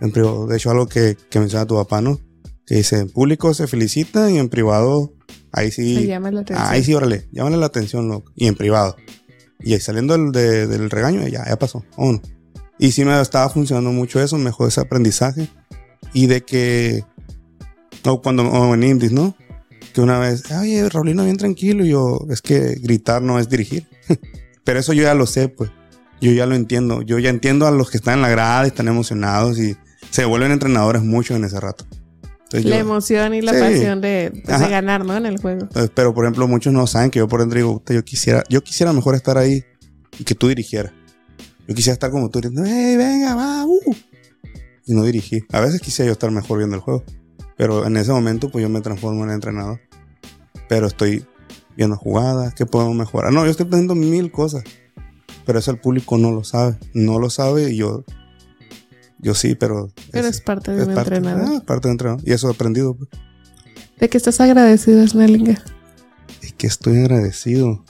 En 0.00 0.12
privado. 0.12 0.46
De 0.46 0.56
hecho, 0.56 0.70
algo 0.70 0.86
que, 0.86 1.16
que 1.30 1.40
menciona 1.40 1.66
tu 1.66 1.76
papá, 1.76 2.00
¿no? 2.00 2.20
Que 2.66 2.76
dice, 2.76 3.00
en 3.00 3.10
público 3.10 3.54
se 3.54 3.66
felicita 3.66 4.30
y 4.30 4.38
en 4.38 4.48
privado, 4.48 5.14
ahí 5.52 5.70
sí. 5.70 6.06
llama 6.06 6.30
la 6.30 6.40
atención. 6.40 6.68
Ahí 6.68 6.82
sí, 6.82 6.94
órale, 6.94 7.28
llámale 7.32 7.56
la 7.56 7.66
atención, 7.66 8.08
loco. 8.08 8.32
Y 8.34 8.46
en 8.46 8.54
privado. 8.54 8.96
Y 9.60 9.72
ahí 9.72 9.80
saliendo 9.80 10.16
del, 10.16 10.32
del 10.32 10.90
regaño, 10.90 11.26
ya, 11.28 11.46
ya 11.46 11.56
pasó. 11.58 11.84
Y 12.78 12.92
sí 12.92 13.04
me 13.04 13.18
estaba 13.20 13.48
funcionando 13.48 13.90
mucho 13.92 14.20
eso, 14.20 14.36
mejor 14.36 14.68
ese 14.68 14.80
aprendizaje. 14.80 15.48
Y 16.12 16.26
de 16.26 16.42
que, 16.42 17.04
o 18.04 18.20
cuando, 18.20 18.44
o 18.44 18.74
en 18.74 18.82
Indies, 18.82 19.12
¿no? 19.12 19.34
Que 19.94 20.00
una 20.00 20.18
vez, 20.18 20.50
oye, 20.50 20.88
Raulino, 20.88 21.24
bien 21.24 21.36
tranquilo. 21.36 21.84
Y 21.84 21.90
yo, 21.90 22.26
es 22.30 22.42
que 22.42 22.74
gritar 22.82 23.22
no 23.22 23.38
es 23.38 23.48
dirigir. 23.48 23.86
Pero 24.64 24.80
eso 24.80 24.92
yo 24.92 25.04
ya 25.04 25.14
lo 25.14 25.26
sé, 25.26 25.48
pues 25.48 25.70
yo 26.20 26.32
ya 26.32 26.46
lo 26.46 26.54
entiendo. 26.54 27.02
Yo 27.02 27.18
ya 27.18 27.30
entiendo 27.30 27.66
a 27.66 27.70
los 27.70 27.90
que 27.90 27.96
están 27.96 28.14
en 28.14 28.22
la 28.22 28.28
grada 28.28 28.64
y 28.64 28.68
están 28.68 28.88
emocionados 28.88 29.58
y 29.58 29.76
se 30.16 30.24
vuelven 30.24 30.50
entrenadores 30.50 31.02
mucho 31.02 31.36
en 31.36 31.44
ese 31.44 31.60
rato. 31.60 31.84
la 32.50 32.78
emoción 32.78 33.34
y 33.34 33.42
la 33.42 33.52
pasión 33.52 34.00
de, 34.00 34.32
pues, 34.46 34.60
ganar, 34.70 35.04
¿no? 35.04 35.14
En 35.14 35.26
el 35.26 35.38
juego. 35.38 35.68
Pero, 35.94 36.14
por 36.14 36.24
ejemplo, 36.24 36.48
muchos 36.48 36.72
no 36.72 36.86
saben 36.86 37.10
que 37.10 37.18
yo 37.18 37.28
por 37.28 37.40
dentro 37.40 37.58
digo, 37.58 37.82
yo 37.86 38.02
quisiera, 38.02 38.42
yo 38.48 38.64
quisiera 38.64 38.94
mejor 38.94 39.14
estar 39.14 39.36
ahí 39.36 39.62
y 40.18 40.24
que 40.24 40.34
tú 40.34 40.48
dirigieras. 40.48 40.94
Yo 41.68 41.74
quisiera 41.74 41.92
estar 41.92 42.10
como 42.10 42.30
tú 42.30 42.40
diciendo, 42.40 42.62
hey, 42.64 42.96
venga, 42.96 43.34
va, 43.34 43.66
uh. 43.66 43.94
Y 44.86 44.94
no 44.94 45.02
dirigí. 45.02 45.44
A 45.52 45.60
veces 45.60 45.82
quisiera 45.82 46.06
yo 46.06 46.12
estar 46.12 46.30
mejor 46.30 46.56
viendo 46.56 46.76
el 46.76 46.80
juego. 46.80 47.04
Pero 47.58 47.86
en 47.86 47.98
ese 47.98 48.10
momento, 48.10 48.50
pues 48.50 48.62
yo 48.62 48.70
me 48.70 48.80
transformo 48.80 49.22
en 49.24 49.32
entrenador. 49.32 49.82
Pero 50.66 50.86
estoy 50.86 51.26
viendo 51.76 51.98
jugadas, 51.98 52.54
¿qué 52.54 52.64
podemos 52.64 52.96
mejorar? 52.96 53.34
No, 53.34 53.44
yo 53.44 53.50
estoy 53.50 53.66
pensando 53.66 53.94
mil 53.94 54.32
cosas. 54.32 54.64
Pero 55.44 55.58
eso 55.58 55.72
el 55.72 55.78
público 55.78 56.16
no 56.16 56.30
lo 56.30 56.42
sabe. 56.42 56.78
No 56.94 57.18
lo 57.18 57.28
sabe 57.28 57.70
y 57.70 57.76
yo. 57.76 58.02
Yo 59.18 59.34
sí, 59.34 59.54
pero. 59.54 59.90
Pero 60.10 60.28
es, 60.28 60.40
parte 60.40 60.72
de 60.72 60.84
un 60.84 60.90
entrenador. 60.90 61.46
Ah, 61.56 61.62
parte 61.64 61.88
de 61.88 61.92
entrenador. 61.92 62.22
Y 62.26 62.32
eso 62.32 62.48
he 62.48 62.52
aprendido. 62.52 62.96
¿De 63.98 64.08
qué 64.08 64.18
estás 64.18 64.40
agradecido, 64.40 65.06
Snellinger? 65.06 65.62
De 66.42 66.52
que 66.52 66.66
estoy 66.66 66.98
agradecido. 66.98 67.82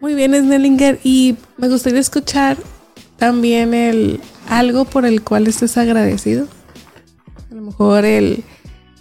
Muy 0.00 0.14
bien, 0.14 0.34
Snellinger. 0.34 0.98
Y 1.04 1.36
me 1.58 1.68
gustaría 1.68 2.00
escuchar 2.00 2.56
también 3.18 3.74
el 3.74 4.20
algo 4.48 4.84
por 4.84 5.04
el 5.04 5.22
cual 5.22 5.46
estés 5.46 5.76
agradecido. 5.76 6.48
A 7.50 7.54
lo 7.54 7.62
mejor 7.62 8.04
el, 8.04 8.42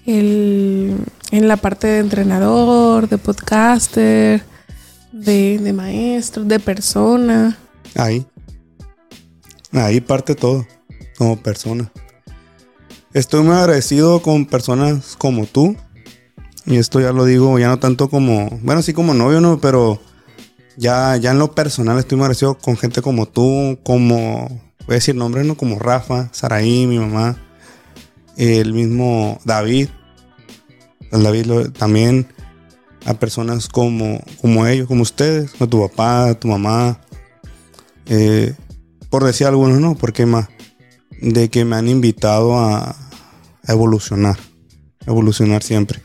el 0.06 0.96
en 1.32 1.48
la 1.48 1.58
parte 1.58 1.88
de 1.88 2.00
entrenador, 2.00 3.08
de 3.08 3.18
podcaster, 3.18 4.44
de, 5.12 5.60
de 5.60 5.74
maestro, 5.74 6.44
de 6.44 6.60
persona. 6.60 7.58
Ahí. 7.96 8.26
Ahí 9.74 10.02
parte 10.02 10.36
todo, 10.36 10.68
como 11.18 11.38
persona. 11.38 11.92
Estoy 13.14 13.44
muy 13.44 13.56
agradecido 13.56 14.22
con 14.22 14.46
personas 14.46 15.16
como 15.18 15.46
tú. 15.46 15.76
Y 16.66 16.78
esto 16.78 17.00
ya 17.00 17.12
lo 17.12 17.26
digo, 17.26 17.58
ya 17.58 17.70
no 17.70 17.80
tanto 17.80 18.10
como, 18.10 18.60
bueno, 18.62 18.82
sí 18.82 18.94
como 18.94 19.14
novio, 19.14 19.42
¿no? 19.42 19.60
Pero 19.60 20.00
ya, 20.78 21.18
ya 21.18 21.32
en 21.32 21.40
lo 21.40 21.54
personal 21.54 21.98
estoy 21.98 22.18
muy 22.18 22.26
agradecido 22.26 22.58
con 22.58 22.78
gente 22.78 23.02
como 23.02 23.26
tú, 23.28 23.80
como, 23.84 24.48
voy 24.86 24.90
a 24.90 24.94
decir 24.94 25.16
nombres, 25.16 25.46
¿no? 25.46 25.56
Como 25.56 25.80
Rafa, 25.80 26.30
Saraí, 26.32 26.86
mi 26.86 27.00
mamá, 27.00 27.38
el 28.38 28.74
mismo 28.74 29.40
David. 29.46 29.90
David 31.12 31.72
también 31.78 32.28
a 33.06 33.14
personas 33.16 33.68
como, 33.68 34.22
como 34.42 34.66
ellos, 34.68 34.88
como 34.88 35.02
ustedes, 35.02 35.52
a 35.60 35.68
tu 35.68 35.82
papá, 35.88 36.34
tu 36.36 36.48
mamá, 36.48 37.02
eh, 38.06 38.54
por 39.12 39.26
decir 39.26 39.46
algunos, 39.46 39.80
¿no? 39.80 39.96
Porque 39.96 40.26
más, 40.26 40.48
de 41.22 41.50
que 41.50 41.66
me 41.66 41.76
han 41.76 41.88
invitado 41.88 42.58
a, 42.58 42.96
evolucionar, 43.68 44.38
evolucionar 45.06 45.62
siempre. 45.62 46.02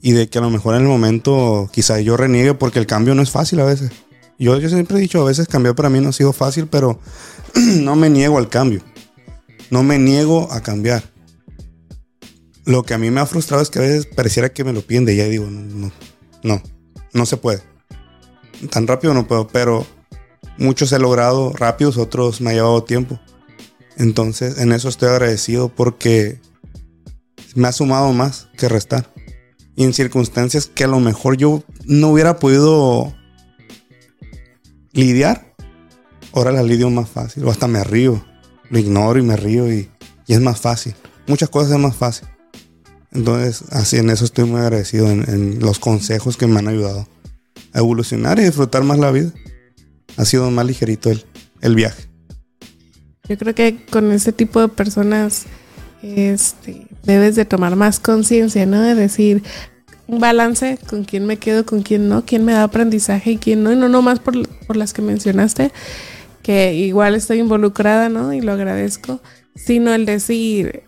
Y 0.00 0.12
de 0.12 0.28
que 0.28 0.38
a 0.38 0.40
lo 0.40 0.50
mejor 0.50 0.74
en 0.74 0.82
el 0.82 0.88
momento 0.88 1.70
quizás 1.72 2.02
yo 2.02 2.16
reniegue 2.16 2.54
porque 2.54 2.80
el 2.80 2.86
cambio 2.86 3.14
no 3.14 3.22
es 3.22 3.30
fácil 3.30 3.60
a 3.60 3.64
veces. 3.64 3.92
Yo, 4.36 4.58
yo 4.58 4.68
siempre 4.68 4.96
he 4.96 5.00
dicho, 5.00 5.20
a 5.20 5.24
veces 5.24 5.46
cambiar 5.46 5.76
para 5.76 5.90
mí 5.90 6.00
no 6.00 6.08
ha 6.08 6.12
sido 6.12 6.32
fácil, 6.32 6.66
pero 6.66 6.98
no 7.54 7.94
me 7.94 8.10
niego 8.10 8.38
al 8.38 8.48
cambio. 8.48 8.82
No 9.70 9.84
me 9.84 9.98
niego 9.98 10.50
a 10.50 10.60
cambiar. 10.60 11.04
lo 12.64 12.82
que 12.82 12.94
a 12.94 12.98
mí 12.98 13.10
me 13.10 13.20
ha 13.20 13.26
frustrado 13.26 13.62
es 13.62 13.70
que 13.70 13.78
a 13.78 13.82
veces 13.82 14.06
pareciera 14.06 14.48
que 14.48 14.64
me 14.64 14.72
lo 14.72 14.82
piden 14.82 15.04
de 15.04 15.16
ya 15.16 15.24
digo, 15.26 15.46
no, 15.48 15.60
no, 15.62 15.92
no, 16.42 16.62
no 17.12 17.26
se 17.26 17.36
puede. 17.36 17.62
Tan 18.70 18.86
rápido 18.86 19.14
no 19.14 19.26
puedo, 19.28 19.46
pero 19.46 19.86
muchos 20.58 20.92
he 20.92 20.98
logrado 20.98 21.52
rápidos, 21.52 21.96
otros 21.96 22.40
me 22.40 22.50
ha 22.50 22.54
llevado 22.54 22.84
tiempo. 22.84 23.20
Entonces, 23.96 24.58
en 24.58 24.72
eso 24.72 24.88
estoy 24.88 25.08
agradecido 25.08 25.68
porque 25.68 26.40
me 27.54 27.68
ha 27.68 27.72
sumado 27.72 28.12
más 28.12 28.48
que 28.56 28.68
restar. 28.68 29.12
Y 29.76 29.84
en 29.84 29.92
circunstancias 29.92 30.66
que 30.66 30.84
a 30.84 30.88
lo 30.88 31.00
mejor 31.00 31.36
yo 31.36 31.62
no 31.86 32.08
hubiera 32.08 32.38
podido 32.38 33.14
lidiar, 34.92 35.54
ahora 36.32 36.52
las 36.52 36.64
lidio 36.64 36.90
más 36.90 37.08
fácil. 37.08 37.44
O 37.44 37.50
hasta 37.50 37.68
me 37.68 37.82
río. 37.84 38.24
Lo 38.70 38.78
ignoro 38.78 39.18
y 39.18 39.22
me 39.22 39.36
río 39.36 39.72
y, 39.72 39.90
es 40.28 40.40
más 40.40 40.60
fácil. 40.60 40.94
Muchas 41.26 41.50
cosas 41.50 41.72
es 41.72 41.78
más 41.78 41.96
fácil. 41.96 42.28
Entonces, 43.12 43.64
así 43.70 43.98
en 43.98 44.08
eso 44.08 44.24
estoy 44.24 44.44
muy 44.44 44.60
agradecido 44.60 45.10
en, 45.10 45.28
en, 45.28 45.58
los 45.60 45.78
consejos 45.78 46.38
que 46.38 46.46
me 46.46 46.58
han 46.58 46.68
ayudado 46.68 47.06
a 47.74 47.78
evolucionar 47.78 48.38
y 48.38 48.44
disfrutar 48.44 48.82
más 48.82 48.98
la 48.98 49.10
vida. 49.10 49.30
Ha 50.16 50.24
sido 50.24 50.50
más 50.50 50.66
ligerito 50.66 51.10
el, 51.10 51.24
el 51.60 51.74
viaje. 51.74 52.04
Yo 53.28 53.38
creo 53.38 53.54
que 53.54 53.84
con 53.86 54.12
ese 54.12 54.32
tipo 54.32 54.60
de 54.60 54.68
personas 54.68 55.46
este, 56.02 56.86
debes 57.04 57.36
de 57.36 57.44
tomar 57.44 57.76
más 57.76 58.00
conciencia, 58.00 58.66
¿no? 58.66 58.80
De 58.82 58.94
decir 58.94 59.42
un 60.08 60.18
balance 60.18 60.78
con 60.88 61.04
quién 61.04 61.26
me 61.26 61.38
quedo, 61.38 61.64
con 61.64 61.82
quién 61.82 62.08
no, 62.08 62.24
quién 62.26 62.44
me 62.44 62.52
da 62.52 62.64
aprendizaje 62.64 63.32
y 63.32 63.36
quién 63.38 63.62
no, 63.62 63.72
y 63.72 63.76
no 63.76 63.88
nomás 63.88 64.18
por, 64.18 64.34
por 64.66 64.76
las 64.76 64.92
que 64.92 65.00
mencionaste, 65.00 65.72
que 66.42 66.74
igual 66.74 67.14
estoy 67.14 67.38
involucrada, 67.38 68.08
¿no? 68.08 68.32
Y 68.32 68.40
lo 68.40 68.52
agradezco, 68.52 69.20
sino 69.54 69.94
el 69.94 70.04
decir, 70.04 70.82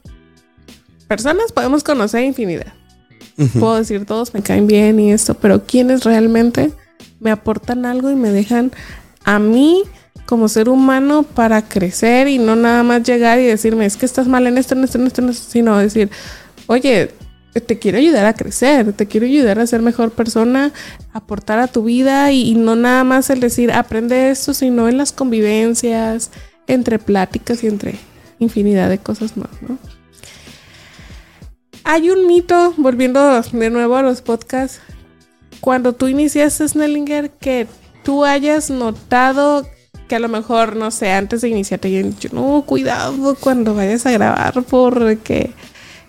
personas 1.08 1.52
podemos 1.52 1.84
conocer 1.84 2.24
infinidad. 2.24 2.74
Uh 3.36 3.44
-huh. 3.44 3.60
Puedo 3.60 3.76
decir 3.76 4.04
todos 4.04 4.34
me 4.34 4.42
caen 4.42 4.66
bien 4.66 4.98
y 5.00 5.12
esto, 5.12 5.34
pero 5.34 5.64
quienes 5.64 6.04
realmente 6.04 6.72
me 7.20 7.30
aportan 7.30 7.86
algo 7.86 8.10
y 8.10 8.16
me 8.16 8.30
dejan 8.30 8.72
a 9.24 9.38
mí 9.38 9.82
como 10.26 10.48
ser 10.48 10.68
humano 10.68 11.22
para 11.22 11.62
crecer 11.62 12.28
y 12.28 12.38
no 12.38 12.56
nada 12.56 12.82
más 12.82 13.02
llegar 13.02 13.38
y 13.38 13.44
decirme 13.44 13.86
es 13.86 13.96
que 13.96 14.06
estás 14.06 14.26
mal 14.26 14.46
en 14.46 14.56
esto, 14.56 14.74
en 14.74 14.84
esto, 14.84 14.98
en 14.98 15.06
esto, 15.06 15.22
en 15.22 15.28
esto 15.30 15.50
sino 15.50 15.76
decir, 15.78 16.10
oye, 16.66 17.10
te 17.60 17.78
quiero 17.78 17.98
ayudar 17.98 18.26
a 18.26 18.34
crecer, 18.34 18.92
te 18.94 19.06
quiero 19.06 19.26
ayudar 19.26 19.58
a 19.58 19.66
ser 19.66 19.80
mejor 19.82 20.10
persona, 20.10 20.72
aportar 21.12 21.58
a 21.58 21.68
tu 21.68 21.84
vida 21.84 22.32
y, 22.32 22.50
y 22.50 22.54
no 22.54 22.74
nada 22.74 23.04
más 23.04 23.30
el 23.30 23.40
decir 23.40 23.70
aprende 23.72 24.30
esto, 24.30 24.54
sino 24.54 24.88
en 24.88 24.96
las 24.96 25.12
convivencias, 25.12 26.30
entre 26.66 26.98
pláticas 26.98 27.62
y 27.62 27.68
entre 27.68 27.96
infinidad 28.38 28.88
de 28.88 28.98
cosas 28.98 29.36
más, 29.36 29.50
¿no? 29.66 29.78
Hay 31.84 32.10
un 32.10 32.26
mito, 32.26 32.72
volviendo 32.78 33.42
de 33.42 33.70
nuevo 33.70 33.96
a 33.96 34.02
los 34.02 34.22
podcasts, 34.22 34.80
cuando 35.60 35.92
tú 35.92 36.08
iniciaste 36.08 36.66
Snellinger, 36.66 37.30
que 37.30 37.66
tú 38.04 38.24
hayas 38.24 38.70
notado 38.70 39.66
que 40.08 40.16
a 40.16 40.18
lo 40.18 40.28
mejor, 40.28 40.76
no 40.76 40.90
sé, 40.90 41.10
antes 41.12 41.40
de 41.40 41.48
iniciar 41.48 41.80
te 41.80 41.88
dicho, 41.88 42.28
no, 42.32 42.62
cuidado 42.66 43.34
cuando 43.40 43.74
vayas 43.74 44.06
a 44.06 44.12
grabar 44.12 44.62
porque 44.62 45.52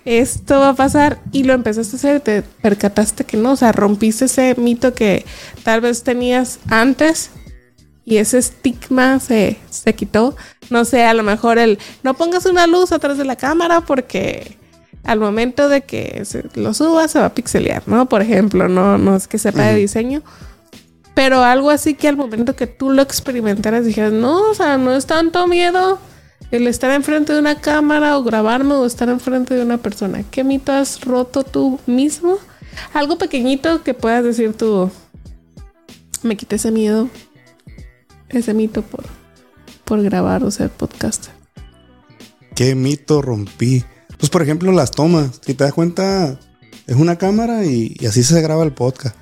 esto 0.04 0.60
va 0.60 0.70
a 0.70 0.76
pasar 0.76 1.20
y 1.32 1.44
lo 1.44 1.54
empezaste 1.54 1.96
a 1.96 1.98
hacer, 1.98 2.20
te 2.20 2.44
percataste 2.44 3.24
que 3.24 3.38
no, 3.38 3.54
o 3.54 3.56
sea, 3.56 3.72
rompiste 3.72 4.26
ese 4.26 4.56
mito 4.58 4.94
que 4.94 5.26
tal 5.64 5.82
vez 5.82 6.04
tenías 6.04 6.60
antes 6.70 7.32
y 8.04 8.18
ese 8.18 8.38
estigma 8.38 9.20
se, 9.20 9.58
se 9.72 9.96
quitó. 9.96 10.36
No 10.70 10.86
sé, 10.86 11.04
a 11.06 11.14
lo 11.14 11.24
mejor 11.24 11.58
el 11.58 11.80
no 12.04 12.14
pongas 12.14 12.46
una 12.46 12.68
luz 12.68 12.92
atrás 12.92 13.18
de 13.18 13.26
la 13.26 13.36
cámara 13.36 13.82
porque 13.82 14.58
al 15.04 15.20
momento 15.20 15.70
de 15.70 15.82
que 15.82 16.24
se 16.26 16.44
lo 16.56 16.74
suba 16.74 17.08
se 17.08 17.20
va 17.20 17.26
a 17.26 17.34
pixelear, 17.34 17.84
¿no? 17.88 18.08
Por 18.08 18.22
ejemplo, 18.22 18.68
no, 18.68 18.98
no 18.98 19.16
es 19.16 19.28
que 19.28 19.40
sepa 19.40 19.62
uh 19.62 19.76
-huh. 19.76 20.22
Pero 21.16 21.44
algo 21.44 21.70
así 21.70 21.96
que 21.96 22.10
al 22.10 22.18
momento 22.18 22.56
que 22.56 22.68
tú 22.68 22.92
lo 22.92 23.02
experimentaras 23.02 23.86
dijeras, 23.86 24.12
no, 24.12 24.52
o 24.52 24.54
sea, 24.54 24.78
no 24.78 24.94
es 24.94 25.06
tanto 25.06 25.48
miedo 25.48 25.98
el 26.52 26.68
estar 26.68 26.92
enfrente 26.92 27.34
de 27.34 27.40
una 27.40 27.60
cámara 27.60 28.18
o 28.18 28.24
grabarme 28.24 28.74
o 28.74 28.86
estar 28.86 29.08
enfrente 29.08 29.56
de 29.56 29.64
una 29.64 29.78
persona. 29.78 30.24
¿Qué 30.30 30.44
mito 30.44 30.74
has 30.74 31.02
roto 31.02 31.44
tú 31.44 31.80
mismo? 31.88 32.38
Algo 32.94 33.18
pequeñito 33.18 33.82
que 33.82 33.94
puedas 33.94 34.26
decir 34.26 34.54
tú, 34.54 34.92
me 36.22 36.36
quité 36.36 36.58
ese 36.58 36.72
miedo, 36.72 37.10
ese 38.28 38.54
mito 38.54 38.82
por, 38.82 39.06
por 39.86 40.04
grabar 40.04 40.44
o 40.44 40.52
ser 40.52 40.70
podcaster. 40.70 41.34
¿Qué 42.56 42.76
mito 42.76 43.22
rompí? 43.22 43.86
Pues 44.18 44.30
por 44.30 44.42
ejemplo 44.42 44.74
las 44.74 44.92
tomas, 44.92 45.40
si 45.46 45.54
te 45.54 45.64
das 45.64 45.74
cuenta, 45.74 46.38
es 46.88 46.96
una 46.98 47.18
cámara 47.18 47.66
y 47.66 47.96
así 48.06 48.22
se 48.22 48.42
graba 48.42 48.64
el 48.64 48.74
podcast. 48.74 49.16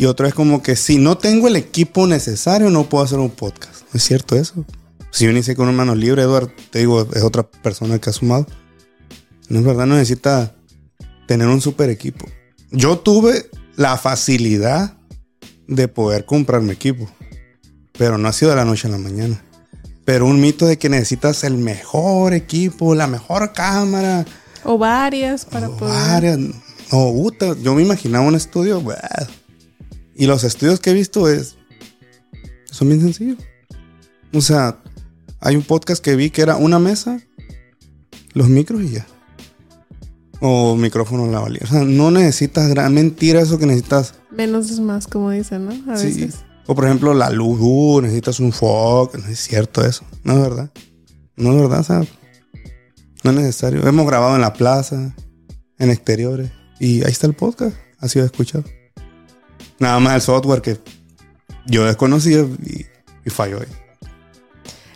Y 0.00 0.06
otro 0.06 0.26
es 0.26 0.32
como 0.32 0.62
que 0.62 0.76
si 0.76 0.96
no 0.96 1.18
tengo 1.18 1.46
el 1.46 1.56
equipo 1.56 2.06
necesario, 2.06 2.70
no 2.70 2.88
puedo 2.88 3.04
hacer 3.04 3.18
un 3.18 3.28
podcast. 3.28 3.82
¿No 3.92 3.98
es 3.98 4.02
cierto 4.02 4.34
eso? 4.34 4.64
Si 5.10 5.26
yo 5.26 5.30
inicié 5.30 5.54
con 5.54 5.68
un 5.68 5.76
mano 5.76 5.94
libre, 5.94 6.22
Eduardo, 6.22 6.50
te 6.70 6.78
digo, 6.78 7.06
es 7.12 7.22
otra 7.22 7.42
persona 7.42 7.98
que 7.98 8.08
ha 8.08 8.12
sumado. 8.14 8.46
No 9.50 9.58
es 9.58 9.64
verdad, 9.66 9.84
no 9.84 9.96
necesita 9.96 10.54
tener 11.26 11.48
un 11.48 11.60
super 11.60 11.90
equipo. 11.90 12.24
Yo 12.70 12.98
tuve 13.00 13.50
la 13.76 13.98
facilidad 13.98 14.96
de 15.68 15.86
poder 15.86 16.24
comprarme 16.24 16.72
equipo, 16.72 17.06
pero 17.98 18.16
no 18.16 18.26
ha 18.26 18.32
sido 18.32 18.52
de 18.52 18.56
la 18.56 18.64
noche 18.64 18.88
a 18.88 18.92
la 18.92 18.96
mañana. 18.96 19.44
Pero 20.06 20.24
un 20.24 20.40
mito 20.40 20.64
de 20.64 20.78
que 20.78 20.88
necesitas 20.88 21.44
el 21.44 21.58
mejor 21.58 22.32
equipo, 22.32 22.94
la 22.94 23.06
mejor 23.06 23.52
cámara. 23.52 24.24
O 24.64 24.78
varias 24.78 25.44
para 25.44 25.68
o 25.68 25.76
poder. 25.76 25.94
Varias. 25.94 26.38
No, 26.38 27.12
puta, 27.12 27.54
yo 27.62 27.74
me 27.74 27.82
imaginaba 27.82 28.24
un 28.24 28.34
estudio. 28.34 28.80
Bah, 28.80 28.96
y 30.20 30.26
los 30.26 30.44
estudios 30.44 30.80
que 30.80 30.90
he 30.90 30.92
visto 30.92 31.30
es. 31.30 31.56
Son 32.66 32.86
bien 32.88 33.00
sencillos. 33.00 33.38
O 34.34 34.42
sea, 34.42 34.78
hay 35.40 35.56
un 35.56 35.62
podcast 35.62 36.04
que 36.04 36.14
vi 36.14 36.28
que 36.28 36.42
era 36.42 36.56
una 36.56 36.78
mesa, 36.78 37.22
los 38.34 38.50
micros 38.50 38.82
y 38.82 38.90
ya. 38.90 39.06
O 40.42 40.76
micrófono 40.76 41.26
la 41.26 41.40
valía. 41.40 41.62
O 41.64 41.66
sea, 41.66 41.84
no 41.84 42.10
necesitas 42.10 42.68
gran 42.68 42.92
mentira 42.92 43.40
eso 43.40 43.58
que 43.58 43.64
necesitas. 43.64 44.14
Menos 44.30 44.70
es 44.70 44.78
más, 44.80 45.06
como 45.06 45.30
dicen, 45.30 45.64
¿no? 45.64 45.90
A 45.90 45.96
sí. 45.96 46.08
veces. 46.08 46.44
O 46.66 46.74
por 46.74 46.84
ejemplo, 46.84 47.14
la 47.14 47.30
luz, 47.30 47.58
uh, 47.58 48.02
necesitas 48.02 48.40
un 48.40 48.52
foco. 48.52 49.16
No 49.16 49.26
es 49.26 49.40
cierto 49.40 49.82
eso. 49.86 50.04
No 50.22 50.34
es 50.34 50.40
verdad. 50.42 50.70
No 51.36 51.52
es 51.52 51.62
verdad, 51.62 51.82
sea, 51.82 52.04
no 53.24 53.30
es 53.30 53.36
necesario. 53.36 53.88
Hemos 53.88 54.06
grabado 54.06 54.34
en 54.34 54.42
la 54.42 54.52
plaza, 54.52 55.14
en 55.78 55.88
exteriores. 55.88 56.52
Y 56.78 57.04
ahí 57.04 57.10
está 57.10 57.26
el 57.26 57.32
podcast. 57.32 57.74
Ha 58.00 58.08
sido 58.08 58.26
escuchado. 58.26 58.64
Nada 59.80 59.98
más 59.98 60.14
el 60.14 60.20
software 60.20 60.62
que 60.62 60.78
yo 61.66 61.84
desconocía 61.84 62.40
y, 62.40 62.86
y 63.24 63.30
falló 63.30 63.60
ahí. 63.60 63.66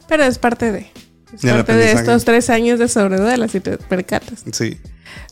Pero 0.07 0.25
es 0.25 0.39
parte 0.39 0.71
de. 0.71 0.91
Es 1.33 1.41
parte 1.41 1.75
de 1.75 1.91
estos 1.91 2.25
tres 2.25 2.49
años 2.49 2.79
de 2.79 2.87
sobreduela, 2.87 3.49
si 3.49 3.59
te 3.59 3.77
percatas. 3.79 4.45
Sí. 4.53 4.79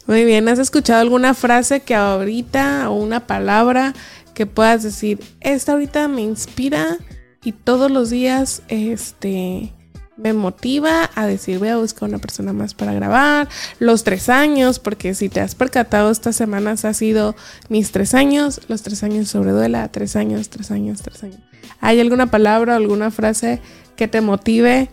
Muy 0.06 0.24
bien. 0.24 0.48
¿Has 0.48 0.58
escuchado 0.58 1.00
alguna 1.00 1.34
frase 1.34 1.80
que 1.80 1.94
ahorita 1.94 2.90
o 2.90 2.94
una 2.94 3.26
palabra 3.26 3.94
que 4.34 4.46
puedas 4.46 4.82
decir, 4.82 5.20
esta 5.40 5.72
ahorita 5.72 6.08
me 6.08 6.22
inspira 6.22 6.98
y 7.44 7.52
todos 7.52 7.90
los 7.90 8.10
días 8.10 8.62
este 8.68 9.72
me 10.16 10.32
motiva 10.32 11.10
a 11.14 11.26
decir, 11.26 11.58
voy 11.58 11.68
a 11.68 11.76
buscar 11.76 12.08
una 12.08 12.18
persona 12.18 12.52
más 12.52 12.74
para 12.74 12.92
grabar, 12.92 13.48
los 13.78 14.04
tres 14.04 14.28
años, 14.28 14.78
porque 14.78 15.14
si 15.14 15.28
te 15.28 15.40
has 15.40 15.54
percatado, 15.54 16.10
estas 16.10 16.36
semanas 16.36 16.84
ha 16.84 16.94
sido 16.94 17.34
mis 17.68 17.92
tres 17.92 18.14
años, 18.14 18.60
los 18.68 18.82
tres 18.82 19.02
años 19.02 19.28
sobre 19.28 19.52
duela, 19.52 19.90
tres 19.90 20.16
años, 20.16 20.48
tres 20.48 20.70
años, 20.70 21.02
tres 21.02 21.22
años. 21.24 21.40
¿Hay 21.80 22.00
alguna 22.00 22.30
palabra 22.30 22.74
o 22.74 22.76
alguna 22.76 23.10
frase 23.10 23.60
que 23.96 24.08
te 24.08 24.20
motive 24.20 24.90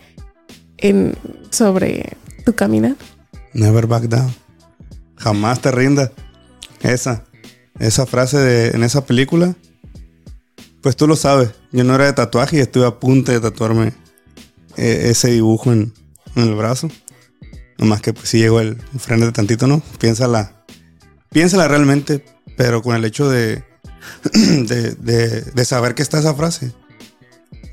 en, 0.78 1.16
sobre 1.50 2.18
tu 2.46 2.56
caminar? 2.56 2.96
Never 3.54 3.88
back 3.88 4.04
down. 4.04 4.34
Jamás 5.18 5.62
te 5.62 5.72
rindas. 5.72 6.12
Esa, 6.82 7.26
esa 7.78 8.06
frase 8.06 8.38
de, 8.38 8.70
en 8.70 8.84
esa 8.84 9.06
película, 9.06 9.54
pues 10.82 10.96
tú 10.96 11.08
lo 11.08 11.18
sabes. 11.18 11.52
Yo 11.72 11.84
no 11.84 11.94
era 11.94 12.06
de 12.06 12.14
tatuaje 12.14 12.58
y 12.58 12.60
estuve 12.62 12.86
a 12.86 13.00
punto 13.00 13.32
de 13.32 13.42
tatuarme 13.42 13.94
ese 14.80 15.30
dibujo 15.30 15.72
en, 15.72 15.94
en, 16.36 16.44
el 16.44 16.56
brazo. 16.56 16.90
Nomás 17.78 18.02
que 18.02 18.14
pues 18.14 18.30
si 18.30 18.40
llegó 18.40 18.60
el 18.60 18.78
frente 18.98 19.32
tantito, 19.32 19.68
¿no? 19.68 19.82
Piénsala. 20.00 20.66
Piénsala 21.32 21.68
realmente, 21.68 22.26
pero 22.58 22.82
con 22.82 22.96
el 22.96 23.06
hecho 23.06 23.30
de, 23.30 23.64
de, 24.34 24.96
de, 24.96 25.42
de 25.42 25.66
saber 25.66 25.96
que 25.96 26.02
está 26.02 26.20
esa 26.20 26.34
frase, 26.34 26.74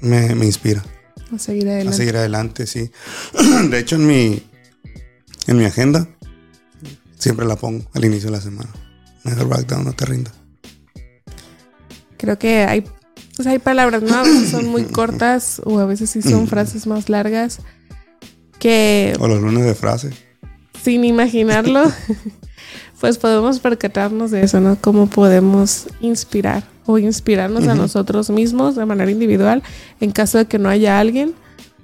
me, 0.01 0.35
me, 0.35 0.47
inspira. 0.47 0.85
A 1.35 1.39
seguir 1.39 1.69
adelante. 1.69 1.95
A 1.95 1.97
seguir 1.97 2.17
adelante, 2.17 2.67
sí. 2.67 2.91
De 3.71 3.79
hecho, 3.79 3.97
en 3.97 4.07
mi, 4.07 4.43
en 5.47 5.57
mi 5.57 5.65
agenda, 5.65 6.09
siempre 7.19 7.47
la 7.47 7.57
pongo 7.57 7.89
al 7.95 8.05
inicio 8.05 8.31
de 8.31 8.37
la 8.37 8.43
semana. 8.43 8.71
Never 9.25 9.47
back 9.47 9.67
down, 9.67 9.85
no 9.85 9.93
te 9.93 10.05
rindas. 10.05 10.35
Creo 12.17 12.39
que 12.39 12.65
hay 12.65 12.85
pues 13.37 13.47
hay 13.47 13.59
palabras, 13.59 14.03
¿no? 14.03 14.15
A 14.15 14.23
veces 14.23 14.51
son 14.51 14.67
muy 14.67 14.85
cortas 14.93 15.61
o 15.65 15.79
a 15.79 15.85
veces 15.85 16.11
sí 16.11 16.23
son 16.23 16.49
frases 16.49 16.87
más 16.87 17.09
largas 17.09 17.61
que... 18.59 19.15
O 19.21 19.29
los 19.29 19.41
lunes 19.41 19.65
de 19.65 19.75
frase. 19.75 20.11
sin 20.83 21.05
imaginarlo, 21.05 21.85
pues 23.01 23.19
podemos 23.19 23.61
percatarnos 23.61 24.31
de 24.31 24.43
eso, 24.43 24.61
¿no? 24.61 24.79
Cómo 24.81 25.07
podemos 25.07 25.87
inspirar 26.01 26.65
o 26.87 26.99
inspirarnos 26.99 27.67
a 27.69 27.75
nosotros 27.75 28.31
mismos 28.31 28.77
de 28.77 28.87
manera 28.87 29.11
individual 29.11 29.63
en 30.01 30.13
caso 30.13 30.39
de 30.39 30.47
que 30.47 30.59
no 30.59 30.69
haya 30.69 30.99
alguien, 30.99 31.35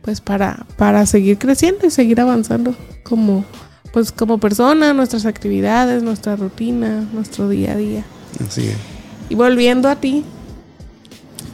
pues 0.01 0.21
para, 0.21 0.65
para 0.77 1.05
seguir 1.07 1.39
creciendo 1.39 1.87
y 1.87 1.91
seguir 1.91 2.21
avanzando 2.21 2.75
como, 3.03 3.45
pues 3.93 4.11
como 4.13 4.39
persona, 4.39 4.95
nuestras 4.95 5.27
actividades, 5.27 6.03
nuestra 6.03 6.37
rutina, 6.37 7.05
nuestro 7.13 7.49
día 7.49 7.73
a 7.73 7.77
día. 7.77 8.05
Así 8.47 8.69
es. 8.69 8.77
Y 9.29 9.35
volviendo 9.35 9.89
a 9.89 9.97
ti, 9.97 10.25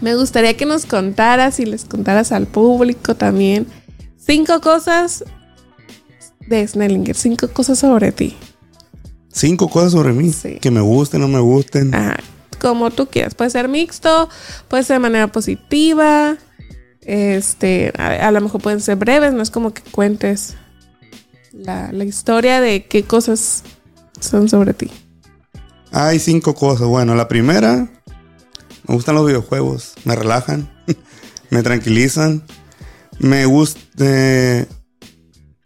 me 0.00 0.14
gustaría 0.14 0.56
que 0.56 0.66
nos 0.66 0.86
contaras 0.86 1.60
y 1.60 1.66
les 1.66 1.84
contaras 1.84 2.32
al 2.32 2.46
público 2.46 3.14
también 3.16 3.66
cinco 4.16 4.60
cosas 4.60 5.24
de 6.46 6.66
Snellinger, 6.66 7.16
cinco 7.16 7.48
cosas 7.48 7.78
sobre 7.78 8.12
ti. 8.12 8.36
Cinco 9.30 9.68
cosas 9.68 9.92
sobre 9.92 10.12
mí 10.12 10.32
Sí. 10.32 10.58
que 10.60 10.70
me 10.70 10.80
gusten 10.80 11.22
o 11.22 11.28
no 11.28 11.34
me 11.34 11.40
gusten. 11.40 11.94
Ajá, 11.94 12.16
como 12.60 12.90
tú 12.90 13.06
quieras. 13.06 13.34
Puede 13.34 13.50
ser 13.50 13.68
mixto, 13.68 14.28
puede 14.68 14.82
ser 14.82 14.96
de 14.96 15.00
manera 15.00 15.28
positiva. 15.28 16.36
Este, 17.02 17.92
a, 17.96 18.28
a 18.28 18.30
lo 18.32 18.40
mejor 18.40 18.60
pueden 18.60 18.80
ser 18.80 18.96
breves, 18.96 19.32
no 19.32 19.42
es 19.42 19.50
como 19.50 19.72
que 19.72 19.82
cuentes 19.82 20.56
la, 21.52 21.90
la 21.92 22.04
historia 22.04 22.60
de 22.60 22.84
qué 22.86 23.04
cosas 23.04 23.62
son 24.20 24.48
sobre 24.48 24.74
ti. 24.74 24.90
Hay 25.92 26.18
cinco 26.18 26.54
cosas. 26.54 26.86
Bueno, 26.86 27.14
la 27.14 27.28
primera, 27.28 27.88
me 28.88 28.94
gustan 28.94 29.14
los 29.14 29.26
videojuegos. 29.26 29.94
Me 30.04 30.16
relajan, 30.16 30.68
me 31.50 31.62
tranquilizan. 31.62 32.42
Me 33.18 33.44
gusta. 33.46 33.80
eh, 34.00 34.66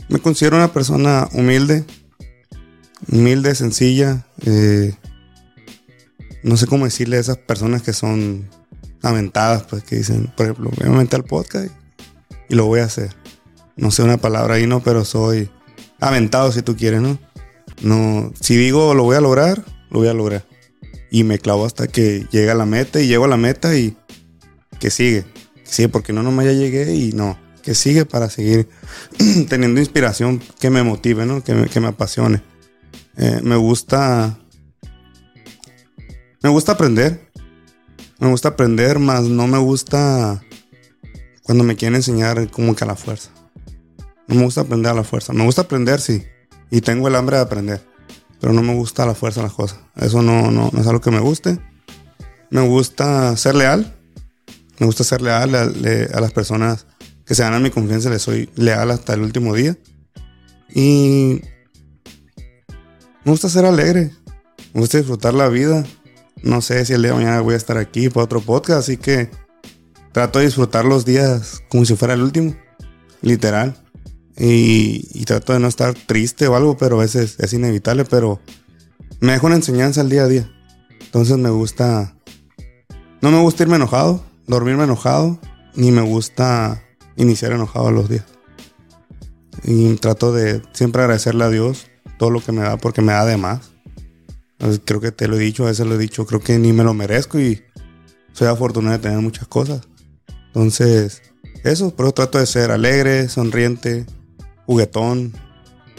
me 0.09 0.19
considero 0.19 0.57
una 0.57 0.73
persona 0.73 1.29
humilde. 1.33 1.85
Humilde, 3.11 3.55
sencilla. 3.55 4.27
eh, 4.45 4.95
no 6.43 6.57
sé 6.57 6.67
cómo 6.67 6.85
decirle 6.87 7.17
a 7.19 7.21
esas 7.21 7.39
personas 7.39 7.83
que 7.83 7.93
son 7.93 8.49
aventadas, 9.03 9.63
pues 9.65 9.85
que 9.85 9.97
dicen, 9.97 10.33
por 10.37 10.47
ejemplo, 10.47 10.71
voy 10.77 10.89
a 10.89 10.95
aventar 10.95 11.21
el 11.21 11.27
podcast 11.27 11.73
y 12.49 12.55
lo 12.55 12.67
voy 12.67 12.81
a 12.81 12.85
hacer. 12.85 13.15
No 13.77 13.91
sé 13.91 14.03
una 14.03 14.17
palabra 14.17 14.55
ahí, 14.55 14.67
no, 14.67 14.81
pero 14.83 15.05
soy 15.05 15.51
aventado 16.01 16.51
si 16.53 16.63
tú 16.63 16.77
quieres, 16.77 17.01
¿no? 17.01 17.19
No, 17.83 18.33
si 18.41 18.57
digo 18.57 18.95
lo 18.95 19.05
voy 19.05 19.17
a 19.17 19.21
lograr, 19.21 19.65
lo 19.91 20.01
voy 20.01 20.09
a 20.09 20.15
lograr. 20.15 20.45
Y 21.15 21.25
me 21.25 21.39
clavo 21.39 21.67
hasta 21.67 21.89
que 21.89 22.27
llega 22.31 22.53
a 22.53 22.55
la 22.55 22.65
meta 22.65 22.99
y 22.99 23.07
llego 23.07 23.27
a 23.27 23.29
la 23.29 23.37
meta 23.37 23.77
y 23.77 23.95
que 24.81 24.91
sigue. 24.91 25.27
Que 25.55 25.67
sigue 25.67 25.89
porque 25.91 26.15
no 26.15 26.23
nomás 26.23 26.47
ya 26.47 26.53
llegué 26.53 26.95
y 26.95 27.13
no. 27.13 27.39
Que 27.63 27.75
sigue 27.75 28.07
para 28.07 28.31
seguir 28.31 28.67
teniendo 29.51 29.79
inspiración 29.79 30.41
que 30.59 30.71
me 30.71 30.83
motive, 30.83 31.27
¿no? 31.27 31.45
Que 31.45 31.53
me, 31.53 31.69
que 31.69 31.81
me 31.81 31.89
apasione. 31.89 32.43
Eh, 33.19 33.41
me 33.43 33.57
gusta. 33.57 34.39
Me 36.43 36.49
gusta 36.49 36.73
aprender. 36.73 37.31
Me 38.19 38.29
gusta 38.29 38.49
aprender, 38.49 38.99
más 38.99 39.25
no 39.25 39.47
me 39.47 39.59
gusta 39.59 40.43
cuando 41.43 41.63
me 41.63 41.77
quieren 41.77 41.97
enseñar 41.97 42.51
como 42.51 42.75
que 42.75 42.85
a 42.85 42.87
la 42.87 42.97
fuerza. 42.97 43.31
No 44.29 44.37
me 44.37 44.45
gusta 44.45 44.63
aprender 44.63 44.93
a 44.93 44.95
la 44.95 45.05
fuerza. 45.05 45.35
Me 45.35 45.45
gusta 45.45 45.61
aprender, 45.63 46.01
sí. 46.01 46.25
Y 46.71 46.81
tengo 46.81 47.09
el 47.09 47.17
hambre 47.17 47.37
de 47.37 47.43
aprender. 47.43 47.92
Pero 48.43 48.53
no 48.53 48.63
me 48.63 48.75
gusta 48.75 49.07
la 49.07 49.15
fuerza 49.15 49.41
las 49.41 49.53
cosas. 49.53 49.79
Eso 49.97 50.21
no, 50.21 50.51
no, 50.51 50.69
no 50.73 50.81
es 50.81 50.87
algo 50.89 51.01
que 51.01 51.11
me 51.13 51.21
guste. 51.21 51.59
Me 52.51 52.61
gusta 52.61 53.35
ser 53.37 53.55
leal. 53.55 53.95
Me 54.81 54.87
gusta 54.87 55.05
ser 55.05 55.23
leal 55.23 55.55
a, 55.55 55.65
le- 55.67 56.11
a 56.13 56.21
las 56.21 56.33
personas 56.33 56.87
que 57.25 57.35
se 57.37 57.43
ganan 57.45 57.63
mi 57.63 57.71
confianza. 57.71 58.11
Les 58.11 58.21
soy 58.21 58.51
leal 58.57 58.91
hasta 58.91 59.15
el 59.15 59.23
último 59.23 59.55
día. 59.55 59.79
Y 60.75 61.41
me 63.25 63.31
gusta 63.31 63.49
ser 63.49 63.65
alegre. 63.65 64.11
Me 64.75 64.81
gusta 64.81 64.99
disfrutar 64.99 65.35
la 65.35 65.49
vida. 65.49 65.85
No 66.43 66.61
sé 66.61 66.85
si 66.85 66.93
el 66.95 67.03
día 67.03 67.13
de 67.13 67.19
mañana 67.19 67.41
voy 67.43 67.55
a 67.55 67.59
estar 67.59 67.79
aquí 67.79 68.09
para 68.09 68.25
otro 68.25 68.41
podcast. 68.41 68.81
Así 68.81 68.97
que 68.97 69.31
trato 70.11 70.41
de 70.41 70.47
disfrutar 70.47 70.85
los 70.85 71.05
días 71.05 71.63
como 71.69 71.85
si 71.85 71.95
fuera 71.95 72.15
el 72.15 72.23
último. 72.23 72.57
Literal. 73.21 73.77
Y, 74.37 75.25
trato 75.25 75.53
de 75.53 75.61
no 75.61 75.69
estar 75.69 75.95
triste 75.95 76.49
o 76.49 76.57
algo, 76.57 76.77
pero 76.77 76.97
a 76.97 77.03
veces 77.03 77.37
es 77.39 77.53
inevitable, 77.53 78.05
pero 78.05 78.41
me 79.21 79.33
dejo 79.33 79.47
una 79.47 79.57
enseñanza 79.57 80.01
al 80.01 80.09
día 80.09 80.25
a 80.25 80.29
día. 80.29 80.53
Entonces 81.01 81.37
me 81.39 81.51
gusta... 81.51 82.17
No 83.21 83.31
me 83.31 83.41
gusta 83.41 83.63
irme 83.63 83.77
enojado, 83.77 84.25
dormirme 84.47 84.85
enojado, 84.85 85.39
ni 85.77 85.93
me 85.93 86.03
gusta 86.03 86.83
iniciar 87.17 87.53
enojado 87.53 87.93
los 87.93 88.09
días. 88.09 88.25
Y 89.63 89.95
trato 89.97 90.33
de 90.33 90.61
siempre 90.73 91.03
agradecerle 91.03 91.45
a 91.45 91.51
Dios 91.51 91.87
todo 92.19 92.31
lo 92.31 92.41
que 92.41 92.51
me 92.51 92.63
da, 92.63 92.79
porque 92.79 93.01
me 93.01 93.13
da 93.13 93.25
de 93.25 93.37
más. 93.37 93.71
Creo 94.85 95.01
que 95.01 95.13
te 95.13 95.29
lo 95.29 95.37
he 95.37 95.41
dicho, 95.41 95.65
a 95.65 95.69
veces 95.69 95.87
lo 95.87 95.95
he 95.95 95.99
dicho, 95.99 96.27
creo 96.27 96.41
que 96.41 96.59
ni 96.59 96.73
me 96.73 96.85
lo 96.85 96.95
merezco 96.95 97.39
y 97.39 97.63
soy 98.33 98.49
afortunado 98.49 98.97
de 98.97 99.03
tener 99.03 99.19
muchas 99.19 99.47
cosas. 99.47 99.83
Entonces, 100.47 101.23
eso, 101.65 101.95
pero 101.97 102.13
trato 102.13 102.39
de 102.39 102.47
ser 102.47 102.71
alegre, 102.71 103.29
sonriente, 103.29 104.07
juguetón. 104.67 105.33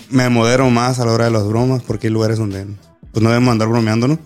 Me 0.09 0.29
modero 0.29 0.69
más 0.69 0.99
a 0.99 1.05
la 1.05 1.13
hora 1.13 1.25
de 1.25 1.31
las 1.31 1.47
bromas 1.47 1.81
porque 1.83 2.07
hay 2.07 2.13
lugares 2.13 2.37
donde 2.37 2.65
pues 3.11 3.23
no 3.23 3.29
debemos 3.29 3.51
andar 3.51 3.67
bromeando, 3.67 4.07
¿no? 4.07 4.19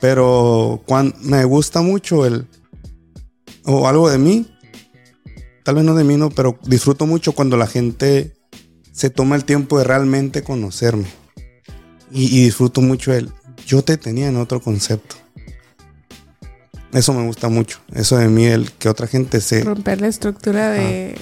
Pero 0.00 0.82
cuando 0.86 1.16
me 1.20 1.44
gusta 1.44 1.80
mucho 1.80 2.26
el 2.26 2.46
o 3.64 3.88
algo 3.88 4.08
de 4.08 4.18
mí, 4.18 4.46
tal 5.64 5.76
vez 5.76 5.84
no 5.84 5.94
de 5.94 6.04
mí, 6.04 6.16
no, 6.16 6.30
pero 6.30 6.58
disfruto 6.64 7.06
mucho 7.06 7.32
cuando 7.32 7.56
la 7.56 7.66
gente 7.66 8.34
se 8.92 9.10
toma 9.10 9.36
el 9.36 9.44
tiempo 9.44 9.78
de 9.78 9.84
realmente 9.84 10.42
conocerme. 10.42 11.06
Y, 12.10 12.24
y 12.38 12.44
disfruto 12.44 12.80
mucho 12.80 13.12
el 13.12 13.30
yo 13.66 13.82
te 13.82 13.96
tenía 13.96 14.28
en 14.28 14.36
otro 14.36 14.60
concepto. 14.60 15.16
Eso 16.92 17.12
me 17.12 17.26
gusta 17.26 17.48
mucho. 17.48 17.80
Eso 17.92 18.16
de 18.16 18.28
mí, 18.28 18.46
el 18.46 18.72
que 18.72 18.88
otra 18.88 19.06
gente 19.06 19.40
se, 19.40 19.62
Romper 19.62 20.00
la 20.00 20.08
estructura 20.08 20.70
de 20.70 21.18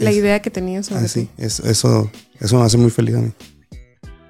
la 0.00 0.10
Es- 0.10 0.16
idea 0.16 0.40
que 0.42 0.50
sobre 0.82 1.04
Así, 1.04 1.24
ti. 1.26 1.30
eso, 1.38 1.66
eso, 1.68 2.10
eso 2.40 2.58
me 2.58 2.64
hace 2.64 2.76
muy 2.78 2.90
feliz 2.90 3.14
a 3.16 3.20
mí. 3.20 3.32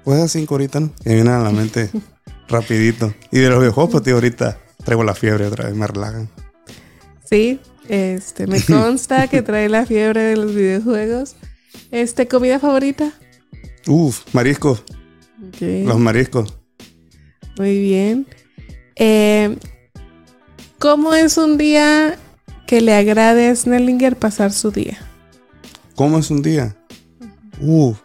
Pues 0.03 0.19
así 0.21 0.39
cinco 0.39 0.55
ahorita, 0.55 0.79
¿no? 0.79 0.91
Me 1.05 1.13
vienen 1.15 1.33
a 1.33 1.39
la 1.43 1.51
mente 1.51 1.89
rapidito. 2.47 3.13
Y 3.31 3.39
de 3.39 3.49
los 3.49 3.59
videojuegos, 3.59 3.91
pues 3.91 4.03
tío, 4.03 4.15
ahorita 4.15 4.57
traigo 4.83 5.03
la 5.03 5.13
fiebre 5.15 5.45
otra 5.47 5.65
vez, 5.67 5.75
me 5.75 5.87
relajan. 5.87 6.29
Sí, 7.29 7.59
este, 7.87 8.47
me 8.47 8.61
consta 8.65 9.27
que 9.27 9.41
trae 9.41 9.69
la 9.69 9.85
fiebre 9.85 10.21
de 10.21 10.37
los 10.37 10.53
videojuegos. 10.53 11.35
Este, 11.91 12.27
comida 12.27 12.59
favorita. 12.59 13.11
Uf, 13.87 14.21
mariscos, 14.33 14.83
los 15.59 15.99
mariscos. 15.99 16.57
Muy 17.57 17.79
bien. 17.79 18.27
Eh, 18.95 19.57
¿Cómo 20.79 21.13
es 21.13 21.37
un 21.37 21.57
día 21.57 22.17
que 22.67 22.81
le 22.81 22.93
agrade 22.95 23.47
a 23.49 23.55
Snellinger 23.55 24.15
pasar 24.17 24.51
su 24.51 24.71
día? 24.71 24.97
¿Cómo 25.95 26.17
es 26.19 26.31
un 26.31 26.41
día? 26.41 26.75
Uf. 27.59 27.99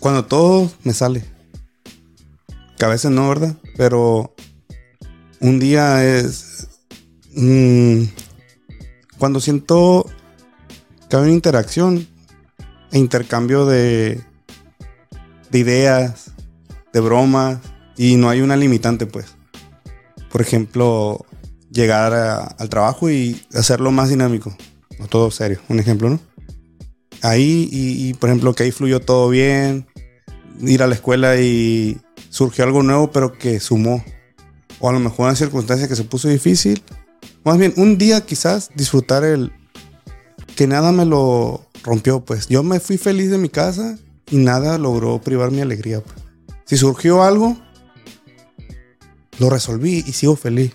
Cuando 0.00 0.24
todo 0.24 0.70
me 0.82 0.92
sale. 0.92 1.24
Que 2.76 2.84
a 2.84 2.88
veces 2.88 3.10
no, 3.10 3.28
¿verdad? 3.28 3.56
Pero 3.76 4.34
un 5.40 5.58
día 5.60 6.04
es... 6.04 6.68
mm, 7.34 8.02
cuando 9.18 9.40
siento 9.40 10.10
que 11.08 11.16
hay 11.16 11.22
una 11.22 11.32
interacción 11.32 12.06
e 12.90 12.98
intercambio 12.98 13.66
de, 13.66 14.22
de 15.50 15.58
ideas, 15.58 16.32
de 16.92 17.00
bromas, 17.00 17.58
y 17.96 18.16
no 18.16 18.28
hay 18.28 18.40
una 18.40 18.56
limitante, 18.56 19.06
pues. 19.06 19.26
Por 20.30 20.40
ejemplo, 20.40 21.24
llegar 21.70 22.12
al 22.58 22.68
trabajo 22.68 23.10
y 23.10 23.40
hacerlo 23.54 23.90
más 23.92 24.08
dinámico. 24.08 24.56
No 24.98 25.06
todo 25.06 25.30
serio, 25.30 25.60
un 25.68 25.78
ejemplo, 25.78 26.10
¿no? 26.10 26.20
Ahí, 27.22 27.68
y, 27.70 28.08
y, 28.08 28.14
por 28.14 28.28
ejemplo, 28.28 28.54
que 28.54 28.64
ahí 28.64 28.70
fluyó 28.70 29.00
todo 29.00 29.28
bien, 29.28 29.86
ir 30.60 30.82
a 30.82 30.86
la 30.86 30.94
escuela 30.94 31.40
y 31.40 31.98
surgió 32.30 32.64
algo 32.64 32.82
nuevo, 32.82 33.10
pero 33.10 33.32
que 33.32 33.60
sumó. 33.60 34.04
O 34.80 34.88
a 34.88 34.92
lo 34.92 35.00
mejor 35.00 35.26
una 35.26 35.36
circunstancia 35.36 35.88
que 35.88 35.96
se 35.96 36.04
puso 36.04 36.28
difícil. 36.28 36.82
Más 37.44 37.58
bien, 37.58 37.72
un 37.76 37.96
día 37.96 38.20
quizás 38.20 38.70
disfrutar 38.74 39.24
el 39.24 39.52
que 40.56 40.66
nada 40.66 40.92
me 40.92 41.04
lo 41.04 41.66
rompió, 41.82 42.24
pues. 42.24 42.48
Yo 42.48 42.62
me 42.62 42.80
fui 42.80 42.98
feliz 42.98 43.30
de 43.30 43.38
mi 43.38 43.48
casa 43.48 43.98
y 44.30 44.36
nada 44.36 44.78
logró 44.78 45.20
privar 45.20 45.50
mi 45.50 45.60
alegría. 45.60 46.00
pues. 46.00 46.16
Si 46.66 46.76
surgió 46.76 47.22
algo, 47.22 47.56
lo 49.38 49.50
resolví 49.50 50.04
y 50.06 50.12
sigo 50.12 50.36
feliz. 50.36 50.72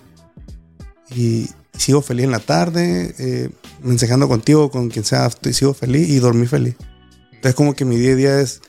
Y 1.14 1.48
sigo 1.80 2.02
feliz 2.02 2.24
en 2.24 2.30
la 2.30 2.38
tarde, 2.40 3.14
eh, 3.18 3.50
mensajando 3.82 4.28
contigo, 4.28 4.70
con 4.70 4.88
quien 4.90 5.04
sea, 5.04 5.26
estoy, 5.26 5.52
sigo 5.54 5.74
feliz 5.74 6.08
y 6.08 6.18
dormí 6.18 6.46
feliz. 6.46 6.76
Entonces 7.32 7.54
como 7.54 7.74
que 7.74 7.84
mi 7.84 7.96
día 7.96 8.12
a 8.12 8.16
día 8.16 8.40
es 8.40 8.60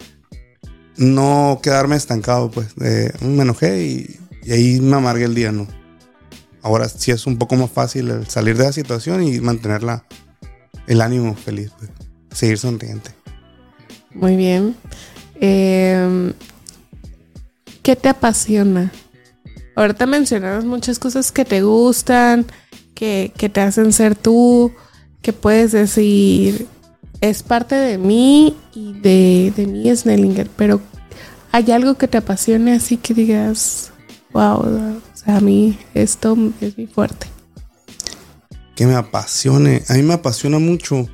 no 0.97 1.59
quedarme 1.61 1.95
estancado, 1.95 2.51
pues. 2.51 2.67
"Mm, 2.77 3.25
me 3.35 3.43
enojé 3.43 3.83
y, 3.85 4.19
y 4.43 4.51
ahí 4.51 4.81
me 4.81 4.95
amargué 4.97 5.25
el 5.25 5.35
día, 5.35 5.51
¿no? 5.51 5.67
Ahora 6.61 6.88
sí 6.88 7.11
es 7.11 7.25
un 7.25 7.38
poco 7.38 7.55
más 7.55 7.71
fácil 7.71 8.09
el 8.09 8.27
salir 8.27 8.57
de 8.57 8.65
la 8.65 8.71
situación 8.73 9.23
y 9.23 9.39
mantener 9.39 9.83
la- 9.83 10.05
el 10.88 11.01
ánimo 11.01 11.35
feliz, 11.35 11.71
pues. 11.77 11.89
Seguir 12.31 12.57
sonriente. 12.57 13.11
Muy 14.13 14.35
bien. 14.35 14.75
Em, 15.39 16.33
¿Qué 17.83 17.95
te 17.95 18.09
apasiona? 18.09 18.91
Ahorita 19.75 20.05
mencionabas 20.05 20.65
muchas 20.65 20.99
cosas 20.99 21.31
que 21.31 21.45
te 21.45 21.61
gustan, 21.63 22.45
que, 23.02 23.49
te 23.52 23.61
hacen 23.61 23.91
ser 23.94 24.15
tú, 24.15 24.72
que 25.23 25.34
puedes 25.34 25.72
decir, 25.72 26.68
es 27.19 27.41
parte 27.41 27.73
de 27.73 27.98
mí 27.98 28.56
y 28.76 28.94
de, 28.94 29.52
de 29.56 29.65
mí 29.65 29.95
Snellinger, 29.95 30.48
pero 30.56 30.80
hay 31.52 31.72
algo 31.72 31.95
que 31.95 32.07
te 32.07 32.19
apasione 32.19 32.73
así 32.73 32.98
que 32.98 33.15
digas, 33.15 33.91
wow, 34.34 35.02
a 35.26 35.40
mí 35.40 35.80
esto 35.95 36.38
es 36.61 36.78
muy 36.78 36.86
fuerte. 36.86 37.26
Que 38.76 38.86
me 38.86 38.94
apasione, 38.94 39.82
a 39.90 39.95
mí 39.95 40.03
me 40.03 40.14
apasiona 40.14 40.60
mucho. 40.60 41.10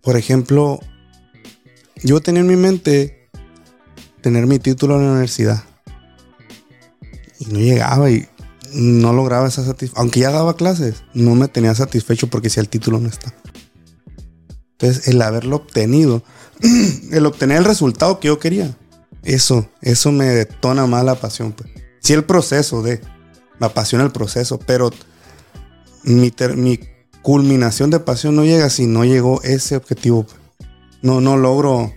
Por 0.00 0.16
ejemplo, 0.16 0.80
yo 2.02 2.20
tenía 2.20 2.40
en 2.40 2.48
mi 2.48 2.56
mente 2.56 3.28
tener 4.22 4.48
mi 4.48 4.58
título 4.58 4.96
en 4.96 5.04
la 5.04 5.12
universidad. 5.12 5.62
Y 7.38 7.46
no 7.46 7.60
llegaba 7.60 8.10
y 8.10 8.26
no 8.74 9.12
lograba 9.12 9.48
esa 9.48 9.64
satisfacción. 9.64 10.00
Aunque 10.00 10.20
ya 10.20 10.30
daba 10.30 10.56
clases, 10.56 11.04
no 11.14 11.34
me 11.34 11.48
tenía 11.48 11.74
satisfecho 11.74 12.28
porque 12.28 12.50
si 12.50 12.60
el 12.60 12.68
título 12.68 13.00
no 13.00 13.08
está. 13.08 13.34
Entonces, 14.72 15.08
el 15.08 15.22
haberlo 15.22 15.56
obtenido, 15.56 16.22
el 17.10 17.26
obtener 17.26 17.58
el 17.58 17.64
resultado 17.64 18.20
que 18.20 18.28
yo 18.28 18.38
quería, 18.38 18.76
eso, 19.22 19.68
eso 19.80 20.12
me 20.12 20.26
detona 20.26 20.86
más 20.86 21.04
la 21.04 21.14
pasión. 21.14 21.52
Pues. 21.52 21.70
Sí, 22.00 22.12
el 22.12 22.24
proceso 22.24 22.82
de, 22.82 23.00
me 23.58 23.66
apasiona 23.66 24.04
el 24.04 24.12
proceso, 24.12 24.58
pero 24.58 24.90
mi, 26.04 26.32
mi 26.56 26.80
culminación 27.22 27.90
de 27.90 28.00
pasión 28.00 28.36
no 28.36 28.44
llega 28.44 28.70
si 28.70 28.86
no 28.86 29.04
llegó 29.04 29.42
ese 29.42 29.76
objetivo. 29.76 30.24
Pues. 30.24 30.36
No, 31.02 31.20
no 31.20 31.36
logro, 31.36 31.92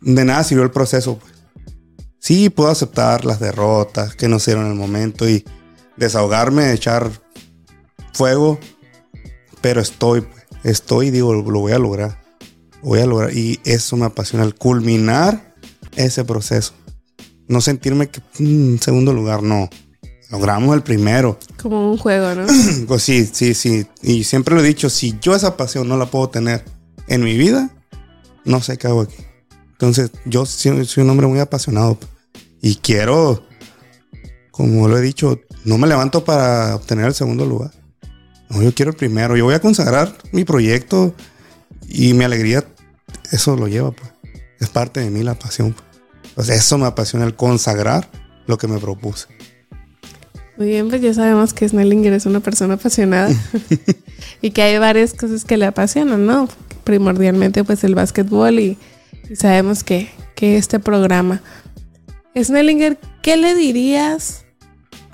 de 0.00 0.24
nada 0.24 0.44
sirvió 0.44 0.64
el 0.64 0.70
proceso. 0.70 1.18
Pues. 1.18 1.34
Sí, 2.18 2.48
puedo 2.50 2.70
aceptar 2.70 3.24
las 3.24 3.40
derrotas 3.40 4.14
que 4.14 4.28
no 4.28 4.38
se 4.38 4.52
dieron 4.52 4.66
en 4.66 4.72
el 4.72 4.78
momento 4.78 5.28
y 5.28 5.44
desahogarme, 5.96 6.72
echar 6.72 7.10
fuego, 8.12 8.58
pero 9.60 9.80
estoy, 9.80 10.26
estoy, 10.62 11.10
digo, 11.10 11.34
lo 11.34 11.60
voy 11.60 11.72
a 11.72 11.78
lograr. 11.78 12.22
voy 12.82 13.00
a 13.00 13.06
lograr. 13.06 13.36
Y 13.36 13.60
eso 13.64 13.96
me 13.96 14.06
apasiona, 14.06 14.44
el 14.44 14.54
culminar 14.54 15.54
ese 15.96 16.24
proceso. 16.24 16.74
No 17.48 17.60
sentirme 17.60 18.08
que 18.08 18.20
en 18.38 18.74
mm, 18.74 18.78
segundo 18.78 19.12
lugar, 19.12 19.42
no. 19.42 19.68
Logramos 20.30 20.74
el 20.74 20.82
primero. 20.82 21.38
Como 21.60 21.92
un 21.92 21.98
juego, 21.98 22.34
¿no? 22.34 22.46
pues 22.88 23.02
sí, 23.02 23.28
sí, 23.30 23.54
sí. 23.54 23.86
Y 24.02 24.24
siempre 24.24 24.54
lo 24.54 24.62
he 24.62 24.66
dicho, 24.66 24.90
si 24.90 25.16
yo 25.20 25.34
esa 25.34 25.56
pasión 25.56 25.88
no 25.88 25.96
la 25.96 26.06
puedo 26.06 26.28
tener 26.28 26.64
en 27.06 27.22
mi 27.22 27.36
vida, 27.36 27.70
no 28.44 28.60
sé 28.60 28.78
qué 28.78 28.86
hago 28.86 29.02
aquí. 29.02 29.16
Entonces, 29.72 30.10
yo 30.24 30.46
soy 30.46 30.86
un 30.96 31.10
hombre 31.10 31.26
muy 31.26 31.40
apasionado. 31.40 31.98
Y 32.60 32.76
quiero, 32.76 33.44
como 34.50 34.88
lo 34.88 34.96
he 34.96 35.02
dicho, 35.02 35.38
no 35.64 35.78
me 35.78 35.86
levanto 35.86 36.24
para 36.24 36.76
obtener 36.76 37.06
el 37.06 37.14
segundo 37.14 37.46
lugar. 37.46 37.72
No, 38.50 38.62
yo 38.62 38.74
quiero 38.74 38.90
el 38.90 38.96
primero. 38.96 39.36
Yo 39.36 39.44
voy 39.44 39.54
a 39.54 39.60
consagrar 39.60 40.14
mi 40.32 40.44
proyecto 40.44 41.14
y 41.88 42.12
mi 42.12 42.24
alegría, 42.24 42.64
eso 43.32 43.56
lo 43.56 43.68
lleva, 43.68 43.92
pues. 43.92 44.10
Es 44.60 44.68
parte 44.68 45.00
de 45.00 45.10
mí 45.10 45.22
la 45.22 45.34
pasión. 45.34 45.74
Pues. 46.34 46.48
eso 46.48 46.78
me 46.78 46.86
apasiona, 46.86 47.24
el 47.24 47.34
consagrar 47.34 48.08
lo 48.46 48.58
que 48.58 48.68
me 48.68 48.78
propuse. 48.78 49.26
Muy 50.56 50.68
bien, 50.68 50.88
pues 50.88 51.00
ya 51.00 51.12
sabemos 51.12 51.52
que 51.52 51.68
Snellinger 51.68 52.12
es 52.12 52.26
una 52.26 52.40
persona 52.40 52.74
apasionada 52.74 53.34
y 54.40 54.50
que 54.52 54.62
hay 54.62 54.78
varias 54.78 55.12
cosas 55.14 55.44
que 55.44 55.56
le 55.56 55.66
apasionan, 55.66 56.26
¿no? 56.26 56.48
Primordialmente, 56.84 57.64
pues 57.64 57.82
el 57.82 57.94
básquetbol 57.94 58.60
y, 58.60 58.78
sabemos 59.34 59.82
que, 59.82 60.10
que 60.36 60.56
este 60.56 60.78
programa. 60.78 61.42
Snellinger, 62.36 62.98
¿qué 63.22 63.36
le 63.36 63.54
dirías 63.54 64.43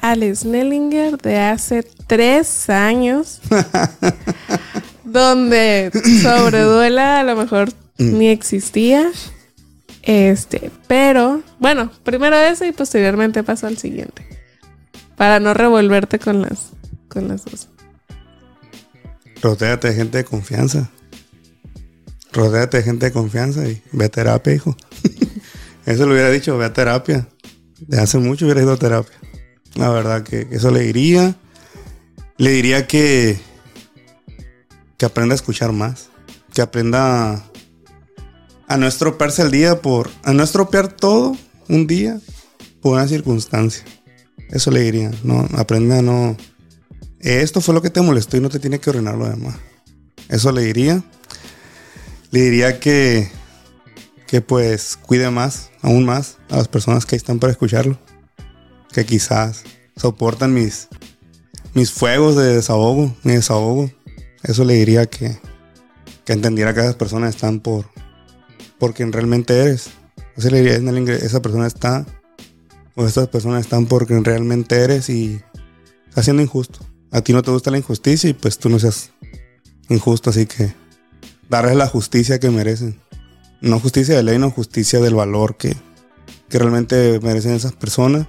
al 0.01 0.23
Snellinger 0.35 1.19
de 1.19 1.39
hace 1.39 1.83
tres 2.07 2.71
años, 2.71 3.41
donde 5.05 5.91
sobreduela 6.23 7.21
a 7.21 7.25
lo 7.25 7.37
mejor 7.37 7.73
mm. 7.99 8.19
ni 8.19 8.29
existía. 8.29 9.11
Este, 10.03 10.71
pero 10.87 11.43
bueno, 11.59 11.91
primero 12.05 12.37
eso 12.37 12.65
y 12.65 12.73
posteriormente 12.73 13.43
paso 13.43 13.67
al 13.67 13.79
siguiente. 13.79 14.27
Para 15.17 15.39
no 15.41 15.53
revolverte 15.53 16.19
con 16.19 16.41
las, 16.43 16.71
con 17.09 17.29
las 17.29 17.45
dos. 17.45 17.69
Rodéate 19.43 19.89
de 19.89 19.95
gente 19.95 20.19
de 20.19 20.25
confianza. 20.25 20.91
Rodéate 22.33 22.79
de 22.79 22.83
gente 22.83 23.07
de 23.07 23.13
confianza 23.13 23.67
y 23.69 23.83
ve 23.93 24.07
a 24.07 24.09
terapia, 24.09 24.55
hijo. 24.55 24.77
eso 25.87 26.07
lo 26.07 26.13
hubiera 26.13 26.31
dicho, 26.31 26.57
ve 26.57 26.65
a 26.65 26.73
terapia. 26.73 27.29
De 27.81 28.01
hace 28.01 28.19
mucho 28.19 28.47
hubiera 28.47 28.63
ido 28.63 28.73
a 28.73 28.77
terapia. 28.77 29.17
La 29.75 29.91
verdad 29.91 30.23
que 30.23 30.49
eso 30.51 30.71
le 30.71 30.81
diría. 30.81 31.37
Le 32.37 32.51
diría 32.51 32.87
que, 32.87 33.39
que 34.97 35.07
aprenda 35.07 35.35
a 35.35 35.37
escuchar 35.37 35.73
más. 35.73 36.09
Que 36.53 36.63
aprenda 36.63 37.45
a 38.67 38.77
no 38.77 38.87
estropearse 38.87 39.43
el 39.43 39.51
día 39.51 39.81
por. 39.81 40.11
a 40.23 40.33
no 40.33 40.43
estropear 40.43 40.89
todo 40.89 41.37
un 41.69 41.87
día 41.87 42.19
por 42.81 42.95
una 42.95 43.07
circunstancia. 43.07 43.85
Eso 44.51 44.71
le 44.71 44.81
diría. 44.81 45.11
No, 45.23 45.47
aprende 45.57 45.99
a 45.99 46.03
no. 46.03 46.37
Esto 47.21 47.61
fue 47.61 47.75
lo 47.75 47.83
que 47.83 47.91
te 47.91 48.01
molestó 48.01 48.37
y 48.37 48.41
no 48.41 48.49
te 48.49 48.59
tiene 48.59 48.81
que 48.81 48.91
arruinar 48.91 49.17
lo 49.17 49.29
demás. 49.29 49.57
Eso 50.29 50.51
le 50.53 50.63
diría. 50.63 51.03
Le 52.31 52.41
diría 52.41 52.81
que. 52.81 53.31
que 54.27 54.41
pues 54.41 54.97
cuide 54.97 55.31
más, 55.31 55.71
aún 55.83 56.05
más, 56.05 56.39
a 56.49 56.57
las 56.57 56.69
personas 56.69 57.07
que 57.07 57.17
están 57.17 57.39
para 57.39 57.53
escucharlo 57.53 57.99
que 58.93 59.05
quizás 59.05 59.65
soportan 59.97 60.55
mis, 60.55 60.89
mis 61.75 61.93
fuegos 61.93 62.37
de 62.37 62.55
desahogo, 62.55 63.15
mi 63.23 63.35
desahogo. 63.35 63.91
Eso 64.43 64.65
le 64.65 64.75
diría 64.75 65.07
que, 65.07 65.39
que 66.25 66.33
entendiera 66.33 66.75
que 66.75 66.81
esas 66.81 66.97
personas 66.97 67.35
están 67.35 67.61
por, 67.61 67.87
por 68.79 68.95
quien 68.95 69.13
realmente 69.13 69.59
eres. 69.59 69.91
Eso 70.37 70.51
le 70.51 70.63
diría, 70.63 71.15
esa 71.17 71.43
persona 71.43 71.67
está, 71.67 72.07
o 72.95 73.07
estas 73.07 73.29
personas 73.29 73.61
están 73.61 73.87
por 73.87 74.07
quien 74.07 74.25
realmente 74.25 74.77
eres 74.77 75.09
y 75.11 75.41
está 76.09 76.23
siendo 76.23 76.43
injusto. 76.43 76.81
A 77.11 77.21
ti 77.21 77.33
no 77.33 77.43
te 77.43 77.51
gusta 77.51 77.71
la 77.71 77.79
injusticia 77.79 78.31
y 78.31 78.35
pues 78.35 78.59
tú 78.59 78.69
no 78.69 78.79
seas 78.79 79.11
injusto, 79.89 80.31
así 80.31 80.47
que 80.47 80.73
darles 81.49 81.77
la 81.77 81.89
justicia 81.89 82.39
que 82.39 82.51
merecen. 82.51 83.01
No 83.61 83.79
justicia 83.79 84.17
de 84.17 84.23
ley, 84.23 84.39
no 84.39 84.51
justicia 84.51 85.01
del 85.01 85.15
valor 85.15 85.57
que, 85.57 85.77
que 86.49 86.59
realmente 86.59 87.21
merecen 87.21 87.53
esas 87.53 87.73
personas 87.73 88.27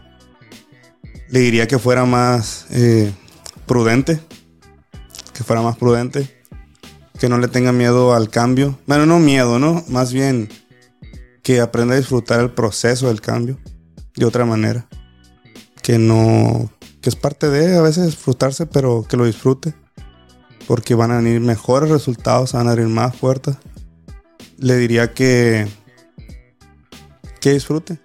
le 1.32 1.40
diría 1.40 1.66
que 1.66 1.80
fuera 1.80 2.06
más 2.06 2.66
eh, 2.72 3.12
prudente, 3.66 4.20
que 5.34 5.44
fuera 5.46 5.62
más 5.62 5.78
prudente, 5.78 6.30
que 7.18 7.30
no 7.30 7.38
le 7.38 7.48
tenga 7.48 7.72
miedo 7.72 8.14
al 8.14 8.30
cambio. 8.30 8.78
Bueno, 8.86 9.06
no 9.06 9.18
miedo, 9.18 9.58
¿no? 9.58 9.84
Más 9.88 10.12
bien 10.12 10.50
que 11.42 11.62
aprenda 11.62 11.96
a 11.96 11.98
disfrutar 11.98 12.42
el 12.42 12.52
proceso 12.52 13.08
del 13.08 13.22
cambio 13.22 13.58
de 14.16 14.26
otra 14.26 14.46
manera. 14.46 14.88
Que 15.82 15.98
no, 15.98 16.70
que 17.00 17.10
es 17.10 17.16
parte 17.16 17.50
de 17.50 17.78
a 17.78 17.82
veces 17.82 18.08
disfrutarse, 18.08 18.66
pero 18.66 19.06
que 19.08 19.16
lo 19.16 19.26
disfrute. 19.26 19.74
Porque 20.68 20.96
van 20.96 21.12
a 21.12 21.18
venir 21.18 21.40
mejores 21.40 21.90
resultados, 21.90 22.52
van 22.52 22.68
a 22.68 22.76
venir 22.76 22.90
más 22.90 23.16
fuertes. 23.16 23.56
Le 24.58 24.76
diría 24.76 25.14
que, 25.14 25.66
que 27.40 27.54
disfrute. 27.54 28.00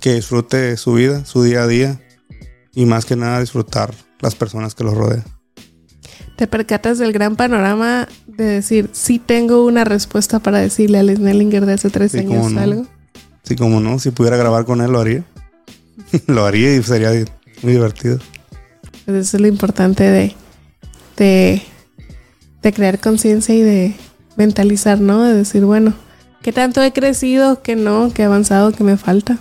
Que 0.00 0.14
disfrute 0.14 0.76
su 0.76 0.92
vida, 0.92 1.24
su 1.24 1.42
día 1.42 1.64
a 1.64 1.66
día 1.66 2.00
y 2.78 2.86
más 2.86 3.04
que 3.04 3.16
nada 3.16 3.40
disfrutar 3.40 3.92
las 4.20 4.36
personas 4.36 4.76
que 4.76 4.84
los 4.84 4.94
rodean. 4.94 5.24
¿Te 6.36 6.46
percatas 6.46 6.98
del 6.98 7.12
gran 7.12 7.34
panorama 7.34 8.06
de 8.28 8.44
decir, 8.44 8.88
sí 8.92 9.18
tengo 9.18 9.66
una 9.66 9.82
respuesta 9.82 10.38
para 10.38 10.60
decirle 10.60 11.00
al 11.00 11.12
Snellinger 11.12 11.66
de 11.66 11.72
hace 11.72 11.90
tres 11.90 12.14
años 12.14 12.56
algo? 12.56 12.86
Sí, 13.42 13.56
como 13.56 13.80
no, 13.80 13.98
si 13.98 14.12
pudiera 14.12 14.36
grabar 14.36 14.64
con 14.64 14.80
él 14.80 14.92
lo 14.92 15.00
haría. 15.00 15.24
lo 16.28 16.46
haría 16.46 16.76
y 16.76 16.80
sería 16.84 17.10
muy 17.64 17.72
divertido. 17.72 18.20
Pues 19.06 19.26
eso 19.26 19.38
es 19.38 19.40
lo 19.40 19.48
importante 19.48 20.04
de, 20.04 20.36
de, 21.16 21.62
de 22.62 22.72
crear 22.72 23.00
conciencia 23.00 23.56
y 23.56 23.62
de 23.62 23.96
mentalizar, 24.36 25.00
¿no? 25.00 25.24
De 25.24 25.34
decir, 25.34 25.64
bueno, 25.64 25.94
¿qué 26.42 26.52
tanto 26.52 26.80
he 26.80 26.92
crecido? 26.92 27.60
¿Qué 27.60 27.74
no? 27.74 28.12
¿Qué 28.14 28.22
he 28.22 28.26
avanzado? 28.26 28.70
¿Qué 28.70 28.84
me 28.84 28.96
falta? 28.96 29.38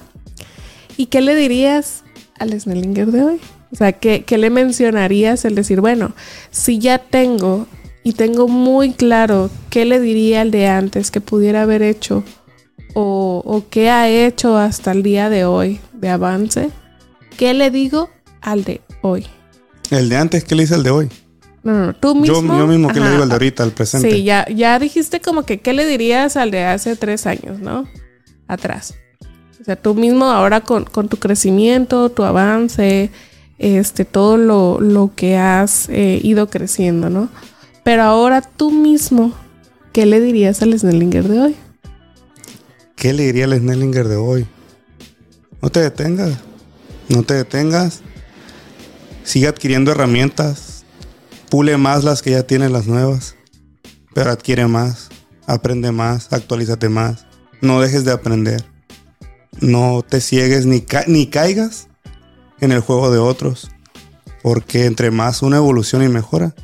¿Y 0.98 1.06
qué 1.06 1.22
le 1.22 1.36
dirías 1.36 2.04
al 2.40 2.60
Snellinger 2.60 3.12
de 3.12 3.24
hoy? 3.24 3.40
O 3.72 3.76
sea, 3.76 3.92
¿qué, 3.92 4.24
le 4.30 4.50
mencionarías 4.50 5.44
el 5.46 5.56
decir, 5.56 5.82
bueno, 5.82 6.14
si 6.52 6.80
ya 6.80 7.00
tengo 7.00 7.68
y 8.04 8.14
tengo 8.14 8.48
muy 8.48 8.94
claro 8.94 9.50
qué 9.70 9.86
le 9.86 10.00
diría 10.00 10.42
al 10.42 10.52
de 10.52 10.68
antes 10.68 11.12
que 11.12 11.20
pudiera 11.20 11.64
haber 11.64 11.82
hecho 11.82 12.24
o, 12.94 13.42
o 13.46 13.66
qué 13.70 13.90
ha 13.90 14.10
hecho 14.10 14.58
hasta 14.58 14.92
el 14.92 15.04
día 15.04 15.30
de 15.30 15.46
hoy 15.46 15.80
de 15.94 16.10
avance, 16.10 16.70
¿qué 17.38 17.54
le 17.54 17.72
digo 17.72 18.10
al 18.42 18.64
de 18.64 18.82
hoy? 19.02 19.26
El 19.90 20.10
de 20.10 20.18
antes, 20.18 20.44
¿qué 20.44 20.56
le 20.56 20.64
dice 20.64 20.76
al 20.76 20.84
de 20.84 20.90
hoy? 20.90 21.10
No, 21.64 21.88
no, 21.88 21.94
tú 21.94 22.16
mismo. 22.16 22.42
Yo, 22.42 22.60
yo 22.60 22.68
mismo, 22.68 22.88
¿qué 22.90 23.02
le 23.02 23.10
digo 23.10 23.24
al 23.24 23.30
de 23.30 23.36
ahorita, 23.36 23.64
al 23.64 23.72
presente? 23.72 24.10
Sí, 24.10 24.24
ya, 24.24 24.48
ya 24.48 24.80
dijiste 24.80 25.20
como 25.20 25.44
que, 25.44 25.60
¿qué 25.60 25.74
le 25.74 25.86
dirías 25.86 26.38
al 26.38 26.52
de 26.52 26.64
hace 26.64 26.96
tres 26.96 27.28
años, 27.28 27.60
no? 27.60 27.86
Atrás. 28.48 28.96
Sea, 29.68 29.76
tú 29.76 29.96
mismo 29.96 30.24
ahora 30.24 30.62
con, 30.62 30.86
con 30.86 31.10
tu 31.10 31.18
crecimiento, 31.18 32.08
tu 32.10 32.24
avance, 32.24 33.12
este, 33.58 34.06
todo 34.06 34.38
lo, 34.38 34.80
lo 34.80 35.12
que 35.14 35.36
has 35.36 35.90
eh, 35.90 36.22
ido 36.24 36.50
creciendo, 36.50 37.10
¿no? 37.10 37.28
Pero 37.84 38.04
ahora 38.04 38.42
tú 38.42 38.72
mismo, 38.72 39.34
¿qué 39.92 40.06
le 40.06 40.22
dirías 40.22 40.62
al 40.62 40.80
Snellinger 40.80 41.28
de 41.28 41.42
hoy? 41.42 41.56
¿Qué 42.96 43.12
le 43.12 43.24
diría 43.24 43.44
al 43.44 43.60
Snellinger 43.60 44.08
de 44.08 44.16
hoy? 44.16 44.48
No 45.62 45.70
te 45.70 45.82
detengas. 45.82 46.38
No 47.10 47.24
te 47.24 47.34
detengas. 47.34 48.04
Sigue 49.26 49.50
adquiriendo 49.50 49.92
herramientas. 49.92 50.86
Pule 51.50 51.76
más 51.76 52.06
las 52.06 52.22
que 52.22 52.32
ya 52.32 52.44
tienes, 52.44 52.72
las 52.72 52.88
nuevas. 52.88 53.36
Pero 54.14 54.32
adquiere 54.32 54.66
más. 54.68 55.10
Aprende 55.46 55.92
más. 55.92 56.32
Actualízate 56.32 56.88
más. 56.88 57.26
No 57.60 57.82
dejes 57.82 58.06
de 58.06 58.14
aprender. 58.14 58.77
No 59.62 60.04
te 60.08 60.22
ciegues 60.22 60.66
ni, 60.66 60.86
ni 61.08 61.28
caigas 61.28 61.88
en 62.60 62.72
el 62.72 62.82
juego 62.82 63.12
de 63.12 63.20
otros. 63.20 63.72
Porque 64.44 64.86
entre 64.86 65.12
más 65.12 65.42
una 65.42 65.58
evolución 65.58 66.04
y 66.04 66.10
mejora, 66.10 66.56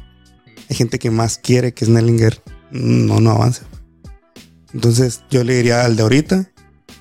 hay 0.70 0.76
gente 0.76 1.00
que 1.00 1.12
más 1.12 1.38
quiere 1.38 1.74
que 1.74 1.86
Snellinger 1.86 2.42
no, 2.72 3.20
no 3.20 3.32
avance. 3.32 3.64
Entonces 4.74 5.24
yo 5.30 5.44
le 5.44 5.56
diría 5.56 5.86
al 5.86 5.96
de 5.96 6.04
ahorita, 6.04 6.52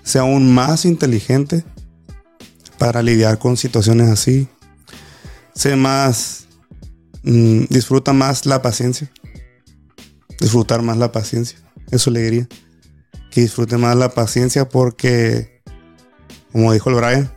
sea 0.02 0.22
aún 0.22 0.52
más 0.52 0.84
inteligente 0.84 1.64
para 2.78 3.02
lidiar 3.02 3.38
con 3.38 3.56
situaciones 3.56 4.08
así. 4.08 4.48
Sé 5.54 5.76
más, 5.76 6.46
mm, 7.22 7.64
disfruta 7.68 8.12
más 8.12 8.46
la 8.46 8.60
paciencia. 8.60 9.10
Disfrutar 10.40 10.82
más 10.82 10.96
la 10.96 11.12
paciencia. 11.12 11.58
Eso 11.90 12.10
le 12.10 12.22
diría. 12.22 12.48
Que 13.30 13.42
disfrute 13.42 13.76
más 13.78 13.96
la 13.96 14.10
paciencia 14.10 14.68
porque, 14.68 15.51
como 16.52 16.72
dijo 16.72 16.90
el 16.90 16.96
Brian, 16.96 17.32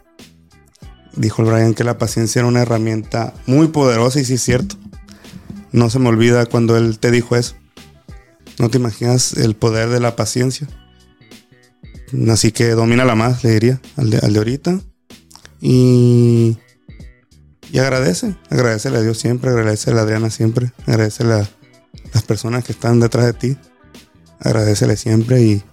dijo 1.15 1.41
el 1.41 1.49
Brian 1.49 1.73
que 1.73 1.83
la 1.83 1.97
paciencia 1.97 2.39
era 2.39 2.47
una 2.47 2.61
herramienta 2.61 3.33
muy 3.45 3.67
poderosa 3.67 4.19
y 4.19 4.25
sí 4.25 4.35
es 4.35 4.43
cierto. 4.43 4.75
No 5.71 5.89
se 5.89 5.99
me 5.99 6.09
olvida 6.09 6.45
cuando 6.45 6.77
él 6.77 6.99
te 6.99 7.11
dijo 7.11 7.35
eso. 7.35 7.55
No 8.59 8.69
te 8.69 8.77
imaginas 8.77 9.33
el 9.33 9.55
poder 9.55 9.89
de 9.89 9.99
la 9.99 10.15
paciencia. 10.15 10.67
Así 12.29 12.51
que 12.51 12.69
domínala 12.69 13.15
más, 13.15 13.43
le 13.43 13.51
diría, 13.51 13.81
al 13.97 14.09
de, 14.09 14.19
al 14.19 14.33
de 14.33 14.39
ahorita. 14.39 14.79
Y, 15.59 16.57
y 17.71 17.79
agradece, 17.79 18.35
agradecele 18.49 18.97
a 18.97 19.01
Dios 19.01 19.17
siempre, 19.17 19.49
agradecele 19.49 19.99
a 19.99 20.03
Adriana 20.03 20.29
siempre, 20.29 20.71
agradecele 20.85 21.33
a 21.33 21.49
las 22.13 22.23
personas 22.23 22.63
que 22.63 22.71
están 22.71 22.99
detrás 22.99 23.25
de 23.25 23.33
ti, 23.33 23.57
agradecele 24.39 24.95
siempre 24.95 25.41
y 25.41 25.63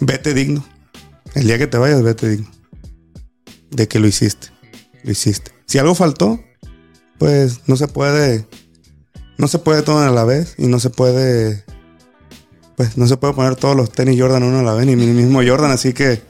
vete 0.00 0.32
digno. 0.32 0.64
El 1.36 1.46
día 1.46 1.58
que 1.58 1.66
te 1.66 1.76
vayas, 1.76 2.02
vete 2.02 2.30
digno 2.30 2.50
de 3.70 3.88
que 3.88 4.00
lo 4.00 4.06
hiciste, 4.06 4.48
lo 5.04 5.12
hiciste. 5.12 5.52
Si 5.66 5.76
algo 5.76 5.94
faltó, 5.94 6.40
pues 7.18 7.60
no 7.66 7.76
se 7.76 7.88
puede, 7.88 8.46
no 9.36 9.46
se 9.46 9.58
puede 9.58 9.82
todo 9.82 9.98
a 9.98 10.10
la 10.10 10.24
vez 10.24 10.54
y 10.56 10.66
no 10.66 10.80
se 10.80 10.88
puede, 10.88 11.62
pues 12.76 12.96
no 12.96 13.06
se 13.06 13.18
puede 13.18 13.34
poner 13.34 13.54
todos 13.54 13.76
los 13.76 13.92
tenis 13.92 14.18
Jordan 14.18 14.44
uno 14.44 14.60
a 14.60 14.62
la 14.62 14.72
vez 14.72 14.86
ni 14.86 14.96
mismo 14.96 15.42
Jordan, 15.46 15.70
así 15.70 15.92
que 15.92 16.22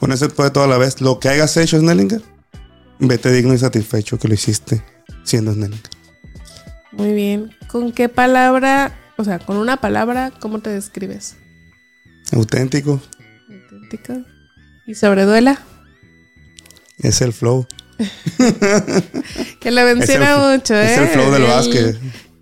con 0.00 0.12
eso 0.12 0.30
puede 0.30 0.50
todo 0.50 0.64
a 0.64 0.68
la 0.68 0.78
vez. 0.78 1.02
Lo 1.02 1.20
que 1.20 1.28
hayas 1.28 1.54
hecho, 1.58 1.78
Snellinger, 1.78 2.22
vete 3.00 3.30
digno 3.32 3.52
y 3.52 3.58
satisfecho 3.58 4.18
que 4.18 4.28
lo 4.28 4.34
hiciste 4.34 4.82
siendo 5.24 5.52
Snellinger. 5.52 5.90
Muy 6.92 7.12
bien. 7.12 7.50
¿Con 7.68 7.92
qué 7.92 8.08
palabra, 8.08 8.96
o 9.18 9.24
sea, 9.24 9.40
con 9.40 9.58
una 9.58 9.76
palabra, 9.76 10.32
cómo 10.40 10.60
te 10.60 10.70
describes? 10.70 11.36
Auténtico. 12.32 13.02
Auténtico. 13.50 14.33
¿Y 14.86 14.94
sobreduela? 14.94 15.58
Es 16.98 17.20
el 17.20 17.32
flow. 17.32 17.66
que 19.60 19.70
lo 19.70 19.82
menciona 19.84 20.36
mucho, 20.50 20.74
¿eh? 20.74 20.92
Es 20.94 20.98
el 20.98 21.08
flow 21.08 21.30
del 21.32 21.42
básquet. 21.44 21.96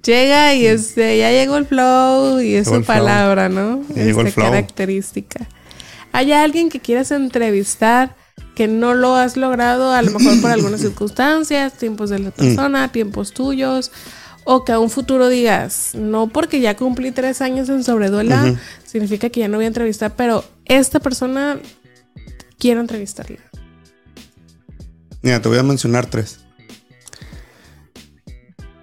Llega 0.05 0.55
y 0.55 0.67
este, 0.67 1.19
ya 1.19 1.31
llegó 1.31 1.57
el 1.57 1.67
flow 1.67 2.41
y 2.41 2.55
es 2.57 2.67
su 2.67 2.83
palabra, 2.83 3.49
¿no? 3.49 3.85
Ya 3.95 4.05
llegó 4.05 4.21
el 4.23 4.29
Este, 4.29 4.41
flow. 4.41 4.51
característica. 4.51 5.47
¿Hay 6.13 6.33
alguien 6.33 6.69
que 6.69 6.81
quieras 6.81 7.11
entrevistar 7.13 8.17
que 8.57 8.67
no 8.69 8.95
lo 8.95 9.15
has 9.17 9.37
logrado, 9.37 9.93
a 9.93 10.03
lo 10.03 10.11
mejor 10.11 10.41
por 10.41 10.51
algunas 10.51 10.81
circunstancias, 10.83 11.75
tiempos 11.75 12.11
de 12.11 12.19
la 12.19 12.29
Mm. 12.31 12.33
persona, 12.33 12.89
tiempos 12.93 13.33
tuyos, 13.33 13.93
o 14.45 14.65
que 14.65 14.73
a 14.73 14.81
un 14.81 14.91
futuro 14.91 15.29
digas, 15.29 15.91
no 15.95 16.27
porque 16.29 16.61
ya 16.61 16.77
cumplí 16.77 17.13
tres 17.13 17.41
años 17.41 17.69
en 17.69 17.85
Sobreduela, 17.85 18.57
significa 18.85 19.31
que 19.31 19.41
ya 19.41 19.49
no 19.49 19.59
voy 19.59 19.65
a 19.67 19.69
entrevistar, 19.69 20.15
pero 20.17 20.45
esta 20.65 20.99
persona 20.99 21.59
quiero 22.63 22.81
entrevistarla. 22.81 23.41
Mira, 25.21 25.43
te 25.43 25.49
voy 25.49 25.59
a 25.59 25.65
mencionar 25.65 26.07
tres. 26.07 26.39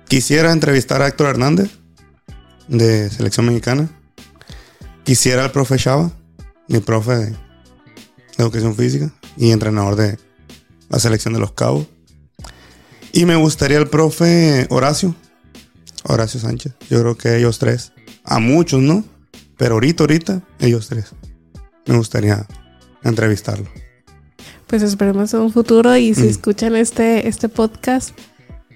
Quisiera 0.10 0.52
entrevistar 0.52 1.02
a 1.02 1.08
Héctor 1.08 1.28
Hernández, 1.28 1.70
de 2.68 3.10
Selección 3.10 3.46
Mexicana. 3.46 3.90
Quisiera 5.06 5.46
al 5.46 5.52
profe 5.54 5.78
Chava, 5.78 6.12
mi 6.68 6.80
profe 6.80 7.16
de 7.16 7.36
Educación 8.38 8.76
Física 8.76 9.14
y 9.38 9.52
entrenador 9.52 9.96
de 9.96 10.20
la 10.90 11.00
Selección 11.00 11.34
de 11.34 11.40
los 11.40 11.54
Cabos. 11.54 11.88
Y 13.14 13.24
me 13.24 13.38
gustaría 13.38 13.78
el 13.78 13.88
profe 13.88 14.68
Horacio, 14.70 15.16
Horacio 16.04 16.42
Sánchez. 16.42 16.74
Yo 16.90 17.00
creo 17.00 17.16
que 17.18 17.38
ellos 17.38 17.60
tres, 17.60 17.94
a 18.26 18.40
muchos, 18.40 18.82
¿no? 18.82 19.06
Pero 19.58 19.76
ahorita, 19.76 20.04
ahorita, 20.04 20.42
ellos 20.60 20.90
tres. 20.90 21.14
Me 21.86 21.96
gustaría 21.96 22.46
entrevistarlo. 23.04 23.68
Pues 24.68 24.82
esperemos 24.84 25.34
en 25.34 25.42
un 25.42 25.52
futuro 25.52 25.96
y 25.98 26.14
si 26.14 26.24
Mm. 26.24 26.30
escuchan 26.30 26.76
este, 26.76 27.28
este 27.28 27.50
podcast, 27.50 28.12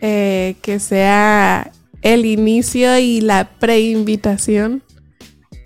eh, 0.02 0.56
que 0.62 0.80
sea 0.80 1.72
el 2.02 2.26
inicio 2.26 2.98
y 2.98 3.22
la 3.22 3.50
preinvitación 3.60 4.84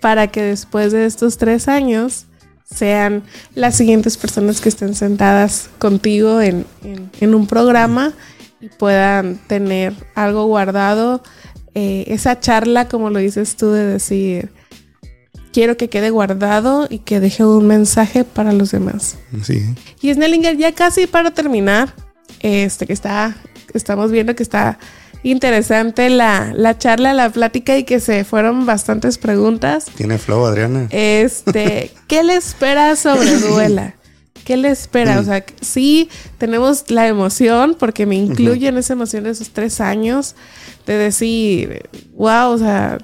para 0.00 0.28
que 0.28 0.42
después 0.42 0.92
de 0.92 1.06
estos 1.06 1.38
tres 1.38 1.66
años 1.68 2.26
sean 2.64 3.22
las 3.54 3.76
siguientes 3.76 4.16
personas 4.18 4.60
que 4.60 4.68
estén 4.68 4.94
sentadas 4.94 5.70
contigo 5.78 6.40
en, 6.40 6.66
en- 6.84 7.10
en 7.20 7.34
un 7.34 7.46
programa 7.46 8.12
y 8.60 8.68
puedan 8.68 9.36
tener 9.46 9.94
algo 10.14 10.46
guardado. 10.46 11.22
eh, 11.74 12.12
esa 12.12 12.40
charla, 12.40 12.88
como 12.88 13.08
lo 13.10 13.20
dices 13.20 13.54
tú, 13.56 13.70
de 13.70 13.84
decir, 13.86 14.50
quiero 15.52 15.76
que 15.76 15.88
quede 15.88 16.10
guardado 16.10 16.86
y 16.90 16.98
que 16.98 17.20
deje 17.20 17.44
un 17.44 17.66
mensaje 17.66 18.24
para 18.24 18.52
los 18.52 18.70
demás. 18.70 19.16
Sí. 19.42 19.74
Y 20.00 20.12
Snellinger, 20.12 20.56
ya 20.56 20.72
casi 20.72 21.06
para 21.06 21.32
terminar, 21.32 21.94
este 22.40 22.86
que 22.86 22.92
está, 22.92 23.36
estamos 23.74 24.10
viendo 24.10 24.34
que 24.34 24.42
está 24.42 24.78
interesante 25.22 26.10
la, 26.10 26.52
la 26.54 26.78
charla, 26.78 27.12
la 27.12 27.30
plática 27.30 27.76
y 27.76 27.84
que 27.84 28.00
se 28.00 28.24
fueron 28.24 28.66
bastantes 28.66 29.18
preguntas. 29.18 29.86
Tiene 29.96 30.18
flow, 30.18 30.46
Adriana. 30.46 30.86
Este, 30.90 31.92
¿qué 32.06 32.22
le 32.22 32.36
espera 32.36 32.94
sobre 32.96 33.36
Duela? 33.38 33.94
¿Qué 34.44 34.56
le 34.56 34.70
espera? 34.70 35.20
O 35.20 35.24
sea, 35.24 35.42
que 35.42 35.54
sí 35.60 36.08
tenemos 36.38 36.90
la 36.90 37.06
emoción, 37.06 37.76
porque 37.78 38.06
me 38.06 38.16
incluye 38.16 38.68
en 38.68 38.78
esa 38.78 38.94
emoción 38.94 39.24
de 39.24 39.30
esos 39.30 39.50
tres 39.50 39.80
años, 39.80 40.36
de 40.86 40.94
decir, 40.94 41.82
wow, 42.14 42.52
o 42.52 42.58
sea, 42.58 42.96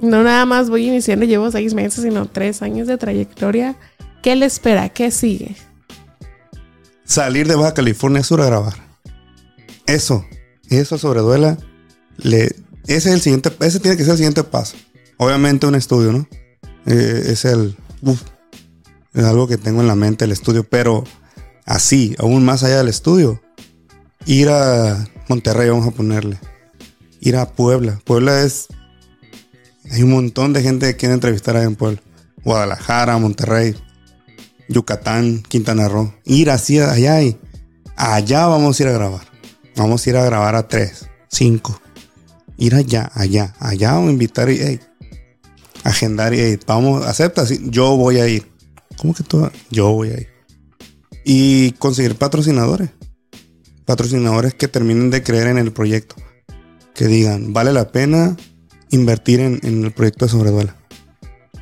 no 0.00 0.22
nada 0.22 0.44
más 0.46 0.70
voy 0.70 0.88
iniciando, 0.88 1.24
llevo 1.26 1.50
seis 1.50 1.74
meses, 1.74 2.02
sino 2.02 2.26
tres 2.26 2.62
años 2.62 2.86
de 2.86 2.98
trayectoria. 2.98 3.76
¿Qué 4.22 4.36
le 4.36 4.46
espera? 4.46 4.88
¿Qué 4.88 5.10
sigue? 5.10 5.56
salir 7.06 7.46
de 7.48 7.54
Baja 7.54 7.72
California 7.72 8.22
Sur 8.22 8.42
a 8.42 8.46
grabar. 8.46 8.74
Eso, 9.86 10.26
eso 10.68 10.98
sobre 10.98 11.20
duela. 11.20 11.56
Le, 12.18 12.46
ese 12.86 12.96
es 12.96 13.06
el 13.06 13.20
siguiente, 13.20 13.52
ese 13.60 13.80
tiene 13.80 13.96
que 13.96 14.02
ser 14.02 14.12
el 14.12 14.18
siguiente 14.18 14.44
paso. 14.44 14.76
Obviamente 15.16 15.66
un 15.66 15.76
estudio, 15.76 16.12
¿no? 16.12 16.28
Eh, 16.86 17.22
es 17.28 17.44
el, 17.44 17.76
uf, 18.02 18.20
es 19.14 19.24
algo 19.24 19.48
que 19.48 19.56
tengo 19.56 19.80
en 19.80 19.86
la 19.86 19.94
mente 19.94 20.24
el 20.24 20.32
estudio, 20.32 20.64
pero 20.64 21.04
así, 21.64 22.14
aún 22.18 22.44
más 22.44 22.64
allá 22.64 22.78
del 22.78 22.88
estudio, 22.88 23.40
ir 24.26 24.48
a 24.50 25.08
Monterrey, 25.28 25.70
vamos 25.70 25.86
a 25.86 25.92
ponerle, 25.92 26.38
ir 27.20 27.36
a 27.36 27.46
Puebla. 27.52 28.00
Puebla 28.04 28.42
es, 28.42 28.66
hay 29.90 30.02
un 30.02 30.10
montón 30.10 30.52
de 30.52 30.62
gente 30.62 30.86
que 30.86 30.96
quiere 30.96 31.14
entrevistar 31.14 31.56
ahí 31.56 31.64
en 31.64 31.76
Puebla. 31.76 32.02
Guadalajara, 32.44 33.18
Monterrey, 33.18 33.74
Yucatán, 34.68 35.42
Quintana 35.42 35.88
Roo. 35.88 36.14
Ir 36.24 36.50
así 36.50 36.78
allá 36.78 37.22
y 37.22 37.36
allá 37.96 38.46
vamos 38.46 38.78
a 38.78 38.82
ir 38.82 38.88
a 38.88 38.92
grabar. 38.92 39.26
Vamos 39.76 40.06
a 40.06 40.10
ir 40.10 40.16
a 40.16 40.24
grabar 40.24 40.54
a 40.54 40.68
tres, 40.68 41.08
cinco. 41.28 41.80
Ir 42.56 42.74
allá, 42.74 43.10
allá, 43.14 43.54
allá 43.58 43.96
a 43.96 44.00
invitar 44.00 44.48
y 44.50 44.80
agendar 45.84 46.34
y 46.34 46.40
hey, 46.40 46.58
vamos, 46.66 47.04
acepta, 47.04 47.44
yo 47.62 47.96
voy 47.96 48.18
a 48.18 48.28
ir. 48.28 48.46
¿Cómo 48.96 49.14
que 49.14 49.22
tú? 49.22 49.50
Yo 49.70 49.90
voy 49.92 50.10
a 50.10 50.20
ir. 50.20 50.28
Y 51.24 51.72
conseguir 51.72 52.16
patrocinadores. 52.16 52.90
Patrocinadores 53.84 54.54
que 54.54 54.68
terminen 54.68 55.10
de 55.10 55.22
creer 55.22 55.48
en 55.48 55.58
el 55.58 55.72
proyecto. 55.72 56.16
que 56.94 57.06
digan, 57.06 57.52
vale 57.52 57.72
la 57.74 57.92
pena 57.92 58.36
invertir 58.90 59.40
en, 59.40 59.60
el 59.62 59.92
proyecto 59.92 60.26
de 60.26 60.30
Sobreduela. 60.30 60.76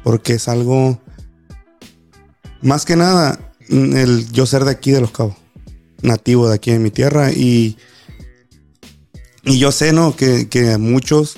Porque 0.03 0.35
es 0.35 0.49
algo, 0.49 1.01
más 2.61 2.85
que 2.85 2.97
nada, 2.97 3.39
el 3.69 4.31
yo 4.31 4.47
ser 4.47 4.65
de 4.65 4.71
aquí 4.71 4.91
de 4.91 5.01
Los 5.01 5.11
Cabos, 5.11 5.37
nativo 6.03 6.49
de 6.49 6.55
aquí 6.55 6.71
de 6.71 6.79
mi 6.79 6.91
tierra 6.91 7.33
y, 7.33 7.79
y 9.45 9.59
yo 9.59 9.73
sé, 9.73 9.93
¿no? 9.93 10.15
Que, 10.15 10.49
que 10.49 10.77
muchos 10.77 11.37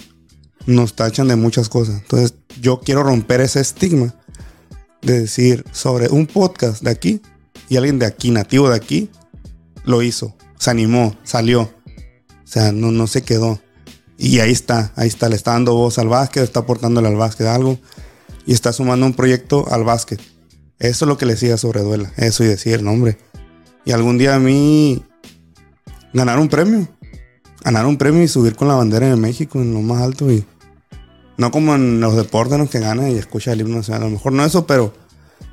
nos 0.67 0.95
tachan 0.95 1.29
de 1.29 1.37
muchas 1.37 1.69
cosas. 1.69 2.01
Entonces 2.01 2.35
yo 2.61 2.81
quiero 2.81 3.03
romper 3.03 3.41
ese 3.41 3.61
estigma 3.61 4.15
de 5.03 5.21
decir 5.21 5.65
sobre 5.73 6.09
un 6.09 6.27
podcast 6.27 6.83
de 6.83 6.91
aquí 6.91 7.23
y 7.69 7.77
alguien 7.77 7.99
de 7.99 8.07
aquí, 8.07 8.31
nativo 8.31 8.69
de 8.69 8.77
aquí, 8.77 9.11
lo 9.85 10.03
hizo, 10.03 10.37
se 10.59 10.71
animó, 10.71 11.17
salió. 11.23 11.63
O 11.63 12.49
sea, 12.49 12.73
no, 12.73 12.93
no 12.93 13.07
se 13.07 13.23
quedó. 13.23 13.61
Y 14.19 14.39
ahí 14.39 14.53
está, 14.53 14.93
ahí 14.97 15.09
está, 15.09 15.29
le 15.29 15.37
está 15.37 15.53
dando 15.53 15.75
voz 15.75 15.99
al 15.99 16.09
básquet, 16.09 16.43
está 16.43 16.61
aportándole 16.61 17.09
al 17.09 17.17
básquet 17.17 17.47
algo 17.47 17.79
y 18.47 18.55
está 18.55 18.73
sumando 18.73 19.07
un 19.07 19.15
proyecto 19.15 19.67
al 19.71 19.85
básquet. 19.85 20.21
Eso 20.79 21.05
es 21.05 21.09
lo 21.09 21.19
que 21.19 21.27
le 21.27 21.33
decía 21.35 21.57
sobre 21.57 21.81
Duela, 21.81 22.13
eso 22.17 22.45
y 22.45 22.47
decir 22.47 22.75
el 22.75 22.85
nombre. 22.85 23.19
Y 23.85 23.93
algún 23.93 24.19
día 24.19 24.35
a 24.35 24.39
mí 24.39 25.05
ganar 26.13 26.39
un 26.39 26.49
premio, 26.49 26.89
ganar 27.65 27.87
un 27.87 27.99
premio 27.99 28.23
y 28.23 28.29
subir 28.29 28.57
con 28.57 28.69
la 28.69 28.75
bandera 28.75 29.09
de 29.09 29.17
México 29.17 29.61
en 29.61 29.75
lo 29.75 29.81
más 29.81 30.03
alto 30.03 30.31
y 30.31 30.45
no 31.39 31.51
como 31.51 31.75
en 31.75 32.01
los 32.01 32.17
deportes 32.17 32.59
los 32.59 32.71
que 32.71 32.81
ganan 32.81 33.11
y 33.11 33.19
escucha 33.19 33.53
el 33.53 33.61
himno 33.61 33.77
nacional. 33.77 34.03
A 34.03 34.05
lo 34.07 34.13
mejor 34.13 34.33
no 34.33 34.45
eso, 34.45 34.67
pero 34.67 34.95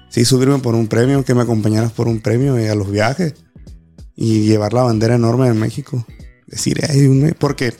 sí 0.09 0.25
subirme 0.25 0.59
por 0.59 0.75
un 0.75 0.87
premio, 0.87 1.25
que 1.25 1.35
me 1.35 1.41
acompañaras 1.41 1.91
por 1.91 2.07
un 2.07 2.21
premio 2.21 2.59
y 2.59 2.67
a 2.67 2.75
los 2.75 2.89
viajes 2.89 3.33
y 4.15 4.47
llevar 4.47 4.73
la 4.73 4.83
bandera 4.83 5.15
enorme 5.15 5.47
de 5.47 5.53
México. 5.53 6.05
Decir, 6.47 6.79
porque 7.39 7.73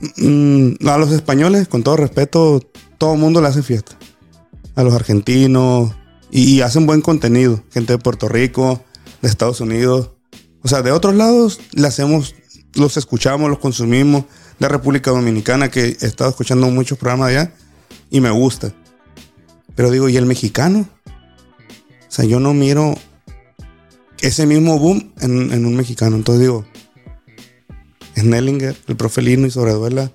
a 0.00 0.98
los 0.98 1.12
españoles, 1.12 1.68
con 1.68 1.82
todo 1.82 1.96
respeto, 1.96 2.60
todo 2.98 3.14
el 3.14 3.20
mundo 3.20 3.40
le 3.40 3.48
hace 3.48 3.62
fiesta. 3.62 3.96
A 4.74 4.82
los 4.82 4.94
argentinos 4.94 5.94
y, 6.30 6.60
hacen 6.60 6.86
buen 6.86 7.00
contenido. 7.00 7.62
Gente 7.72 7.94
de 7.94 7.98
Puerto 7.98 8.28
Rico, 8.28 8.82
de 9.20 9.28
Estados 9.28 9.60
Unidos. 9.60 10.12
O 10.62 10.68
sea, 10.68 10.82
de 10.82 10.92
otros 10.92 11.14
lados 11.14 11.60
le 11.72 11.86
hacemos, 11.86 12.34
los 12.74 12.96
escuchamos, 12.96 13.50
los 13.50 13.58
consumimos. 13.58 14.24
De 14.58 14.68
República 14.68 15.10
Dominicana, 15.10 15.70
que 15.70 15.96
he 16.00 16.06
estado 16.06 16.28
escuchando 16.28 16.68
muchos 16.68 16.98
programas 16.98 17.30
allá 17.30 17.52
y 18.10 18.20
me 18.20 18.30
gusta. 18.30 18.74
Pero 19.74 19.90
digo, 19.90 20.08
¿y 20.10 20.18
el 20.18 20.26
mexicano? 20.26 20.86
O 21.06 22.12
sea, 22.12 22.26
yo 22.26 22.40
no 22.40 22.52
miro 22.52 22.94
ese 24.20 24.46
mismo 24.46 24.78
boom 24.78 25.12
en, 25.20 25.64
un 25.64 25.76
mexicano. 25.76 26.16
Entonces 26.16 26.40
digo, 26.42 26.66
Snellinger, 28.20 28.76
el 28.86 28.96
profe 28.96 29.22
Lino 29.22 29.46
y 29.46 29.50
Sobreduela 29.50 30.10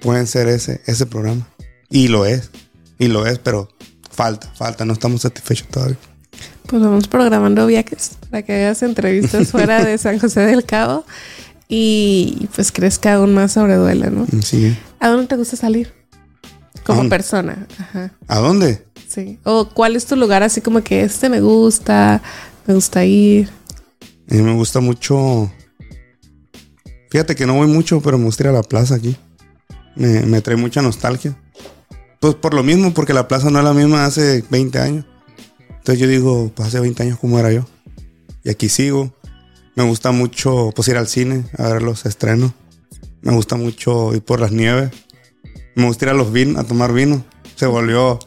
pueden 0.00 0.26
ser 0.26 0.48
ese, 0.48 0.80
ese 0.86 1.06
programa. 1.06 1.48
Y 1.90 2.08
lo 2.08 2.26
es, 2.26 2.50
y 2.98 3.08
lo 3.08 3.26
es, 3.26 3.38
pero 3.38 3.68
falta, 4.10 4.50
falta, 4.54 4.84
no 4.84 4.92
estamos 4.92 5.22
satisfechos 5.22 5.68
todavía. 5.68 5.96
Pues 6.66 6.82
vamos 6.82 7.08
programando 7.08 7.66
viajes 7.66 8.18
para 8.30 8.42
que 8.42 8.52
hagas 8.52 8.82
entrevistas 8.82 9.48
fuera 9.52 9.84
de 9.84 9.96
San 9.96 10.18
José 10.18 10.40
del 10.40 10.64
Cabo 10.64 11.04
y 11.68 12.48
pues 12.54 12.72
crezca 12.72 13.14
aún 13.14 13.34
más 13.34 13.52
Sobreduela, 13.52 14.10
¿no? 14.10 14.26
Sí. 14.42 14.76
¿A 15.00 15.08
dónde 15.08 15.26
te 15.26 15.36
gusta 15.36 15.56
salir? 15.56 15.92
Como 16.84 17.08
persona. 17.08 17.66
Ajá. 17.78 18.12
¿A 18.26 18.38
dónde? 18.38 18.84
Sí. 19.08 19.38
O 19.44 19.68
cuál 19.68 19.96
es 19.96 20.06
tu 20.06 20.16
lugar 20.16 20.42
así 20.42 20.60
como 20.60 20.82
que 20.82 21.02
este 21.02 21.28
me 21.28 21.40
gusta, 21.40 22.22
me 22.66 22.74
gusta 22.74 23.04
ir. 23.04 23.50
A 24.30 24.34
mí 24.34 24.42
me 24.42 24.54
gusta 24.54 24.80
mucho. 24.80 25.50
Fíjate 27.10 27.34
que 27.34 27.46
no 27.46 27.54
voy 27.54 27.66
mucho, 27.66 28.00
pero 28.00 28.18
me 28.18 28.24
gusta 28.24 28.44
ir 28.44 28.48
a 28.48 28.52
la 28.52 28.62
plaza 28.62 28.94
aquí. 28.94 29.16
Me, 29.94 30.40
trae 30.40 30.56
mucha 30.56 30.82
nostalgia. 30.82 31.36
Pues 32.20 32.34
por 32.34 32.54
lo 32.54 32.62
mismo, 32.62 32.92
porque 32.94 33.14
la 33.14 33.28
plaza 33.28 33.50
no 33.50 33.58
es 33.58 33.64
la 33.64 33.72
misma 33.72 34.04
hace 34.04 34.44
20 34.50 34.78
años. 34.78 35.04
Entonces 35.68 35.98
yo 35.98 36.06
digo, 36.06 36.52
pues 36.54 36.68
hace 36.68 36.80
20 36.80 37.02
años 37.02 37.18
cómo 37.18 37.38
era 37.38 37.50
yo. 37.52 37.64
Y 38.44 38.50
aquí 38.50 38.68
sigo. 38.68 39.12
Me 39.74 39.84
gusta 39.84 40.10
mucho 40.10 40.72
pues 40.74 40.88
ir 40.88 40.96
al 40.96 41.08
cine 41.08 41.44
a 41.56 41.68
ver 41.68 41.82
los 41.82 42.04
estrenos. 42.04 42.52
Me 43.22 43.32
gusta 43.32 43.56
mucho 43.56 44.14
ir 44.14 44.22
por 44.22 44.40
las 44.40 44.52
nieves. 44.52 44.90
Me 45.74 45.86
gusta 45.86 46.06
ir 46.06 46.10
a 46.10 46.14
los 46.14 46.32
vinos, 46.32 46.62
a 46.62 46.66
tomar 46.66 46.92
vino. 46.92 47.24
Se 47.56 47.66
volvió 47.66 48.18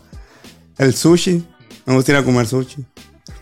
el 0.78 0.96
sushi. 0.96 1.46
Me 1.86 1.94
gusta 1.94 2.14
ir 2.14 2.18
a 2.18 2.24
comer 2.24 2.48
sushi. 2.48 2.86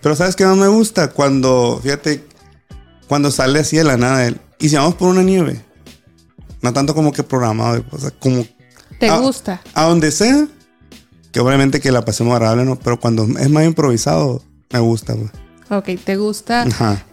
Pero 0.02 0.16
¿sabes 0.16 0.36
qué 0.36 0.46
más 0.46 0.58
me 0.58 0.68
gusta? 0.68 1.12
Cuando, 1.12 1.80
fíjate, 1.82 2.24
cuando 3.08 3.32
sale 3.32 3.60
así 3.60 3.78
de 3.78 3.84
la 3.84 3.98
nada 3.98 4.30
y 4.60 4.70
si 4.70 4.76
vamos 4.76 4.96
por 4.96 5.10
una 5.10 5.24
nieve. 5.24 5.64
No 6.62 6.74
tanto 6.74 6.94
como 6.94 7.12
que 7.12 7.24
programado, 7.24 7.84
o 7.92 7.98
sea, 7.98 8.12
como... 8.12 8.46
¿Te 9.00 9.10
gusta? 9.18 9.62
A 9.74 9.86
donde 9.86 10.12
sea. 10.12 10.48
Que 11.32 11.40
obviamente 11.40 11.80
que 11.80 11.92
la 11.92 12.04
pasemos 12.04 12.34
agradable, 12.34 12.66
¿no? 12.66 12.78
Pero 12.78 13.00
cuando 13.00 13.24
es 13.24 13.50
más 13.50 13.64
improvisado, 13.64 14.44
me 14.72 14.80
gusta. 14.80 15.16
Ok, 15.70 15.90
te 16.04 16.18
gusta 16.18 16.66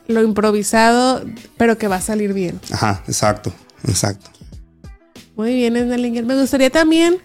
lo 0.08 0.22
improvisado, 0.22 1.22
pero 1.56 1.78
que 1.78 1.88
va 1.88 1.96
a 1.96 2.00
salir 2.00 2.32
bien. 2.32 2.60
Ajá, 2.70 3.02
exacto, 3.06 3.52
exacto. 3.86 4.30
Muy 5.36 5.54
bien, 5.54 5.76
Esnelinger. 5.76 6.24
Me 6.24 6.38
gustaría 6.40 6.70
también, 6.70 7.18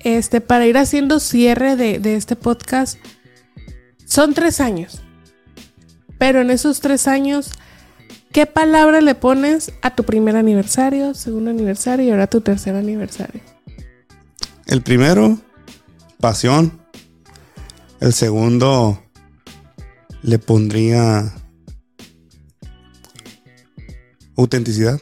este, 0.00 0.40
para 0.40 0.66
ir 0.66 0.78
haciendo 0.78 1.18
cierre 1.18 1.76
de, 1.76 1.98
de 1.98 2.14
este 2.16 2.36
podcast, 2.36 2.98
son 4.04 4.34
tres 4.34 4.60
años. 4.60 5.02
Pero 6.18 6.40
en 6.40 6.50
esos 6.50 6.80
tres 6.80 7.08
años, 7.08 7.50
¿qué 8.32 8.46
palabra 8.46 9.00
le 9.00 9.14
pones 9.14 9.72
a 9.82 9.94
tu 9.94 10.04
primer 10.04 10.36
aniversario, 10.36 11.14
segundo 11.14 11.50
aniversario 11.50 12.06
y 12.06 12.10
ahora 12.10 12.26
tu 12.26 12.40
tercer 12.40 12.74
aniversario? 12.74 13.40
El 14.66 14.82
primero, 14.82 15.38
pasión. 16.20 16.80
El 18.00 18.12
segundo, 18.14 19.02
le 20.22 20.38
pondría 20.38 21.34
autenticidad. 24.36 25.00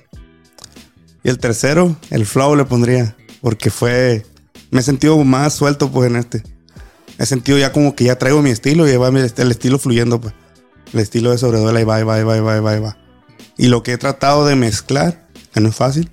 Y 1.23 1.29
el 1.29 1.39
tercero, 1.39 1.97
el 2.11 2.27
flow 2.27 2.57
le 2.57 2.65
pondría, 2.65 3.17
porque 3.41 3.71
fue, 3.71 4.25
me 4.71 4.81
he 4.81 4.83
sentido 4.83 5.23
más 5.25 5.55
suelto 5.55 5.91
pues 5.91 6.11
en 6.11 6.17
este 6.17 6.43
he 7.19 7.27
sentido 7.27 7.59
ya 7.59 7.73
como 7.73 7.95
que 7.95 8.05
ya 8.05 8.17
traigo 8.17 8.41
mi 8.43 8.51
estilo 8.51 8.89
y 8.89 8.97
va 8.97 9.09
el 9.09 9.51
estilo 9.51 9.79
fluyendo, 9.79 10.21
pues. 10.21 10.35
El 10.93 11.01
estilo 11.01 11.33
de 11.33 11.39
sobreduela 11.39 11.81
y 11.81 11.85
va, 11.85 12.01
y 12.01 12.05
va, 12.05 12.19
y 12.19 12.23
va, 12.23 12.37
y 12.37 12.41
va, 12.41 12.57
y 12.57 12.61
va, 12.61 12.77
y 12.77 12.81
va. 12.81 12.97
Y 13.59 13.69
lo 13.69 13.83
que 13.83 13.93
he 13.93 13.99
tratado 13.99 14.47
de 14.47 14.57
mezclar, 14.57 15.29
que 15.53 15.61
no 15.61 15.69
es 15.69 15.77
fácil, 15.77 16.09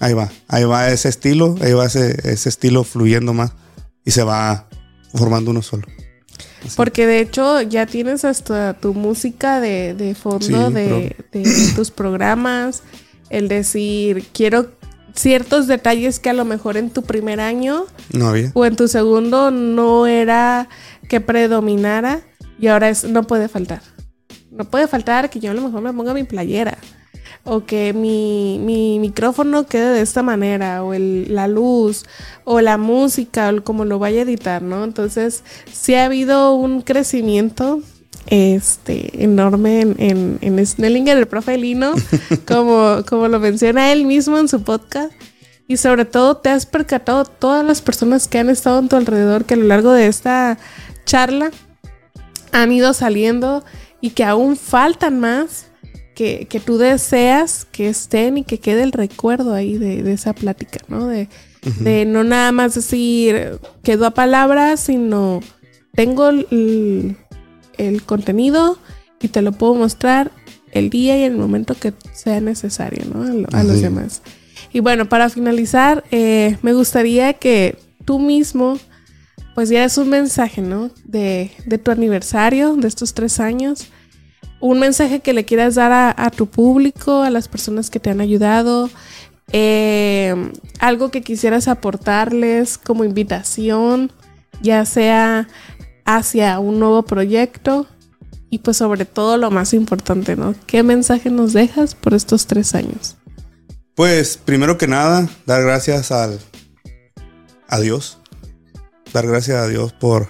ahí 0.00 0.14
va, 0.14 0.30
ahí 0.48 0.64
va 0.64 0.88
ese 0.88 1.08
estilo, 1.08 1.56
ahí 1.60 1.74
va 1.74 1.84
ese, 1.84 2.16
ese 2.28 2.48
estilo 2.48 2.82
fluyendo 2.82 3.34
más 3.34 3.52
y 4.04 4.10
se 4.10 4.24
va 4.24 4.68
formando 5.14 5.50
uno 5.50 5.62
solo. 5.62 5.86
Porque 6.76 7.06
de 7.06 7.20
hecho 7.20 7.62
ya 7.62 7.86
tienes 7.86 8.24
hasta 8.24 8.74
tu 8.74 8.94
música 8.94 9.60
de, 9.60 9.94
de 9.94 10.14
fondo 10.14 10.70
de, 10.70 11.16
de, 11.32 11.72
tus 11.74 11.90
programas, 11.90 12.82
el 13.28 13.48
decir, 13.48 14.26
quiero 14.32 14.70
ciertos 15.14 15.66
detalles 15.66 16.18
que 16.18 16.30
a 16.30 16.34
lo 16.34 16.44
mejor 16.44 16.76
en 16.76 16.90
tu 16.90 17.02
primer 17.02 17.40
año 17.40 17.86
no 18.12 18.28
había. 18.28 18.52
o 18.54 18.64
en 18.64 18.76
tu 18.76 18.88
segundo 18.88 19.50
no 19.50 20.06
era 20.06 20.68
que 21.08 21.20
predominara 21.20 22.20
y 22.58 22.68
ahora 22.68 22.88
es 22.88 23.04
no 23.04 23.26
puede 23.26 23.48
faltar. 23.48 23.82
No 24.60 24.66
puede 24.66 24.86
faltar 24.88 25.30
que 25.30 25.40
yo 25.40 25.52
a 25.52 25.54
lo 25.54 25.62
mejor 25.62 25.80
me 25.80 25.90
ponga 25.90 26.12
mi 26.12 26.24
playera 26.24 26.76
o 27.44 27.64
que 27.64 27.94
mi, 27.94 28.60
mi 28.62 28.98
micrófono 28.98 29.64
quede 29.64 29.94
de 29.94 30.02
esta 30.02 30.22
manera 30.22 30.84
o 30.84 30.92
el, 30.92 31.34
la 31.34 31.48
luz 31.48 32.04
o 32.44 32.60
la 32.60 32.76
música 32.76 33.48
o 33.48 33.64
como 33.64 33.86
lo 33.86 33.98
vaya 33.98 34.18
a 34.18 34.24
editar, 34.24 34.60
¿no? 34.60 34.84
Entonces 34.84 35.44
sí 35.72 35.94
ha 35.94 36.04
habido 36.04 36.54
un 36.56 36.82
crecimiento 36.82 37.80
este, 38.26 39.24
enorme 39.24 39.80
en, 39.80 40.36
en, 40.42 40.66
Snellinger, 40.66 41.16
el 41.16 41.26
profe 41.26 41.56
Lino, 41.56 41.94
como, 42.46 43.02
como 43.08 43.28
lo 43.28 43.40
menciona 43.40 43.92
él 43.92 44.04
mismo 44.04 44.38
en 44.38 44.46
su 44.46 44.62
podcast. 44.62 45.10
Y 45.68 45.78
sobre 45.78 46.04
todo 46.04 46.36
te 46.36 46.50
has 46.50 46.66
percatado 46.66 47.24
todas 47.24 47.64
las 47.64 47.80
personas 47.80 48.28
que 48.28 48.38
han 48.38 48.50
estado 48.50 48.78
en 48.78 48.90
tu 48.90 48.96
alrededor 48.96 49.46
que 49.46 49.54
a 49.54 49.56
lo 49.56 49.64
largo 49.64 49.92
de 49.92 50.06
esta 50.06 50.58
charla 51.06 51.50
han 52.52 52.72
ido 52.72 52.92
saliendo 52.92 53.64
y 54.00 54.10
que 54.10 54.24
aún 54.24 54.56
faltan 54.56 55.20
más 55.20 55.66
que, 56.14 56.46
que 56.48 56.60
tú 56.60 56.78
deseas 56.78 57.64
que 57.64 57.88
estén 57.88 58.38
y 58.38 58.44
que 58.44 58.58
quede 58.58 58.82
el 58.82 58.92
recuerdo 58.92 59.54
ahí 59.54 59.78
de, 59.78 60.02
de 60.02 60.12
esa 60.12 60.34
plática, 60.34 60.80
¿no? 60.88 61.06
De, 61.06 61.28
de 61.80 62.06
no 62.06 62.24
nada 62.24 62.52
más 62.52 62.74
decir 62.74 63.58
quedó 63.82 64.06
a 64.06 64.10
palabras, 64.12 64.80
sino 64.80 65.40
tengo 65.94 66.30
el, 66.30 67.16
el 67.76 68.02
contenido 68.02 68.78
y 69.20 69.28
te 69.28 69.42
lo 69.42 69.52
puedo 69.52 69.74
mostrar 69.74 70.30
el 70.72 70.90
día 70.90 71.18
y 71.18 71.24
el 71.24 71.36
momento 71.36 71.74
que 71.74 71.92
sea 72.12 72.40
necesario, 72.40 73.04
¿no? 73.12 73.46
A, 73.52 73.64
los 73.64 73.80
demás. 73.80 74.22
Y 74.72 74.80
bueno, 74.80 75.08
para 75.08 75.28
finalizar, 75.28 76.04
eh, 76.10 76.56
me 76.62 76.72
gustaría 76.72 77.34
que 77.34 77.76
tú 78.04 78.18
mismo, 78.18 78.78
pues 79.54 79.68
dieras 79.68 79.98
un 79.98 80.08
mensaje, 80.08 80.62
¿no? 80.62 80.90
De, 81.04 81.50
de, 81.66 81.78
tu 81.78 81.90
aniversario, 81.90 82.76
de 82.76 82.88
estos 82.88 83.14
tres 83.14 83.40
años, 83.40 83.88
un 84.60 84.78
mensaje 84.78 85.20
que 85.20 85.32
le 85.32 85.44
quieras 85.44 85.74
dar 85.74 86.14
a, 86.16 86.30
tu 86.30 86.46
público, 86.46 87.22
a 87.22 87.30
las 87.30 87.48
personas 87.48 87.90
que 87.90 87.98
te 87.98 88.10
han 88.10 88.20
ayudado, 88.20 88.90
eh, 89.52 90.34
algo 90.78 91.10
que 91.10 91.22
quisieras 91.22 91.66
aportarles 91.66 92.78
como 92.78 93.04
invitación, 93.04 94.12
ya 94.62 94.84
sea 94.84 95.48
hacia 96.04 96.58
un 96.58 96.78
nuevo 96.78 97.02
proyecto 97.02 97.86
y 98.50 98.58
pues 98.58 98.76
sobre 98.76 99.04
todo 99.04 99.38
lo 99.38 99.50
más 99.50 99.72
importante, 99.72 100.36
¿no? 100.36 100.54
¿Qué 100.66 100.82
mensaje 100.82 101.30
nos 101.30 101.52
dejas 101.52 101.94
por 101.94 102.14
estos 102.14 102.46
tres 102.46 102.74
años? 102.74 103.16
Pues 103.94 104.36
primero 104.36 104.76
que 104.76 104.86
nada, 104.86 105.28
dar 105.46 105.62
gracias 105.62 106.10
al, 106.10 106.38
a 107.68 107.80
Dios. 107.80 108.19
Dar 109.12 109.26
gracias 109.26 109.56
a 109.58 109.66
Dios 109.66 109.92
por, 109.92 110.28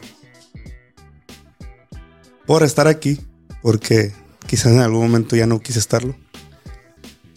por 2.46 2.62
estar 2.62 2.86
aquí, 2.88 3.20
porque 3.62 4.12
quizás 4.46 4.72
en 4.72 4.80
algún 4.80 5.02
momento 5.02 5.36
ya 5.36 5.46
no 5.46 5.60
quise 5.60 5.78
estarlo. 5.78 6.16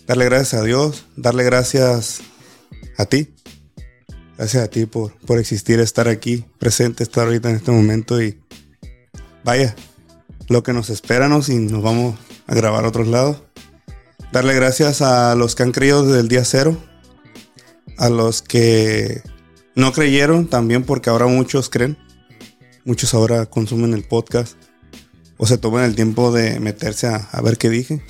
Darle 0.08 0.26
gracias 0.26 0.62
a 0.62 0.64
Dios, 0.64 1.06
darle 1.16 1.44
gracias 1.44 2.22
a 2.98 3.06
ti. 3.06 3.34
Gracias 4.38 4.64
a 4.64 4.68
ti 4.68 4.86
por, 4.86 5.14
por 5.20 5.38
existir, 5.38 5.80
estar 5.80 6.08
aquí, 6.08 6.46
presente, 6.60 7.04
estar 7.04 7.26
ahorita 7.26 7.50
en 7.50 7.58
este 7.58 7.72
momento 7.72 8.22
y 8.22 8.40
vaya, 9.44 9.76
lo 10.50 10.64
que 10.64 10.74
nos 10.74 10.90
esperanos 10.90 11.50
y 11.50 11.60
nos 11.60 11.84
vamos 11.84 12.18
a 12.48 12.56
grabar 12.56 12.86
a 12.86 12.88
otros 12.88 13.08
lados. 13.08 13.44
Darle 14.32 14.56
gracias 14.56 15.02
a 15.02 15.36
los 15.36 15.56
que 15.56 15.64
han 15.64 15.72
creído 15.72 16.04
desde 16.04 16.20
el 16.20 16.28
día 16.28 16.44
cero, 16.46 16.78
a 17.98 18.10
los 18.10 18.42
que 18.42 19.22
no 19.76 19.92
creyeron 19.92 20.48
también 20.48 20.84
porque 20.84 21.10
ahora 21.10 21.28
muchos 21.28 21.70
creen, 21.70 21.98
muchos 22.86 23.14
ahora 23.14 23.46
consumen 23.46 23.94
el 23.94 24.04
podcast 24.04 24.56
o 25.38 25.46
se 25.46 25.58
toman 25.58 25.84
el 25.84 25.96
tiempo 25.96 26.32
de 26.32 26.60
meterse 26.60 27.08
a, 27.08 27.42
ver 27.42 27.58
qué 27.58 27.70
dije. 27.70 28.04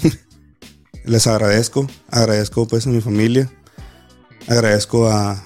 Les 1.06 1.28
agradezco, 1.28 1.88
agradezco 2.10 2.68
pues 2.68 2.88
a 2.88 2.90
mi 2.90 3.02
familia, 3.02 3.52
agradezco 4.48 5.10
a, 5.10 5.44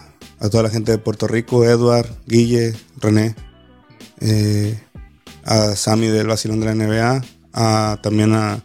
toda 0.52 0.64
la 0.64 0.70
gente 0.70 0.92
de 0.92 0.98
Puerto 0.98 1.28
Rico, 1.28 1.66
Edward, 1.66 2.08
Guille, 2.28 2.76
René, 2.98 3.36
eh, 4.20 4.80
a 5.44 5.76
Sammy 5.76 6.08
del 6.08 6.28
Basilón 6.28 6.60
de 6.60 6.66
la 6.66 6.76
NBA, 6.76 7.24
a, 7.54 8.00
también 8.04 8.34
a, 8.34 8.64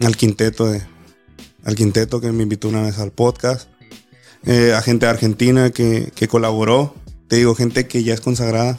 al 0.00 0.16
quinteto 0.16 0.66
de, 0.66 0.82
al 1.64 1.74
quinteto 1.74 2.20
que 2.20 2.32
me 2.32 2.42
invitó 2.42 2.68
una 2.68 2.82
vez 2.82 2.98
al 2.98 3.12
podcast, 3.12 3.68
eh, 4.46 4.72
a 4.74 4.82
gente 4.82 5.06
de 5.06 5.10
Argentina 5.10 5.70
que, 5.70 6.12
que 6.14 6.28
colaboró, 6.28 6.94
te 7.28 7.36
digo, 7.36 7.54
gente 7.54 7.86
que 7.86 8.02
ya 8.02 8.14
es 8.14 8.20
consagrada, 8.20 8.78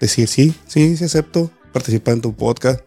decir 0.00 0.28
sí, 0.28 0.54
sí, 0.66 0.96
sí 0.96 1.04
acepto, 1.04 1.50
participar 1.72 2.14
en 2.14 2.20
tu 2.20 2.34
podcast. 2.34 2.80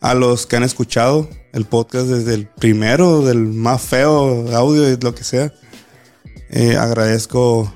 A 0.00 0.14
los 0.14 0.46
que 0.46 0.56
han 0.56 0.62
escuchado 0.62 1.28
el 1.52 1.66
podcast 1.66 2.06
desde 2.06 2.34
el 2.34 2.46
primero, 2.46 3.22
del 3.22 3.40
más 3.40 3.82
feo 3.82 4.48
audio 4.56 4.96
lo 5.02 5.14
que 5.14 5.24
sea. 5.24 5.52
Eh, 6.48 6.76
agradezco 6.76 7.72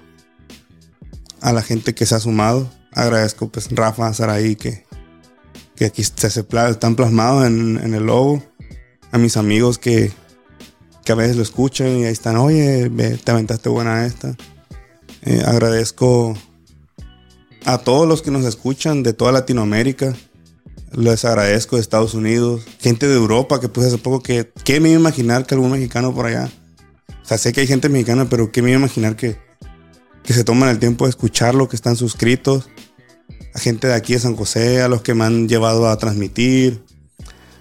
a 1.40 1.52
la 1.52 1.62
gente 1.62 1.94
que 1.94 2.06
se 2.06 2.14
ha 2.14 2.20
sumado. 2.20 2.70
Agradezco 2.92 3.48
pues 3.48 3.68
Rafa, 3.70 4.14
Saraí 4.14 4.56
que, 4.56 4.86
que 5.76 5.84
aquí 5.84 6.02
se, 6.02 6.26
están 6.26 6.96
plasmados 6.96 7.46
en, 7.46 7.78
en, 7.82 7.92
el 7.92 8.06
logo. 8.06 8.42
A 9.12 9.18
mis 9.18 9.36
amigos 9.36 9.78
que, 9.78 10.10
que 11.04 11.12
a 11.12 11.16
veces 11.16 11.36
lo 11.36 11.42
escuchan 11.42 11.98
y 11.98 12.04
ahí 12.04 12.12
están, 12.12 12.36
oye, 12.36 12.90
te 13.22 13.30
aventaste 13.30 13.68
buena 13.68 14.06
esta. 14.06 14.36
Eh, 15.22 15.42
agradezco 15.46 16.34
a 17.64 17.78
todos 17.78 18.08
los 18.08 18.22
que 18.22 18.30
nos 18.30 18.44
escuchan 18.44 19.02
de 19.02 19.12
toda 19.12 19.32
Latinoamérica. 19.32 20.14
Les 20.92 21.24
agradezco 21.24 21.76
de 21.76 21.82
Estados 21.82 22.14
Unidos, 22.14 22.62
gente 22.80 23.08
de 23.08 23.14
Europa 23.14 23.60
que 23.60 23.68
puse 23.68 23.88
hace 23.88 23.98
poco 23.98 24.22
que, 24.22 24.52
¿qué 24.64 24.80
me 24.80 24.90
iba 24.90 24.98
a 24.98 25.00
imaginar 25.00 25.44
que 25.44 25.54
algún 25.54 25.72
mexicano 25.72 26.14
por 26.14 26.26
allá? 26.26 26.50
O 27.22 27.26
sea, 27.26 27.36
sé 27.36 27.52
que 27.52 27.62
hay 27.62 27.66
gente 27.66 27.88
mexicana, 27.88 28.28
pero 28.28 28.52
¿qué 28.52 28.62
me 28.62 28.70
iba 28.70 28.76
a 28.76 28.80
imaginar 28.80 29.16
que, 29.16 29.36
que 30.22 30.32
se 30.32 30.44
toman 30.44 30.68
el 30.68 30.78
tiempo 30.78 31.04
de 31.04 31.10
escucharlo, 31.10 31.68
que 31.68 31.76
están 31.76 31.96
suscritos? 31.96 32.68
A 33.54 33.58
gente 33.58 33.88
de 33.88 33.94
aquí 33.94 34.12
de 34.12 34.20
San 34.20 34.36
José, 34.36 34.82
a 34.82 34.88
los 34.88 35.02
que 35.02 35.14
me 35.14 35.24
han 35.24 35.48
llevado 35.48 35.88
a 35.88 35.96
transmitir, 35.96 36.84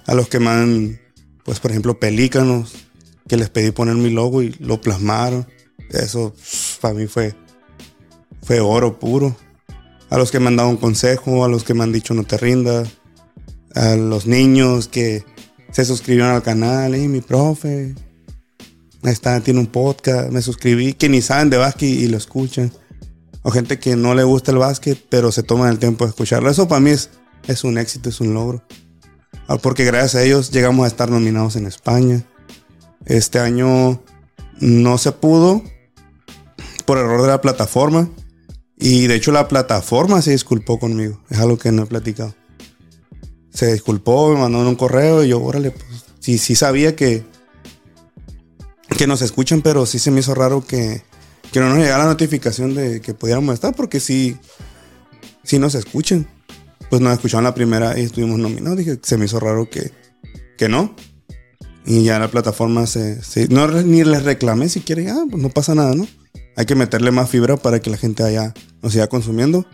a 0.06 0.14
los 0.14 0.28
que 0.28 0.40
me 0.40 0.50
han, 0.50 1.00
pues 1.44 1.60
por 1.60 1.72
ejemplo, 1.72 2.00
pelícanos, 2.00 2.83
que 3.28 3.38
les 3.38 3.50
pedí 3.50 3.72
poner 3.72 3.96
mi 3.96 4.10
logo 4.10 4.42
y 4.42 4.50
lo 4.60 4.82
plasmaron. 4.82 5.48
Eso 5.90 6.34
para 6.82 6.94
mí 6.94 7.08
fue, 7.08 7.36
fue 8.42 8.60
oro 8.60 9.00
puro 9.00 9.36
a 10.14 10.18
los 10.20 10.30
que 10.30 10.40
me 10.40 10.50
han 10.50 10.56
dado 10.56 10.70
un 10.70 10.78
consejo, 10.78 11.44
a 11.44 11.48
los 11.48 11.64
que 11.64 11.74
me 11.74 11.84
han 11.84 11.92
dicho 11.92 12.14
no 12.14 12.24
te 12.24 12.38
rindas, 12.38 12.88
a 13.74 13.96
los 13.96 14.28
niños 14.28 14.88
que 14.88 15.26
se 15.72 15.86
suscribieron 15.86 16.30
al 16.30 16.44
canal, 16.44 16.96
y 16.96 17.08
mi 17.08 17.20
profe, 17.20 17.96
está, 19.02 19.40
tiene 19.42 19.60
un 19.60 19.66
podcast, 19.66 20.30
me 20.30 20.44
suscribí, 20.44 20.94
que 20.94 21.10
ni 21.10 21.24
saben 21.24 21.50
de 21.50 21.58
básquet 21.58 21.90
y, 21.90 22.08
lo 22.08 22.18
escuchan. 22.18 22.72
O 23.42 23.50
gente 23.50 23.80
que 23.80 23.96
no 23.96 24.14
le 24.14 24.24
gusta 24.24 24.52
el 24.52 24.60
básquet, 24.60 25.04
pero 25.10 25.32
se 25.32 25.42
toman 25.42 25.70
el 25.70 25.80
tiempo 25.80 26.06
de 26.06 26.10
escucharlo. 26.10 26.48
Eso 26.48 26.68
para 26.68 26.80
mí 26.80 26.92
es, 26.92 27.10
es 27.48 27.64
un 27.64 27.80
éxito, 27.80 28.10
es 28.10 28.22
un 28.22 28.36
logro. 28.36 28.64
Ah, 29.48 29.58
porque 29.58 29.84
gracias 29.84 30.14
a 30.14 30.24
ellos 30.24 30.52
llegamos 30.52 30.86
a 30.86 30.90
estar 30.90 31.10
nominados 31.10 31.56
en 31.56 31.66
España. 31.66 32.24
Este 33.06 33.40
año 33.40 34.02
no 34.60 34.98
se 34.98 35.12
pudo 35.12 35.64
por 36.86 36.98
error 36.98 37.22
de 37.22 37.28
la 37.28 37.42
plataforma. 37.42 38.10
Y 38.78 39.08
de 39.08 39.16
hecho 39.16 39.32
la 39.32 39.48
plataforma 39.48 40.22
se 40.22 40.32
disculpó 40.32 40.80
conmigo. 40.80 41.22
Es 41.30 41.40
algo 41.40 41.58
que 41.58 41.72
no 41.72 41.84
he 41.84 41.86
platicado. 41.86 42.36
Se 43.54 43.72
disculpó, 43.72 44.34
me 44.34 44.40
mandó 44.40 44.60
un 44.60 44.76
correo 44.76 45.24
y 45.24 45.30
yo, 45.30 45.42
órale, 45.42 45.72
pues 45.72 46.06
sí, 46.20 46.38
sí 46.38 46.56
sabía 46.56 46.96
que, 46.96 47.24
que 48.98 49.06
nos 49.06 49.22
escuchan, 49.22 49.62
pero 49.62 49.86
sí 49.86 50.00
se 50.00 50.10
me 50.10 50.22
hizo 50.22 50.34
raro 50.34 50.66
que, 50.66 51.04
que 51.52 51.60
no 51.60 51.70
nos 51.70 51.78
llegara 51.78 52.04
la 52.04 52.10
notificación 52.10 52.74
de 52.74 53.00
que 53.00 53.14
pudiéramos 53.14 53.54
estar, 53.54 53.76
porque 53.76 54.00
sí, 54.00 54.38
sí 55.44 55.60
nos 55.60 55.76
escuchan. 55.76 56.28
Pues 56.90 57.02
nos 57.02 57.14
escucharon 57.14 57.44
la 57.44 57.56
primera 57.56 57.98
y 57.98 58.04
estuvimos 58.04 58.40
nominados. 58.40 58.78
Dije, 58.78 59.00
se 59.02 59.18
me 59.18 59.26
hizo 59.26 59.40
raro 59.40 59.70
que, 59.70 59.92
que 60.58 60.68
no. 60.68 60.96
Y 61.86 62.04
ya 62.04 62.18
la 62.18 62.30
plataforma 62.30 62.88
se, 62.88 63.20
no, 63.50 63.68
ni 63.68 64.04
les 64.04 64.24
reclamé 64.24 64.70
si 64.70 64.82
quieren, 64.82 65.10
ah, 65.10 65.26
pues 65.30 65.42
no 65.42 65.50
pasa 65.50 65.76
nada, 65.76 65.96
¿no? 65.96 66.08
Hay 66.56 66.66
que 66.66 66.76
meterle 66.76 67.12
más 67.12 67.30
fibra 67.30 67.58
para 67.58 67.82
que 67.82 67.90
la 67.90 67.98
gente 67.98 68.24
haya 68.24 68.54
nos 68.82 68.94
siga 68.94 69.08
consumiendo. 69.08 69.66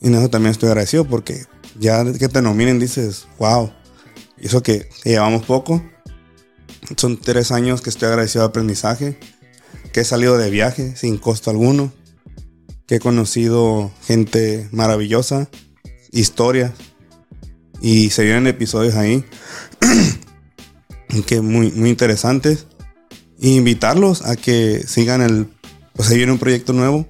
Y 0.00 0.08
en 0.08 0.14
eso 0.14 0.30
también 0.30 0.52
estoy 0.52 0.68
agradecido 0.68 1.06
porque 1.06 1.44
ya 1.78 2.04
que 2.12 2.28
te 2.28 2.40
nominen 2.42 2.78
dices, 2.78 3.26
wow. 3.38 3.72
Y 4.38 4.46
eso 4.46 4.62
que, 4.62 4.88
llevamos 5.04 5.44
poco. 5.44 5.82
Son 6.96 7.20
tres 7.20 7.52
años 7.52 7.80
que 7.80 7.90
estoy 7.90 8.08
agradecido 8.08 8.44
de 8.44 8.48
aprendizaje. 8.48 9.18
Que 9.92 10.00
he 10.00 10.04
salido 10.04 10.38
de 10.38 10.50
viaje 10.50 10.96
sin 10.96 11.18
costo 11.18 11.50
alguno. 11.50 11.92
Que 12.86 12.96
he 12.96 13.00
conocido 13.00 13.92
gente 14.06 14.68
maravillosa. 14.72 15.48
Historias. 16.10 16.72
Y 17.80 18.10
se 18.10 18.24
vienen 18.24 18.46
episodios 18.46 18.94
ahí. 18.94 19.24
que 21.20 21.42
muy, 21.42 21.70
muy 21.72 21.90
interesantes. 21.90 22.66
E 23.40 23.50
invitarlos 23.50 24.24
a 24.24 24.36
que 24.36 24.84
sigan 24.86 25.20
el... 25.20 25.48
Pues 25.92 26.08
ahí 26.08 26.16
viene 26.16 26.32
un 26.32 26.38
proyecto 26.38 26.72
nuevo 26.72 27.06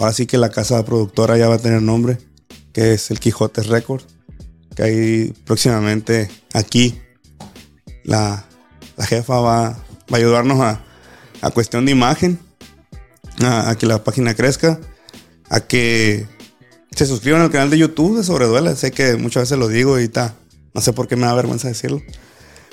Ahora 0.00 0.14
sí 0.14 0.24
que 0.24 0.38
la 0.38 0.48
casa 0.48 0.82
productora 0.82 1.36
ya 1.36 1.46
va 1.46 1.56
a 1.56 1.58
tener 1.58 1.82
nombre, 1.82 2.16
que 2.72 2.94
es 2.94 3.10
el 3.10 3.20
Quijote 3.20 3.62
Records. 3.64 4.06
Que 4.74 4.82
ahí 4.82 5.34
próximamente 5.44 6.30
aquí 6.54 6.98
la, 8.04 8.46
jefa 8.98 9.40
va, 9.40 9.66
a 9.66 9.76
ayudarnos 10.10 10.58
a, 10.60 10.82
a, 11.42 11.50
cuestión 11.50 11.84
de 11.84 11.92
imagen, 11.92 12.38
a, 13.42 13.76
que 13.78 13.84
la 13.84 14.02
página 14.02 14.32
crezca, 14.32 14.80
a 15.50 15.60
que 15.60 16.26
se 16.92 17.04
suscriban 17.04 17.42
al 17.42 17.50
canal 17.50 17.68
de 17.68 17.76
YouTube 17.76 18.16
de 18.16 18.24
Sobreduela. 18.24 18.74
Sé 18.76 18.92
que 18.92 19.16
muchas 19.16 19.42
veces 19.42 19.58
lo 19.58 19.68
digo 19.68 20.00
y 20.00 20.04
está, 20.04 20.34
no 20.72 20.80
sé 20.80 20.94
por 20.94 21.08
qué 21.08 21.16
me 21.16 21.26
da 21.26 21.34
vergüenza 21.34 21.68
decirlo. 21.68 22.00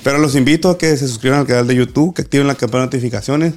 Pero 0.04 0.20
los 0.20 0.36
invito 0.36 0.70
a 0.70 0.78
que 0.78 0.96
se 0.98 1.08
suscriban 1.08 1.40
al 1.40 1.48
canal 1.48 1.68
de 1.68 1.76
YouTube, 1.76 2.14
que 2.14 2.22
activen 2.22 2.48
la 2.48 2.56
campana 2.56 2.84
de 2.84 2.88
notificaciones 2.88 3.54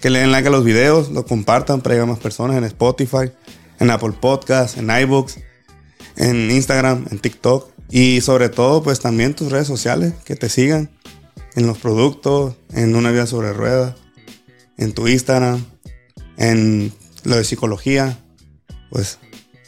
que 0.00 0.10
le 0.10 0.20
den 0.20 0.30
like 0.30 0.48
a 0.48 0.50
los 0.50 0.64
videos, 0.64 1.10
lo 1.10 1.24
compartan 1.24 1.80
para 1.80 1.94
llegar 1.94 2.08
a 2.08 2.12
más 2.12 2.20
personas 2.20 2.56
en 2.56 2.64
Spotify, 2.64 3.32
en 3.80 3.90
Apple 3.90 4.14
Podcasts, 4.20 4.78
en 4.78 4.90
iBooks, 4.90 5.38
en 6.16 6.50
Instagram, 6.50 7.06
en 7.10 7.18
TikTok 7.18 7.70
y 7.90 8.20
sobre 8.20 8.48
todo 8.48 8.82
pues 8.82 9.00
también 9.00 9.34
tus 9.34 9.50
redes 9.50 9.66
sociales, 9.66 10.14
que 10.24 10.36
te 10.36 10.48
sigan 10.48 10.90
en 11.54 11.66
los 11.66 11.78
productos, 11.78 12.54
en 12.72 12.94
una 12.94 13.10
vida 13.10 13.26
sobre 13.26 13.52
ruedas, 13.52 13.96
en 14.76 14.92
tu 14.92 15.08
Instagram, 15.08 15.64
en 16.36 16.92
lo 17.24 17.36
de 17.36 17.44
psicología, 17.44 18.18
pues 18.90 19.18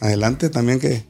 adelante 0.01 0.51
también 0.51 0.79
que, 0.79 1.09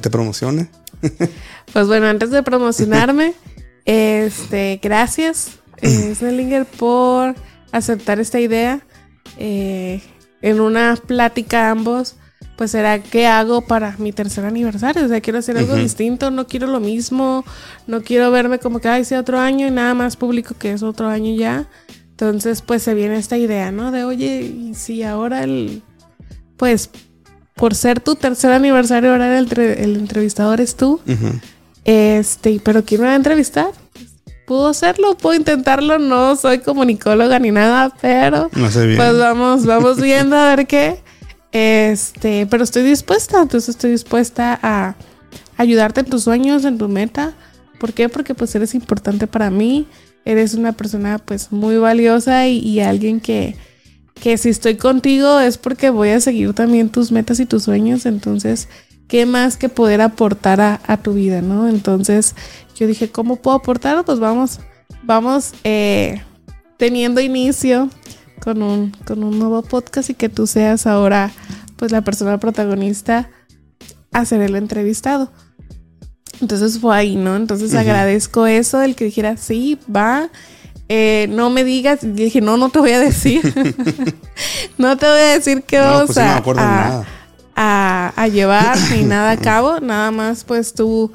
te 0.00 0.10
promocione. 0.10 0.68
pues 1.72 1.86
bueno, 1.86 2.06
antes 2.06 2.30
de 2.30 2.42
promocionarme, 2.42 3.34
este, 3.84 4.80
gracias, 4.82 5.58
eh, 5.82 6.14
Snellinger, 6.14 6.66
por 6.66 7.34
aceptar 7.72 8.20
esta 8.20 8.40
idea. 8.40 8.80
Eh, 9.38 10.00
en 10.42 10.60
una 10.60 10.96
plática 10.96 11.70
ambos 11.70 12.16
pues 12.56 12.70
será 12.70 13.00
qué 13.02 13.26
hago 13.26 13.62
para 13.62 13.96
mi 13.98 14.12
tercer 14.12 14.44
aniversario. 14.44 15.04
O 15.04 15.08
sea, 15.08 15.20
quiero 15.20 15.38
hacer 15.38 15.58
algo 15.58 15.74
distinto, 15.74 16.30
no 16.30 16.46
quiero 16.46 16.66
lo 16.66 16.80
mismo, 16.80 17.44
no 17.86 18.02
quiero 18.02 18.30
verme 18.30 18.58
como 18.58 18.78
que, 18.78 18.88
ay, 18.88 19.04
sea 19.04 19.20
otro 19.20 19.38
año 19.40 19.66
y 19.66 19.70
nada 19.70 19.94
más 19.94 20.16
público 20.16 20.54
que 20.58 20.72
es 20.72 20.82
otro 20.82 21.08
año 21.08 21.34
ya. 21.34 21.68
Entonces, 22.10 22.62
pues 22.62 22.82
se 22.82 22.94
viene 22.94 23.16
esta 23.16 23.36
idea, 23.36 23.72
¿no? 23.72 23.90
De, 23.90 24.04
oye, 24.04 24.42
y 24.42 24.74
si 24.74 25.02
ahora 25.02 25.42
el, 25.42 25.82
pues, 26.56 26.90
por 27.56 27.74
ser 27.74 27.98
tu 27.98 28.14
tercer 28.14 28.52
aniversario, 28.52 29.12
ahora 29.12 29.36
el, 29.36 29.52
el 29.58 29.96
entrevistador 29.96 30.60
es 30.60 30.76
tú. 30.76 31.00
Este, 31.84 32.60
pero 32.62 32.84
¿quién 32.84 33.02
me 33.02 33.08
va 33.08 33.12
a 33.12 33.16
entrevistar? 33.16 33.68
Puedo 34.46 34.68
hacerlo, 34.68 35.16
puedo 35.16 35.36
intentarlo, 35.36 35.98
no 35.98 36.36
soy 36.36 36.58
comunicóloga 36.58 37.38
ni 37.38 37.50
nada, 37.50 37.94
pero 38.00 38.50
pues 38.50 39.18
vamos, 39.18 39.64
vamos 39.64 40.00
viendo 40.02 40.36
a 40.36 40.54
ver 40.54 40.66
qué. 40.66 41.02
Este, 41.52 42.46
pero 42.46 42.64
estoy 42.64 42.82
dispuesta, 42.82 43.40
entonces 43.40 43.70
estoy 43.70 43.92
dispuesta 43.92 44.58
a 44.62 44.96
ayudarte 45.56 46.00
en 46.00 46.06
tus 46.06 46.24
sueños, 46.24 46.64
en 46.64 46.78
tu 46.78 46.88
meta. 46.88 47.34
¿Por 47.78 47.92
qué? 47.92 48.08
Porque 48.08 48.34
pues 48.34 48.54
eres 48.54 48.74
importante 48.74 49.26
para 49.26 49.50
mí, 49.50 49.86
eres 50.24 50.54
una 50.54 50.72
persona 50.72 51.18
pues 51.18 51.52
muy 51.52 51.76
valiosa 51.76 52.48
y, 52.48 52.80
alguien 52.80 53.20
que, 53.20 53.56
que 54.20 54.36
si 54.36 54.48
estoy 54.48 54.76
contigo 54.76 55.40
es 55.40 55.58
porque 55.58 55.90
voy 55.90 56.10
a 56.10 56.20
seguir 56.20 56.52
también 56.54 56.88
tus 56.88 57.12
metas 57.12 57.40
y 57.40 57.46
tus 57.46 57.64
sueños, 57.64 58.04
entonces, 58.06 58.68
¿qué 59.08 59.26
más 59.26 59.56
que 59.56 59.68
poder 59.68 60.00
aportar 60.00 60.60
a, 60.60 60.96
tu 60.98 61.14
vida, 61.14 61.42
no? 61.42 61.68
Entonces, 61.68 62.34
yo 62.76 62.86
dije, 62.86 63.10
¿cómo 63.10 63.36
puedo 63.36 63.56
aportar? 63.56 64.04
Pues 64.04 64.18
vamos, 64.18 64.60
vamos 65.02 65.52
eh, 65.64 66.22
teniendo 66.76 67.20
inicio 67.20 67.90
con 68.40 68.62
un, 68.62 68.90
con 69.06 69.22
un 69.22 69.38
nuevo 69.38 69.62
podcast 69.62 70.10
y 70.10 70.14
que 70.14 70.28
tú 70.28 70.46
seas 70.46 70.86
ahora 70.86 71.30
pues 71.76 71.92
la 71.92 72.02
persona 72.02 72.38
protagonista 72.38 73.30
a 74.12 74.24
ser 74.24 74.40
el 74.42 74.56
entrevistado. 74.56 75.32
Entonces 76.40 76.78
fue 76.78 76.96
ahí, 76.96 77.16
¿no? 77.16 77.36
Entonces 77.36 77.74
agradezco 77.74 78.46
eso, 78.46 78.82
el 78.82 78.96
que 78.96 79.04
dijera, 79.04 79.36
sí, 79.36 79.78
va, 79.94 80.30
eh, 80.88 81.26
no 81.30 81.50
me 81.50 81.64
digas. 81.64 82.02
Y 82.02 82.08
dije, 82.08 82.40
no, 82.40 82.56
no 82.56 82.70
te 82.70 82.78
voy 82.80 82.92
a 82.92 83.00
decir. 83.00 83.42
no 84.78 84.96
te 84.96 85.06
voy 85.06 85.20
a 85.20 85.38
decir 85.38 85.62
qué 85.62 85.78
vamos 85.78 86.06
pues 86.06 86.18
a, 86.18 86.38
a, 86.38 87.04
a, 87.56 88.28
llevar 88.32 88.76
ni 88.90 89.02
nada 89.04 89.32
a 89.32 89.36
cabo. 89.36 89.80
Nada 89.80 90.10
más, 90.10 90.44
pues 90.44 90.74
tú 90.74 91.12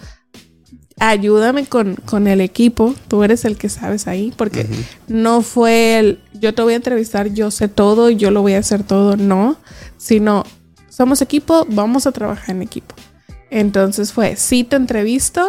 ayúdame 1.00 1.66
con, 1.66 1.96
con, 1.96 2.28
el 2.28 2.42
equipo, 2.42 2.94
tú 3.08 3.24
eres 3.24 3.46
el 3.46 3.58
que 3.58 3.70
sabes 3.70 4.08
ahí, 4.08 4.34
porque 4.36 4.68
no 5.08 5.42
fue 5.42 5.98
el, 5.98 6.20
yo 6.34 6.54
te 6.54 6.62
voy 6.62 6.74
a 6.74 6.78
entrevistar, 6.78 7.34
yo 7.34 7.52
sé 7.52 7.70
todo, 7.70 8.10
yo 8.10 8.32
lo 8.32 8.42
voy 8.42 8.54
a 8.54 8.60
hacer 8.60 8.84
todo, 8.84 9.16
no, 9.16 9.58
sino 9.98 10.44
somos 10.90 11.22
equipo, 11.22 11.66
vamos 11.70 12.06
a 12.06 12.12
trabajar 12.12 12.56
en 12.56 12.62
equipo. 12.62 12.96
Entonces 13.50 14.12
fue, 14.12 14.36
sí 14.36 14.66
te 14.66 14.76
entrevisto, 14.76 15.48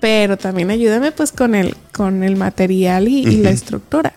pero 0.00 0.38
también 0.38 0.70
ayúdame 0.70 1.12
pues 1.12 1.32
con 1.32 1.54
el, 1.54 1.76
con 1.92 2.22
el 2.22 2.36
material 2.36 3.08
y, 3.08 3.26
y 3.26 3.38
la 3.38 3.50
estructura. 3.50 4.14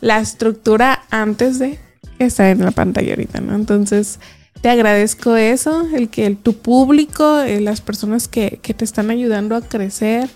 La 0.00 0.20
estructura 0.20 1.02
antes 1.10 1.58
de 1.58 1.78
estar 2.18 2.46
en 2.46 2.64
la 2.64 2.70
pantalla 2.70 3.10
ahorita, 3.10 3.40
¿no? 3.40 3.54
Entonces, 3.54 4.20
te 4.60 4.70
agradezco 4.70 5.36
eso, 5.36 5.86
el 5.94 6.08
que 6.08 6.30
tu 6.34 6.54
público, 6.54 7.40
eh, 7.40 7.60
las 7.60 7.80
personas 7.80 8.28
que, 8.28 8.60
te 8.60 8.84
están 8.84 9.10
ayudando 9.10 9.54
a 9.54 9.60
crecer, 9.60 10.28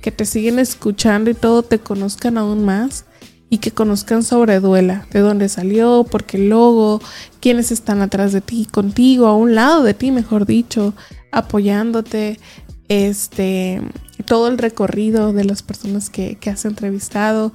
que 0.00 0.10
te 0.10 0.24
siguen 0.24 0.58
escuchando 0.58 1.30
y 1.30 1.34
todo, 1.34 1.62
te 1.62 1.78
conozcan 1.78 2.38
aún 2.38 2.64
más 2.64 3.04
y 3.50 3.58
que 3.58 3.70
conozcan 3.70 4.22
sobre 4.22 4.60
Duela, 4.60 5.06
de 5.12 5.20
dónde 5.20 5.48
salió, 5.48 6.04
por 6.04 6.24
qué 6.24 6.38
logo, 6.38 7.00
quiénes 7.40 7.70
están 7.70 8.00
atrás 8.00 8.32
de 8.32 8.40
ti, 8.40 8.66
contigo, 8.70 9.26
a 9.26 9.36
un 9.36 9.54
lado 9.54 9.82
de 9.82 9.94
ti, 9.94 10.10
mejor 10.10 10.46
dicho, 10.46 10.94
apoyándote, 11.30 12.40
este, 12.88 13.82
todo 14.24 14.48
el 14.48 14.58
recorrido 14.58 15.32
de 15.32 15.44
las 15.44 15.62
personas 15.62 16.08
que, 16.08 16.38
has 16.46 16.64
entrevistado, 16.64 17.52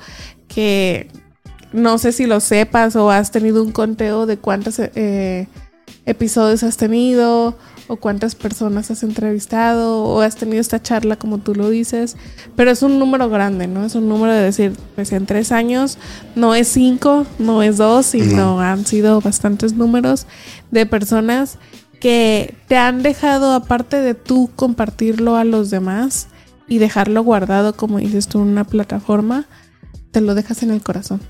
que 0.48 1.10
no 1.74 1.98
sé 1.98 2.12
si 2.12 2.26
lo 2.26 2.40
sepas 2.42 2.96
o 2.96 3.10
has 3.12 3.32
tenido 3.32 3.64
un 3.64 3.72
conteo 3.72 4.28
de 4.28 4.38
cuántas... 4.38 4.80
Eh, 4.80 5.48
episodios 6.06 6.64
has 6.64 6.78
tenido 6.78 7.58
o 7.88 7.96
cuántas 7.98 8.36
personas 8.36 8.90
has 8.90 9.04
entrevistado 9.04 10.04
o 10.04 10.22
has 10.22 10.36
tenido 10.36 10.62
esta 10.62 10.82
charla 10.82 11.18
como 11.18 11.40
tú 11.40 11.54
lo 11.54 11.70
dices, 11.70 12.16
pero 12.56 12.72
es 12.72 12.82
un 12.84 13.00
número 13.00 13.30
grande, 13.30 13.68
¿no? 13.68 13.86
Es 13.86 13.96
un 13.96 14.08
número 14.08 14.34
de 14.34 14.42
decir, 14.42 14.74
pues 14.96 15.12
en 15.12 15.26
tres 15.26 15.52
años 15.52 15.98
no 16.36 16.56
es 16.56 16.68
cinco, 16.68 17.26
no 17.38 17.62
es 17.64 17.78
dos, 17.78 18.08
sino 18.08 18.62
han 18.62 18.86
sido 18.86 19.22
bastantes 19.22 19.74
números 19.74 20.26
de 20.72 20.86
personas 20.86 21.58
que 22.00 22.56
te 22.68 22.78
han 22.78 23.04
dejado, 23.04 23.54
aparte 23.54 24.02
de 24.02 24.16
tú 24.16 24.50
compartirlo 24.56 25.36
a 25.36 25.44
los 25.44 25.70
demás 25.70 26.28
y 26.68 26.80
dejarlo 26.80 27.24
guardado, 27.24 27.76
como 27.76 28.00
dices 28.00 28.28
tú, 28.28 28.40
en 28.40 28.48
una 28.48 28.64
plataforma, 28.64 29.46
te 30.12 30.22
lo 30.22 30.34
dejas 30.34 30.64
en 30.64 30.72
el 30.72 30.82
corazón. 30.82 31.22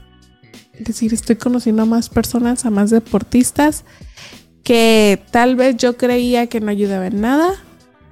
Es 0.73 0.85
decir, 0.85 1.13
estoy 1.13 1.35
conociendo 1.35 1.81
a 1.81 1.85
más 1.85 2.09
personas, 2.09 2.65
a 2.65 2.69
más 2.69 2.89
deportistas 2.89 3.83
que 4.63 5.21
tal 5.31 5.55
vez 5.55 5.77
yo 5.77 5.97
creía 5.97 6.47
que 6.47 6.59
no 6.59 6.69
ayudaba 6.69 7.07
en 7.07 7.21
nada, 7.21 7.53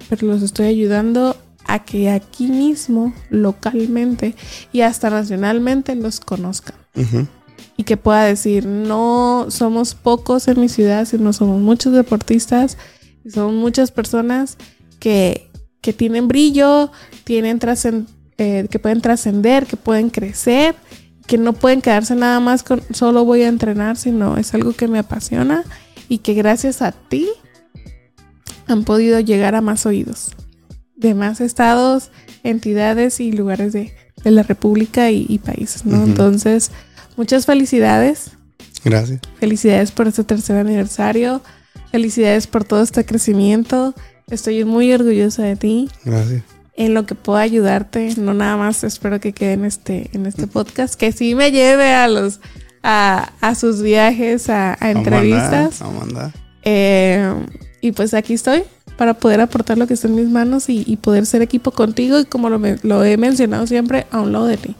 pero 0.08 0.26
los 0.26 0.42
estoy 0.42 0.66
ayudando 0.66 1.36
a 1.66 1.84
que 1.84 2.10
aquí 2.10 2.46
mismo, 2.46 3.14
localmente 3.28 4.34
y 4.72 4.80
hasta 4.80 5.10
nacionalmente 5.10 5.94
los 5.94 6.20
conozcan. 6.20 6.76
Y 7.76 7.84
que 7.84 7.96
pueda 7.96 8.24
decir, 8.24 8.66
no 8.66 9.46
somos 9.48 9.94
pocos 9.94 10.48
en 10.48 10.60
mi 10.60 10.68
ciudad, 10.68 11.06
sino 11.06 11.32
somos 11.32 11.60
muchos 11.60 11.92
deportistas 11.92 12.76
y 13.24 13.30
somos 13.30 13.54
muchas 13.54 13.92
personas 13.92 14.56
que, 14.98 15.48
que 15.80 15.92
tienen 15.92 16.28
brillo, 16.28 16.90
tienen 17.24 17.58
eh, 18.36 18.66
que 18.68 18.78
pueden 18.78 19.00
trascender, 19.00 19.66
que 19.66 19.76
pueden 19.76 20.10
crecer, 20.10 20.74
que 21.26 21.38
no 21.38 21.52
pueden 21.52 21.80
quedarse 21.80 22.16
nada 22.16 22.40
más 22.40 22.64
con 22.64 22.82
solo 22.92 23.24
voy 23.24 23.42
a 23.42 23.48
entrenar, 23.48 23.96
sino 23.96 24.36
es 24.36 24.52
algo 24.52 24.72
que 24.72 24.88
me 24.88 24.98
apasiona 24.98 25.64
y 26.10 26.18
que 26.18 26.34
gracias 26.34 26.82
a 26.82 26.92
ti 26.92 27.30
han 28.66 28.84
podido 28.84 29.20
llegar 29.20 29.54
a 29.54 29.62
más 29.62 29.86
oídos 29.86 30.32
de 30.96 31.14
más 31.14 31.40
estados, 31.40 32.10
entidades 32.42 33.20
y 33.20 33.32
lugares 33.32 33.72
de, 33.72 33.94
la 34.22 34.42
República 34.42 35.10
y, 35.10 35.38
países, 35.38 35.86
¿no? 35.86 36.04
Entonces, 36.04 36.72
muchas 37.16 37.46
felicidades. 37.46 38.32
Gracias. 38.84 39.18
Felicidades 39.38 39.92
por 39.92 40.08
este 40.08 40.24
tercer 40.24 40.58
aniversario. 40.58 41.40
Felicidades 41.90 42.46
por 42.46 42.64
todo 42.64 42.82
este 42.82 43.06
crecimiento. 43.06 43.94
Estoy 44.28 44.62
muy 44.66 44.92
orgullosa 44.92 45.44
de 45.44 45.56
ti. 45.56 45.88
Gracias. 46.04 46.42
En 46.74 46.92
lo 46.92 47.06
que 47.06 47.14
pueda 47.14 47.40
ayudarte, 47.40 48.14
no 48.18 48.34
nada 48.34 48.58
más 48.58 48.84
espero 48.84 49.20
que 49.20 49.32
quede 49.32 49.54
en 49.54 49.64
este, 49.64 50.10
en 50.12 50.26
este 50.26 50.46
podcast, 50.46 50.96
que 50.96 51.12
sí 51.12 51.34
me 51.34 51.50
lleve 51.50 51.94
a 51.94 52.08
los 52.08 52.40
a, 52.82 53.54
sus 53.54 53.82
viajes, 53.82 54.48
a, 54.48 54.76
entrevistas. 54.80 55.80
Eh, 56.62 57.34
y 57.80 57.92
pues 57.92 58.14
aquí 58.14 58.34
estoy 58.34 58.64
para 58.96 59.14
poder 59.14 59.40
aportar 59.40 59.78
lo 59.78 59.86
que 59.86 59.94
está 59.94 60.08
en 60.08 60.14
mis 60.14 60.28
manos 60.28 60.68
y, 60.68 60.96
poder 60.96 61.24
ser 61.24 61.40
equipo 61.40 61.70
contigo 61.70 62.18
y 62.20 62.26
como 62.26 62.50
lo, 62.50 63.04
he 63.04 63.16
mencionado 63.16 63.66
siempre, 63.66 64.06
a 64.10 64.20
un 64.20 64.32
lado 64.32 64.46
de 64.46 64.56
ti. 64.58 64.74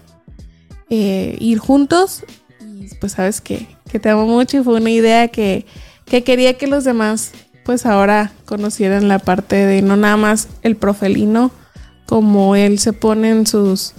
Eh, 0.91 1.37
ir 1.41 1.59
juntos 1.59 2.25
y 2.61 2.95
pues 2.97 3.13
sabes 3.13 3.41
que, 3.41 3.67
te 3.91 4.09
amo 4.09 4.27
mucho 4.27 4.59
y 4.59 4.63
fue 4.63 4.75
una 4.75 4.91
idea 4.91 5.29
que, 5.29 5.67
que 6.05 6.23
quería 6.23 6.59
que 6.59 6.67
los 6.67 6.85
demás 6.85 7.33
pues 7.65 7.87
ahora 7.87 8.33
conocieran 8.45 9.09
la 9.09 9.19
parte 9.19 9.57
de 9.57 9.83
no 9.83 9.97
nada 9.97 10.17
más 10.17 10.49
el 10.63 10.77
profelino 10.77 11.51
como 12.07 12.57
él 12.57 12.79
se 12.79 12.93
pone 12.93 13.31
en 13.31 13.47
sus 13.47 13.95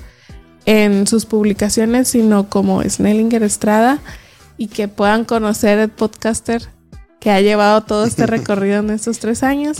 en 0.65 1.07
sus 1.07 1.25
publicaciones, 1.25 2.09
sino 2.09 2.49
como 2.49 2.81
Snellinger 2.83 3.43
Estrada 3.43 3.99
y 4.57 4.67
que 4.67 4.87
puedan 4.87 5.25
conocer 5.25 5.79
el 5.79 5.89
podcaster 5.89 6.69
que 7.19 7.31
ha 7.31 7.41
llevado 7.41 7.81
todo 7.81 8.05
este 8.05 8.25
recorrido 8.27 8.79
en 8.79 8.89
estos 8.89 9.19
tres 9.19 9.43
años. 9.43 9.77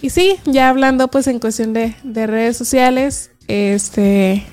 Y 0.00 0.10
sí, 0.10 0.36
ya 0.44 0.68
hablando 0.68 1.08
pues 1.08 1.26
en 1.26 1.40
cuestión 1.40 1.72
de, 1.72 1.94
redes 2.04 2.56
sociales, 2.56 3.30
este 3.48 4.46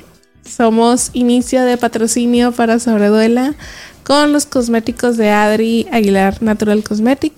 somos 0.44 1.10
inicio 1.14 1.64
de 1.64 1.76
patrocinio 1.76 2.52
para 2.52 2.80
Sobreduela 2.80 3.56
con 4.03 4.32
los 4.32 4.45
cosméticos 4.45 5.18
de 5.18 5.32
Adri 5.32 5.88
Aguilar 5.91 6.44
Natural 6.44 6.84
Cosmetic 6.84 7.34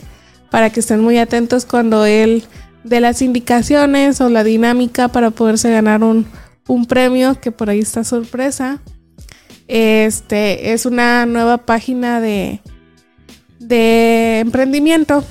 para 0.52 0.72
que 0.72 0.82
estén 0.82 1.00
muy 1.00 1.18
atentos 1.18 1.66
cuando 1.66 2.06
él 2.06 2.44
de 2.84 3.00
las 3.00 3.22
indicaciones 3.22 4.20
o 4.20 4.30
la 4.30 4.44
dinámica 4.44 5.08
para 5.08 5.32
poderse 5.32 5.72
ganar 5.72 6.04
un, 6.04 6.28
un 6.68 6.86
premio 6.86 7.40
que 7.40 7.52
por 7.52 7.70
ahí 7.70 7.80
está 7.80 8.04
sorpresa. 8.04 8.80
Este 9.68 10.74
es 10.74 10.86
una 10.86 11.26
nueva 11.26 11.58
página 11.58 12.22
de, 12.22 12.62
de 13.60 14.40
emprendimiento 14.40 15.24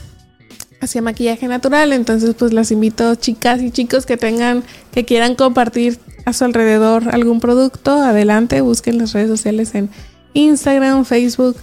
hacia 0.80 1.00
maquillaje 1.02 1.48
natural. 1.48 1.92
Entonces, 1.92 2.34
pues 2.38 2.52
las 2.52 2.70
invito, 2.70 3.14
chicas 3.14 3.62
y 3.62 3.70
chicos 3.70 4.04
que 4.06 4.16
tengan, 4.16 4.62
que 4.92 5.04
quieran 5.04 5.34
compartir 5.34 5.98
a 6.24 6.32
su 6.32 6.44
alrededor 6.44 7.14
algún 7.14 7.40
producto, 7.40 8.02
adelante, 8.02 8.60
busquen 8.60 8.98
las 8.98 9.12
redes 9.12 9.28
sociales 9.28 9.74
en 9.74 9.88
Instagram, 10.34 11.04
Facebook 11.04 11.56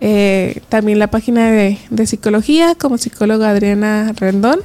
Eh, 0.00 0.60
también 0.68 1.00
la 1.00 1.10
página 1.10 1.50
de, 1.50 1.76
de 1.90 2.06
psicología 2.06 2.76
como 2.76 2.98
psicóloga 2.98 3.50
Adriana 3.50 4.12
Rendón. 4.14 4.60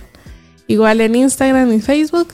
Igual 0.67 1.01
en 1.01 1.15
Instagram 1.15 1.73
y 1.73 1.81
Facebook. 1.81 2.27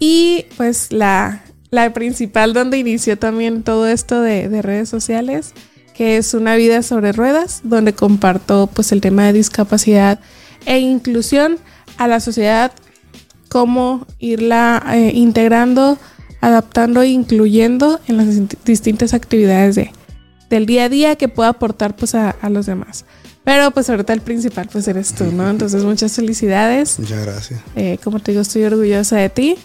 Y 0.00 0.46
pues 0.56 0.90
la, 0.90 1.44
la 1.72 1.92
principal 1.94 2.52
donde 2.52 2.78
inició 2.78 3.18
también 3.18 3.62
todo 3.62 3.88
esto 3.88 4.20
de, 4.20 4.48
de, 4.50 4.60
redes 4.60 4.90
sociales, 4.90 5.54
que 5.94 6.18
es 6.18 6.34
Una 6.34 6.54
vida 6.54 6.82
sobre 6.82 7.12
ruedas, 7.12 7.62
donde 7.64 7.94
comparto 7.94 8.68
pues 8.72 8.92
el 8.92 9.00
tema 9.00 9.24
de 9.24 9.32
discapacidad 9.32 10.20
e 10.66 10.78
inclusión 10.78 11.58
a 11.96 12.08
la 12.08 12.20
sociedad, 12.20 12.72
cómo 13.48 14.06
irla 14.18 14.84
eh, 14.92 15.12
integrando, 15.14 15.98
adaptando 16.42 17.00
e 17.00 17.08
incluyendo 17.08 18.00
en 18.06 18.18
las 18.18 18.64
distintas 18.64 19.14
actividades 19.14 19.74
de, 19.74 19.92
del 20.50 20.66
día 20.66 20.84
a 20.84 20.88
día 20.90 21.16
que 21.16 21.28
pueda 21.28 21.48
aportar 21.48 21.96
pues 21.96 22.14
a, 22.14 22.30
a 22.30 22.50
los 22.50 22.66
demás. 22.66 23.06
Pero 23.44 23.70
pues 23.70 23.88
ahorita 23.88 24.12
el 24.12 24.20
principal 24.20 24.68
pues 24.70 24.86
eres 24.88 25.14
tú, 25.14 25.24
¿no? 25.32 25.48
Entonces 25.48 25.84
muchas 25.84 26.12
felicidades. 26.12 26.98
Muchas 26.98 27.24
gracias. 27.24 27.60
Eh, 27.76 27.98
como 28.04 28.20
te 28.20 28.32
digo, 28.32 28.42
estoy 28.42 28.64
orgullosa 28.64 29.16
de 29.16 29.30
ti. 29.30 29.56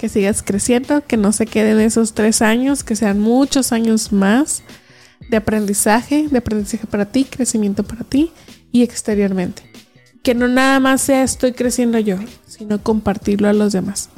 Que 0.00 0.08
sigas 0.08 0.42
creciendo, 0.42 1.04
que 1.06 1.18
no 1.18 1.30
se 1.30 1.44
queden 1.44 1.78
esos 1.78 2.14
tres 2.14 2.40
años, 2.40 2.84
que 2.84 2.96
sean 2.96 3.20
muchos 3.20 3.70
años 3.70 4.12
más 4.12 4.62
de 5.28 5.36
aprendizaje, 5.36 6.26
de 6.26 6.38
aprendizaje 6.38 6.86
para 6.86 7.04
ti, 7.04 7.26
crecimiento 7.26 7.84
para 7.84 8.04
ti 8.04 8.32
y 8.72 8.82
exteriormente. 8.82 9.62
Que 10.22 10.34
no 10.34 10.48
nada 10.48 10.80
más 10.80 11.02
sea 11.02 11.22
estoy 11.22 11.52
creciendo 11.52 11.98
yo, 11.98 12.16
sino 12.46 12.82
compartirlo 12.82 13.46
a 13.46 13.52
los 13.52 13.74
demás. 13.74 14.08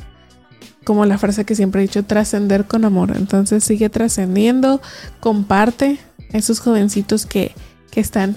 Como 0.84 1.04
la 1.04 1.18
frase 1.18 1.44
que 1.44 1.56
siempre 1.56 1.82
he 1.82 1.88
dicho, 1.88 2.04
trascender 2.04 2.66
con 2.66 2.84
amor. 2.84 3.16
Entonces 3.16 3.64
sigue 3.64 3.90
trascendiendo, 3.90 4.80
comparte 5.18 5.98
a 6.32 6.38
esos 6.38 6.60
jovencitos 6.60 7.26
que, 7.26 7.56
que 7.90 7.98
están 7.98 8.36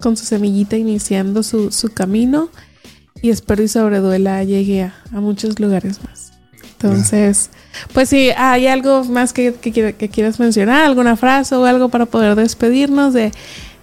con 0.00 0.18
su 0.18 0.26
semillita 0.26 0.76
iniciando 0.76 1.42
su, 1.42 1.72
su 1.72 1.94
camino 1.94 2.50
y 3.22 3.30
espero 3.30 3.62
y 3.62 3.68
sobreduela 3.68 4.44
llegue 4.44 4.82
a, 4.82 4.94
a 5.14 5.20
muchos 5.22 5.58
lugares 5.58 6.04
más. 6.04 6.27
Entonces, 6.80 7.50
pues 7.92 8.08
si 8.08 8.30
hay 8.30 8.68
algo 8.68 9.04
más 9.04 9.32
que, 9.32 9.54
que, 9.54 9.72
que, 9.72 10.08
quieras 10.08 10.38
mencionar, 10.38 10.84
alguna 10.84 11.16
frase 11.16 11.56
o 11.56 11.64
algo 11.64 11.88
para 11.88 12.06
poder 12.06 12.36
despedirnos 12.36 13.14
de, 13.14 13.32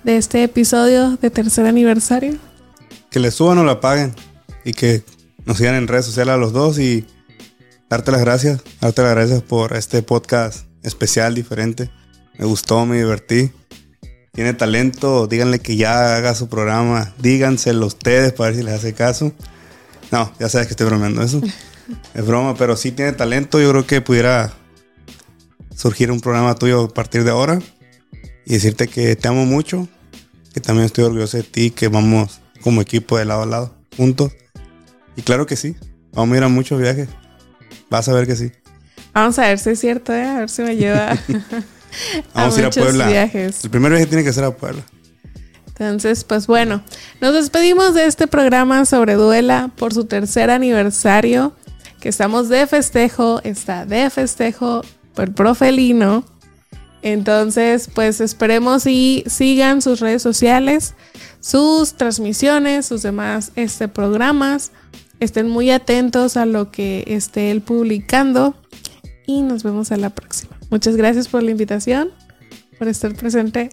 de 0.04 0.18
este 0.18 0.44
episodio 0.44 1.18
de 1.18 1.30
tercer 1.30 1.66
aniversario. 1.66 2.36
Que 3.10 3.20
le 3.20 3.32
suban 3.32 3.58
o 3.58 3.64
la 3.66 3.82
paguen 3.82 4.14
y 4.64 4.74
que 4.74 5.04
nos 5.46 5.58
sigan 5.58 5.76
en 5.76 5.88
redes 5.88 6.06
sociales 6.06 6.36
a 6.36 6.38
los 6.38 6.54
dos 6.54 6.80
y 6.80 7.06
darte 7.90 8.12
las 8.12 8.22
gracias, 8.22 8.62
darte 8.80 9.02
las 9.02 9.12
gracias 9.12 9.42
por 9.42 9.76
este 9.76 10.02
podcast 10.02 10.66
especial, 10.84 11.36
diferente. 11.36 11.90
Me 12.38 12.46
gustó, 12.46 12.86
me 12.86 12.98
divertí 12.98 13.52
tiene 14.36 14.54
talento, 14.54 15.28
díganle 15.28 15.60
que 15.60 15.78
ya 15.78 16.18
haga 16.18 16.36
su 16.36 16.50
programa, 16.50 17.14
díganselo 17.20 17.86
ustedes 17.86 18.34
para 18.34 18.50
ver 18.50 18.60
si 18.60 18.64
les 18.64 18.74
hace 18.74 18.94
caso. 18.94 19.32
No, 20.12 20.32
ya 20.40 20.50
sabes 20.50 20.68
que 20.68 20.74
estoy 20.74 20.88
bromeando 20.88 21.22
eso. 21.22 21.42
es 22.14 22.26
broma, 22.26 22.56
pero 22.56 22.76
sí 22.76 22.92
tiene 22.92 23.12
talento. 23.14 23.60
Yo 23.60 23.70
creo 23.72 23.86
que 23.86 24.02
pudiera 24.02 24.54
surgir 25.76 26.12
un 26.12 26.22
programa 26.22 26.56
tuyo 26.56 26.86
a 26.86 26.94
partir 26.94 27.24
de 27.24 27.32
ahora 27.32 27.60
y 28.46 28.54
decirte 28.54 28.88
que 28.88 29.16
te 29.16 29.28
amo 29.28 29.46
mucho, 29.46 29.88
que 30.54 30.62
también 30.62 30.86
estoy 30.86 31.04
orgulloso 31.04 31.38
de 31.38 31.44
ti, 31.44 31.72
que 31.72 31.88
vamos 31.88 32.40
como 32.62 32.82
equipo 32.82 33.18
de 33.18 33.26
lado 33.26 33.44
a 33.44 33.46
lado, 33.46 33.76
juntos. 33.98 34.32
Y 35.16 35.22
claro 35.22 35.46
que 35.46 35.56
sí, 35.56 35.76
vamos 36.14 36.34
a 36.34 36.38
ir 36.38 36.44
a 36.44 36.48
muchos 36.48 36.80
viajes. 36.80 37.10
Vas 37.90 38.08
a 38.08 38.14
ver 38.14 38.28
que 38.28 38.36
sí. 38.36 38.52
Vamos 39.14 39.40
a 39.40 39.44
ver 39.44 39.60
si 39.60 39.70
es 39.72 39.80
cierto, 39.80 40.14
¿eh? 40.14 40.26
a 40.26 40.40
ver 40.40 40.50
si 40.50 40.62
me 40.62 40.76
lleva. 40.76 41.18
Vamos 42.34 42.58
a, 42.58 42.60
ir 42.60 42.66
a 42.66 42.70
Puebla. 42.72 43.08
Viajes. 43.08 43.64
El 43.64 43.70
primer 43.70 43.92
viaje 43.92 44.08
tiene 44.08 44.24
que 44.24 44.34
ser 44.34 44.44
a 44.44 44.52
Puebla. 44.52 44.84
Entonces, 45.78 46.24
pues 46.24 46.48
bueno, 46.48 46.82
nos 47.20 47.34
despedimos 47.34 47.94
de 47.94 48.06
este 48.06 48.28
programa 48.28 48.86
sobre 48.86 49.16
Duela 49.16 49.72
por 49.76 49.94
su 49.94 50.06
tercer 50.06 50.50
aniversario, 50.50 51.54
que 52.00 52.08
estamos 52.08 52.48
de 52.48 52.66
festejo, 52.66 53.42
está 53.44 53.86
de 53.86 54.10
festejo 54.10 54.84
por 55.14 55.34
Profelino. 55.34 56.24
Entonces, 57.02 57.90
pues 57.94 58.22
esperemos 58.22 58.88
y 58.88 59.24
sigan 59.28 59.82
sus 59.82 60.00
redes 60.00 60.22
sociales, 60.22 60.94
sus 61.42 61.96
transmisiones, 61.96 62.86
sus 62.86 63.02
demás 63.02 63.52
este, 63.56 63.88
programas. 63.88 64.72
Estén 65.20 65.50
muy 65.50 65.72
atentos 65.72 66.38
a 66.38 66.46
lo 66.46 66.72
que 66.72 67.04
esté 67.08 67.52
él 67.52 67.62
publicando 67.62 68.56
y 69.28 69.42
nos 69.42 69.64
vemos 69.64 69.92
a 69.92 69.98
la 69.98 70.10
próxima. 70.10 70.58
Muchas 70.70 70.96
gracias 70.96 71.28
por 71.28 71.44
la 71.44 71.52
invitación, 71.52 72.12
por 72.80 72.88
estar 72.88 73.14
presente 73.14 73.72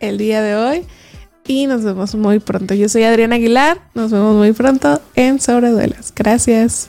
el 0.00 0.18
día 0.18 0.42
de 0.42 0.56
hoy 0.56 0.86
y 1.46 1.66
nos 1.66 1.84
vemos 1.84 2.14
muy 2.14 2.38
pronto. 2.38 2.74
Yo 2.74 2.88
soy 2.88 3.04
Adriana 3.04 3.36
Aguilar, 3.36 3.80
nos 3.94 4.10
vemos 4.10 4.36
muy 4.36 4.52
pronto 4.52 5.00
en 5.14 5.40
Sobreduelas. 5.40 6.12
Gracias. 6.14 6.88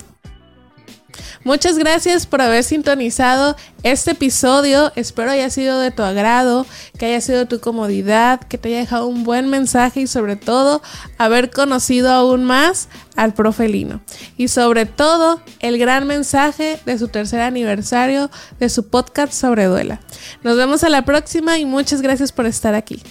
Muchas 1.44 1.80
gracias 1.80 2.28
por 2.28 2.40
haber 2.42 2.64
sintonizado 2.64 3.56
este 3.82 4.12
episodio. 4.12 4.92
Espero 4.96 5.32
haya 5.32 5.50
sido 5.50 5.80
de 5.80 5.90
tu 5.90 6.04
agrado, 6.04 6.68
que 7.00 7.08
haya 7.08 7.20
sido 7.20 7.48
tu 7.48 7.60
comodidad, 7.60 8.40
que 8.42 8.60
te 8.60 8.70
haya 8.70 8.78
dejado 8.78 9.08
un 9.08 9.24
buen 9.24 9.50
mensaje 9.50 10.02
y 10.02 10.08
sobre 10.08 10.36
todo 10.36 10.84
haber 11.18 11.50
conocido 11.50 12.12
aún 12.12 12.44
más 12.44 12.90
al 13.16 13.34
profelino. 13.34 14.02
Y 14.38 14.50
sobre 14.50 14.86
todo 14.86 15.42
el 15.60 15.80
gran 15.80 16.06
mensaje 16.06 16.80
de 16.86 17.00
su 17.00 17.08
tercer 17.08 17.42
aniversario 17.42 18.30
de 18.60 18.70
su 18.70 18.90
podcast 18.90 19.34
sobre 19.34 19.66
duela. 19.66 20.00
Nos 20.44 20.58
vemos 20.58 20.84
a 20.84 20.90
la 20.90 21.06
próxima 21.06 21.58
y 21.58 21.66
muchas 21.66 22.04
gracias 22.04 22.32
por 22.32 22.46
estar 22.46 22.76
aquí. 22.76 23.02